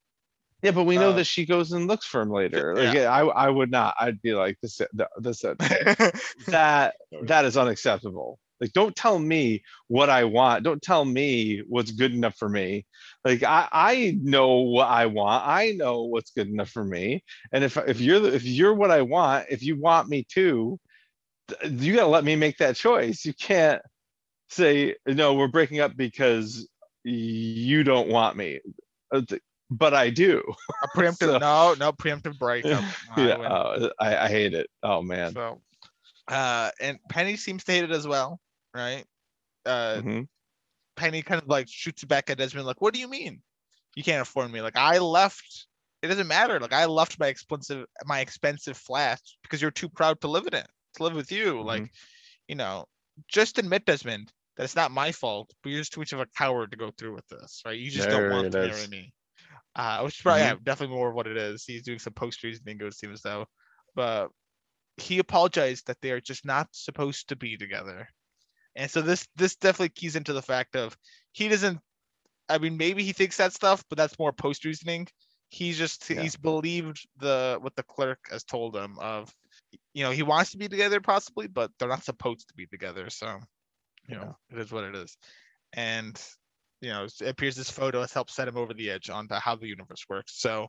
Yeah, 0.61 0.71
but 0.71 0.83
we 0.83 0.97
know 0.97 1.13
that 1.13 1.25
she 1.25 1.45
goes 1.45 1.71
and 1.71 1.87
looks 1.87 2.05
for 2.05 2.21
him 2.21 2.31
later. 2.31 2.75
Like, 2.75 2.93
yeah, 2.93 3.11
I 3.11 3.25
I 3.25 3.49
would 3.49 3.71
not. 3.71 3.95
I'd 3.99 4.21
be 4.21 4.33
like 4.33 4.57
this. 4.61 4.81
This 5.19 5.41
that 6.47 6.95
that 7.25 7.45
is 7.45 7.57
unacceptable. 7.57 8.39
Like, 8.59 8.73
don't 8.73 8.95
tell 8.95 9.17
me 9.19 9.63
what 9.87 10.09
I 10.09 10.25
want. 10.25 10.63
Don't 10.65 10.81
tell 10.81 11.05
me 11.05 11.63
what's 11.67 11.91
good 11.91 12.13
enough 12.13 12.35
for 12.35 12.49
me. 12.49 12.85
Like, 13.23 13.43
I 13.43 13.69
I 13.71 14.17
know 14.21 14.55
what 14.61 14.87
I 14.87 15.05
want. 15.05 15.47
I 15.47 15.71
know 15.71 16.03
what's 16.03 16.31
good 16.31 16.47
enough 16.49 16.69
for 16.69 16.83
me. 16.83 17.23
And 17.53 17.63
if 17.63 17.77
if 17.77 18.01
you're 18.01 18.25
if 18.27 18.43
you're 18.43 18.73
what 18.73 18.91
I 18.91 19.01
want, 19.01 19.47
if 19.49 19.63
you 19.63 19.79
want 19.79 20.09
me 20.09 20.25
too, 20.29 20.77
th- 21.49 21.71
you 21.81 21.95
gotta 21.95 22.07
let 22.07 22.23
me 22.25 22.35
make 22.35 22.57
that 22.57 22.75
choice. 22.75 23.25
You 23.25 23.33
can't 23.33 23.81
say 24.49 24.95
no. 25.07 25.33
We're 25.35 25.47
breaking 25.47 25.79
up 25.79 25.95
because 25.95 26.67
you 27.03 27.83
don't 27.83 28.09
want 28.09 28.37
me, 28.37 28.59
Uh, 29.13 29.21
but 29.69 29.93
I 29.93 30.09
do. 30.09 30.43
A 30.83 30.87
preemptive, 30.97 31.17
So- 31.19 31.37
no, 31.37 31.73
no 31.75 31.91
preemptive 31.91 32.37
breakup. 32.37 32.83
I 33.15 33.27
yeah, 33.27 33.37
win. 33.37 33.51
uh, 33.51 33.89
I 33.99 34.17
I 34.25 34.27
hate 34.27 34.53
it. 34.53 34.69
Oh 34.83 35.01
man. 35.01 35.33
So, 35.33 35.61
uh, 36.27 36.71
and 36.79 36.99
Penny 37.09 37.35
seems 37.37 37.63
to 37.65 37.71
hate 37.71 37.83
it 37.83 37.91
as 37.91 38.07
well, 38.07 38.39
right? 38.73 39.05
Uh, 39.65 40.01
Mhm. 40.01 40.27
Penny 40.95 41.21
kind 41.21 41.41
of 41.41 41.47
like 41.47 41.67
shoots 41.69 42.03
back 42.03 42.29
at 42.29 42.37
Desmond, 42.37 42.65
like, 42.67 42.81
"What 42.81 42.93
do 42.93 42.99
you 42.99 43.07
mean? 43.07 43.41
You 43.95 44.03
can't 44.03 44.21
afford 44.21 44.51
me? 44.51 44.61
Like, 44.61 44.77
I 44.77 44.97
left. 44.97 45.67
It 46.01 46.07
doesn't 46.07 46.27
matter. 46.27 46.59
Like, 46.59 46.73
I 46.73 46.85
left 46.85 47.19
my 47.19 47.27
expensive, 47.27 47.85
my 48.05 48.19
expensive 48.19 48.77
flat 48.77 49.21
because 49.43 49.61
you're 49.61 49.71
too 49.71 49.89
proud 49.89 50.21
to 50.21 50.27
live 50.27 50.45
in 50.47 50.53
it, 50.53 50.67
to 50.95 51.03
live 51.03 51.13
with 51.13 51.31
you. 51.31 51.61
Like, 51.61 51.91
you 52.47 52.55
know, 52.55 52.85
just 53.27 53.57
admit, 53.59 53.85
Desmond, 53.85 54.31
that 54.55 54.63
it's 54.63 54.75
not 54.75 54.91
my 54.91 55.11
fault, 55.11 55.53
but 55.61 55.69
you're 55.71 55.81
just 55.81 55.93
too 55.93 56.01
much 56.01 56.13
of 56.13 56.19
a 56.21 56.25
coward 56.37 56.71
to 56.71 56.77
go 56.77 56.91
through 56.97 57.15
with 57.15 57.27
this, 57.27 57.61
right? 57.65 57.77
You 57.77 57.89
just 57.91 58.09
There 58.09 58.29
don't 58.29 58.37
want 58.37 58.51
to 58.51 58.59
marry 58.59 58.87
me. 58.87 59.13
Uh, 59.79 60.01
which 60.01 60.17
is 60.17 60.21
probably 60.21 60.41
yeah, 60.41 60.55
definitely 60.61 60.93
more 60.93 61.07
of 61.07 61.15
what 61.15 61.25
it 61.25 61.37
is. 61.37 61.63
He's 61.63 61.83
doing 61.83 61.99
some 61.99 62.11
post 62.11 62.43
reasoning, 62.43 62.77
it 62.81 62.93
seems 62.93 63.21
though, 63.21 63.45
but 63.95 64.27
he 64.97 65.19
apologized 65.19 65.87
that 65.87 65.95
they 66.01 66.11
are 66.11 66.19
just 66.19 66.45
not 66.45 66.67
supposed 66.73 67.29
to 67.29 67.37
be 67.37 67.55
together. 67.55 68.09
And 68.75 68.91
so 68.91 69.01
this 69.01 69.25
this 69.37 69.55
definitely 69.55 69.89
keys 69.89 70.17
into 70.17 70.33
the 70.33 70.41
fact 70.41 70.75
of 70.75 70.97
he 71.31 71.47
doesn't 71.47 71.79
I 72.49 72.57
mean 72.57 72.75
maybe 72.75 73.03
he 73.03 73.13
thinks 73.13 73.37
that 73.37 73.53
stuff, 73.53 73.81
but 73.89 73.97
that's 73.97 74.19
more 74.19 74.33
post 74.33 74.65
reasoning. 74.65 75.07
He's 75.47 75.77
just 75.77 76.05
Yeah. 76.09 76.23
he's 76.23 76.35
believed 76.35 77.07
the 77.17 77.57
what 77.61 77.77
the 77.77 77.83
clerk 77.83 78.19
has 78.31 78.43
told 78.43 78.75
him 78.75 78.99
of 78.99 79.33
you 79.93 80.03
know, 80.03 80.11
he 80.11 80.23
wants 80.23 80.51
to 80.51 80.57
be 80.57 80.67
together 80.67 80.99
possibly, 80.99 81.47
but 81.47 81.71
they're 81.79 81.87
not 81.87 82.03
supposed 82.03 82.49
to 82.49 82.53
be 82.53 82.65
together. 82.65 83.09
So, 83.09 83.39
you 84.09 84.15
know, 84.15 84.35
it 84.51 84.59
is 84.59 84.73
what 84.73 84.83
it 84.83 84.95
is. 84.95 85.15
And 85.71 86.21
you 86.81 86.89
know, 86.89 87.05
it 87.05 87.21
appears 87.21 87.55
this 87.55 87.69
photo 87.69 88.01
has 88.01 88.13
helped 88.13 88.31
set 88.31 88.47
him 88.47 88.57
over 88.57 88.73
the 88.73 88.89
edge 88.89 89.09
onto 89.09 89.35
how 89.35 89.55
the 89.55 89.67
universe 89.67 90.05
works. 90.09 90.39
So 90.39 90.67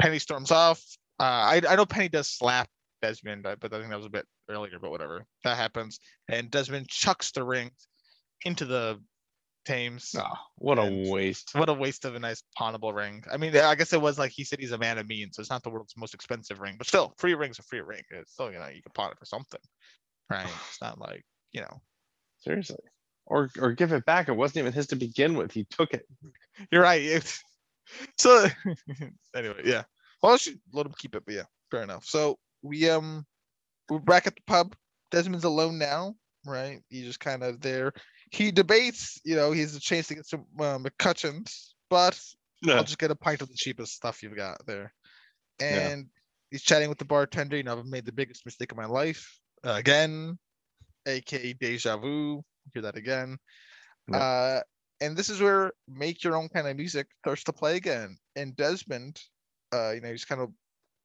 Penny 0.00 0.18
storms 0.18 0.50
off. 0.50 0.82
Uh, 1.18 1.22
I 1.24 1.62
I 1.68 1.76
know 1.76 1.86
Penny 1.86 2.08
does 2.08 2.28
slap 2.28 2.68
Desmond, 3.02 3.42
but 3.42 3.72
I 3.72 3.78
think 3.78 3.90
that 3.90 3.96
was 3.96 4.06
a 4.06 4.10
bit 4.10 4.26
earlier, 4.48 4.78
but 4.80 4.90
whatever. 4.90 5.24
That 5.44 5.56
happens. 5.56 5.98
And 6.28 6.50
Desmond 6.50 6.88
chucks 6.88 7.32
the 7.32 7.44
ring 7.44 7.70
into 8.44 8.64
the 8.64 9.00
Thames. 9.66 10.14
Oh, 10.18 10.24
what 10.56 10.78
a 10.78 11.10
waste. 11.10 11.50
What 11.54 11.68
a 11.68 11.74
waste 11.74 12.06
of 12.06 12.14
a 12.14 12.18
nice 12.18 12.42
pawnable 12.58 12.94
ring. 12.94 13.22
I 13.30 13.36
mean, 13.36 13.54
I 13.56 13.74
guess 13.74 13.92
it 13.92 14.00
was 14.00 14.18
like 14.18 14.32
he 14.32 14.44
said 14.44 14.58
he's 14.58 14.72
a 14.72 14.78
man 14.78 14.98
of 14.98 15.06
means, 15.06 15.36
so 15.36 15.40
it's 15.40 15.50
not 15.50 15.62
the 15.62 15.70
world's 15.70 15.94
most 15.96 16.14
expensive 16.14 16.60
ring, 16.60 16.76
but 16.78 16.86
still, 16.86 17.14
free 17.18 17.34
ring's 17.34 17.58
a 17.58 17.62
free 17.62 17.82
ring. 17.82 18.02
It's 18.10 18.32
still, 18.32 18.50
you 18.50 18.58
know, 18.58 18.68
you 18.68 18.82
can 18.82 18.92
pawn 18.94 19.12
it 19.12 19.18
for 19.18 19.26
something, 19.26 19.60
right? 20.30 20.48
It's 20.70 20.80
not 20.80 20.98
like, 20.98 21.24
you 21.52 21.60
know, 21.60 21.80
Seriously. 22.40 22.78
Or 23.30 23.48
or 23.58 23.72
give 23.72 23.92
it 23.92 24.04
back. 24.04 24.28
It 24.28 24.36
wasn't 24.36 24.58
even 24.58 24.72
his 24.72 24.88
to 24.88 24.96
begin 24.96 25.34
with. 25.34 25.52
He 25.52 25.64
took 25.70 25.94
it. 25.94 26.04
you're 26.72 26.82
right. 26.82 27.00
It's, 27.00 27.42
so 28.18 28.46
anyway, 29.36 29.62
yeah. 29.64 29.84
Well, 30.22 30.34
I 30.34 30.36
should 30.36 30.60
let 30.72 30.84
him 30.84 30.92
keep 30.98 31.14
it, 31.14 31.22
but 31.24 31.34
yeah, 31.34 31.44
fair 31.70 31.82
enough. 31.82 32.04
So 32.04 32.38
we 32.62 32.90
um 32.90 33.24
we're 33.88 34.00
back 34.00 34.26
at 34.26 34.36
the 34.36 34.42
pub. 34.46 34.74
Desmond's 35.10 35.44
alone 35.44 35.78
now, 35.78 36.14
right? 36.44 36.80
He's 36.88 37.06
just 37.06 37.20
kind 37.20 37.42
of 37.42 37.60
there. 37.60 37.92
He 38.30 38.52
debates, 38.52 39.20
you 39.24 39.34
know, 39.34 39.50
he's 39.50 39.74
a 39.74 39.80
chance 39.80 40.06
to 40.08 40.14
get 40.14 40.26
some 40.26 40.44
uh, 40.60 40.78
MacCutcheons, 40.78 41.70
but 41.88 42.20
I'll 42.68 42.84
just 42.84 42.98
get 42.98 43.10
a 43.10 43.16
pint 43.16 43.42
of 43.42 43.48
the 43.48 43.56
cheapest 43.56 43.94
stuff 43.94 44.22
you've 44.22 44.36
got 44.36 44.64
there. 44.66 44.92
Yeah. 45.60 45.88
And 45.88 46.06
he's 46.52 46.62
chatting 46.62 46.88
with 46.88 46.98
the 46.98 47.04
bartender. 47.04 47.56
You 47.56 47.64
know, 47.64 47.76
I've 47.76 47.86
made 47.86 48.06
the 48.06 48.12
biggest 48.12 48.46
mistake 48.46 48.70
of 48.70 48.78
my 48.78 48.86
life 48.86 49.40
uh, 49.64 49.72
again, 49.72 50.38
aka 51.06 51.52
deja 51.54 51.96
vu. 51.96 52.42
Hear 52.72 52.82
that 52.82 52.96
again. 52.96 53.38
Yeah. 54.10 54.18
Uh, 54.18 54.60
and 55.00 55.16
this 55.16 55.30
is 55.30 55.40
where 55.40 55.72
make 55.88 56.22
your 56.22 56.36
own 56.36 56.48
kind 56.48 56.66
of 56.66 56.76
music 56.76 57.06
starts 57.22 57.44
to 57.44 57.52
play 57.52 57.76
again. 57.76 58.16
And 58.36 58.54
Desmond, 58.56 59.20
uh, 59.72 59.92
you 59.92 60.00
know, 60.00 60.10
he's 60.10 60.24
kind 60.26 60.40
of 60.40 60.50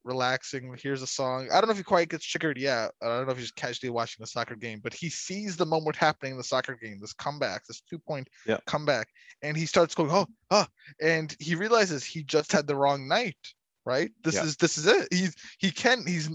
relaxing. 0.03 0.75
Here's 0.81 1.01
a 1.01 1.07
song. 1.07 1.49
I 1.51 1.59
don't 1.59 1.67
know 1.67 1.71
if 1.71 1.77
he 1.77 1.83
quite 1.83 2.09
gets 2.09 2.25
triggered 2.25 2.57
yet. 2.57 2.91
I 3.01 3.07
don't 3.07 3.25
know 3.25 3.31
if 3.31 3.39
he's 3.39 3.51
casually 3.51 3.89
watching 3.89 4.21
the 4.21 4.27
soccer 4.27 4.55
game, 4.55 4.79
but 4.83 4.93
he 4.93 5.09
sees 5.09 5.57
the 5.57 5.65
moment 5.65 5.95
happening 5.95 6.33
in 6.33 6.37
the 6.37 6.43
soccer 6.43 6.75
game, 6.75 6.99
this 7.01 7.13
comeback, 7.13 7.65
this 7.65 7.81
two 7.81 7.99
point 7.99 8.29
Yeah. 8.45 8.57
comeback, 8.67 9.07
and 9.41 9.57
he 9.57 9.65
starts 9.65 9.95
going, 9.95 10.11
oh, 10.11 10.27
oh, 10.51 10.67
and 11.01 11.35
he 11.39 11.55
realizes 11.55 12.03
he 12.03 12.23
just 12.23 12.51
had 12.51 12.67
the 12.67 12.75
wrong 12.75 13.07
night. 13.07 13.37
Right? 13.85 14.11
This 14.23 14.35
Yeah. 14.35 14.45
is 14.45 14.57
this 14.57 14.79
is 14.79 14.87
it. 14.87 15.07
He's 15.13 15.35
he 15.59 15.69
can 15.69 16.07
he's 16.07 16.29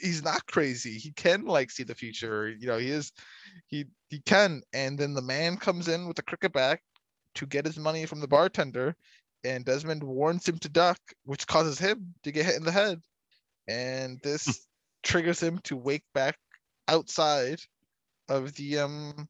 he's 0.00 0.22
not 0.22 0.46
crazy. 0.46 0.98
He 0.98 1.12
can 1.12 1.44
like 1.44 1.70
see 1.70 1.82
the 1.82 1.94
future. 1.94 2.48
You 2.48 2.66
know, 2.66 2.78
he 2.78 2.90
is 2.90 3.12
he 3.68 3.86
he 4.08 4.20
can. 4.20 4.62
And 4.72 4.98
then 4.98 5.14
the 5.14 5.22
man 5.22 5.56
comes 5.56 5.88
in 5.88 6.06
with 6.06 6.18
a 6.18 6.22
cricket 6.22 6.52
bat 6.52 6.80
to 7.36 7.46
get 7.46 7.66
his 7.66 7.78
money 7.78 8.06
from 8.06 8.20
the 8.20 8.28
bartender, 8.28 8.96
and 9.44 9.64
Desmond 9.64 10.02
warns 10.02 10.48
him 10.48 10.58
to 10.58 10.68
duck, 10.68 10.98
which 11.24 11.46
causes 11.46 11.78
him 11.78 12.14
to 12.24 12.32
get 12.32 12.46
hit 12.46 12.56
in 12.56 12.64
the 12.64 12.72
head. 12.72 13.00
And 13.68 14.18
this 14.22 14.66
triggers 15.02 15.40
him 15.40 15.60
to 15.64 15.76
wake 15.76 16.04
back 16.14 16.36
outside 16.88 17.60
of 18.28 18.54
the 18.54 18.78
um 18.78 19.28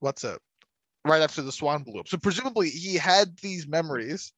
what's 0.00 0.24
it? 0.24 0.38
Right 1.04 1.22
after 1.22 1.42
the 1.42 1.52
swan 1.52 1.82
blew 1.82 2.00
up. 2.00 2.08
So 2.08 2.18
presumably 2.18 2.70
he 2.70 2.96
had 2.96 3.36
these 3.38 3.66
memories 3.66 4.32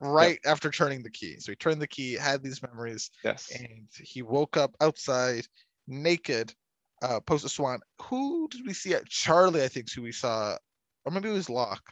right 0.00 0.38
after 0.46 0.70
turning 0.70 1.02
the 1.02 1.10
key. 1.10 1.36
So 1.38 1.52
he 1.52 1.56
turned 1.56 1.80
the 1.80 1.86
key, 1.86 2.14
had 2.14 2.42
these 2.42 2.62
memories, 2.62 3.10
Yes. 3.22 3.50
and 3.54 3.86
he 3.98 4.22
woke 4.22 4.56
up 4.56 4.74
outside 4.80 5.46
naked, 5.86 6.54
uh, 7.02 7.20
post 7.20 7.44
a 7.44 7.48
swan. 7.48 7.80
Who 8.02 8.48
did 8.48 8.66
we 8.66 8.72
see 8.72 8.94
at 8.94 9.06
Charlie? 9.06 9.62
I 9.62 9.68
think 9.68 9.86
is 9.88 9.92
who 9.92 10.02
we 10.02 10.12
saw, 10.12 10.56
or 11.04 11.12
maybe 11.12 11.28
it 11.28 11.32
was 11.32 11.50
Locke. 11.50 11.82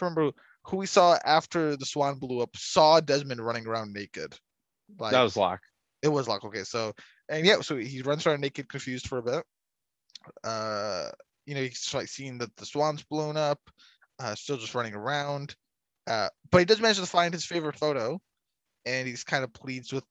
I 0.00 0.04
remember 0.04 0.32
who 0.64 0.76
we 0.78 0.86
saw 0.86 1.18
after 1.24 1.76
the 1.76 1.84
swan 1.86 2.18
blew 2.18 2.40
up. 2.40 2.56
Saw 2.56 3.00
Desmond 3.00 3.40
running 3.44 3.66
around 3.66 3.92
naked. 3.92 4.34
Like 4.98 5.12
That 5.12 5.22
was 5.22 5.36
Locke. 5.36 5.60
it 6.02 6.08
was 6.08 6.28
Locke. 6.28 6.44
Okay, 6.44 6.64
so 6.64 6.92
and 7.28 7.44
yeah, 7.46 7.60
so 7.60 7.76
he 7.76 8.02
runs 8.02 8.26
around 8.26 8.40
naked, 8.40 8.68
confused 8.68 9.06
for 9.08 9.18
a 9.18 9.22
bit. 9.22 9.44
Uh, 10.44 11.10
you 11.46 11.54
know, 11.54 11.62
he's 11.62 11.92
like 11.94 12.08
seeing 12.08 12.38
that 12.38 12.54
the 12.56 12.66
swan's 12.66 13.02
blown 13.02 13.36
up. 13.36 13.58
Uh, 14.18 14.34
still 14.34 14.56
just 14.56 14.74
running 14.74 14.94
around. 14.94 15.54
Uh, 16.06 16.28
but 16.50 16.58
he 16.58 16.64
does 16.64 16.80
manage 16.80 16.98
to 16.98 17.06
find 17.06 17.32
his 17.32 17.44
favorite 17.44 17.78
photo, 17.78 18.20
and 18.84 19.06
he's 19.06 19.24
kind 19.24 19.44
of 19.44 19.52
pleads 19.52 19.92
with 19.92 20.04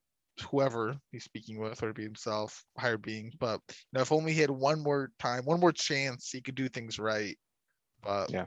whoever 0.50 0.96
he's 1.10 1.24
speaking 1.24 1.58
with, 1.58 1.80
whether 1.80 1.90
it 1.90 1.96
be 1.96 2.02
himself, 2.02 2.64
higher 2.78 2.96
being. 2.96 3.32
But 3.38 3.60
you 3.68 3.74
know, 3.92 4.00
if 4.00 4.12
only 4.12 4.32
he 4.32 4.40
had 4.40 4.50
one 4.50 4.82
more 4.82 5.10
time, 5.18 5.44
one 5.44 5.60
more 5.60 5.72
chance, 5.72 6.30
he 6.30 6.40
could 6.40 6.54
do 6.54 6.68
things 6.68 6.98
right. 6.98 7.36
But 8.02 8.30
Yeah. 8.30 8.46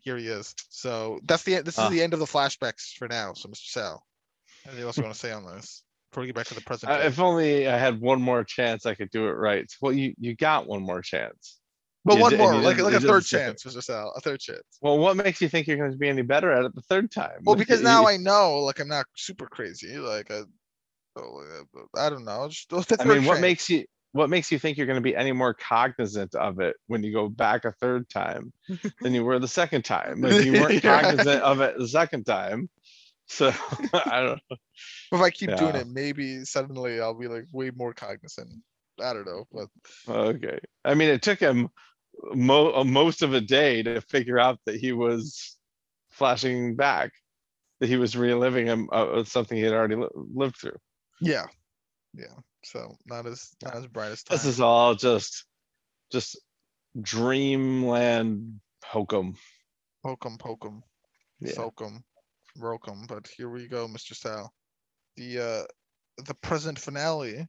here 0.00 0.16
he 0.16 0.26
is. 0.26 0.54
So 0.68 1.20
that's 1.24 1.44
the 1.44 1.60
this 1.62 1.78
is 1.78 1.84
Ah. 1.84 1.88
the 1.88 2.02
end 2.02 2.12
of 2.14 2.18
the 2.18 2.26
flashbacks 2.26 2.96
for 2.96 3.06
now. 3.08 3.32
So 3.34 3.48
Mr. 3.48 3.70
Sal, 3.70 4.06
anything 4.66 4.84
else 4.84 4.96
you 4.96 5.04
want 5.04 5.14
to 5.14 5.20
say 5.20 5.30
on 5.30 5.46
this 5.46 5.84
before 6.10 6.22
we 6.22 6.26
get 6.26 6.36
back 6.36 6.46
to 6.46 6.54
the 6.54 6.60
present? 6.60 6.90
Uh, 6.90 7.02
if 7.04 7.20
only 7.20 7.68
I 7.68 7.78
had 7.78 8.00
one 8.00 8.20
more 8.20 8.42
chance, 8.42 8.84
I 8.84 8.94
could 8.94 9.10
do 9.10 9.28
it 9.28 9.32
right. 9.32 9.70
Well, 9.80 9.92
you 9.92 10.14
you 10.18 10.34
got 10.34 10.66
one 10.66 10.82
more 10.82 11.02
chance. 11.02 11.59
But 12.04 12.16
You 12.16 12.22
one 12.22 12.36
more, 12.36 12.54
like 12.54 12.78
like 12.78 12.94
a 12.94 13.00
third 13.00 13.24
chance, 13.24 13.64
Mr. 13.64 13.82
Sal, 13.82 14.12
a 14.16 14.20
third 14.20 14.40
chance. 14.40 14.62
Well, 14.80 14.98
what 14.98 15.16
makes 15.16 15.42
you 15.42 15.48
think 15.48 15.66
you're 15.66 15.76
going 15.76 15.92
to 15.92 15.98
be 15.98 16.08
any 16.08 16.22
better 16.22 16.50
at 16.50 16.64
it 16.64 16.74
the 16.74 16.80
third 16.82 17.10
time? 17.10 17.40
Well, 17.44 17.56
because 17.56 17.82
now 17.82 18.06
I 18.06 18.16
know, 18.16 18.60
like 18.60 18.80
I'm 18.80 18.88
not 18.88 19.06
super 19.16 19.46
crazy. 19.46 19.98
Like 19.98 20.30
I, 20.30 20.42
I 21.96 22.08
don't 22.08 22.24
know. 22.24 22.48
Just 22.48 22.72
I 23.00 23.04
mean, 23.04 23.24
what 23.24 23.40
makes 23.40 23.68
you 23.68 23.84
what 24.12 24.30
makes 24.30 24.50
you 24.50 24.58
think 24.58 24.76
you're 24.76 24.86
going 24.86 24.96
to 24.96 25.02
be 25.02 25.14
any 25.14 25.32
more 25.32 25.54
cognizant 25.54 26.34
of 26.34 26.58
it 26.60 26.76
when 26.88 27.02
you 27.02 27.12
go 27.12 27.28
back 27.28 27.64
a 27.64 27.72
third 27.72 28.08
time 28.08 28.52
than 29.02 29.14
you 29.14 29.24
were 29.24 29.38
the 29.38 29.48
second 29.48 29.84
time? 29.84 30.20
Like 30.22 30.42
you 30.42 30.52
weren't 30.54 30.82
Yeah. 30.82 31.02
cognizant 31.02 31.42
of 31.42 31.60
it 31.60 31.78
the 31.78 31.88
second 31.88 32.24
time. 32.24 32.68
So 33.26 33.52
I 33.92 34.20
don't 34.20 34.40
know. 34.50 34.56
if 35.12 35.20
I 35.20 35.30
keep 35.30 35.54
doing 35.54 35.76
it, 35.76 35.86
maybe 35.86 36.44
suddenly 36.44 37.00
I'll 37.00 37.14
be 37.14 37.28
like 37.28 37.44
way 37.52 37.70
more 37.74 37.92
cognizant. 37.92 38.50
I 39.00 39.12
don't 39.12 39.26
know, 39.26 39.44
but 39.52 39.68
Okay. 40.08 40.58
I 40.84 40.94
mean, 40.94 41.08
it 41.08 41.22
took 41.22 41.38
him 41.38 41.68
mo- 42.34 42.74
uh, 42.74 42.84
most 42.84 43.22
of 43.22 43.34
a 43.34 43.40
day 43.40 43.82
to 43.82 44.00
figure 44.00 44.38
out 44.38 44.58
that 44.66 44.76
he 44.76 44.92
was 44.92 45.56
flashing 46.10 46.76
back, 46.76 47.12
that 47.80 47.88
he 47.88 47.96
was 47.96 48.16
reliving 48.16 48.66
him, 48.66 48.88
uh, 48.92 49.06
uh, 49.20 49.24
something 49.24 49.56
he 49.56 49.64
had 49.64 49.72
already 49.72 49.96
li- 49.96 50.08
lived 50.14 50.56
through. 50.56 50.78
yeah. 51.20 51.46
Yeah. 52.14 52.34
So 52.64 52.96
not 53.06 53.26
as 53.26 53.50
not 53.62 53.76
as 53.76 53.86
bright 53.86 54.10
as 54.10 54.22
This 54.24 54.44
is 54.44 54.60
all 54.60 54.94
just, 54.94 55.46
just 56.10 56.36
dreamland 57.00 58.60
hokum. 58.84 59.36
Hokum 60.04 60.38
pokum, 60.38 60.82
Yeah. 61.40 61.52
sokum, 61.52 62.02
rokum. 62.58 63.06
But 63.06 63.28
here 63.28 63.48
we 63.48 63.68
go, 63.68 63.86
Mr. 63.86 64.14
Sal. 64.14 64.52
The 65.16 65.38
uh 65.38 65.64
the 66.24 66.34
present 66.34 66.78
finale 66.78 67.46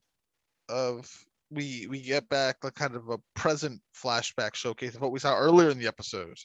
of 0.70 1.10
we 1.52 1.88
we 1.88 2.02
get 2.02 2.30
back 2.30 2.58
like 2.64 2.76
kind 2.76 2.96
of 2.96 3.10
a 3.10 3.20
present 3.36 3.82
flashback 3.94 4.56
showcase 4.56 4.96
of 4.96 5.02
what 5.02 5.12
we 5.12 5.20
saw 5.20 5.38
earlier 5.38 5.70
in 5.70 5.78
the 5.78 5.88
episode. 5.88 6.38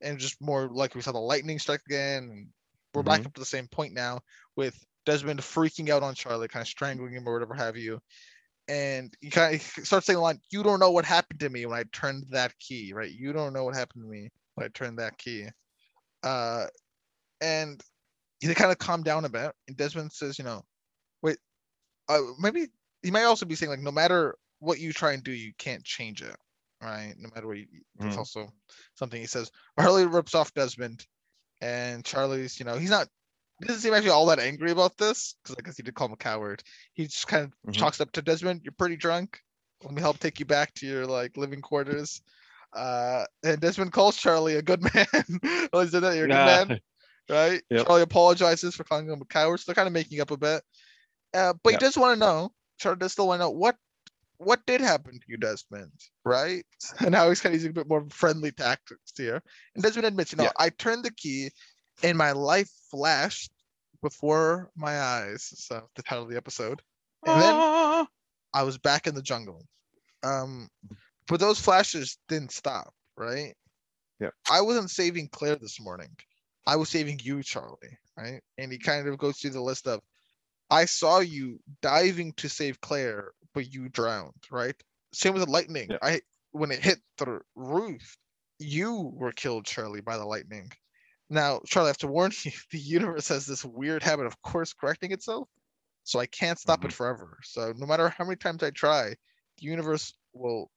And 0.00 0.18
just 0.18 0.40
more 0.40 0.68
like 0.70 0.94
we 0.94 1.00
saw 1.00 1.12
the 1.12 1.18
lightning 1.18 1.58
strike 1.58 1.82
again. 1.86 2.24
And 2.24 2.48
we're 2.94 3.02
back 3.02 3.24
up 3.24 3.34
to 3.34 3.40
the 3.40 3.46
same 3.46 3.68
point 3.68 3.92
now 3.92 4.20
with 4.56 4.78
Desmond 5.04 5.40
freaking 5.40 5.90
out 5.90 6.02
on 6.02 6.14
Charlie, 6.14 6.48
kind 6.48 6.62
of 6.62 6.68
strangling 6.68 7.12
him 7.12 7.28
or 7.28 7.34
whatever 7.34 7.54
have 7.54 7.76
you. 7.76 8.00
And 8.68 9.14
he 9.20 9.30
kind 9.30 9.54
of 9.54 9.62
starts 9.62 10.06
saying 10.06 10.16
the 10.16 10.22
line, 10.22 10.40
You 10.50 10.62
don't 10.62 10.80
know 10.80 10.90
what 10.90 11.04
happened 11.04 11.40
to 11.40 11.48
me 11.48 11.66
when 11.66 11.78
I 11.78 11.84
turned 11.92 12.24
that 12.30 12.58
key, 12.58 12.92
right? 12.92 13.10
You 13.10 13.32
don't 13.32 13.52
know 13.52 13.64
what 13.64 13.76
happened 13.76 14.04
to 14.04 14.08
me 14.08 14.30
when 14.54 14.66
I 14.66 14.68
turned 14.68 14.98
that 14.98 15.18
key. 15.18 15.46
Uh 16.22 16.66
and 17.40 17.82
they 18.42 18.54
kind 18.54 18.72
of 18.72 18.78
calm 18.78 19.02
down 19.02 19.24
a 19.24 19.28
bit. 19.28 19.52
And 19.68 19.76
Desmond 19.76 20.12
says, 20.12 20.38
you 20.38 20.44
know, 20.44 20.62
wait, 21.22 21.38
uh, 22.08 22.20
maybe 22.38 22.66
he 23.02 23.10
might 23.10 23.24
also 23.24 23.46
be 23.46 23.54
saying 23.54 23.70
like, 23.70 23.80
no 23.80 23.90
matter 23.90 24.36
what 24.58 24.78
you 24.78 24.92
try 24.92 25.12
and 25.12 25.22
do, 25.22 25.32
you 25.32 25.52
can't 25.58 25.84
change 25.84 26.22
it, 26.22 26.36
right? 26.82 27.14
No 27.18 27.28
matter 27.34 27.46
what. 27.46 27.58
You, 27.58 27.66
that's 27.98 28.14
Mhm. 28.14 28.18
also 28.18 28.52
something 28.94 29.20
he 29.20 29.26
says. 29.26 29.50
Hurley 29.78 30.06
rips 30.06 30.34
off 30.34 30.52
Desmond, 30.54 31.06
and 31.60 32.04
Charlie's, 32.04 32.58
you 32.58 32.64
know, 32.66 32.76
he's 32.78 32.90
not. 32.90 33.08
He 33.60 33.66
doesn't 33.66 33.82
seem 33.82 33.94
actually 33.94 34.10
all 34.10 34.26
that 34.26 34.38
angry 34.38 34.70
about 34.70 34.96
this 34.98 35.34
because 35.42 35.56
I 35.58 35.62
guess 35.62 35.76
he 35.78 35.82
did 35.82 35.94
call 35.94 36.08
him 36.08 36.12
a 36.12 36.16
coward. 36.16 36.62
He 36.92 37.04
just 37.06 37.26
kind 37.26 37.44
of 37.44 37.52
Mhm. 37.66 37.74
chalks 37.76 38.00
up 38.00 38.12
to 38.12 38.22
Desmond. 38.22 38.60
You're 38.64 38.72
pretty 38.72 38.96
drunk. 38.96 39.40
Let 39.82 39.92
me 39.94 40.02
help 40.02 40.18
take 40.18 40.38
you 40.40 40.46
back 40.46 40.74
to 40.74 40.86
your 40.86 41.06
like 41.06 41.36
living 41.36 41.62
quarters. 41.62 42.20
Uh, 42.74 43.24
and 43.42 43.60
Desmond 43.60 43.92
calls 43.92 44.16
Charlie 44.18 44.56
a 44.56 44.62
good 44.62 44.82
man. 44.94 45.68
oh, 45.72 45.80
he 45.80 45.88
said 45.88 46.02
that 46.02 46.16
you're 46.16 46.26
a 46.26 46.28
good 46.28 46.34
Yeah. 46.34 46.64
man 46.64 46.80
right? 47.28 47.62
Yep. 47.70 47.86
Charlie 47.86 48.02
apologizes 48.02 48.74
for 48.76 48.84
calling 48.84 49.08
him 49.08 49.20
a 49.20 49.24
coward. 49.24 49.58
So 49.58 49.64
they're 49.66 49.74
kind 49.74 49.86
of 49.88 49.92
making 49.94 50.20
up 50.20 50.30
a 50.30 50.36
bit. 50.36 50.62
Uh, 51.34 51.54
but 51.62 51.72
Yep. 51.72 51.80
he 51.80 51.86
does 51.86 51.96
want 51.96 52.14
to 52.14 52.20
know. 52.20 52.52
Charlie 52.78 52.98
does 52.98 53.12
still 53.12 53.26
want 53.28 53.40
to 53.40 53.44
know 53.44 53.50
what 53.50 53.76
what 54.38 54.64
did 54.66 54.80
happen 54.80 55.14
to 55.14 55.24
you, 55.28 55.36
Desmond, 55.36 55.92
right? 56.24 56.64
And 57.00 57.12
now 57.12 57.28
he's 57.28 57.40
kind 57.40 57.54
of 57.54 57.60
using 57.60 57.70
a 57.70 57.74
bit 57.74 57.88
more 57.88 58.06
friendly 58.10 58.52
tactics 58.52 59.12
here. 59.16 59.42
And 59.74 59.82
Desmond 59.82 60.06
admits, 60.06 60.32
you 60.32 60.38
know, 60.38 60.44
Yeah. 60.44 60.52
I 60.58 60.70
turned 60.70 61.04
the 61.04 61.10
key, 61.12 61.50
and 62.02 62.16
my 62.18 62.32
life 62.32 62.70
flashed 62.90 63.50
before 64.02 64.70
my 64.76 65.00
eyes. 65.00 65.52
So 65.56 65.88
the 65.96 66.02
title 66.02 66.24
of 66.24 66.30
the 66.30 66.36
episode. 66.36 66.82
And 67.24 67.40
then 67.40 67.54
Ah, 67.54 68.06
I 68.54 68.62
was 68.62 68.78
back 68.78 69.06
in 69.06 69.14
the 69.14 69.22
jungle. 69.22 69.66
Um, 70.22 70.68
but 71.28 71.40
those 71.40 71.60
flashes 71.60 72.18
didn't 72.28 72.52
stop, 72.52 72.94
right? 73.16 73.54
Yeah. 74.20 74.30
I 74.50 74.60
wasn't 74.60 74.90
saving 74.90 75.28
Claire 75.28 75.56
this 75.56 75.80
morning. 75.80 76.16
I 76.66 76.76
was 76.76 76.88
saving 76.88 77.20
you, 77.22 77.42
Charlie, 77.42 77.98
right? 78.16 78.40
And 78.58 78.72
he 78.72 78.78
kind 78.78 79.06
of 79.08 79.18
goes 79.18 79.38
through 79.38 79.50
the 79.50 79.60
list 79.60 79.86
of, 79.86 80.00
I 80.70 80.84
saw 80.86 81.20
you 81.20 81.60
diving 81.80 82.32
to 82.34 82.48
save 82.48 82.80
Claire, 82.80 83.32
but 83.56 83.72
you 83.72 83.88
drowned, 83.88 84.34
right? 84.50 84.76
Same 85.14 85.32
with 85.32 85.42
the 85.42 85.50
lightning. 85.50 85.88
Yep. 85.90 86.00
I 86.02 86.20
when 86.52 86.70
it 86.70 86.84
hit 86.84 86.98
the 87.16 87.40
roof, 87.54 88.18
you 88.58 89.10
were 89.14 89.32
killed, 89.32 89.64
Charlie, 89.64 90.02
by 90.02 90.18
the 90.18 90.26
lightning. 90.26 90.70
Now, 91.30 91.60
Charlie, 91.66 91.86
I 91.86 91.90
have 91.90 91.98
to 91.98 92.06
warn 92.06 92.32
you, 92.44 92.52
the 92.70 92.78
universe 92.78 93.28
has 93.28 93.46
this 93.46 93.64
weird 93.64 94.02
habit 94.02 94.26
of 94.26 94.40
course 94.42 94.74
correcting 94.74 95.10
itself. 95.10 95.48
So 96.04 96.20
I 96.20 96.26
can't 96.26 96.58
stop 96.58 96.84
it 96.84 96.92
forever. 96.92 97.38
So 97.42 97.72
no 97.76 97.86
matter 97.86 98.10
how 98.10 98.24
many 98.24 98.36
times 98.36 98.62
I 98.62 98.70
try, 98.70 99.08
the 99.08 99.64
universe 99.64 100.12
will 100.34 100.70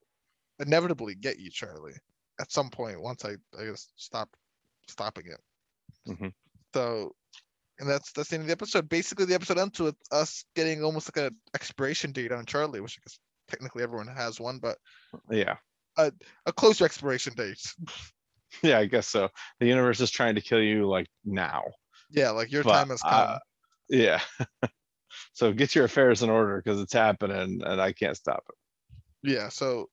inevitably 0.60 1.16
get 1.16 1.38
you, 1.38 1.52
Charlie, 1.52 1.94
at 2.40 2.52
some 2.52 2.70
point 2.70 3.02
once 3.02 3.26
I, 3.26 3.32
I 3.60 3.66
guess 3.66 3.90
stop 3.98 4.30
stopping 4.88 5.26
it. 5.28 6.12
Mhm. 6.12 6.34
So 6.74 7.14
and 7.80 7.90
that's 7.90 8.12
that's 8.12 8.30
the 8.30 8.36
end 8.36 8.42
of 8.44 8.48
the 8.48 8.54
episode. 8.54 8.90
Basically 8.90 9.26
the 9.26 9.36
episode 9.36 9.58
ends 9.58 9.80
with 9.80 9.96
us 10.12 10.44
getting 10.56 10.84
almost 10.84 11.10
like 11.16 11.26
an 11.26 11.36
expiration 11.56 12.12
date 12.12 12.32
on 12.32 12.46
Charlie, 12.46 12.82
which 12.82 13.00
I 13.00 13.02
guess 13.06 13.20
technically 13.50 13.84
everyone 13.84 14.08
has 14.08 14.40
one, 14.40 14.60
but 14.60 14.78
Yeah, 15.30 15.56
a 15.98 16.54
closer 16.54 16.86
expiration 16.86 17.34
date. 17.36 17.62
yeah, 18.64 18.80
I 18.80 18.86
guess 18.86 19.08
so. 19.08 19.30
The 19.60 19.68
universe 19.68 20.00
is 20.00 20.12
trying 20.12 20.36
to 20.36 20.42
kill 20.42 20.62
you 20.62 20.88
like 20.88 21.08
now. 21.26 21.64
Yeah, 22.12 22.32
like 22.32 22.52
your 22.52 22.64
But, 22.64 22.74
time 22.74 22.90
has 22.90 23.02
come. 23.02 23.14
uh, 23.14 23.40
Yeah. 23.90 24.22
So 25.34 25.52
get 25.54 25.74
your 25.74 25.86
affairs 25.86 26.22
in 26.22 26.30
order 26.30 26.62
because 26.62 26.80
it's 26.82 26.94
happening 26.94 27.62
and 27.66 27.82
I 27.82 27.94
can't 27.94 28.16
stop 28.16 28.44
it. 28.50 29.32
Yeah. 29.32 29.50
So, 29.50 29.90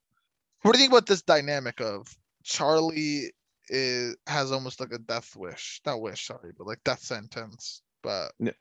what 0.63 0.73
do 0.73 0.79
you 0.79 0.83
think 0.85 0.93
about 0.93 1.07
this 1.07 1.23
dynamic 1.23 1.81
of 1.81 2.07
Charlie 2.45 3.33
is 3.69 4.17
has 4.27 4.53
almost 4.53 4.81
like 4.81 4.93
a 4.93 4.99
death 4.99 5.35
wish, 5.37 5.81
not 5.87 6.01
wish, 6.01 6.27
sorry, 6.27 6.53
but 6.57 6.67
like 6.67 6.83
death 6.85 7.01
sentence, 7.01 7.83
but 8.03 8.33
Yeah. 8.39 8.53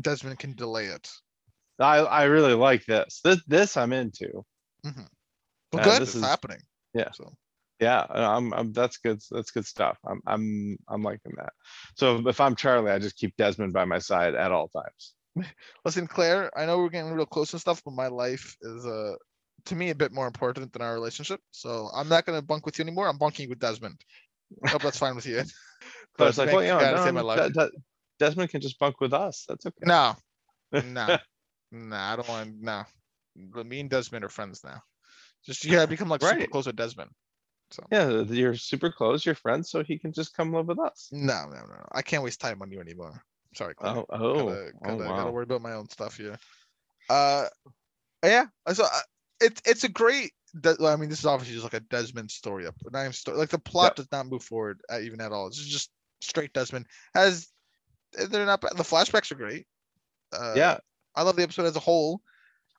Desmond 0.00 0.38
can 0.38 0.54
delay 0.54 0.86
it. 0.86 1.10
I, 1.78 1.98
I 1.98 2.24
really 2.24 2.54
like 2.54 2.84
this. 2.86 3.20
This, 3.24 3.40
this 3.46 3.76
I'm 3.76 3.92
into. 3.92 4.44
Well, 4.84 4.94
Uh, 5.74 5.82
good, 5.84 6.02
this 6.02 6.10
it's 6.10 6.14
is- 6.16 6.22
happening. 6.24 6.60
yeah. 6.94 7.10
So, 7.12 7.32
Yeah, 7.80 8.06
I'm, 8.10 8.52
I'm, 8.52 8.72
that's 8.72 8.98
good. 8.98 9.20
That's 9.30 9.50
good 9.50 9.66
stuff. 9.66 9.98
I'm, 10.06 10.20
I'm, 10.26 10.76
I'm 10.88 11.02
liking 11.02 11.32
that. 11.36 11.52
So 11.96 12.26
if 12.28 12.40
I'm 12.40 12.56
Charlie, 12.56 12.90
I 12.92 12.98
just 12.98 13.16
keep 13.16 13.36
Desmond 13.36 13.72
by 13.72 13.84
my 13.84 13.98
side 13.98 14.34
at 14.34 14.52
all 14.52 14.68
times. 14.68 15.14
listen, 15.84 16.06
Claire, 16.06 16.50
I 16.58 16.66
know 16.66 16.78
we're 16.78 16.88
getting 16.90 17.12
real 17.12 17.24
close 17.26 17.52
and 17.52 17.60
stuff, 17.60 17.82
but 17.84 17.94
my 17.94 18.08
life 18.08 18.56
is 18.62 18.84
uh 18.84 19.14
to 19.66 19.74
me 19.76 19.90
a 19.90 19.94
bit 19.94 20.10
more 20.12 20.26
important 20.26 20.72
than 20.72 20.82
our 20.82 20.94
relationship. 20.94 21.40
So 21.50 21.88
I'm 21.94 22.08
not 22.08 22.24
gonna 22.26 22.42
bunk 22.42 22.66
with 22.66 22.78
you 22.78 22.82
anymore. 22.82 23.08
I'm 23.08 23.18
bunking 23.18 23.48
with 23.48 23.58
Desmond. 23.60 24.00
Hope 24.66 24.82
that's 24.82 24.98
fine 24.98 25.16
with 25.16 25.26
you. 25.26 25.42
But 26.18 26.28
it's 26.28 26.38
like, 26.38 26.52
well, 26.52 26.62
you 26.62 26.68
know, 26.68 26.80
God 26.80 26.90
to 26.90 26.96
no, 26.96 27.04
save 27.04 27.14
my 27.14 27.20
no, 27.20 27.26
life. 27.26 27.38
De- 27.38 27.50
De- 27.50 27.70
Desmond 28.18 28.50
can 28.50 28.60
just 28.60 28.78
bunk 28.78 29.00
with 29.00 29.14
us. 29.14 29.46
That's 29.48 29.64
okay. 29.64 29.84
No, 29.86 30.14
no, 30.72 31.16
no, 31.72 31.96
I 31.96 32.16
don't 32.16 32.28
want 32.28 32.60
no. 32.60 32.84
But 33.36 33.64
Me 33.64 33.80
and 33.80 33.88
Desmond 33.88 34.24
are 34.24 34.28
friends 34.28 34.62
now. 34.62 34.82
Just 35.46 35.64
you 35.64 35.72
gotta 35.72 35.86
become 35.86 36.10
like 36.10 36.22
super 36.22 36.46
close 36.46 36.66
with 36.66 36.76
Desmond. 36.76 37.10
So 37.70 37.84
Yeah, 37.90 38.22
you're 38.22 38.56
super 38.56 38.90
close, 38.90 39.24
you're 39.24 39.34
friends, 39.34 39.70
so 39.70 39.82
he 39.82 39.98
can 39.98 40.12
just 40.12 40.36
come 40.36 40.52
live 40.52 40.66
with 40.66 40.80
us. 40.80 41.08
no, 41.12 41.46
no, 41.46 41.56
no. 41.56 41.86
I 41.92 42.02
can't 42.02 42.22
waste 42.22 42.40
time 42.40 42.60
on 42.60 42.70
you 42.70 42.80
anymore. 42.80 43.22
Sorry, 43.54 43.74
Claire. 43.74 43.96
Oh, 43.96 44.06
oh, 44.10 44.34
gotta, 44.34 44.72
oh, 44.84 44.98
gotta, 44.98 45.04
gotta 45.04 45.30
worry 45.30 45.44
about 45.44 45.62
my 45.62 45.72
own 45.72 45.88
stuff 45.88 46.16
here. 46.16 46.36
Uh, 47.08 47.46
yeah. 48.24 48.46
So 48.72 48.84
uh, 48.84 49.00
it's 49.40 49.62
it's 49.64 49.84
a 49.84 49.88
great. 49.88 50.32
I 50.64 50.96
mean, 50.96 51.08
this 51.08 51.20
is 51.20 51.26
obviously 51.26 51.54
just 51.54 51.64
like 51.64 51.74
a 51.80 51.86
Desmond 51.86 52.30
story 52.30 52.66
up. 52.66 52.74
Not 52.90 53.00
even 53.00 53.12
story. 53.12 53.38
Like 53.38 53.50
the 53.50 53.58
plot 53.58 53.96
does 53.96 54.10
not 54.10 54.26
move 54.26 54.42
forward 54.42 54.80
uh, 54.90 55.00
even 55.00 55.20
at 55.20 55.32
all. 55.32 55.46
It's 55.46 55.58
just 55.64 55.90
straight 56.20 56.52
Desmond. 56.52 56.86
Has 57.14 57.48
they're 58.12 58.46
not 58.46 58.60
bad. 58.60 58.72
The 58.76 58.82
flashbacks 58.82 59.30
are 59.30 59.36
great. 59.36 59.66
Uh, 60.32 60.54
Yeah, 60.56 60.78
I 61.14 61.22
love 61.22 61.36
the 61.36 61.42
episode 61.42 61.66
as 61.66 61.76
a 61.76 61.80
whole. 61.80 62.20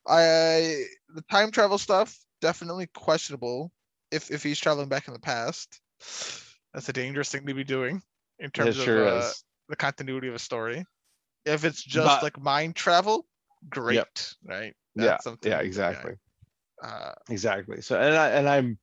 I 0.07 0.85
the 1.13 1.23
time 1.29 1.51
travel 1.51 1.77
stuff 1.77 2.17
definitely 2.41 2.87
questionable. 2.87 3.71
If 4.11 4.31
if 4.31 4.43
he's 4.43 4.59
traveling 4.59 4.89
back 4.89 5.07
in 5.07 5.13
the 5.13 5.19
past, 5.19 5.79
that's 6.73 6.89
a 6.89 6.93
dangerous 6.93 7.29
thing 7.29 7.45
to 7.45 7.53
be 7.53 7.63
doing 7.63 8.01
in 8.39 8.47
it 8.47 8.53
terms 8.53 8.75
sure 8.75 9.05
of 9.05 9.23
uh, 9.23 9.31
the 9.69 9.75
continuity 9.75 10.27
of 10.27 10.35
a 10.35 10.39
story. 10.39 10.85
If 11.45 11.65
it's 11.65 11.81
just 11.83 12.05
But- 12.07 12.23
like 12.23 12.39
mind 12.39 12.75
travel, 12.75 13.25
great, 13.69 14.35
right? 14.43 14.75
Yeah, 14.95 15.19
something, 15.19 15.51
yeah, 15.51 15.59
exactly, 15.59 16.15
Uh, 16.83 17.11
exactly. 17.29 17.81
So, 17.81 17.99
and 17.99 18.15
I, 18.15 18.29
and 18.29 18.49
I'm 18.49 18.77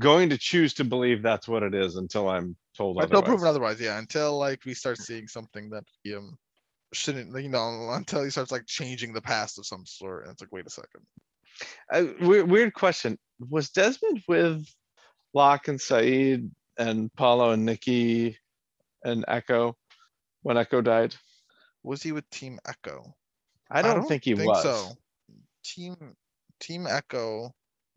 going 0.00 0.30
to 0.30 0.38
choose 0.38 0.74
to 0.74 0.84
believe 0.84 1.22
that's 1.22 1.46
what 1.46 1.62
it 1.62 1.74
is 1.74 1.96
until 1.96 2.28
I'm 2.28 2.56
told 2.76 3.00
until 3.00 3.22
proven 3.22 3.46
otherwise. 3.46 3.76
otherwise, 3.76 3.80
yeah. 3.80 3.98
Until 3.98 4.38
like 4.38 4.64
we 4.64 4.74
start 4.74 4.98
seeing 4.98 5.28
something 5.28 5.70
that 5.70 5.84
um 6.16 6.36
shouldn't, 6.92 7.40
you 7.40 7.48
know, 7.48 7.90
until 7.92 8.24
he 8.24 8.30
starts 8.30 8.52
like 8.52 8.66
changing 8.66 9.12
the 9.12 9.22
past 9.22 9.58
of 9.58 9.66
some 9.66 9.86
sort, 9.86 10.24
and 10.24 10.32
it's 10.32 10.42
like, 10.42 10.52
wait 10.52 10.66
a 10.66 10.70
second. 10.70 11.06
Uh, 11.92 12.26
weird, 12.26 12.50
weird 12.50 12.74
question. 12.74 13.18
Was 13.38 13.70
Desmond 13.70 14.22
with 14.26 14.66
Locke 15.32 15.68
and 15.68 15.78
Sayid 15.78 16.50
and 16.78 17.12
Paulo 17.14 17.50
and 17.50 17.64
Nikki 17.64 18.38
and 19.04 19.24
Eko 19.26 19.74
when 20.42 20.56
Eko 20.56 20.82
died? 20.82 21.14
Was 21.82 22.02
he 22.02 22.12
with 22.12 22.28
Team 22.30 22.58
Eko? 22.66 23.12
I 23.70 23.82
don't, 23.82 24.06
think 24.06 24.24
he 24.24 24.34
was. 24.34 24.62
So. 24.62 24.92
Team 25.64 25.96
Team 26.60 26.86
Eko 26.86 27.50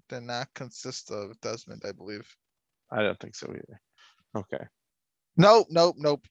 did 0.10 0.24
not 0.24 0.54
consist 0.54 1.12
of 1.12 1.40
Desmond, 1.42 1.84
I 1.88 1.92
believe. 1.92 2.28
I 2.92 3.02
don't 3.02 3.20
think 3.20 3.36
so 3.36 3.48
either. 3.50 3.82
Okay. 4.36 4.66
Nope, 5.36 5.68
nope, 5.70 5.96
nope. 5.98 6.26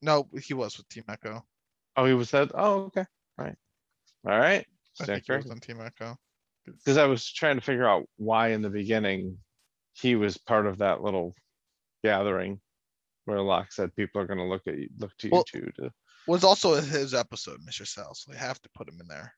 Nope, 0.00 0.28
he 0.40 0.54
was 0.54 0.76
with 0.76 0.88
Team 0.88 1.04
Eko. 1.08 1.42
Oh, 1.96 2.04
he 2.04 2.14
was 2.14 2.30
that. 2.32 2.50
Oh, 2.54 2.84
okay. 2.84 3.04
All 3.38 3.44
right. 3.44 3.56
All 4.26 4.38
right. 4.38 4.66
I 5.00 5.04
think 5.04 5.24
he 5.26 5.32
was 5.32 5.50
on 5.50 5.60
Team 5.60 5.78
Eko. 5.78 6.16
Because 6.66 6.96
I 6.96 7.06
was 7.06 7.30
trying 7.30 7.56
to 7.56 7.64
figure 7.64 7.88
out 7.88 8.04
why 8.16 8.48
in 8.48 8.62
the 8.62 8.70
beginning 8.70 9.38
he 9.94 10.16
was 10.16 10.38
part 10.38 10.66
of 10.66 10.78
that 10.78 11.02
little 11.02 11.34
gathering 12.04 12.60
where 13.24 13.40
Locke 13.40 13.72
said 13.72 13.94
people 13.94 14.20
are 14.20 14.26
gonna 14.26 14.48
look 14.48 14.66
at 14.66 14.78
you, 14.78 14.88
look 14.98 15.16
to 15.18 15.28
you 15.28 15.32
Well- 15.32 15.44
two 15.44 15.70
to. 15.76 15.90
Was 16.28 16.44
also 16.44 16.74
his 16.74 17.14
episode, 17.14 17.58
Mr. 17.66 17.84
Sal, 17.84 18.14
so 18.14 18.30
they 18.30 18.38
have 18.38 18.60
to 18.62 18.68
put 18.76 18.88
him 18.88 19.00
in 19.00 19.08
there. 19.08 19.34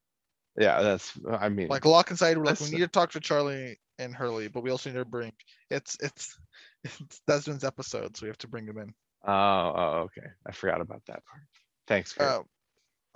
Yeah, 0.57 0.83
that's, 0.83 1.13
I 1.31 1.49
mean, 1.49 1.69
Like 1.69 1.85
lock 1.85 2.11
inside, 2.11 2.39
we're 2.39 2.45
like, 2.45 2.61
we 2.61 2.71
need 2.71 2.79
to 2.79 2.87
talk 2.89 3.11
to 3.13 3.21
Charlie 3.21 3.79
and 3.99 4.15
Hurley, 4.15 4.49
but 4.49 4.63
we 4.63 4.71
also 4.71 4.91
need 4.91 4.99
to 4.99 5.05
bring, 5.05 5.33
it's, 5.71 5.97
it's, 6.01 6.39
it's 6.85 7.21
Desmond's 7.27 7.65
episode, 7.65 8.17
so 8.17 8.25
we 8.25 8.29
have 8.29 8.39
to 8.39 8.49
bring 8.49 8.67
him 8.67 8.79
in. 8.79 8.95
oh, 9.27 9.33
oh, 9.77 9.99
okay. 10.05 10.27
I 10.47 10.53
forgot 10.53 10.81
about 10.81 11.03
that 11.07 11.25
part. 11.25 11.43
Thanks, 11.87 12.13
Kurt. 12.13 12.29
Uh, 12.29 12.43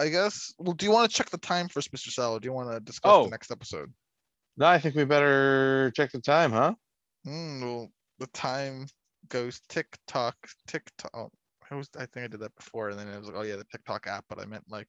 I 0.00 0.08
guess, 0.08 0.52
well, 0.58 0.74
do 0.74 0.86
you 0.86 0.92
want 0.92 1.10
to 1.10 1.16
check 1.16 1.30
the 1.30 1.38
time 1.38 1.68
first, 1.68 1.92
Mr. 1.92 2.10
Sal? 2.10 2.38
Do 2.38 2.46
you 2.46 2.52
want 2.52 2.70
to 2.70 2.80
discuss 2.80 3.10
Oh. 3.12 3.24
the 3.24 3.30
next 3.30 3.50
episode? 3.50 3.92
No, 4.56 4.66
I 4.66 4.78
think 4.78 4.94
we 4.96 5.04
better 5.04 5.92
check 5.94 6.10
the 6.12 6.20
time, 6.20 6.50
huh? 6.52 6.74
Hmm, 7.24 7.60
well, 7.62 7.88
the 8.18 8.26
time 8.28 8.86
goes 9.28 9.60
tick 9.68 9.86
tock, 10.06 10.36
tick 10.66 10.90
tock. 10.98 11.10
Oh, 11.14 11.30
I 11.70 11.74
was, 11.76 11.88
I 11.96 12.06
think 12.06 12.24
I 12.24 12.28
did 12.28 12.40
that 12.40 12.54
before, 12.56 12.88
and 12.90 12.98
then 12.98 13.08
it 13.08 13.18
was 13.18 13.28
like, 13.28 13.36
oh 13.36 13.42
yeah, 13.42 13.56
the 13.56 13.64
TikTok 13.70 14.06
app, 14.06 14.24
but 14.28 14.40
I 14.40 14.46
meant 14.46 14.64
like 14.68 14.88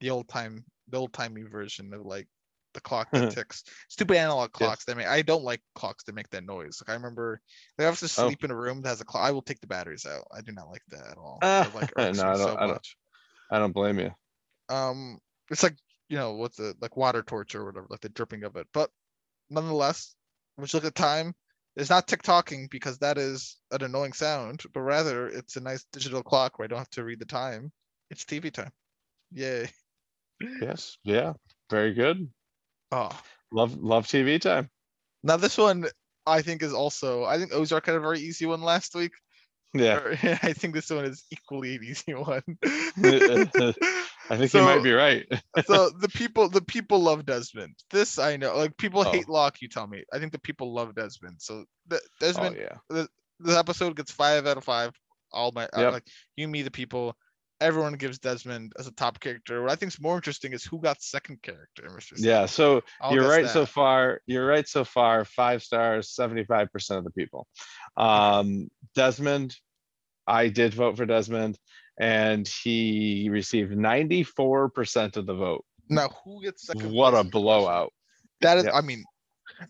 the 0.00 0.10
old 0.10 0.28
time, 0.28 0.64
the 0.90 0.98
old 0.98 1.12
timey 1.12 1.42
version 1.42 1.92
of 1.94 2.02
like 2.06 2.26
the 2.74 2.80
clock 2.80 3.08
that 3.12 3.32
ticks. 3.32 3.64
Stupid 3.88 4.16
analog 4.16 4.52
clocks. 4.52 4.84
That 4.84 4.96
make 4.96 5.06
I 5.06 5.22
don't 5.22 5.42
like 5.44 5.62
clocks 5.74 6.04
that 6.04 6.14
make 6.14 6.28
that 6.30 6.44
noise. 6.44 6.80
Like 6.82 6.92
I 6.92 6.96
remember, 6.96 7.40
like, 7.78 7.84
I 7.84 7.88
have 7.88 7.98
to 8.00 8.04
Oh. 8.04 8.08
sleep 8.08 8.44
in 8.44 8.50
a 8.50 8.56
room 8.56 8.82
that 8.82 8.90
has 8.90 9.00
a 9.00 9.04
clock. 9.04 9.24
I 9.24 9.30
will 9.30 9.42
take 9.42 9.60
the 9.60 9.66
batteries 9.66 10.06
out. 10.06 10.24
I 10.36 10.42
do 10.42 10.52
not 10.52 10.68
like 10.68 10.82
that 10.88 11.06
at 11.12 11.16
all. 11.18 11.38
It, 11.42 11.74
like 11.74 11.92
no, 11.96 12.02
I 12.02 12.12
don't- 12.12 12.36
so 12.36 12.56
I 12.58 12.66
don't- 12.66 12.88
I 13.50 13.58
don't 13.58 13.72
blame 13.72 13.98
you. 13.98 14.10
Um, 14.68 15.18
it's 15.50 15.62
like 15.62 15.76
you 16.10 16.16
know 16.18 16.34
what's 16.34 16.56
the 16.58 16.74
like 16.80 16.96
water 16.96 17.22
torch 17.22 17.54
or 17.54 17.64
whatever, 17.64 17.86
like 17.88 18.00
the 18.00 18.10
dripping 18.10 18.44
of 18.44 18.56
it. 18.56 18.66
But 18.74 18.90
nonetheless, 19.50 20.14
when 20.56 20.66
you 20.70 20.76
look 20.76 20.84
at 20.84 20.94
time, 20.94 21.34
it's 21.76 21.90
not 21.90 22.06
tick 22.06 22.22
tocking 22.22 22.68
because 22.70 22.98
that 22.98 23.16
is 23.18 23.56
an 23.70 23.82
annoying 23.82 24.12
sound, 24.12 24.64
but 24.74 24.80
rather 24.80 25.28
it's 25.28 25.56
a 25.56 25.60
nice 25.60 25.84
digital 25.92 26.22
clock 26.22 26.58
where 26.58 26.64
I 26.64 26.68
don't 26.68 26.78
have 26.78 26.90
to 26.90 27.04
read 27.04 27.18
the 27.20 27.24
time. 27.24 27.72
It's 28.10 28.24
TV 28.24 28.52
time. 28.52 28.72
Yay! 29.32 29.70
Yes, 30.40 30.96
yeah, 31.04 31.32
very 31.70 31.94
good. 31.94 32.28
Oh, 32.92 33.10
Love, 33.52 33.76
love 33.82 34.06
TV 34.06 34.40
time. 34.40 34.70
now 35.22 35.36
this 35.36 35.56
one 35.58 35.86
I 36.26 36.42
think 36.42 36.62
is 36.62 36.72
also 36.72 37.24
I 37.24 37.38
think 37.38 37.52
Ozark 37.52 37.86
had 37.86 37.94
a 37.96 38.00
very 38.00 38.20
easy 38.20 38.46
one 38.46 38.60
last 38.62 38.94
week. 38.94 39.12
Yeah, 39.74 39.96
or- 39.98 40.12
I 40.42 40.52
think 40.52 40.74
this 40.74 40.90
one 40.90 41.04
is 41.04 41.24
equally 41.30 41.76
an 41.76 41.84
easy 41.84 42.14
one. 42.14 42.42
I 44.30 44.36
think 44.36 44.52
you 44.52 44.62
might 44.62 44.82
be 44.82 44.92
right. 44.92 45.26
so 45.66 45.90
the 46.00 46.08
people 46.08 46.48
the 46.48 46.60
people 46.62 47.00
love 47.02 47.24
Desmond. 47.26 47.74
This 47.90 48.18
I 48.18 48.36
know. 48.36 48.56
Like 48.56 48.76
people 48.76 49.00
Oh. 49.06 49.10
hate 49.10 49.28
Locke, 49.28 49.60
you 49.60 49.68
tell 49.68 49.86
me. 49.86 50.04
I 50.12 50.18
think 50.18 50.32
the 50.32 50.40
people 50.40 50.72
love 50.74 50.94
Desmond. 50.94 51.36
So 51.40 51.64
the, 51.86 51.96
Oh, 51.96 51.98
Desmond 52.20 52.56
yeah. 52.56 52.76
the 53.40 53.58
episode 53.58 53.96
gets 53.96 54.12
five 54.12 54.46
out 54.46 54.56
of 54.58 54.64
five. 54.64 54.92
All 55.32 55.52
my 55.52 55.64
uh, 55.66 55.80
Yep. 55.80 55.92
like 55.92 56.04
you, 56.36 56.48
me, 56.48 56.62
the 56.62 56.70
people. 56.70 57.16
Everyone 57.60 57.94
gives 57.94 58.18
Desmond 58.18 58.72
as 58.78 58.86
a 58.86 58.92
top 58.92 59.18
character. 59.18 59.62
What 59.62 59.72
I 59.72 59.74
think 59.74 59.92
is 59.92 60.00
more 60.00 60.14
interesting 60.16 60.52
is 60.52 60.64
who 60.64 60.78
got 60.80 61.02
second 61.02 61.42
character. 61.42 61.88
Mr. 61.88 62.12
Yeah, 62.16 62.46
so 62.46 62.82
I'll 63.00 63.12
you're 63.12 63.28
right 63.28 63.48
so 63.48 63.66
far. 63.66 64.20
You're 64.26 64.46
right 64.46 64.68
so 64.68 64.84
far. 64.84 65.24
Five 65.24 65.62
stars, 65.62 66.10
seventy-five 66.10 66.70
percent 66.72 66.98
of 66.98 67.04
the 67.04 67.10
people. 67.10 67.48
Um, 67.96 68.68
Desmond, 68.94 69.56
I 70.26 70.48
did 70.48 70.72
vote 70.74 70.96
for 70.96 71.04
Desmond, 71.06 71.58
and 71.98 72.46
he 72.46 73.28
received 73.30 73.76
ninety-four 73.76 74.68
percent 74.70 75.16
of 75.16 75.26
the 75.26 75.34
vote. 75.34 75.64
Now 75.88 76.10
who 76.24 76.42
gets 76.42 76.66
second? 76.66 76.92
What 76.92 77.14
a 77.14 77.18
is 77.18 77.24
the 77.24 77.30
question. 77.30 77.42
blowout! 77.42 77.92
That 78.40 78.58
is, 78.58 78.64
Yep. 78.64 78.74
I 78.74 78.80
mean, 78.82 79.04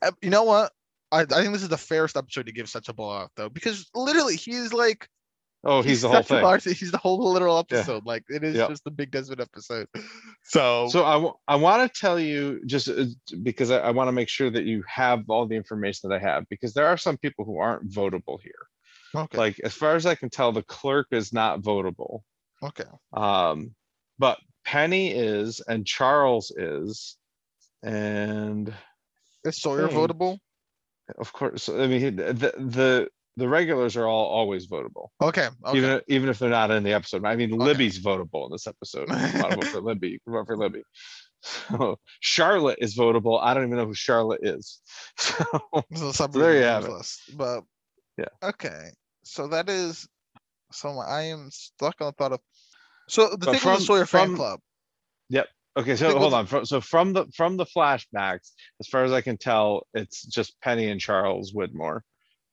uh, 0.02 0.10
you 0.20 0.30
know 0.30 0.42
what? 0.42 0.72
I, 1.10 1.20
I 1.22 1.24
think 1.24 1.52
this 1.54 1.62
is 1.62 1.70
the 1.70 1.78
fairest 1.78 2.18
episode 2.18 2.46
to 2.46 2.52
give 2.52 2.68
such 2.68 2.90
a 2.90 2.92
blowout 2.92 3.30
though, 3.34 3.48
because 3.48 3.88
literally 3.94 4.36
he's 4.36 4.74
like 4.74 5.08
Oh, 5.64 5.82
he's 5.82 6.02
the 6.02 6.08
whole 6.08 6.22
thing. 6.22 6.42
large- 6.42 6.62
he's 6.64 6.92
the 6.92 6.98
whole 6.98 7.32
literal 7.32 7.54
Yeah. 7.70 7.78
episode. 7.78 8.06
Like 8.06 8.24
it 8.28 8.44
is 8.44 8.54
Yep. 8.56 8.68
just 8.70 8.84
the 8.84 8.90
big 8.92 9.10
Desmond 9.10 9.40
episode. 9.40 9.88
So, 10.44 10.88
So 10.88 11.04
I, 11.04 11.14
w- 11.14 11.34
I 11.46 11.56
want 11.56 11.92
to 11.92 12.00
tell 12.00 12.18
you 12.18 12.60
just 12.64 12.88
uh, 12.88 13.04
because 13.42 13.70
I, 13.70 13.78
I 13.80 13.90
want 13.90 14.08
to 14.08 14.12
make 14.12 14.28
sure 14.30 14.48
that 14.50 14.64
you 14.64 14.82
have 14.88 15.28
all 15.28 15.46
the 15.46 15.56
information 15.56 16.08
that 16.08 16.16
I 16.16 16.20
have 16.20 16.48
because 16.48 16.72
there 16.72 16.86
are 16.86 16.96
some 16.96 17.18
people 17.18 17.44
who 17.44 17.58
aren't 17.58 17.90
votable 17.90 18.38
here. 18.42 18.66
okay, 19.14 19.36
Like 19.36 19.60
as 19.62 19.74
far 19.74 19.94
as 19.96 20.06
I 20.06 20.14
can 20.14 20.30
tell, 20.30 20.52
the 20.52 20.62
clerk 20.62 21.08
is 21.10 21.32
not 21.34 21.60
votable. 21.60 22.20
okay, 22.62 22.84
Um, 23.12 23.74
but 24.18 24.38
Penny 24.64 25.10
is 25.10 25.60
and 25.60 25.84
Charles 25.86 26.50
is, 26.56 27.16
and 27.82 28.72
is 29.44 29.60
Sawyer 29.60 29.88
votable? 29.88 30.38
of 31.18 31.32
course, 31.32 31.68
I 31.68 31.86
mean 31.86 32.16
the 32.16 32.54
the 32.58 33.08
the 33.38 33.48
regulars 33.48 33.96
are 33.96 34.06
all 34.06 34.26
always 34.26 34.66
votable, 34.66 35.08
Okay, 35.22 35.48
okay. 35.64 35.78
even 35.78 36.00
even 36.08 36.28
if 36.28 36.38
they're 36.38 36.50
not 36.50 36.70
in 36.70 36.82
the 36.82 36.92
episode. 36.92 37.24
I 37.24 37.36
mean, 37.36 37.52
Okay. 37.54 37.64
Libby's 37.64 37.98
votable 37.98 38.46
in 38.46 38.52
this 38.52 38.66
episode. 38.66 39.06
If 39.10 39.34
you 39.34 39.40
want 39.40 39.52
to 39.52 39.56
vote 39.56 39.64
for 39.66 39.80
Libby, 39.80 40.08
you 40.10 40.18
can 40.24 40.32
vote 40.34 40.46
for 40.46 40.56
Libby. 40.56 40.82
So 41.40 41.98
Charlotte 42.20 42.78
is 42.80 42.96
votable. 42.96 43.40
I 43.40 43.54
don't 43.54 43.64
even 43.66 43.76
know 43.78 43.86
who 43.86 43.94
Charlotte 43.94 44.40
is. 44.42 44.80
So 45.18 45.84
This 45.90 46.02
is 46.02 46.08
a 46.10 46.12
So 46.12 46.26
there 46.26 46.54
you 46.56 46.62
have 46.64 46.86
news 46.88 47.20
it. 47.28 47.36
but 47.38 47.62
Yeah. 48.18 48.26
Okay, 48.42 48.90
so 49.24 49.46
that 49.48 49.68
is 49.68 50.08
so 50.72 50.98
I 50.98 51.22
am 51.22 51.50
stuck 51.50 51.94
on 52.00 52.08
the 52.08 52.12
thought 52.12 52.32
of. 52.32 52.40
So 53.08 53.30
the 53.30 53.36
But 53.38 53.44
thing 53.44 53.52
with 53.54 53.60
from- 53.62 53.74
the 53.80 53.84
Sawyer 53.86 54.06
fan 54.06 54.26
from- 54.28 54.36
club. 54.36 54.60
Okay, 55.78 55.94
so 55.94 56.18
hold 56.18 56.34
on. 56.34 56.46
From, 56.46 56.64
so 56.66 56.80
from 56.80 57.12
the 57.12 57.26
from 57.36 57.56
the 57.56 57.64
flashbacks, 57.66 58.50
as 58.80 58.88
far 58.90 59.04
as 59.04 59.12
I 59.12 59.20
can 59.20 59.36
tell, 59.36 59.86
it's 59.94 60.22
just 60.26 60.60
Penny 60.60 60.90
and 60.90 61.00
Charles 61.00 61.52
Widmore 61.52 62.00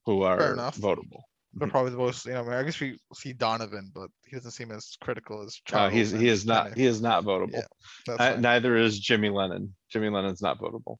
who 0.06 0.22
are 0.23 0.53
enough. 0.53 0.77
votable. 0.77 1.22
They're 1.53 1.68
Mhm. 1.68 1.72
probably 1.72 1.91
the 1.91 1.98
most, 1.98 2.26
you 2.26 2.34
know, 2.34 2.41
I, 2.41 2.44
mean, 2.44 2.53
I 2.53 2.64
guess 2.64 2.80
we 2.82 2.99
see 3.14 3.32
Donovan, 3.32 3.91
but 3.95 4.10
he 4.26 4.36
doesn't 4.36 4.52
seem 4.52 4.72
as 4.72 4.98
critical 5.02 5.41
as 5.41 5.60
Uh, 5.72 5.90
he's 5.90 6.11
he 6.11 6.27
is 6.27 6.45
not 6.45 6.76
he 6.77 6.86
is 6.86 7.02
not 7.02 7.23
votable. 7.23 7.64
Yeah, 8.07 8.14
Uh, 8.19 8.36
neither 8.40 8.76
is 8.76 8.99
Jimmy 8.99 9.30
Lennon. 9.30 9.73
Jimmy 9.90 10.10
Lennon's 10.10 10.41
not 10.41 10.60
votable. 10.60 10.98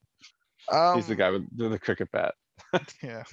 He's 0.96 1.08
the 1.08 1.14
Um, 1.14 1.18
guy 1.18 1.30
with 1.32 1.58
the, 1.58 1.78
cricket 1.80 2.10
bat. 2.12 2.36
Yeah. 3.04 3.24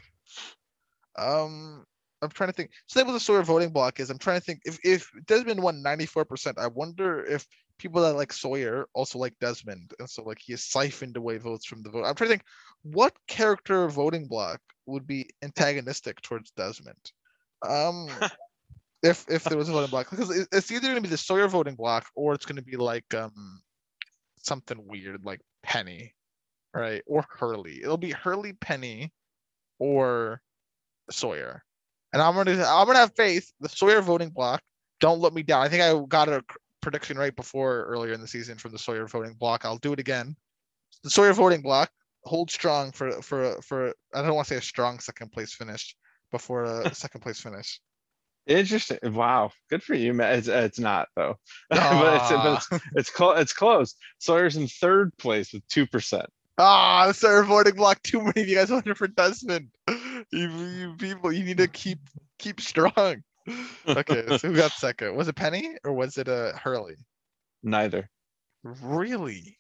Um, 1.17 1.85
I'm 2.23 2.31
trying 2.31 2.51
to 2.51 2.53
think. 2.55 2.71
So 2.87 3.01
Same 3.01 3.07
with 3.07 3.15
the 3.17 3.21
Sawyer 3.21 3.43
voting 3.43 3.71
block 3.71 4.01
is 4.01 4.11
I'm 4.11 4.19
trying 4.19 4.41
to 4.41 4.45
think 4.45 4.61
if 4.65 4.79
if 4.85 5.09
Desmond 5.27 5.63
won 5.63 5.83
94%, 5.83 6.59
I 6.59 6.67
wonder 6.69 7.25
if 7.25 7.47
people 7.79 8.01
that 8.03 8.15
like 8.15 8.33
Sawyer 8.33 8.87
also 8.95 9.19
like 9.19 9.35
Desmond, 9.41 9.93
and 9.99 10.09
so 10.09 10.23
like 10.23 10.39
he 10.41 10.53
has 10.53 10.65
siphoned 10.65 11.17
away 11.17 11.39
votes 11.39 11.67
from 11.67 11.83
the 11.83 11.91
vote. 11.91 12.05
I'm 12.05 12.15
trying 12.15 12.29
to 12.31 12.35
think 12.37 12.45
what 12.83 13.15
character 13.27 13.89
voting 13.89 14.27
block 14.27 14.61
would 14.87 15.07
be 15.07 15.29
antagonistic 15.43 16.21
towards 16.23 16.51
Desmond. 16.53 17.13
Um, 17.67 18.09
if 19.03 19.25
if 19.29 19.45
there 19.45 19.59
was 19.59 19.69
a 19.69 19.73
voting 19.73 19.91
block, 19.91 20.11
because 20.11 20.31
it's 20.53 20.71
either 20.71 20.89
going 20.89 20.97
to 20.97 21.01
be 21.01 21.09
the 21.09 21.17
Sawyer 21.17 21.49
voting 21.49 21.75
block 21.75 22.07
or 22.15 22.35
it's 22.35 22.47
going 22.47 22.57
to 22.57 22.63
be 22.63 22.77
like 22.77 23.13
um 23.15 23.63
something 24.37 24.79
weird 24.87 25.25
like 25.25 25.41
Penny, 25.63 26.15
right? 26.75 27.03
Or 27.07 27.25
Hurley. 27.29 27.81
It'll 27.83 27.97
be 27.97 28.11
Hurley, 28.11 28.53
Penny, 28.55 29.13
or 29.79 30.41
Sawyer. 31.11 31.65
And 32.13 32.21
I'm 32.21 32.35
gonna 32.35 32.65
I'm 32.65 32.87
gonna 32.87 32.99
have 32.99 33.15
faith. 33.17 33.53
The 33.61 33.69
Sawyer 33.69 34.03
voting 34.03 34.31
block. 34.31 34.63
Don't 35.01 35.21
let 35.21 35.33
me 35.33 35.43
down. 35.43 35.63
I 35.63 35.69
think 35.69 35.83
I 35.83 35.99
got 36.09 36.29
a 36.29 36.45
prediction 36.81 37.17
right 37.17 37.35
before 37.35 37.85
earlier 37.85 38.13
in 38.13 38.21
the 38.21 38.29
season 38.29 38.59
from 38.59 38.73
the 38.73 38.79
Sawyer 38.79 39.07
voting 39.07 39.35
block. 39.35 39.65
I'll 39.65 39.79
do 39.79 39.93
it 39.93 39.99
again. 39.99 40.37
The 41.03 41.11
Sawyer 41.11 41.33
voting 41.33 41.63
block 41.63 41.91
hold 42.25 42.51
strong 42.51 42.93
for 42.93 43.23
for 43.23 43.61
for 43.63 43.95
I 44.15 44.23
don't 44.23 44.35
want 44.35 44.49
to 44.49 44.55
say 44.55 44.59
a 44.59 44.63
strong 44.63 44.99
second 45.01 45.33
place 45.33 45.55
finish 45.55 45.95
before 46.31 46.65
a 46.65 46.95
second 46.95 47.21
place 47.21 47.41
finish. 47.41 47.81
Interesting. 48.47 48.99
Wow, 49.05 49.53
good 49.71 49.83
for 49.83 49.95
you, 49.95 50.13
man. 50.15 50.39
It's 50.39 50.49
it's 50.49 50.81
not 50.81 51.09
though, 51.15 51.37
but 51.71 52.23
it's 52.23 52.31
but 52.31 52.55
it's 52.55 52.85
it's 52.97 53.11
close. 53.11 53.39
It's 53.39 53.53
close. 53.53 53.95
Sawyer's 54.19 54.57
in 54.57 54.67
third 54.67 55.17
place 55.17 55.53
with 55.53 55.67
two 55.69 55.87
percent. 55.87 56.27
Ah, 56.59 57.07
the 57.07 57.15
Sawyer 57.15 57.45
voting 57.45 57.75
block. 57.75 58.03
Too 58.03 58.21
many 58.21 58.43
of 58.43 58.49
you 58.49 58.57
guys 58.57 58.69
voted 58.69 58.99
for 58.99 59.09
Desmond. 59.09 59.69
You, 60.31 60.49
you 60.49 60.95
people, 60.99 61.33
you 61.33 61.45
need 61.45 61.59
to 61.59 61.69
keep 61.69 61.99
keep 62.39 62.61
strong. 62.61 63.23
Okay, 63.87 64.25
so 64.39 64.49
who 64.49 64.57
got 64.57 64.73
second? 64.73 65.17
Was 65.17 65.29
it 65.29 65.37
Penny 65.37 65.77
or 65.85 65.93
was 65.93 66.19
it 66.19 66.29
uh 66.29 66.53
Hurley? 66.57 66.97
Neither. 67.63 68.11
Really? 68.65 69.59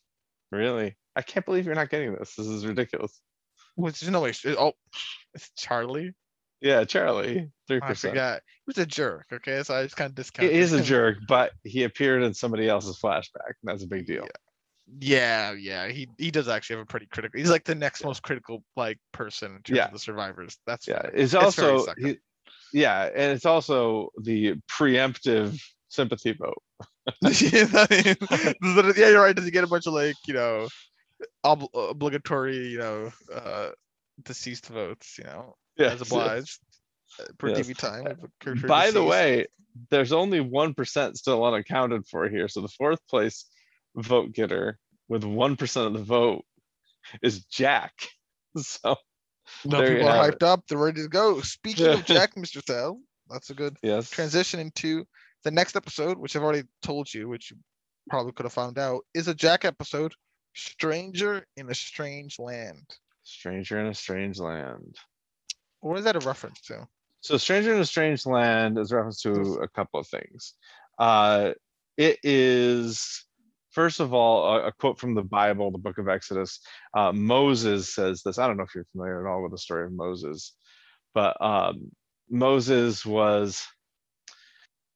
Really, 0.51 0.97
I 1.16 1.22
can't 1.22 1.44
believe 1.44 1.66
you're 1.66 1.74
not 1.74 1.90
getting 1.90 2.14
this. 2.14 2.34
This 2.36 2.47
is 2.47 2.66
ridiculous. 2.66 3.20
Was 3.76 4.06
no 4.09 4.20
way. 4.20 4.32
Oh, 4.59 4.72
it's 5.34 5.51
Charlie. 5.56 6.12
Yeah, 6.60 6.84
Charlie, 6.84 7.51
three 7.66 7.80
oh, 7.82 7.86
percent. 7.86 8.14
Yeah, 8.14 8.34
He 8.36 8.62
was 8.68 8.78
a 8.78 8.86
jerk. 8.86 9.26
Okay, 9.32 9.62
so 9.64 9.74
I 9.74 9.82
just 9.82 9.97
kind 9.97 10.10
of 10.10 10.16
He 10.16 10.22
discounted. 10.22 10.52
is 10.55 10.72
a 10.72 10.80
jerk, 10.82 11.18
but 11.26 11.51
he 11.64 11.82
appeared 11.82 12.22
in 12.22 12.34
somebody 12.34 12.68
else's 12.68 12.98
flashback. 13.02 13.55
and 13.62 13.64
That's 13.64 13.82
a 13.82 13.89
big 13.89 14.06
deal. 14.06 14.28
Yeah, 15.01 15.52
yeah. 15.52 15.89
He 15.89 16.09
he 16.18 16.30
does 16.30 16.48
actually 16.48 16.76
have 16.76 16.82
a 16.84 16.86
pretty 16.86 17.06
critical. 17.06 17.39
He's 17.40 17.51
like 17.51 17.64
the 17.64 17.74
next 17.74 18.05
most 18.05 18.22
critical 18.22 18.62
like 18.76 18.98
person 19.12 19.56
in 19.56 19.62
terms 19.62 19.76
Yeah. 19.76 19.86
of 19.86 19.93
the 19.93 19.98
survivors. 19.98 20.56
That's 20.66 20.86
Yeah, 20.86 21.02
fair. 21.02 21.10
it's 21.14 21.34
also 21.34 21.86
he, 21.98 22.18
yeah, 22.72 23.05
and 23.14 23.32
it's 23.32 23.47
also 23.47 24.10
the 24.22 24.55
preemptive 24.70 25.59
sympathy 25.89 26.32
vote. 26.32 26.62
yeah, 27.22 27.66
I 27.74 27.86
mean, 27.90 28.55
literally- 28.76 29.01
yeah, 29.01 29.09
you're 29.09 29.22
right. 29.22 29.34
Does 29.34 29.44
he 29.47 29.51
get 29.51 29.64
a 29.64 29.68
bunch 29.68 29.86
of 29.86 29.94
like 29.94 30.16
you 30.26 30.34
know, 30.34 30.68
ob- 31.44 31.74
obligatory 31.74 32.69
you 32.69 32.78
know, 32.78 33.12
uh, 33.32 33.70
deceased 34.23 34.66
votes? 34.66 35.19
You 35.19 35.24
know, 35.24 35.56
Yeah. 35.77 35.93
as 35.93 36.01
obliged 36.01 36.59
uh, 37.20 37.24
per 37.39 37.48
Yes. 37.48 37.66
TV 37.66 37.77
time. 37.77 38.16
character 38.40 38.66
By 38.66 38.90
the 38.90 39.02
way, 39.02 39.47
there's 39.90 40.12
only 40.12 40.40
one 40.40 40.74
percent 40.74 41.16
still 41.19 41.44
unaccounted 41.44 42.06
for 42.06 42.28
here. 42.28 42.48
So 42.48 42.60
the 42.60 42.69
fourth 42.69 43.01
place 43.09 43.47
vote 43.97 44.32
getter 44.32 44.78
with 45.09 45.24
one 45.24 45.56
percent 45.56 45.86
of 45.89 45.93
the 45.94 46.05
vote 46.05 46.44
is 47.23 47.44
Jack. 47.47 47.93
So 48.59 48.97
No, 49.64 49.81
people 49.82 50.09
are 50.09 50.31
hyped 50.31 50.43
up. 50.43 50.66
They're 50.69 50.77
ready 50.78 51.02
to 51.02 51.09
go. 51.09 51.40
Speaking 51.40 51.86
of 51.86 52.05
Jack, 52.06 52.35
Mr. 52.35 52.62
Thel, 52.62 53.01
that's 53.31 53.48
a 53.51 53.55
good 53.55 53.77
yes, 53.82 54.10
transition 54.10 54.60
into 54.60 55.06
the 55.43 55.51
next 55.51 55.74
episode, 55.74 56.19
which 56.19 56.36
I've 56.36 56.43
already 56.43 56.64
told 56.82 57.12
you, 57.12 57.28
which 57.28 57.51
you 57.51 57.56
probably 58.10 58.32
could 58.32 58.44
have 58.44 58.52
found 58.52 58.78
out, 58.78 59.02
is 59.14 59.27
a 59.28 59.35
Jack 59.35 59.64
episode. 59.64 60.12
Stranger 60.54 61.46
in 61.56 61.70
a 61.70 61.74
Strange 61.74 62.38
Land. 62.38 62.86
stranger 63.24 63.78
in 63.80 63.86
a 63.86 63.94
strange 63.94 64.38
land. 64.38 64.96
What 65.80 65.98
is 65.98 66.04
that 66.04 66.16
a 66.16 66.20
reference 66.20 66.60
to? 66.62 66.86
So 67.20 67.36
Stranger 67.36 67.74
in 67.74 67.80
a 67.80 67.84
Strange 67.84 68.26
Land 68.26 68.78
is 68.78 68.92
a 68.92 68.96
reference 68.96 69.22
to 69.22 69.60
a 69.62 69.68
couple 69.68 70.00
of 70.00 70.06
things. 70.08 70.54
Uh, 70.98 71.52
it 71.96 72.18
is, 72.22 73.24
first 73.70 74.00
of 74.00 74.12
all, 74.12 74.46
a, 74.56 74.66
a 74.68 74.72
quote 74.72 74.98
from 74.98 75.14
the 75.14 75.22
Bible, 75.22 75.70
the 75.70 75.78
book 75.78 75.98
of 75.98 76.08
Exodus. 76.08 76.60
Uh, 76.94 77.12
Moses 77.12 77.94
says 77.94 78.22
this. 78.22 78.38
I 78.38 78.46
don't 78.46 78.56
know 78.56 78.64
if 78.64 78.74
you're 78.74 78.86
familiar 78.92 79.26
at 79.26 79.30
all 79.30 79.42
with 79.42 79.52
the 79.52 79.58
story 79.58 79.86
of 79.86 79.92
Moses, 79.92 80.54
but 81.14 81.40
um, 81.40 81.90
Moses 82.30 83.04
was 83.06 83.62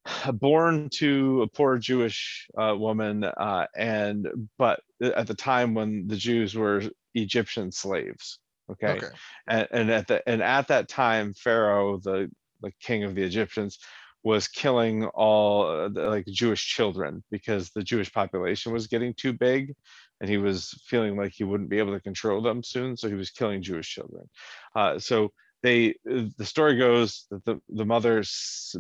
born 0.34 0.88
to 0.94 1.42
a 1.42 1.48
poor 1.48 1.78
Jewish 1.78 2.48
uh, 2.56 2.74
woman, 2.76 3.24
uh, 3.24 3.66
and 3.76 4.28
but 4.58 4.80
at 5.02 5.26
the 5.26 5.34
time 5.34 5.74
when 5.74 6.06
the 6.06 6.16
Jews 6.16 6.54
were 6.54 6.82
Egyptian 7.14 7.72
slaves. 7.72 8.38
Okay 8.70 8.98
Okay. 8.98 9.08
and, 9.48 9.68
and 9.70 9.90
at 9.90 10.06
the 10.08 10.28
and 10.28 10.42
at 10.42 10.68
that 10.68 10.88
time 10.88 11.34
pharaoh 11.34 11.98
the 11.98 12.30
the 12.62 12.72
king 12.80 13.04
of 13.04 13.14
the 13.14 13.22
egyptians 13.22 13.78
was 14.22 14.48
killing 14.48 15.04
all 15.06 15.66
uh, 15.66 15.88
the, 15.88 16.02
like 16.02 16.26
jewish 16.26 16.66
children 16.66 17.22
because 17.30 17.70
the 17.70 17.82
jewish 17.82 18.12
population 18.12 18.72
was 18.72 18.86
getting 18.86 19.14
too 19.14 19.32
big 19.32 19.74
and 20.20 20.28
he 20.30 20.38
was 20.38 20.70
feeling 20.86 21.16
like 21.16 21.32
he 21.34 21.44
wouldn't 21.44 21.70
be 21.70 21.78
able 21.78 21.92
to 21.92 22.00
control 22.00 22.42
them 22.42 22.62
soon 22.62 22.96
so 22.96 23.08
he 23.08 23.14
was 23.14 23.30
killing 23.30 23.62
jewish 23.62 23.88
children 23.88 24.28
uh, 24.74 24.98
so 24.98 25.30
they 25.66 25.90
uh, 26.10 26.24
the 26.38 26.44
story 26.44 26.76
goes 26.76 27.26
that 27.30 27.44
the, 27.44 27.60
the 27.68 27.84
mother 27.84 28.22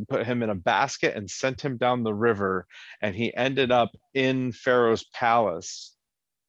put 0.08 0.26
him 0.26 0.42
in 0.42 0.50
a 0.50 0.54
basket 0.54 1.16
and 1.16 1.30
sent 1.30 1.60
him 1.60 1.76
down 1.76 2.02
the 2.02 2.14
river 2.14 2.66
and 3.02 3.14
he 3.14 3.34
ended 3.34 3.70
up 3.70 3.90
in 4.14 4.52
pharaoh's 4.52 5.04
palace 5.12 5.94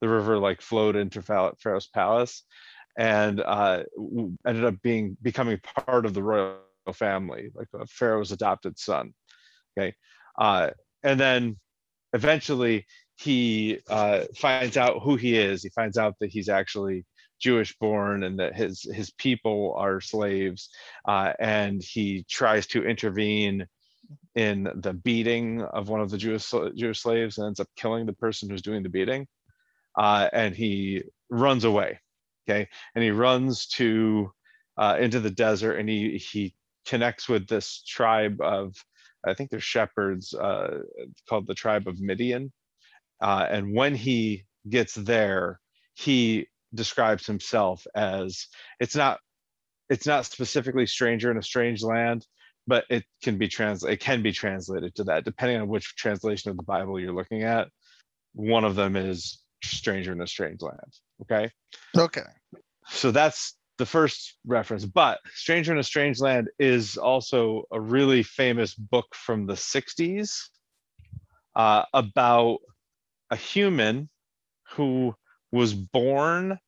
the 0.01 0.07
river 0.07 0.37
like 0.37 0.61
flowed 0.61 0.95
into 0.95 1.21
pharaoh's 1.21 1.87
palace 1.87 2.43
and 2.97 3.39
uh, 3.41 3.83
ended 4.45 4.65
up 4.65 4.81
being 4.81 5.15
becoming 5.21 5.59
part 5.87 6.05
of 6.05 6.13
the 6.13 6.23
royal 6.23 6.57
family, 6.93 7.49
like 7.53 7.67
a 7.73 7.85
Pharaoh's 7.85 8.31
adopted 8.31 8.77
son. 8.79 9.13
Okay, 9.77 9.93
uh, 10.39 10.71
and 11.03 11.19
then 11.19 11.57
eventually 12.13 12.85
he 13.15 13.79
uh, 13.89 14.23
finds 14.35 14.77
out 14.77 15.03
who 15.03 15.15
he 15.15 15.37
is. 15.37 15.61
He 15.61 15.69
finds 15.69 15.97
out 15.97 16.15
that 16.19 16.31
he's 16.31 16.49
actually 16.49 17.05
Jewish 17.39 17.75
born 17.77 18.23
and 18.23 18.39
that 18.39 18.55
his 18.55 18.81
his 18.93 19.11
people 19.11 19.75
are 19.77 20.01
slaves, 20.01 20.69
uh, 21.07 21.33
and 21.39 21.81
he 21.81 22.25
tries 22.29 22.67
to 22.67 22.83
intervene 22.83 23.67
in 24.35 24.69
the 24.75 24.93
beating 24.93 25.61
of 25.61 25.89
one 25.89 26.01
of 26.01 26.09
the 26.09 26.17
Jewish 26.17 26.51
Jewish 26.75 27.01
slaves 27.01 27.37
and 27.37 27.47
ends 27.47 27.59
up 27.59 27.67
killing 27.75 28.05
the 28.05 28.13
person 28.13 28.49
who's 28.49 28.61
doing 28.61 28.83
the 28.83 28.89
beating, 28.89 29.27
uh, 29.97 30.29
and 30.33 30.55
he 30.55 31.03
runs 31.29 31.63
away 31.63 31.99
okay? 32.47 32.67
And 32.95 33.03
he 33.03 33.11
runs 33.11 33.67
to 33.67 34.31
uh, 34.77 34.97
into 34.99 35.19
the 35.19 35.31
desert 35.31 35.77
and 35.77 35.89
he 35.89 36.17
he 36.17 36.53
connects 36.85 37.27
with 37.27 37.47
this 37.47 37.83
tribe 37.85 38.39
of 38.41 38.73
i 39.25 39.33
think 39.33 39.49
they're 39.49 39.59
shepherds 39.59 40.33
uh, 40.33 40.79
called 41.27 41.47
the 41.47 41.53
tribe 41.55 41.87
of 41.87 41.99
midian 41.99 42.51
uh, 43.21 43.45
and 43.49 43.73
when 43.73 43.95
he 43.95 44.45
gets 44.69 44.93
there 44.93 45.59
he 45.95 46.47
describes 46.73 47.25
himself 47.25 47.85
as 47.95 48.47
it's 48.79 48.95
not 48.95 49.19
it's 49.89 50.05
not 50.05 50.25
specifically 50.25 50.85
stranger 50.85 51.31
in 51.31 51.37
a 51.37 51.43
strange 51.43 51.81
land 51.81 52.25
but 52.67 52.83
it 52.89 53.03
can 53.23 53.37
be 53.37 53.47
trans 53.47 53.83
it 53.83 53.99
can 53.99 54.21
be 54.21 54.31
translated 54.31 54.93
to 54.95 55.03
that 55.05 55.23
depending 55.23 55.59
on 55.61 55.67
which 55.67 55.95
translation 55.95 56.51
of 56.51 56.57
the 56.57 56.63
bible 56.63 56.99
you're 56.99 57.13
looking 57.13 57.43
at 57.43 57.69
one 58.33 58.63
of 58.63 58.75
them 58.75 58.95
is 58.95 59.41
stranger 59.63 60.11
in 60.11 60.21
a 60.21 60.27
strange 60.27 60.61
land 60.61 60.93
okay 61.21 61.49
Okay. 61.97 62.21
so 62.87 63.11
that's 63.11 63.55
the 63.77 63.85
first 63.85 64.37
reference 64.45 64.85
but 64.85 65.19
stranger 65.33 65.71
in 65.71 65.79
a 65.79 65.83
strange 65.83 66.19
land 66.19 66.49
is 66.59 66.97
also 66.97 67.63
a 67.71 67.79
really 67.79 68.23
famous 68.23 68.73
book 68.73 69.07
from 69.13 69.45
the 69.45 69.53
60s 69.53 70.49
uh, 71.55 71.83
about 71.93 72.59
a 73.31 73.35
human 73.35 74.09
who 74.71 75.15
was 75.51 75.73
born 75.73 76.59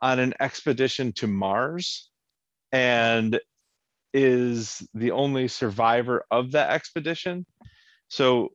on 0.00 0.18
an 0.18 0.34
expedition 0.40 1.12
to 1.12 1.26
mars 1.26 2.10
and 2.72 3.40
is 4.12 4.86
the 4.94 5.10
only 5.12 5.48
survivor 5.48 6.24
of 6.30 6.52
that 6.52 6.70
expedition 6.70 7.46
so 8.08 8.50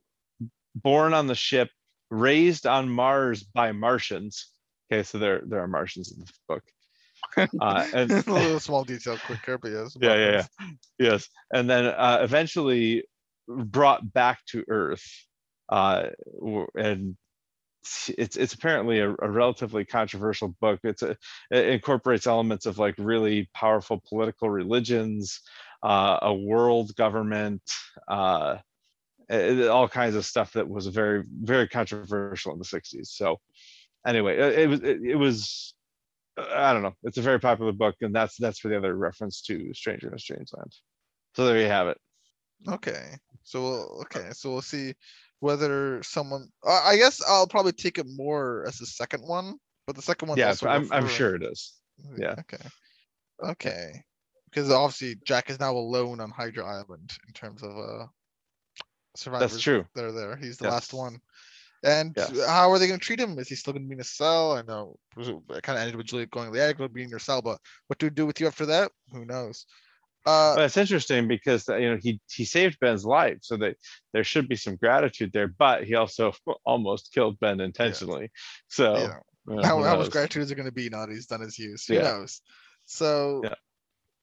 born 0.74 1.14
on 1.14 1.26
the 1.26 1.34
ship 1.34 1.70
raised 2.10 2.66
on 2.66 2.88
mars 2.88 3.42
by 3.42 3.72
martians 3.72 4.50
okay 4.90 5.02
so 5.02 5.18
there 5.18 5.42
there 5.46 5.60
are 5.60 5.68
martians 5.68 6.12
in 6.12 6.20
this 6.20 6.32
book 6.48 6.62
uh, 7.36 7.86
and 7.94 8.10
a 8.10 8.32
little 8.32 8.60
small 8.60 8.84
detail 8.84 9.16
quicker, 9.26 9.58
but 9.58 9.70
yes. 9.70 9.96
yeah, 10.00 10.14
yeah, 10.14 10.30
yeah. 10.30 10.66
Yes, 10.98 11.28
and 11.52 11.68
then 11.68 11.86
uh, 11.86 12.18
eventually 12.20 13.04
brought 13.48 14.12
back 14.12 14.44
to 14.46 14.64
Earth, 14.68 15.04
uh, 15.68 16.08
and 16.74 17.16
it's 18.08 18.36
it's 18.36 18.54
apparently 18.54 19.00
a, 19.00 19.10
a 19.10 19.30
relatively 19.30 19.84
controversial 19.84 20.48
book. 20.60 20.80
It's 20.84 21.02
a 21.02 21.16
it 21.50 21.68
incorporates 21.68 22.26
elements 22.26 22.66
of 22.66 22.78
like 22.78 22.94
really 22.98 23.48
powerful 23.54 24.02
political 24.08 24.50
religions, 24.50 25.40
uh, 25.82 26.18
a 26.22 26.34
world 26.34 26.94
government, 26.96 27.62
uh, 28.08 28.58
it- 29.28 29.68
all 29.68 29.88
kinds 29.88 30.14
of 30.14 30.24
stuff 30.24 30.52
that 30.52 30.68
was 30.68 30.86
very 30.86 31.24
very 31.42 31.68
controversial 31.68 32.52
in 32.52 32.58
the 32.58 32.64
'60s. 32.64 33.08
So 33.08 33.40
anyway, 34.06 34.38
it, 34.62 34.68
was 34.68 34.80
it, 34.82 35.00
it 35.02 35.16
was 35.16 35.74
I 36.38 36.72
don't 36.72 36.82
know. 36.82 36.94
It's 37.02 37.18
a 37.18 37.22
very 37.22 37.40
popular 37.40 37.72
book, 37.72 37.96
and 38.00 38.14
that's 38.14 38.36
that's 38.36 38.58
for 38.58 38.68
the 38.68 38.76
other 38.76 38.94
reference 38.94 39.42
to 39.42 39.72
Stranger 39.74 40.08
in 40.08 40.14
a 40.14 40.18
Strange 40.18 40.50
Land. 40.56 40.72
So 41.36 41.46
there 41.46 41.60
you 41.60 41.66
have 41.66 41.88
it. 41.88 41.98
Okay. 42.68 43.16
So 43.42 44.00
okay, 44.02 44.30
so 44.32 44.52
we'll 44.52 44.62
see 44.62 44.94
whether 45.42 46.00
someone. 46.04 46.46
I 46.64 46.96
guess 46.96 47.20
I'll 47.28 47.48
probably 47.48 47.72
take 47.72 47.98
it 47.98 48.06
more 48.08 48.64
as 48.68 48.78
the 48.78 48.86
second 48.86 49.26
one, 49.26 49.56
but 49.88 49.96
the 49.96 50.02
second 50.02 50.28
one. 50.28 50.38
yeah, 50.38 50.54
I'm 50.62 50.88
I'm 50.92 51.08
sure 51.08 51.34
it 51.34 51.42
is. 51.42 51.74
yeah. 52.16 52.36
Okay. 52.38 52.64
Okay. 53.42 54.02
Because 54.48 54.70
obviously 54.70 55.16
Jack 55.26 55.50
is 55.50 55.58
now 55.58 55.72
alone 55.74 56.20
on 56.20 56.30
Hydra 56.30 56.64
Island 56.64 57.10
in 57.26 57.32
terms 57.34 57.62
of 57.64 57.70
uh 57.76 58.06
survivors. 59.16 59.50
That's 59.52 59.62
true. 59.62 59.84
they're 59.96 60.12
there. 60.12 60.36
He's 60.36 60.58
the 60.58 60.66
Yes. 60.66 60.72
last 60.72 60.94
one. 60.94 61.18
And 61.82 62.14
Yes. 62.16 62.46
how 62.46 62.70
are 62.70 62.78
they 62.78 62.86
going 62.86 63.00
to 63.00 63.04
treat 63.04 63.18
him? 63.18 63.36
Is 63.40 63.48
he 63.48 63.56
still 63.56 63.72
going 63.72 63.82
to 63.82 63.88
be 63.88 63.94
in 63.96 64.00
a 64.00 64.04
cell? 64.04 64.52
I 64.52 64.62
know 64.62 64.96
it 65.16 65.62
kind 65.64 65.76
of 65.76 65.82
ended 65.82 65.96
with 65.96 66.06
Juliet 66.06 66.30
going, 66.30 66.54
"Yeah, 66.54 66.72
going 66.72 66.88
to 66.88 66.94
be 66.94 67.02
in 67.02 67.10
your 67.10 67.18
cell," 67.18 67.42
but 67.42 67.58
what 67.88 67.98
do 67.98 68.06
we 68.06 68.10
do 68.10 68.26
with 68.26 68.38
you 68.40 68.46
after 68.46 68.66
that? 68.66 68.92
Who 69.10 69.24
knows? 69.24 69.66
Uh, 70.24 70.54
But 70.56 70.64
it's 70.64 70.76
interesting 70.76 71.26
because 71.28 71.68
uh, 71.68 71.76
you 71.76 71.90
know 71.90 71.98
he 72.00 72.20
he 72.30 72.44
saved 72.44 72.78
Ben's 72.80 73.04
life, 73.04 73.38
so 73.42 73.56
that 73.56 73.76
there 74.12 74.24
should 74.24 74.48
be 74.48 74.56
some 74.56 74.76
gratitude 74.76 75.32
there. 75.32 75.48
But 75.48 75.84
he 75.84 75.94
also 75.94 76.32
almost 76.64 77.12
killed 77.12 77.40
Ben 77.40 77.60
intentionally. 77.60 78.30
So 78.68 78.94
yeah. 78.94 79.18
you 79.48 79.56
know, 79.56 79.62
how, 79.62 79.82
how 79.82 79.96
much 79.96 80.10
gratitude 80.10 80.42
is 80.42 80.50
it 80.50 80.54
going 80.54 80.68
to 80.68 80.72
be 80.72 80.88
now 80.88 81.06
that 81.06 81.12
he's 81.12 81.26
done 81.26 81.40
his 81.40 81.58
use? 81.58 81.86
Who 81.86 81.94
Yeah. 81.94 82.02
knows? 82.02 82.40
So 82.84 83.40
Yeah. 83.44 83.54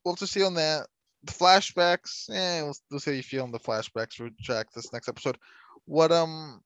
we'll 0.05 0.15
just 0.15 0.33
see 0.33 0.43
on 0.43 0.53
that. 0.55 0.87
The 1.23 1.33
flashbacks, 1.33 2.29
eh, 2.29 2.61
we'll, 2.61 2.75
we'll 2.89 2.99
see 3.01 3.11
how 3.11 3.15
you 3.17 3.23
feel 3.23 3.43
on 3.43 3.51
the 3.51 3.59
flashbacks 3.59 4.13
for 4.13 4.29
Jack 4.39 4.67
this 4.73 4.93
next 4.93 5.09
episode. 5.09 5.37
What 5.85 6.13
um 6.13 6.61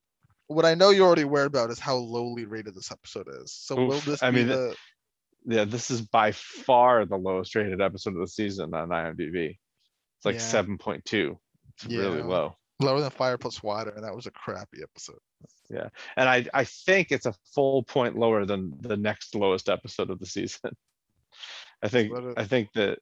what 0.47 0.65
I 0.65 0.75
know 0.75 0.91
you're 0.91 1.07
already 1.07 1.23
aware 1.23 1.45
about 1.45 1.71
is 1.71 1.79
how 1.79 1.95
lowly 1.95 2.45
rated 2.45 2.75
this 2.75 2.91
episode 2.91 3.27
is. 3.41 3.51
So 3.51 3.75
will 3.75 3.99
this 4.01 4.21
I 4.21 4.29
be 4.29 4.37
mean, 4.37 4.47
the 4.49 4.75
Yeah, 5.45 5.65
this 5.65 5.91
is 5.91 6.01
by 6.01 6.31
far 6.31 7.05
the 7.05 7.17
lowest 7.17 7.53
rated 7.55 7.81
episode 7.81 8.13
of 8.15 8.21
the 8.21 8.27
season 8.27 8.73
on 8.73 8.89
IMDb. 8.89 9.57
It's 10.17 10.25
like 10.25 10.35
Yeah. 10.35 10.41
seven 10.41 10.77
point 10.77 11.03
two. 11.05 11.39
It's 11.75 11.85
really 11.85 12.19
Yeah. 12.19 12.25
low. 12.25 12.57
lower 12.79 12.99
than 13.01 13.11
Fire 13.11 13.37
Plus 13.37 13.61
Water, 13.63 13.91
and 13.91 14.03
that 14.03 14.15
was 14.15 14.25
a 14.25 14.31
crappy 14.31 14.81
episode. 14.83 15.19
Yeah. 15.69 15.89
And 16.17 16.27
I, 16.27 16.45
I 16.53 16.63
think 16.65 17.11
it's 17.11 17.25
a 17.25 17.33
full 17.53 17.83
point 17.83 18.17
lower 18.17 18.45
than 18.45 18.73
the 18.81 18.97
next 18.97 19.35
lowest 19.35 19.69
episode 19.69 20.09
of 20.09 20.19
the 20.19 20.25
season. 20.25 20.75
I 21.81 21.87
think 21.87 22.11
what 22.11 22.23
it- 22.23 22.37
I 22.39 22.45
think 22.45 22.71
that 22.73 22.99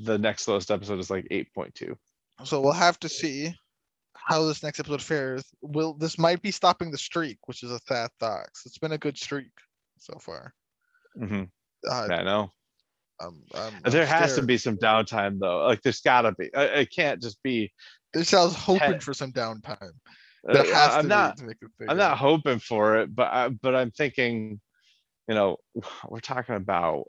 the 0.00 0.18
next 0.18 0.46
lowest 0.48 0.70
episode 0.70 0.98
is 0.98 1.10
like 1.10 1.26
eight 1.30 1.52
point 1.54 1.74
two. 1.74 1.96
So 2.44 2.60
we'll 2.60 2.72
have 2.72 2.98
to 3.00 3.08
see 3.08 3.54
how 4.14 4.44
this 4.44 4.62
next 4.62 4.80
episode 4.80 5.02
fares. 5.02 5.44
Will 5.62 5.94
this 5.94 6.18
might 6.18 6.42
be 6.42 6.50
stopping 6.50 6.90
the 6.90 6.98
streak, 6.98 7.38
which 7.46 7.62
is 7.62 7.70
a 7.70 7.78
sad 7.86 8.10
thought. 8.20 8.46
'cause 8.46 8.62
It's 8.66 8.78
been 8.78 8.92
a 8.92 8.98
good 8.98 9.16
streak 9.18 9.50
so 9.98 10.18
far. 10.18 10.54
hmm 11.16 11.44
Uh, 11.86 12.08
I 12.10 12.22
know. 12.22 12.52
I'm, 13.20 13.42
I'm, 13.54 13.72
There 13.90 14.02
I'm 14.02 14.08
has 14.08 14.36
to 14.36 14.42
be 14.42 14.58
some 14.58 14.76
downtime 14.76 15.38
though. 15.40 15.66
Like 15.66 15.82
there's 15.82 16.00
gotta 16.00 16.32
be. 16.32 16.54
I- 16.54 16.80
It 16.82 16.90
can't 16.94 17.20
just 17.20 17.42
be. 17.42 17.72
This 18.14 18.32
I 18.32 18.42
was 18.44 18.54
hoping 18.54 18.92
Ten- 18.92 19.00
for 19.00 19.12
some 19.12 19.32
downtime. 19.32 19.90
There 20.44 20.62
Uh, 20.62 20.66
has 20.66 20.88
to 20.90 20.94
I'm 20.94 21.02
be 21.04 21.08
not, 21.08 21.36
to 21.38 21.44
make 21.44 21.56
it 21.60 21.70
I'm 21.88 21.96
not 21.96 22.16
hoping 22.16 22.60
for 22.60 22.98
it, 22.98 23.14
but 23.14 23.32
I, 23.32 23.48
but 23.48 23.74
I'm 23.74 23.90
thinking, 23.90 24.60
you 25.28 25.34
know, 25.34 25.56
we're 26.08 26.20
talking 26.20 26.54
about, 26.54 27.04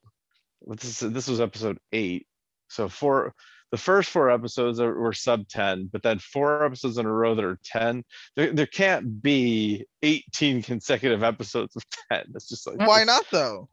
this 0.68 1.00
this 1.00 1.28
was 1.28 1.40
episode 1.40 1.78
eight. 1.94 2.28
So 2.70 2.90
four, 2.90 3.34
the 3.72 3.78
first 3.78 4.10
four 4.10 4.32
episodes 4.32 4.80
are- 4.80 4.94
were 5.00 5.14
sub 5.14 5.48
ten, 5.48 5.90
but 5.94 6.02
then 6.02 6.18
four 6.20 6.66
episodes 6.66 6.98
in 6.98 7.06
a 7.06 7.12
row 7.12 7.36
that 7.36 7.46
are 7.46 7.60
ten. 7.64 8.04
There, 8.36 8.52
there 8.52 8.66
can't 8.66 9.22
be 9.22 9.86
eighteen 10.02 10.64
consecutive 10.64 11.24
episodes 11.24 11.76
of 11.76 11.84
ten. 12.12 12.26
That's 12.32 12.50
just 12.50 12.66
like. 12.68 12.80
Why 12.80 13.04
not 13.04 13.26
though? 13.32 13.70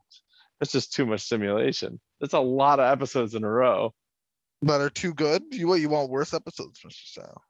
That's 0.59 0.71
just 0.71 0.93
too 0.93 1.05
much 1.05 1.21
simulation. 1.21 1.99
That's 2.19 2.33
a 2.33 2.39
lot 2.39 2.79
of 2.79 2.91
episodes 2.91 3.35
in 3.35 3.43
a 3.43 3.49
row. 3.49 3.93
That 4.63 4.81
are 4.81 4.89
too 4.89 5.13
good? 5.13 5.43
You 5.51 5.67
what? 5.67 5.79
You 5.81 5.89
want 5.89 6.09
worse 6.09 6.33
episodes, 6.33 6.79
Mr. 6.85 7.05
Sal? 7.05 7.41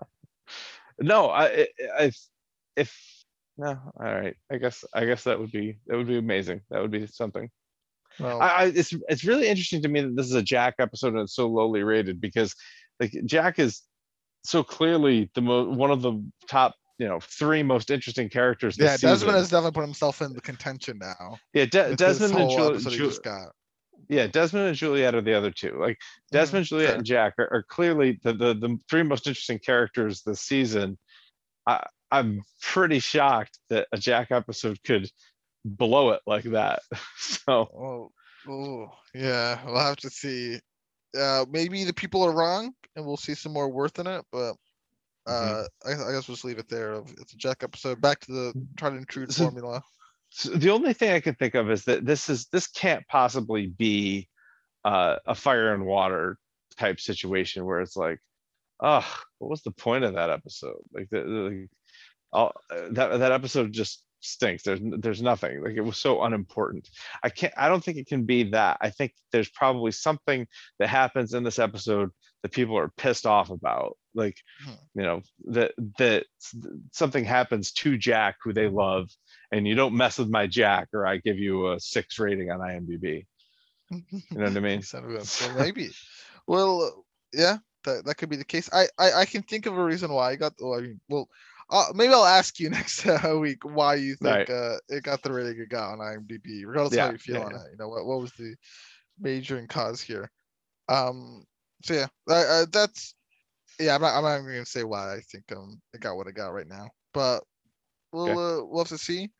No, 1.00 1.28
I, 1.28 1.44
I, 1.44 1.66
I, 1.98 2.12
if, 2.76 3.24
no, 3.58 3.70
all 3.70 4.14
right, 4.14 4.36
I 4.48 4.58
guess, 4.58 4.84
I 4.94 5.06
guess 5.06 5.24
that 5.24 5.40
would 5.40 5.50
be, 5.50 5.78
that 5.88 5.96
would 5.96 6.06
be 6.06 6.18
amazing. 6.18 6.60
That 6.70 6.82
would 6.82 6.92
be 6.92 7.08
something. 7.08 7.50
Well, 8.20 8.40
I, 8.40 8.46
I, 8.46 8.64
it's, 8.66 8.94
it's 9.08 9.24
really 9.24 9.48
interesting 9.48 9.82
to 9.82 9.88
me 9.88 10.02
that 10.02 10.14
this 10.14 10.26
is 10.26 10.34
a 10.34 10.42
Jack 10.42 10.74
episode 10.78 11.14
and 11.14 11.22
it's 11.22 11.34
so 11.34 11.48
lowly 11.48 11.82
rated 11.82 12.20
because 12.20 12.54
like 13.00 13.12
Jack 13.24 13.58
is 13.58 13.82
so 14.44 14.62
clearly 14.62 15.30
the 15.34 15.40
mo, 15.40 15.68
one 15.68 15.90
of 15.90 16.02
the 16.02 16.24
top, 16.48 16.74
you 16.98 17.08
know, 17.08 17.18
three 17.20 17.62
most 17.62 17.90
interesting 17.90 18.28
characters. 18.28 18.76
this 18.76 18.84
yeah, 18.84 18.92
Desmond 19.10 19.18
season. 19.20 19.34
has 19.34 19.50
definitely 19.50 19.72
put 19.72 19.84
himself 19.84 20.22
in 20.22 20.32
the 20.32 20.40
contention 20.40 20.98
now. 20.98 21.38
Yeah, 21.52 21.64
De- 21.66 21.96
Desmond 21.96 22.34
and 22.36 22.50
Juliet, 22.50 22.70
episode 22.72 22.90
he 22.92 22.98
just 22.98 23.22
got. 23.22 23.48
yeah, 24.08 24.26
Desmond 24.26 24.68
and 24.68 24.76
Juliet 24.76 25.14
are 25.14 25.20
the 25.22 25.34
other 25.34 25.50
two. 25.50 25.76
Like 25.80 25.98
Desmond, 26.32 26.66
Juliet, 26.66 26.88
fair. 26.90 26.96
and 26.98 27.04
Jack 27.06 27.34
are, 27.38 27.48
are 27.52 27.62
clearly 27.68 28.20
the, 28.22 28.32
the 28.32 28.54
the 28.54 28.78
three 28.88 29.02
most 29.02 29.26
interesting 29.26 29.58
characters 29.58 30.22
this 30.22 30.40
season. 30.40 30.98
I 31.66 31.84
I'm 32.10 32.42
pretty 32.62 33.00
shocked 33.00 33.58
that 33.70 33.88
a 33.92 33.98
Jack 33.98 34.30
episode 34.30 34.78
could 34.84 35.10
blow 35.64 36.10
it 36.10 36.20
like 36.26 36.44
that. 36.44 36.80
So 37.18 37.68
Oh, 37.74 38.10
oh, 38.48 38.86
yeah, 39.14 39.58
we'll 39.66 39.80
have 39.80 39.96
to 39.96 40.10
see. 40.10 40.60
Uh, 41.18 41.44
maybe 41.50 41.84
the 41.84 41.92
people 41.94 42.22
are 42.22 42.32
wrong, 42.32 42.72
and 42.94 43.04
we'll 43.04 43.16
see 43.16 43.34
some 43.34 43.52
more 43.52 43.68
worth 43.68 43.98
in 43.98 44.06
it. 44.06 44.24
But 44.30 44.54
uh, 45.26 45.64
Mm-hmm. 45.86 46.04
I, 46.04 46.08
I 46.08 46.12
guess 46.12 46.28
we'll 46.28 46.34
just 46.36 46.44
leave 46.44 46.58
it 46.58 46.68
there. 46.68 47.02
It's 47.20 47.32
a 47.32 47.36
Jack 47.36 47.62
episode. 47.62 48.00
Back 48.00 48.20
to 48.20 48.32
the 48.32 48.66
to 48.78 48.86
intrude 48.88 49.32
So- 49.32 49.44
formula. 49.44 49.82
So 50.30 50.50
the 50.50 50.70
only 50.70 50.94
thing 50.94 51.12
I 51.12 51.20
can 51.20 51.36
think 51.36 51.54
of 51.54 51.70
is 51.70 51.84
that 51.84 52.04
this 52.04 52.28
is 52.28 52.46
this 52.46 52.66
can't 52.66 53.06
possibly 53.06 53.66
be 53.68 54.28
uh, 54.84 55.16
a 55.26 55.34
fire 55.34 55.72
and 55.72 55.86
water 55.86 56.38
type 56.76 56.98
situation 56.98 57.64
where 57.64 57.80
it's 57.80 57.96
like, 57.96 58.18
oh, 58.80 59.06
what 59.38 59.48
was 59.50 59.62
the 59.62 59.70
point 59.70 60.02
of 60.02 60.14
that 60.14 60.30
episode? 60.30 60.80
Like 60.92 61.08
the, 61.10 61.20
the 61.20 61.66
all, 62.32 62.52
uh, 62.68 62.88
that 62.90 63.18
that 63.20 63.30
episode 63.32 63.72
just 63.72 64.03
stinks. 64.24 64.62
There's 64.62 64.80
there's 64.82 65.22
nothing. 65.22 65.62
Like 65.62 65.74
it 65.76 65.80
was 65.84 65.98
so 65.98 66.22
unimportant. 66.22 66.88
I 67.22 67.28
can't. 67.30 67.54
I 67.56 67.68
don't 67.68 67.82
think 67.84 67.98
it 67.98 68.06
can 68.06 68.24
be 68.24 68.44
that. 68.50 68.78
I 68.80 68.90
think 68.90 69.12
there's 69.32 69.48
probably 69.50 69.92
something 69.92 70.46
that 70.78 70.88
happens 70.88 71.34
in 71.34 71.44
this 71.44 71.58
episode 71.58 72.10
that 72.42 72.52
people 72.52 72.76
are 72.78 72.90
pissed 72.96 73.26
off 73.26 73.50
about. 73.50 73.96
Like 74.14 74.36
Hmm. 74.64 74.70
you 74.94 75.02
know 75.02 75.22
that 75.46 75.72
that 75.98 76.26
something 76.92 77.24
happens 77.24 77.72
to 77.72 77.96
Jack 77.98 78.36
who 78.42 78.52
they 78.52 78.68
love 78.68 79.10
and 79.50 79.66
you 79.66 79.74
don't 79.74 79.96
mess 79.96 80.18
with 80.18 80.28
my 80.30 80.46
jack 80.46 80.88
or 80.94 81.04
i 81.06 81.16
give 81.18 81.38
you 81.38 81.72
a 81.72 81.80
six 81.80 82.18
rating 82.18 82.50
on 82.50 82.60
imdb 82.60 83.26
you 83.90 84.02
know 84.30 84.44
what 84.44 84.56
i 84.56 84.60
mean 84.60 84.82
Son 84.82 85.04
of 85.04 85.10
a- 85.10 85.24
so 85.24 85.52
maybe. 85.54 85.90
Well, 86.46 87.04
yeah, 87.32 87.56
that, 87.84 88.04
that 88.04 88.16
could 88.16 88.28
be 88.28 88.36
the 88.36 88.44
case. 88.44 88.68
I, 88.72 88.86
I 88.98 89.12
I 89.12 89.24
can 89.24 89.42
think 89.42 89.66
of 89.66 89.76
a 89.76 89.84
reason 89.84 90.12
why 90.12 90.30
I 90.30 90.36
got. 90.36 90.52
Well, 90.60 90.78
I 90.78 90.82
mean, 90.82 91.00
well, 91.08 91.26
uh, 91.74 91.92
maybe 91.94 92.14
I'll 92.14 92.24
ask 92.24 92.60
you 92.60 92.70
next 92.70 93.06
uh, 93.06 93.36
week 93.38 93.64
why 93.64 93.96
you 93.96 94.16
think 94.16 94.48
Right. 94.48 94.50
uh, 94.50 94.76
it 94.88 95.02
got 95.04 95.22
the 95.22 95.32
rating 95.32 95.60
it 95.60 95.68
got 95.68 95.92
on 95.92 95.98
IMDb, 95.98 96.64
regardless 96.66 96.94
of 96.94 96.98
Yeah, 96.98 97.06
how 97.06 97.12
you 97.12 97.18
feel 97.18 97.38
yeah, 97.38 97.44
on 97.44 97.52
yeah. 97.52 97.58
it. 97.58 97.72
You 97.72 97.78
know, 97.78 97.88
what 97.88 98.06
what 98.06 98.20
was 98.20 98.32
the 98.32 98.54
majoring 99.20 99.66
cause 99.68 100.00
here? 100.00 100.30
Um. 100.88 101.44
So 101.84 101.94
yeah, 101.94 102.06
uh, 102.28 102.66
that's 102.72 103.14
yeah. 103.80 103.94
I'm 103.96 104.02
not. 104.02 104.16
I'm 104.16 104.22
not 104.24 104.38
even 104.40 104.46
gonna 104.52 104.66
say 104.66 104.84
why 104.84 105.14
I 105.16 105.20
think 105.20 105.44
um 105.52 105.80
it 105.92 106.00
got 106.00 106.16
what 106.16 106.28
it 106.28 106.34
got 106.34 106.54
right 106.54 106.68
now, 106.68 106.90
but 107.12 107.42
we'll 108.12 108.30
Okay. 108.30 108.32
uh, 108.38 108.64
we'll 108.64 108.84
have 108.84 108.88
to 108.88 108.98
see, 108.98 109.30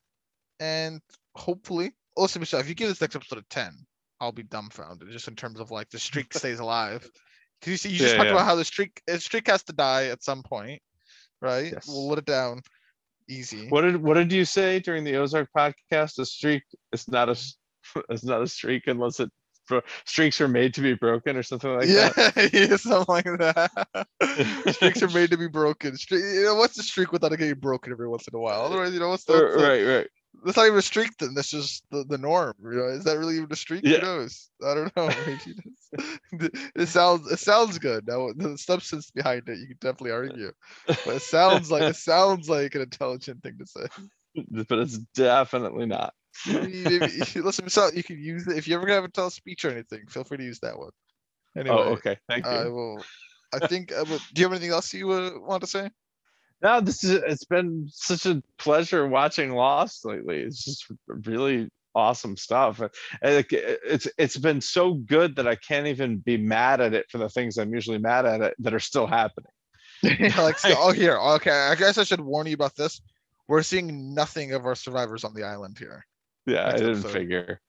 and 0.60 1.00
hopefully, 1.36 1.92
also 2.16 2.40
Michelle, 2.40 2.60
if 2.60 2.68
you 2.68 2.74
give 2.74 2.88
this 2.88 3.00
next 3.00 3.16
episode 3.16 3.38
a 3.38 3.44
ten, 3.50 3.72
I'll 4.20 4.32
be 4.32 4.42
dumbfounded 4.44 5.10
just 5.10 5.28
in 5.28 5.36
terms 5.36 5.60
of 5.60 5.70
like 5.70 5.90
the 5.90 5.98
streak 5.98 6.34
stays 6.34 6.60
alive. 6.60 7.02
Cause 7.62 7.70
you 7.70 7.76
see, 7.76 7.90
you 7.90 7.98
just 7.98 8.16
talked 8.16 8.30
about 8.30 8.44
how 8.44 8.56
the 8.56 8.64
streak, 8.64 9.00
a 9.08 9.18
streak 9.18 9.46
has 9.48 9.62
to 9.64 9.72
die 9.72 10.06
at 10.06 10.22
some 10.22 10.42
point, 10.42 10.82
right? 11.44 11.72
Yes. 11.72 11.86
We'll 11.86 12.08
let 12.08 12.18
it 12.18 12.24
down 12.24 12.62
easy. 13.28 13.68
what 13.68 13.82
did 13.82 13.96
what 13.96 14.14
did 14.14 14.32
you 14.32 14.44
say 14.44 14.80
during 14.80 15.04
the 15.04 15.16
ozark 15.16 15.48
podcast 15.56 16.18
a 16.18 16.26
streak 16.26 16.62
is 16.92 17.08
not 17.08 17.28
a 17.28 17.36
it's 18.10 18.24
not 18.32 18.42
a 18.42 18.46
streak 18.46 18.86
unless 18.86 19.20
it 19.20 19.30
streaks 20.04 20.40
are 20.40 20.48
made 20.48 20.74
to 20.74 20.80
be 20.82 20.94
broken 20.94 21.36
or 21.36 21.42
something 21.42 21.74
like 21.74 21.88
yeah, 21.88 22.10
that 22.10 22.50
yeah, 22.52 22.76
something 22.76 23.06
like 23.08 23.24
that. 23.24 24.06
Streaks 24.74 25.02
are 25.02 25.08
made 25.08 25.30
to 25.30 25.38
be 25.38 25.48
broken. 25.48 25.96
Streak, 25.96 26.22
you 26.22 26.44
know, 26.44 26.54
what's 26.56 26.76
the 26.76 26.82
streak 26.82 27.12
without 27.12 27.32
it 27.32 27.38
getting 27.38 27.54
broken 27.54 27.92
every 27.92 28.08
once 28.08 28.28
in 28.28 28.36
a 28.36 28.38
while? 28.38 28.62
Otherwise, 28.62 28.92
you 28.92 29.00
know, 29.00 29.08
what's 29.08 29.24
the, 29.24 29.32
what's 29.32 29.56
the- 29.56 29.62
right 29.62 29.84
right 29.84 30.06
that's 30.44 30.56
not 30.56 30.66
even 30.66 30.78
a 30.78 30.82
streak 30.82 31.16
then. 31.18 31.34
That's 31.34 31.50
just 31.50 31.84
the, 31.90 32.04
the 32.04 32.18
norm. 32.18 32.54
You 32.62 32.76
know, 32.76 32.84
is 32.86 33.04
that 33.04 33.18
really 33.18 33.36
even 33.36 33.52
a 33.52 33.56
streak? 33.56 33.82
Yeah. 33.84 33.98
Who 33.98 34.06
knows? 34.06 34.50
I 34.64 34.74
don't 34.74 34.96
know. 34.96 35.08
It, 36.76 36.88
sounds 36.88 37.30
it 37.30 37.38
sounds 37.38 37.78
good. 37.78 38.06
Now 38.06 38.30
the 38.34 38.58
substance 38.58 39.10
behind 39.10 39.48
it, 39.48 39.58
you 39.58 39.66
can 39.68 39.76
definitely 39.80 40.10
argue. 40.12 40.52
But 40.86 41.06
it 41.06 41.22
sounds 41.22 41.70
like 41.70 41.82
it 41.82 41.96
sounds 41.96 42.48
like 42.48 42.74
an 42.74 42.82
intelligent 42.82 43.42
thing 43.42 43.58
to 43.58 43.66
say. 43.66 43.86
but 44.68 44.78
it's 44.80 44.98
definitely 45.14 45.86
not 45.86 46.12
Maybe- 46.46 46.82
maybe- 46.84 47.40
Listen, 47.40 47.68
so 47.68 47.90
you 47.94 48.02
can 48.02 48.18
use 48.18 48.48
it 48.48 48.58
if 48.58 48.66
you 48.66 48.74
ever 48.74 48.88
have 48.88 49.04
a 49.04 49.08
tell 49.08 49.30
speech 49.30 49.64
or 49.64 49.70
anything. 49.70 50.06
Feel 50.08 50.24
free 50.24 50.38
to 50.38 50.44
use 50.44 50.58
that 50.60 50.76
one. 50.76 50.90
Anyway, 51.56 51.76
oh 51.78 51.92
okay 51.92 52.16
thank 52.28 52.44
you 52.44 52.50
I 52.50 52.64
will. 52.66 53.04
I 53.52 53.66
think. 53.68 53.92
Uh, 53.92 54.02
do 54.04 54.18
you 54.34 54.44
have 54.44 54.52
anything 54.52 54.70
else 54.72 54.92
you 54.92 55.12
uh, 55.12 55.30
want 55.38 55.60
to 55.60 55.68
say? 55.68 55.88
No 56.64 56.80
this 56.80 57.04
is 57.04 57.10
it's 57.10 57.44
been 57.44 57.86
such 57.92 58.26
a 58.26 58.42
pleasure 58.58 59.06
watching 59.06 59.52
lost 59.52 60.04
lately. 60.04 60.40
It's 60.40 60.64
just 60.64 60.86
really 61.06 61.68
awesome 61.94 62.36
stuff. 62.36 62.80
It's 63.22 64.08
it's 64.18 64.36
been 64.36 64.60
so 64.60 64.94
good 64.94 65.36
that 65.36 65.46
i 65.46 65.54
can't 65.54 65.86
even 65.86 66.18
be 66.18 66.36
mad 66.36 66.80
at 66.80 66.94
it 66.94 67.06
for 67.10 67.18
the 67.18 67.28
things 67.28 67.56
i'm 67.56 67.72
usually 67.72 67.98
mad 67.98 68.26
at 68.26 68.40
it 68.40 68.54
that 68.58 68.74
are 68.74 68.80
still 68.80 69.06
happening. 69.06 69.50
Yeah, 70.02 70.38
like 70.42 70.58
so, 70.58 70.74
oh 70.76 70.92
here 70.92 71.16
okay 71.18 71.50
i 71.50 71.74
guess 71.74 71.96
i 71.96 72.04
should 72.04 72.20
warn 72.20 72.46
you 72.46 72.54
about 72.54 72.74
this. 72.76 73.00
We're 73.46 73.62
seeing 73.62 74.14
nothing 74.14 74.52
of 74.52 74.66
our 74.66 74.74
survivors 74.74 75.24
on 75.24 75.34
the 75.34 75.44
island 75.44 75.78
here. 75.78 76.04
Yeah 76.46 76.66
i 76.66 76.72
didn't 76.72 76.98
episode. 76.98 77.12
figure. 77.12 77.60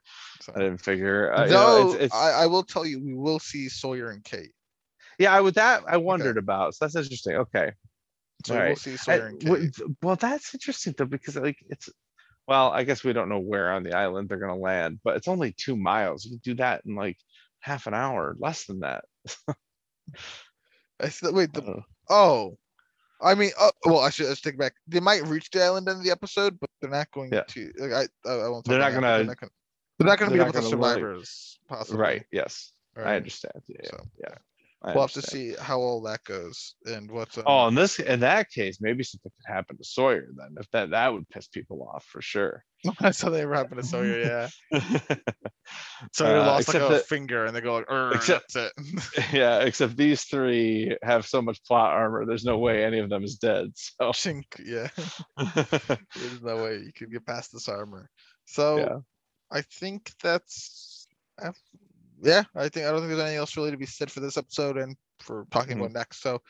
So. 0.41 0.53
i 0.55 0.59
didn't 0.59 0.79
figure. 0.79 1.33
Uh, 1.33 1.45
you 1.45 1.51
know, 1.51 1.91
it's, 1.91 2.03
it's, 2.05 2.15
I, 2.15 2.43
I 2.43 2.45
will 2.47 2.63
tell 2.63 2.85
you 2.85 3.01
we 3.01 3.13
will 3.13 3.39
see 3.39 3.69
sawyer 3.69 4.09
and 4.09 4.23
kate. 4.23 4.51
Yeah 5.17 5.33
i 5.33 5.39
with 5.41 5.55
that 5.55 5.83
i 5.87 5.97
wondered 5.97 6.37
about 6.37 6.75
so 6.75 6.85
that's 6.85 6.95
interesting 6.95 7.35
okay 7.35 7.71
so 8.45 8.53
we 8.53 8.57
will 8.59 8.63
Alright. 8.63 8.77
see 8.79 8.93
I- 8.93 8.95
sawyer 8.95 9.27
and 9.27 9.39
kate 9.39 9.75
well 10.01 10.15
that's 10.15 10.53
interesting 10.53 10.93
though 10.97 11.05
because 11.05 11.35
like 11.35 11.57
it's 11.69 11.89
well 12.47 12.71
i 12.71 12.83
guess 12.83 13.03
we 13.03 13.11
don't 13.13 13.29
know 13.29 13.39
where 13.39 13.71
on 13.73 13.83
the 13.83 13.93
island 13.95 14.29
they're 14.29 14.37
gonna 14.39 14.55
land 14.55 14.99
but 15.03 15.15
it's 15.17 15.27
only 15.27 15.51
two 15.57 15.75
miles. 15.75 16.23
You 16.25 16.31
can 16.31 16.41
do 16.43 16.53
that 16.55 16.83
in 16.85 16.95
like 16.95 17.17
half 17.59 17.87
an 17.87 17.93
hour 17.95 18.35
less 18.39 18.65
than 18.65 18.81
that. 18.81 19.03
I 21.01 21.07
th- 21.09 21.33
wait 21.33 21.51
the, 21.53 21.63
Uh, 21.63 21.81
oh 22.09 22.57
i 23.21 23.33
mean 23.33 23.51
uh, 23.59 23.71
well 23.85 23.99
i 23.99 24.09
should 24.09 24.27
let's 24.27 24.41
take 24.41 24.53
it 24.55 24.59
back. 24.59 24.73
They 24.87 24.99
might 24.99 25.25
reach 25.27 25.49
the 25.49 25.63
island 25.63 25.87
in 25.89 26.03
the 26.03 26.11
episode 26.11 26.59
but 26.59 26.69
they're 26.79 26.89
not 26.91 27.09
going 27.11 27.31
Yeah. 27.33 27.43
to 27.49 27.71
like, 27.79 28.09
I, 28.25 28.29
I 28.29 28.47
won't 28.49 28.65
talk 28.65 28.71
They're 28.71 28.79
not 28.79 28.93
about 28.93 29.01
that, 29.01 29.01
but 29.01 29.01
gonna- 29.01 29.17
they're 29.17 29.25
not 29.25 29.39
gonna 29.39 29.51
they're 29.97 30.07
not 30.07 30.19
gonna 30.19 30.29
they're 30.31 30.37
be 30.39 30.45
not 30.45 30.55
able 30.55 30.61
to 30.63 30.69
survivors 30.69 31.59
possibly. 31.67 32.01
Right 32.01 32.25
yes. 32.31 32.71
I 32.97 33.15
understand. 33.15 33.61
Yeah 33.67 33.77
yeah, 33.83 33.89
So, 33.89 34.03
yeah 34.23 34.35
I 34.85 34.93
we'll 34.93 35.01
have 35.03 35.11
to 35.13 35.21
see 35.23 35.55
how 35.59 35.79
all 35.79 36.01
that 36.03 36.23
goes 36.25 36.75
and 36.85 37.09
what's 37.09 37.37
um, 37.39 37.43
Oh, 37.47 37.67
in 37.67 37.75
this, 37.75 37.97
in 37.99 38.19
that 38.19 38.51
case, 38.51 38.77
maybe 38.79 39.03
something 39.03 39.31
could 39.35 39.51
happen 39.51 39.77
to 39.77 39.83
Sawyer 39.83 40.27
then. 40.37 40.55
If 40.59 40.69
that, 40.71 40.91
that 40.91 41.11
would 41.11 41.27
piss 41.29 41.47
people 41.47 41.89
off 41.91 42.05
for 42.05 42.21
sure. 42.21 42.63
so 43.11 43.31
they 43.31 43.41
ever 43.41 43.55
happened 43.55 43.81
to 43.81 43.87
Sawyer, 43.87 44.19
yeah. 44.71 44.79
Sawyer 46.13 46.37
Uh, 46.37 46.45
lost 46.45 46.67
like 46.67 46.77
a 46.83 46.87
that- 46.93 47.07
finger 47.07 47.45
and 47.45 47.55
they 47.55 47.61
go 47.61 47.77
like, 47.77 48.15
except- 48.15 48.53
that's 48.53 48.71
it. 48.77 49.33
yeah, 49.33 49.59
except 49.61 49.97
these 49.97 50.23
three 50.23 50.95
have 51.01 51.25
so 51.25 51.41
much 51.41 51.63
plot 51.65 51.91
armor. 51.93 52.25
There's 52.25 52.45
no 52.45 52.59
way 52.59 52.83
any 52.83 52.99
of 52.99 53.09
them 53.09 53.23
is 53.23 53.35
dead. 53.37 53.71
So 53.75 54.11
Chink, 54.11 54.43
yeah. 54.63 54.89
There's 56.15 56.41
no 56.43 56.63
way 56.63 56.77
you 56.85 56.91
could 56.95 57.11
get 57.11 57.25
past 57.25 57.51
this 57.51 57.67
armor. 57.67 58.09
So 58.45 58.77
Yeah. 58.77 58.97
I 59.51 59.61
think 59.61 60.11
that's 60.21 61.07
uh, 61.41 61.51
yeah, 62.25 62.43
I 62.55 62.69
think 62.69 62.85
I 62.85 62.91
don't 62.91 62.99
think 62.99 63.09
there's 63.09 63.19
anything 63.21 63.37
else 63.37 63.55
really 63.55 63.71
to 63.71 63.77
be 63.77 63.85
said 63.85 64.11
for 64.11 64.19
this 64.19 64.37
episode 64.37 64.77
and 64.77 64.95
for 65.19 65.45
talking 65.51 65.77
Mhm. 65.77 65.81
about 65.81 65.91
next. 65.93 66.21
So 66.21 66.41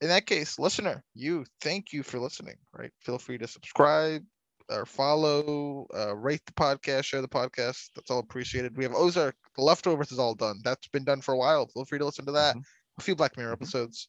in 0.00 0.08
that 0.08 0.26
case, 0.26 0.58
listener, 0.58 1.02
you 1.14 1.44
thank 1.60 1.92
you 1.92 2.02
for 2.02 2.18
listening, 2.18 2.56
right? 2.72 2.92
Feel 3.00 3.18
free 3.18 3.38
to 3.38 3.46
subscribe 3.48 4.24
or 4.70 4.86
follow, 4.86 5.86
uh, 5.94 6.14
rate 6.16 6.42
the 6.46 6.52
podcast, 6.52 7.04
share 7.04 7.20
the 7.22 7.28
podcast. 7.28 7.90
That's 7.94 8.10
all 8.10 8.18
appreciated. 8.20 8.76
We 8.76 8.84
have 8.84 8.94
Ozark, 8.94 9.36
the 9.56 9.62
leftovers 9.62 10.10
is 10.12 10.18
all 10.18 10.34
done. 10.34 10.60
That's 10.64 10.88
been 10.88 11.04
done 11.04 11.20
for 11.20 11.34
a 11.34 11.38
while. 11.38 11.66
Feel 11.68 11.84
free 11.84 11.98
to 11.98 12.04
listen 12.06 12.26
to 12.26 12.32
that. 12.32 12.56
A 12.98 13.02
few 13.02 13.14
Black 13.16 13.36
Mirror 13.36 13.50
Mhm. 13.56 13.60
episodes. 13.62 14.08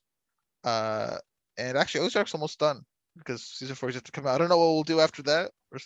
Uh 0.64 1.18
and 1.58 1.78
actually 1.78 2.06
Ozark's 2.06 2.34
almost 2.34 2.60
done. 2.60 2.86
because 3.18 3.44
season 3.44 3.76
four 3.78 3.88
is 3.88 3.96
yet 3.96 4.04
to 4.04 4.12
come 4.12 4.28
out. 4.28 4.36
I 4.36 4.38
don't 4.40 4.50
know 4.50 4.58
what 4.58 4.74
we'll 4.74 4.84
do 4.84 5.00
after 5.00 5.24
that. 5.24 5.52
We're 5.72 5.80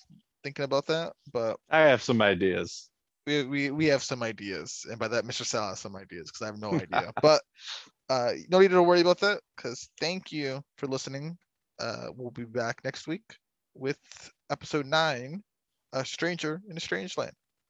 thinking 0.44 0.66
about 0.66 0.88
that, 0.88 1.14
but 1.32 1.60
I 1.70 1.82
have 1.82 2.02
some 2.02 2.24
ideas. 2.24 2.90
We 3.30 3.44
we 3.44 3.72
we 3.72 3.86
have 3.86 4.04
some 4.04 4.24
ideas, 4.24 4.86
and 4.90 4.98
by 4.98 5.08
that, 5.08 5.24
Mr. 5.24 5.46
Sal 5.46 5.70
has 5.70 5.80
some 5.80 5.96
ideas 5.96 6.30
because 6.30 6.42
I 6.42 6.48
have 6.48 6.60
no 6.60 6.74
idea. 6.86 7.12
but 7.22 7.42
uh, 8.10 8.34
no 8.50 8.60
need 8.60 8.72
to 8.72 8.82
worry 8.82 9.02
about 9.02 9.20
that 9.20 9.42
because 9.56 9.90
thank 10.00 10.32
you 10.32 10.62
for 10.78 10.88
listening. 10.88 11.38
Uh, 11.80 12.08
we'll 12.16 12.32
be 12.32 12.44
back 12.44 12.82
next 12.84 13.08
week 13.08 13.24
with 13.76 14.00
episode 14.50 14.86
nine, 14.86 15.44
a 15.94 16.04
stranger 16.04 16.62
in 16.70 16.76
a 16.76 16.80
strange 16.80 17.18
land. 17.18 17.34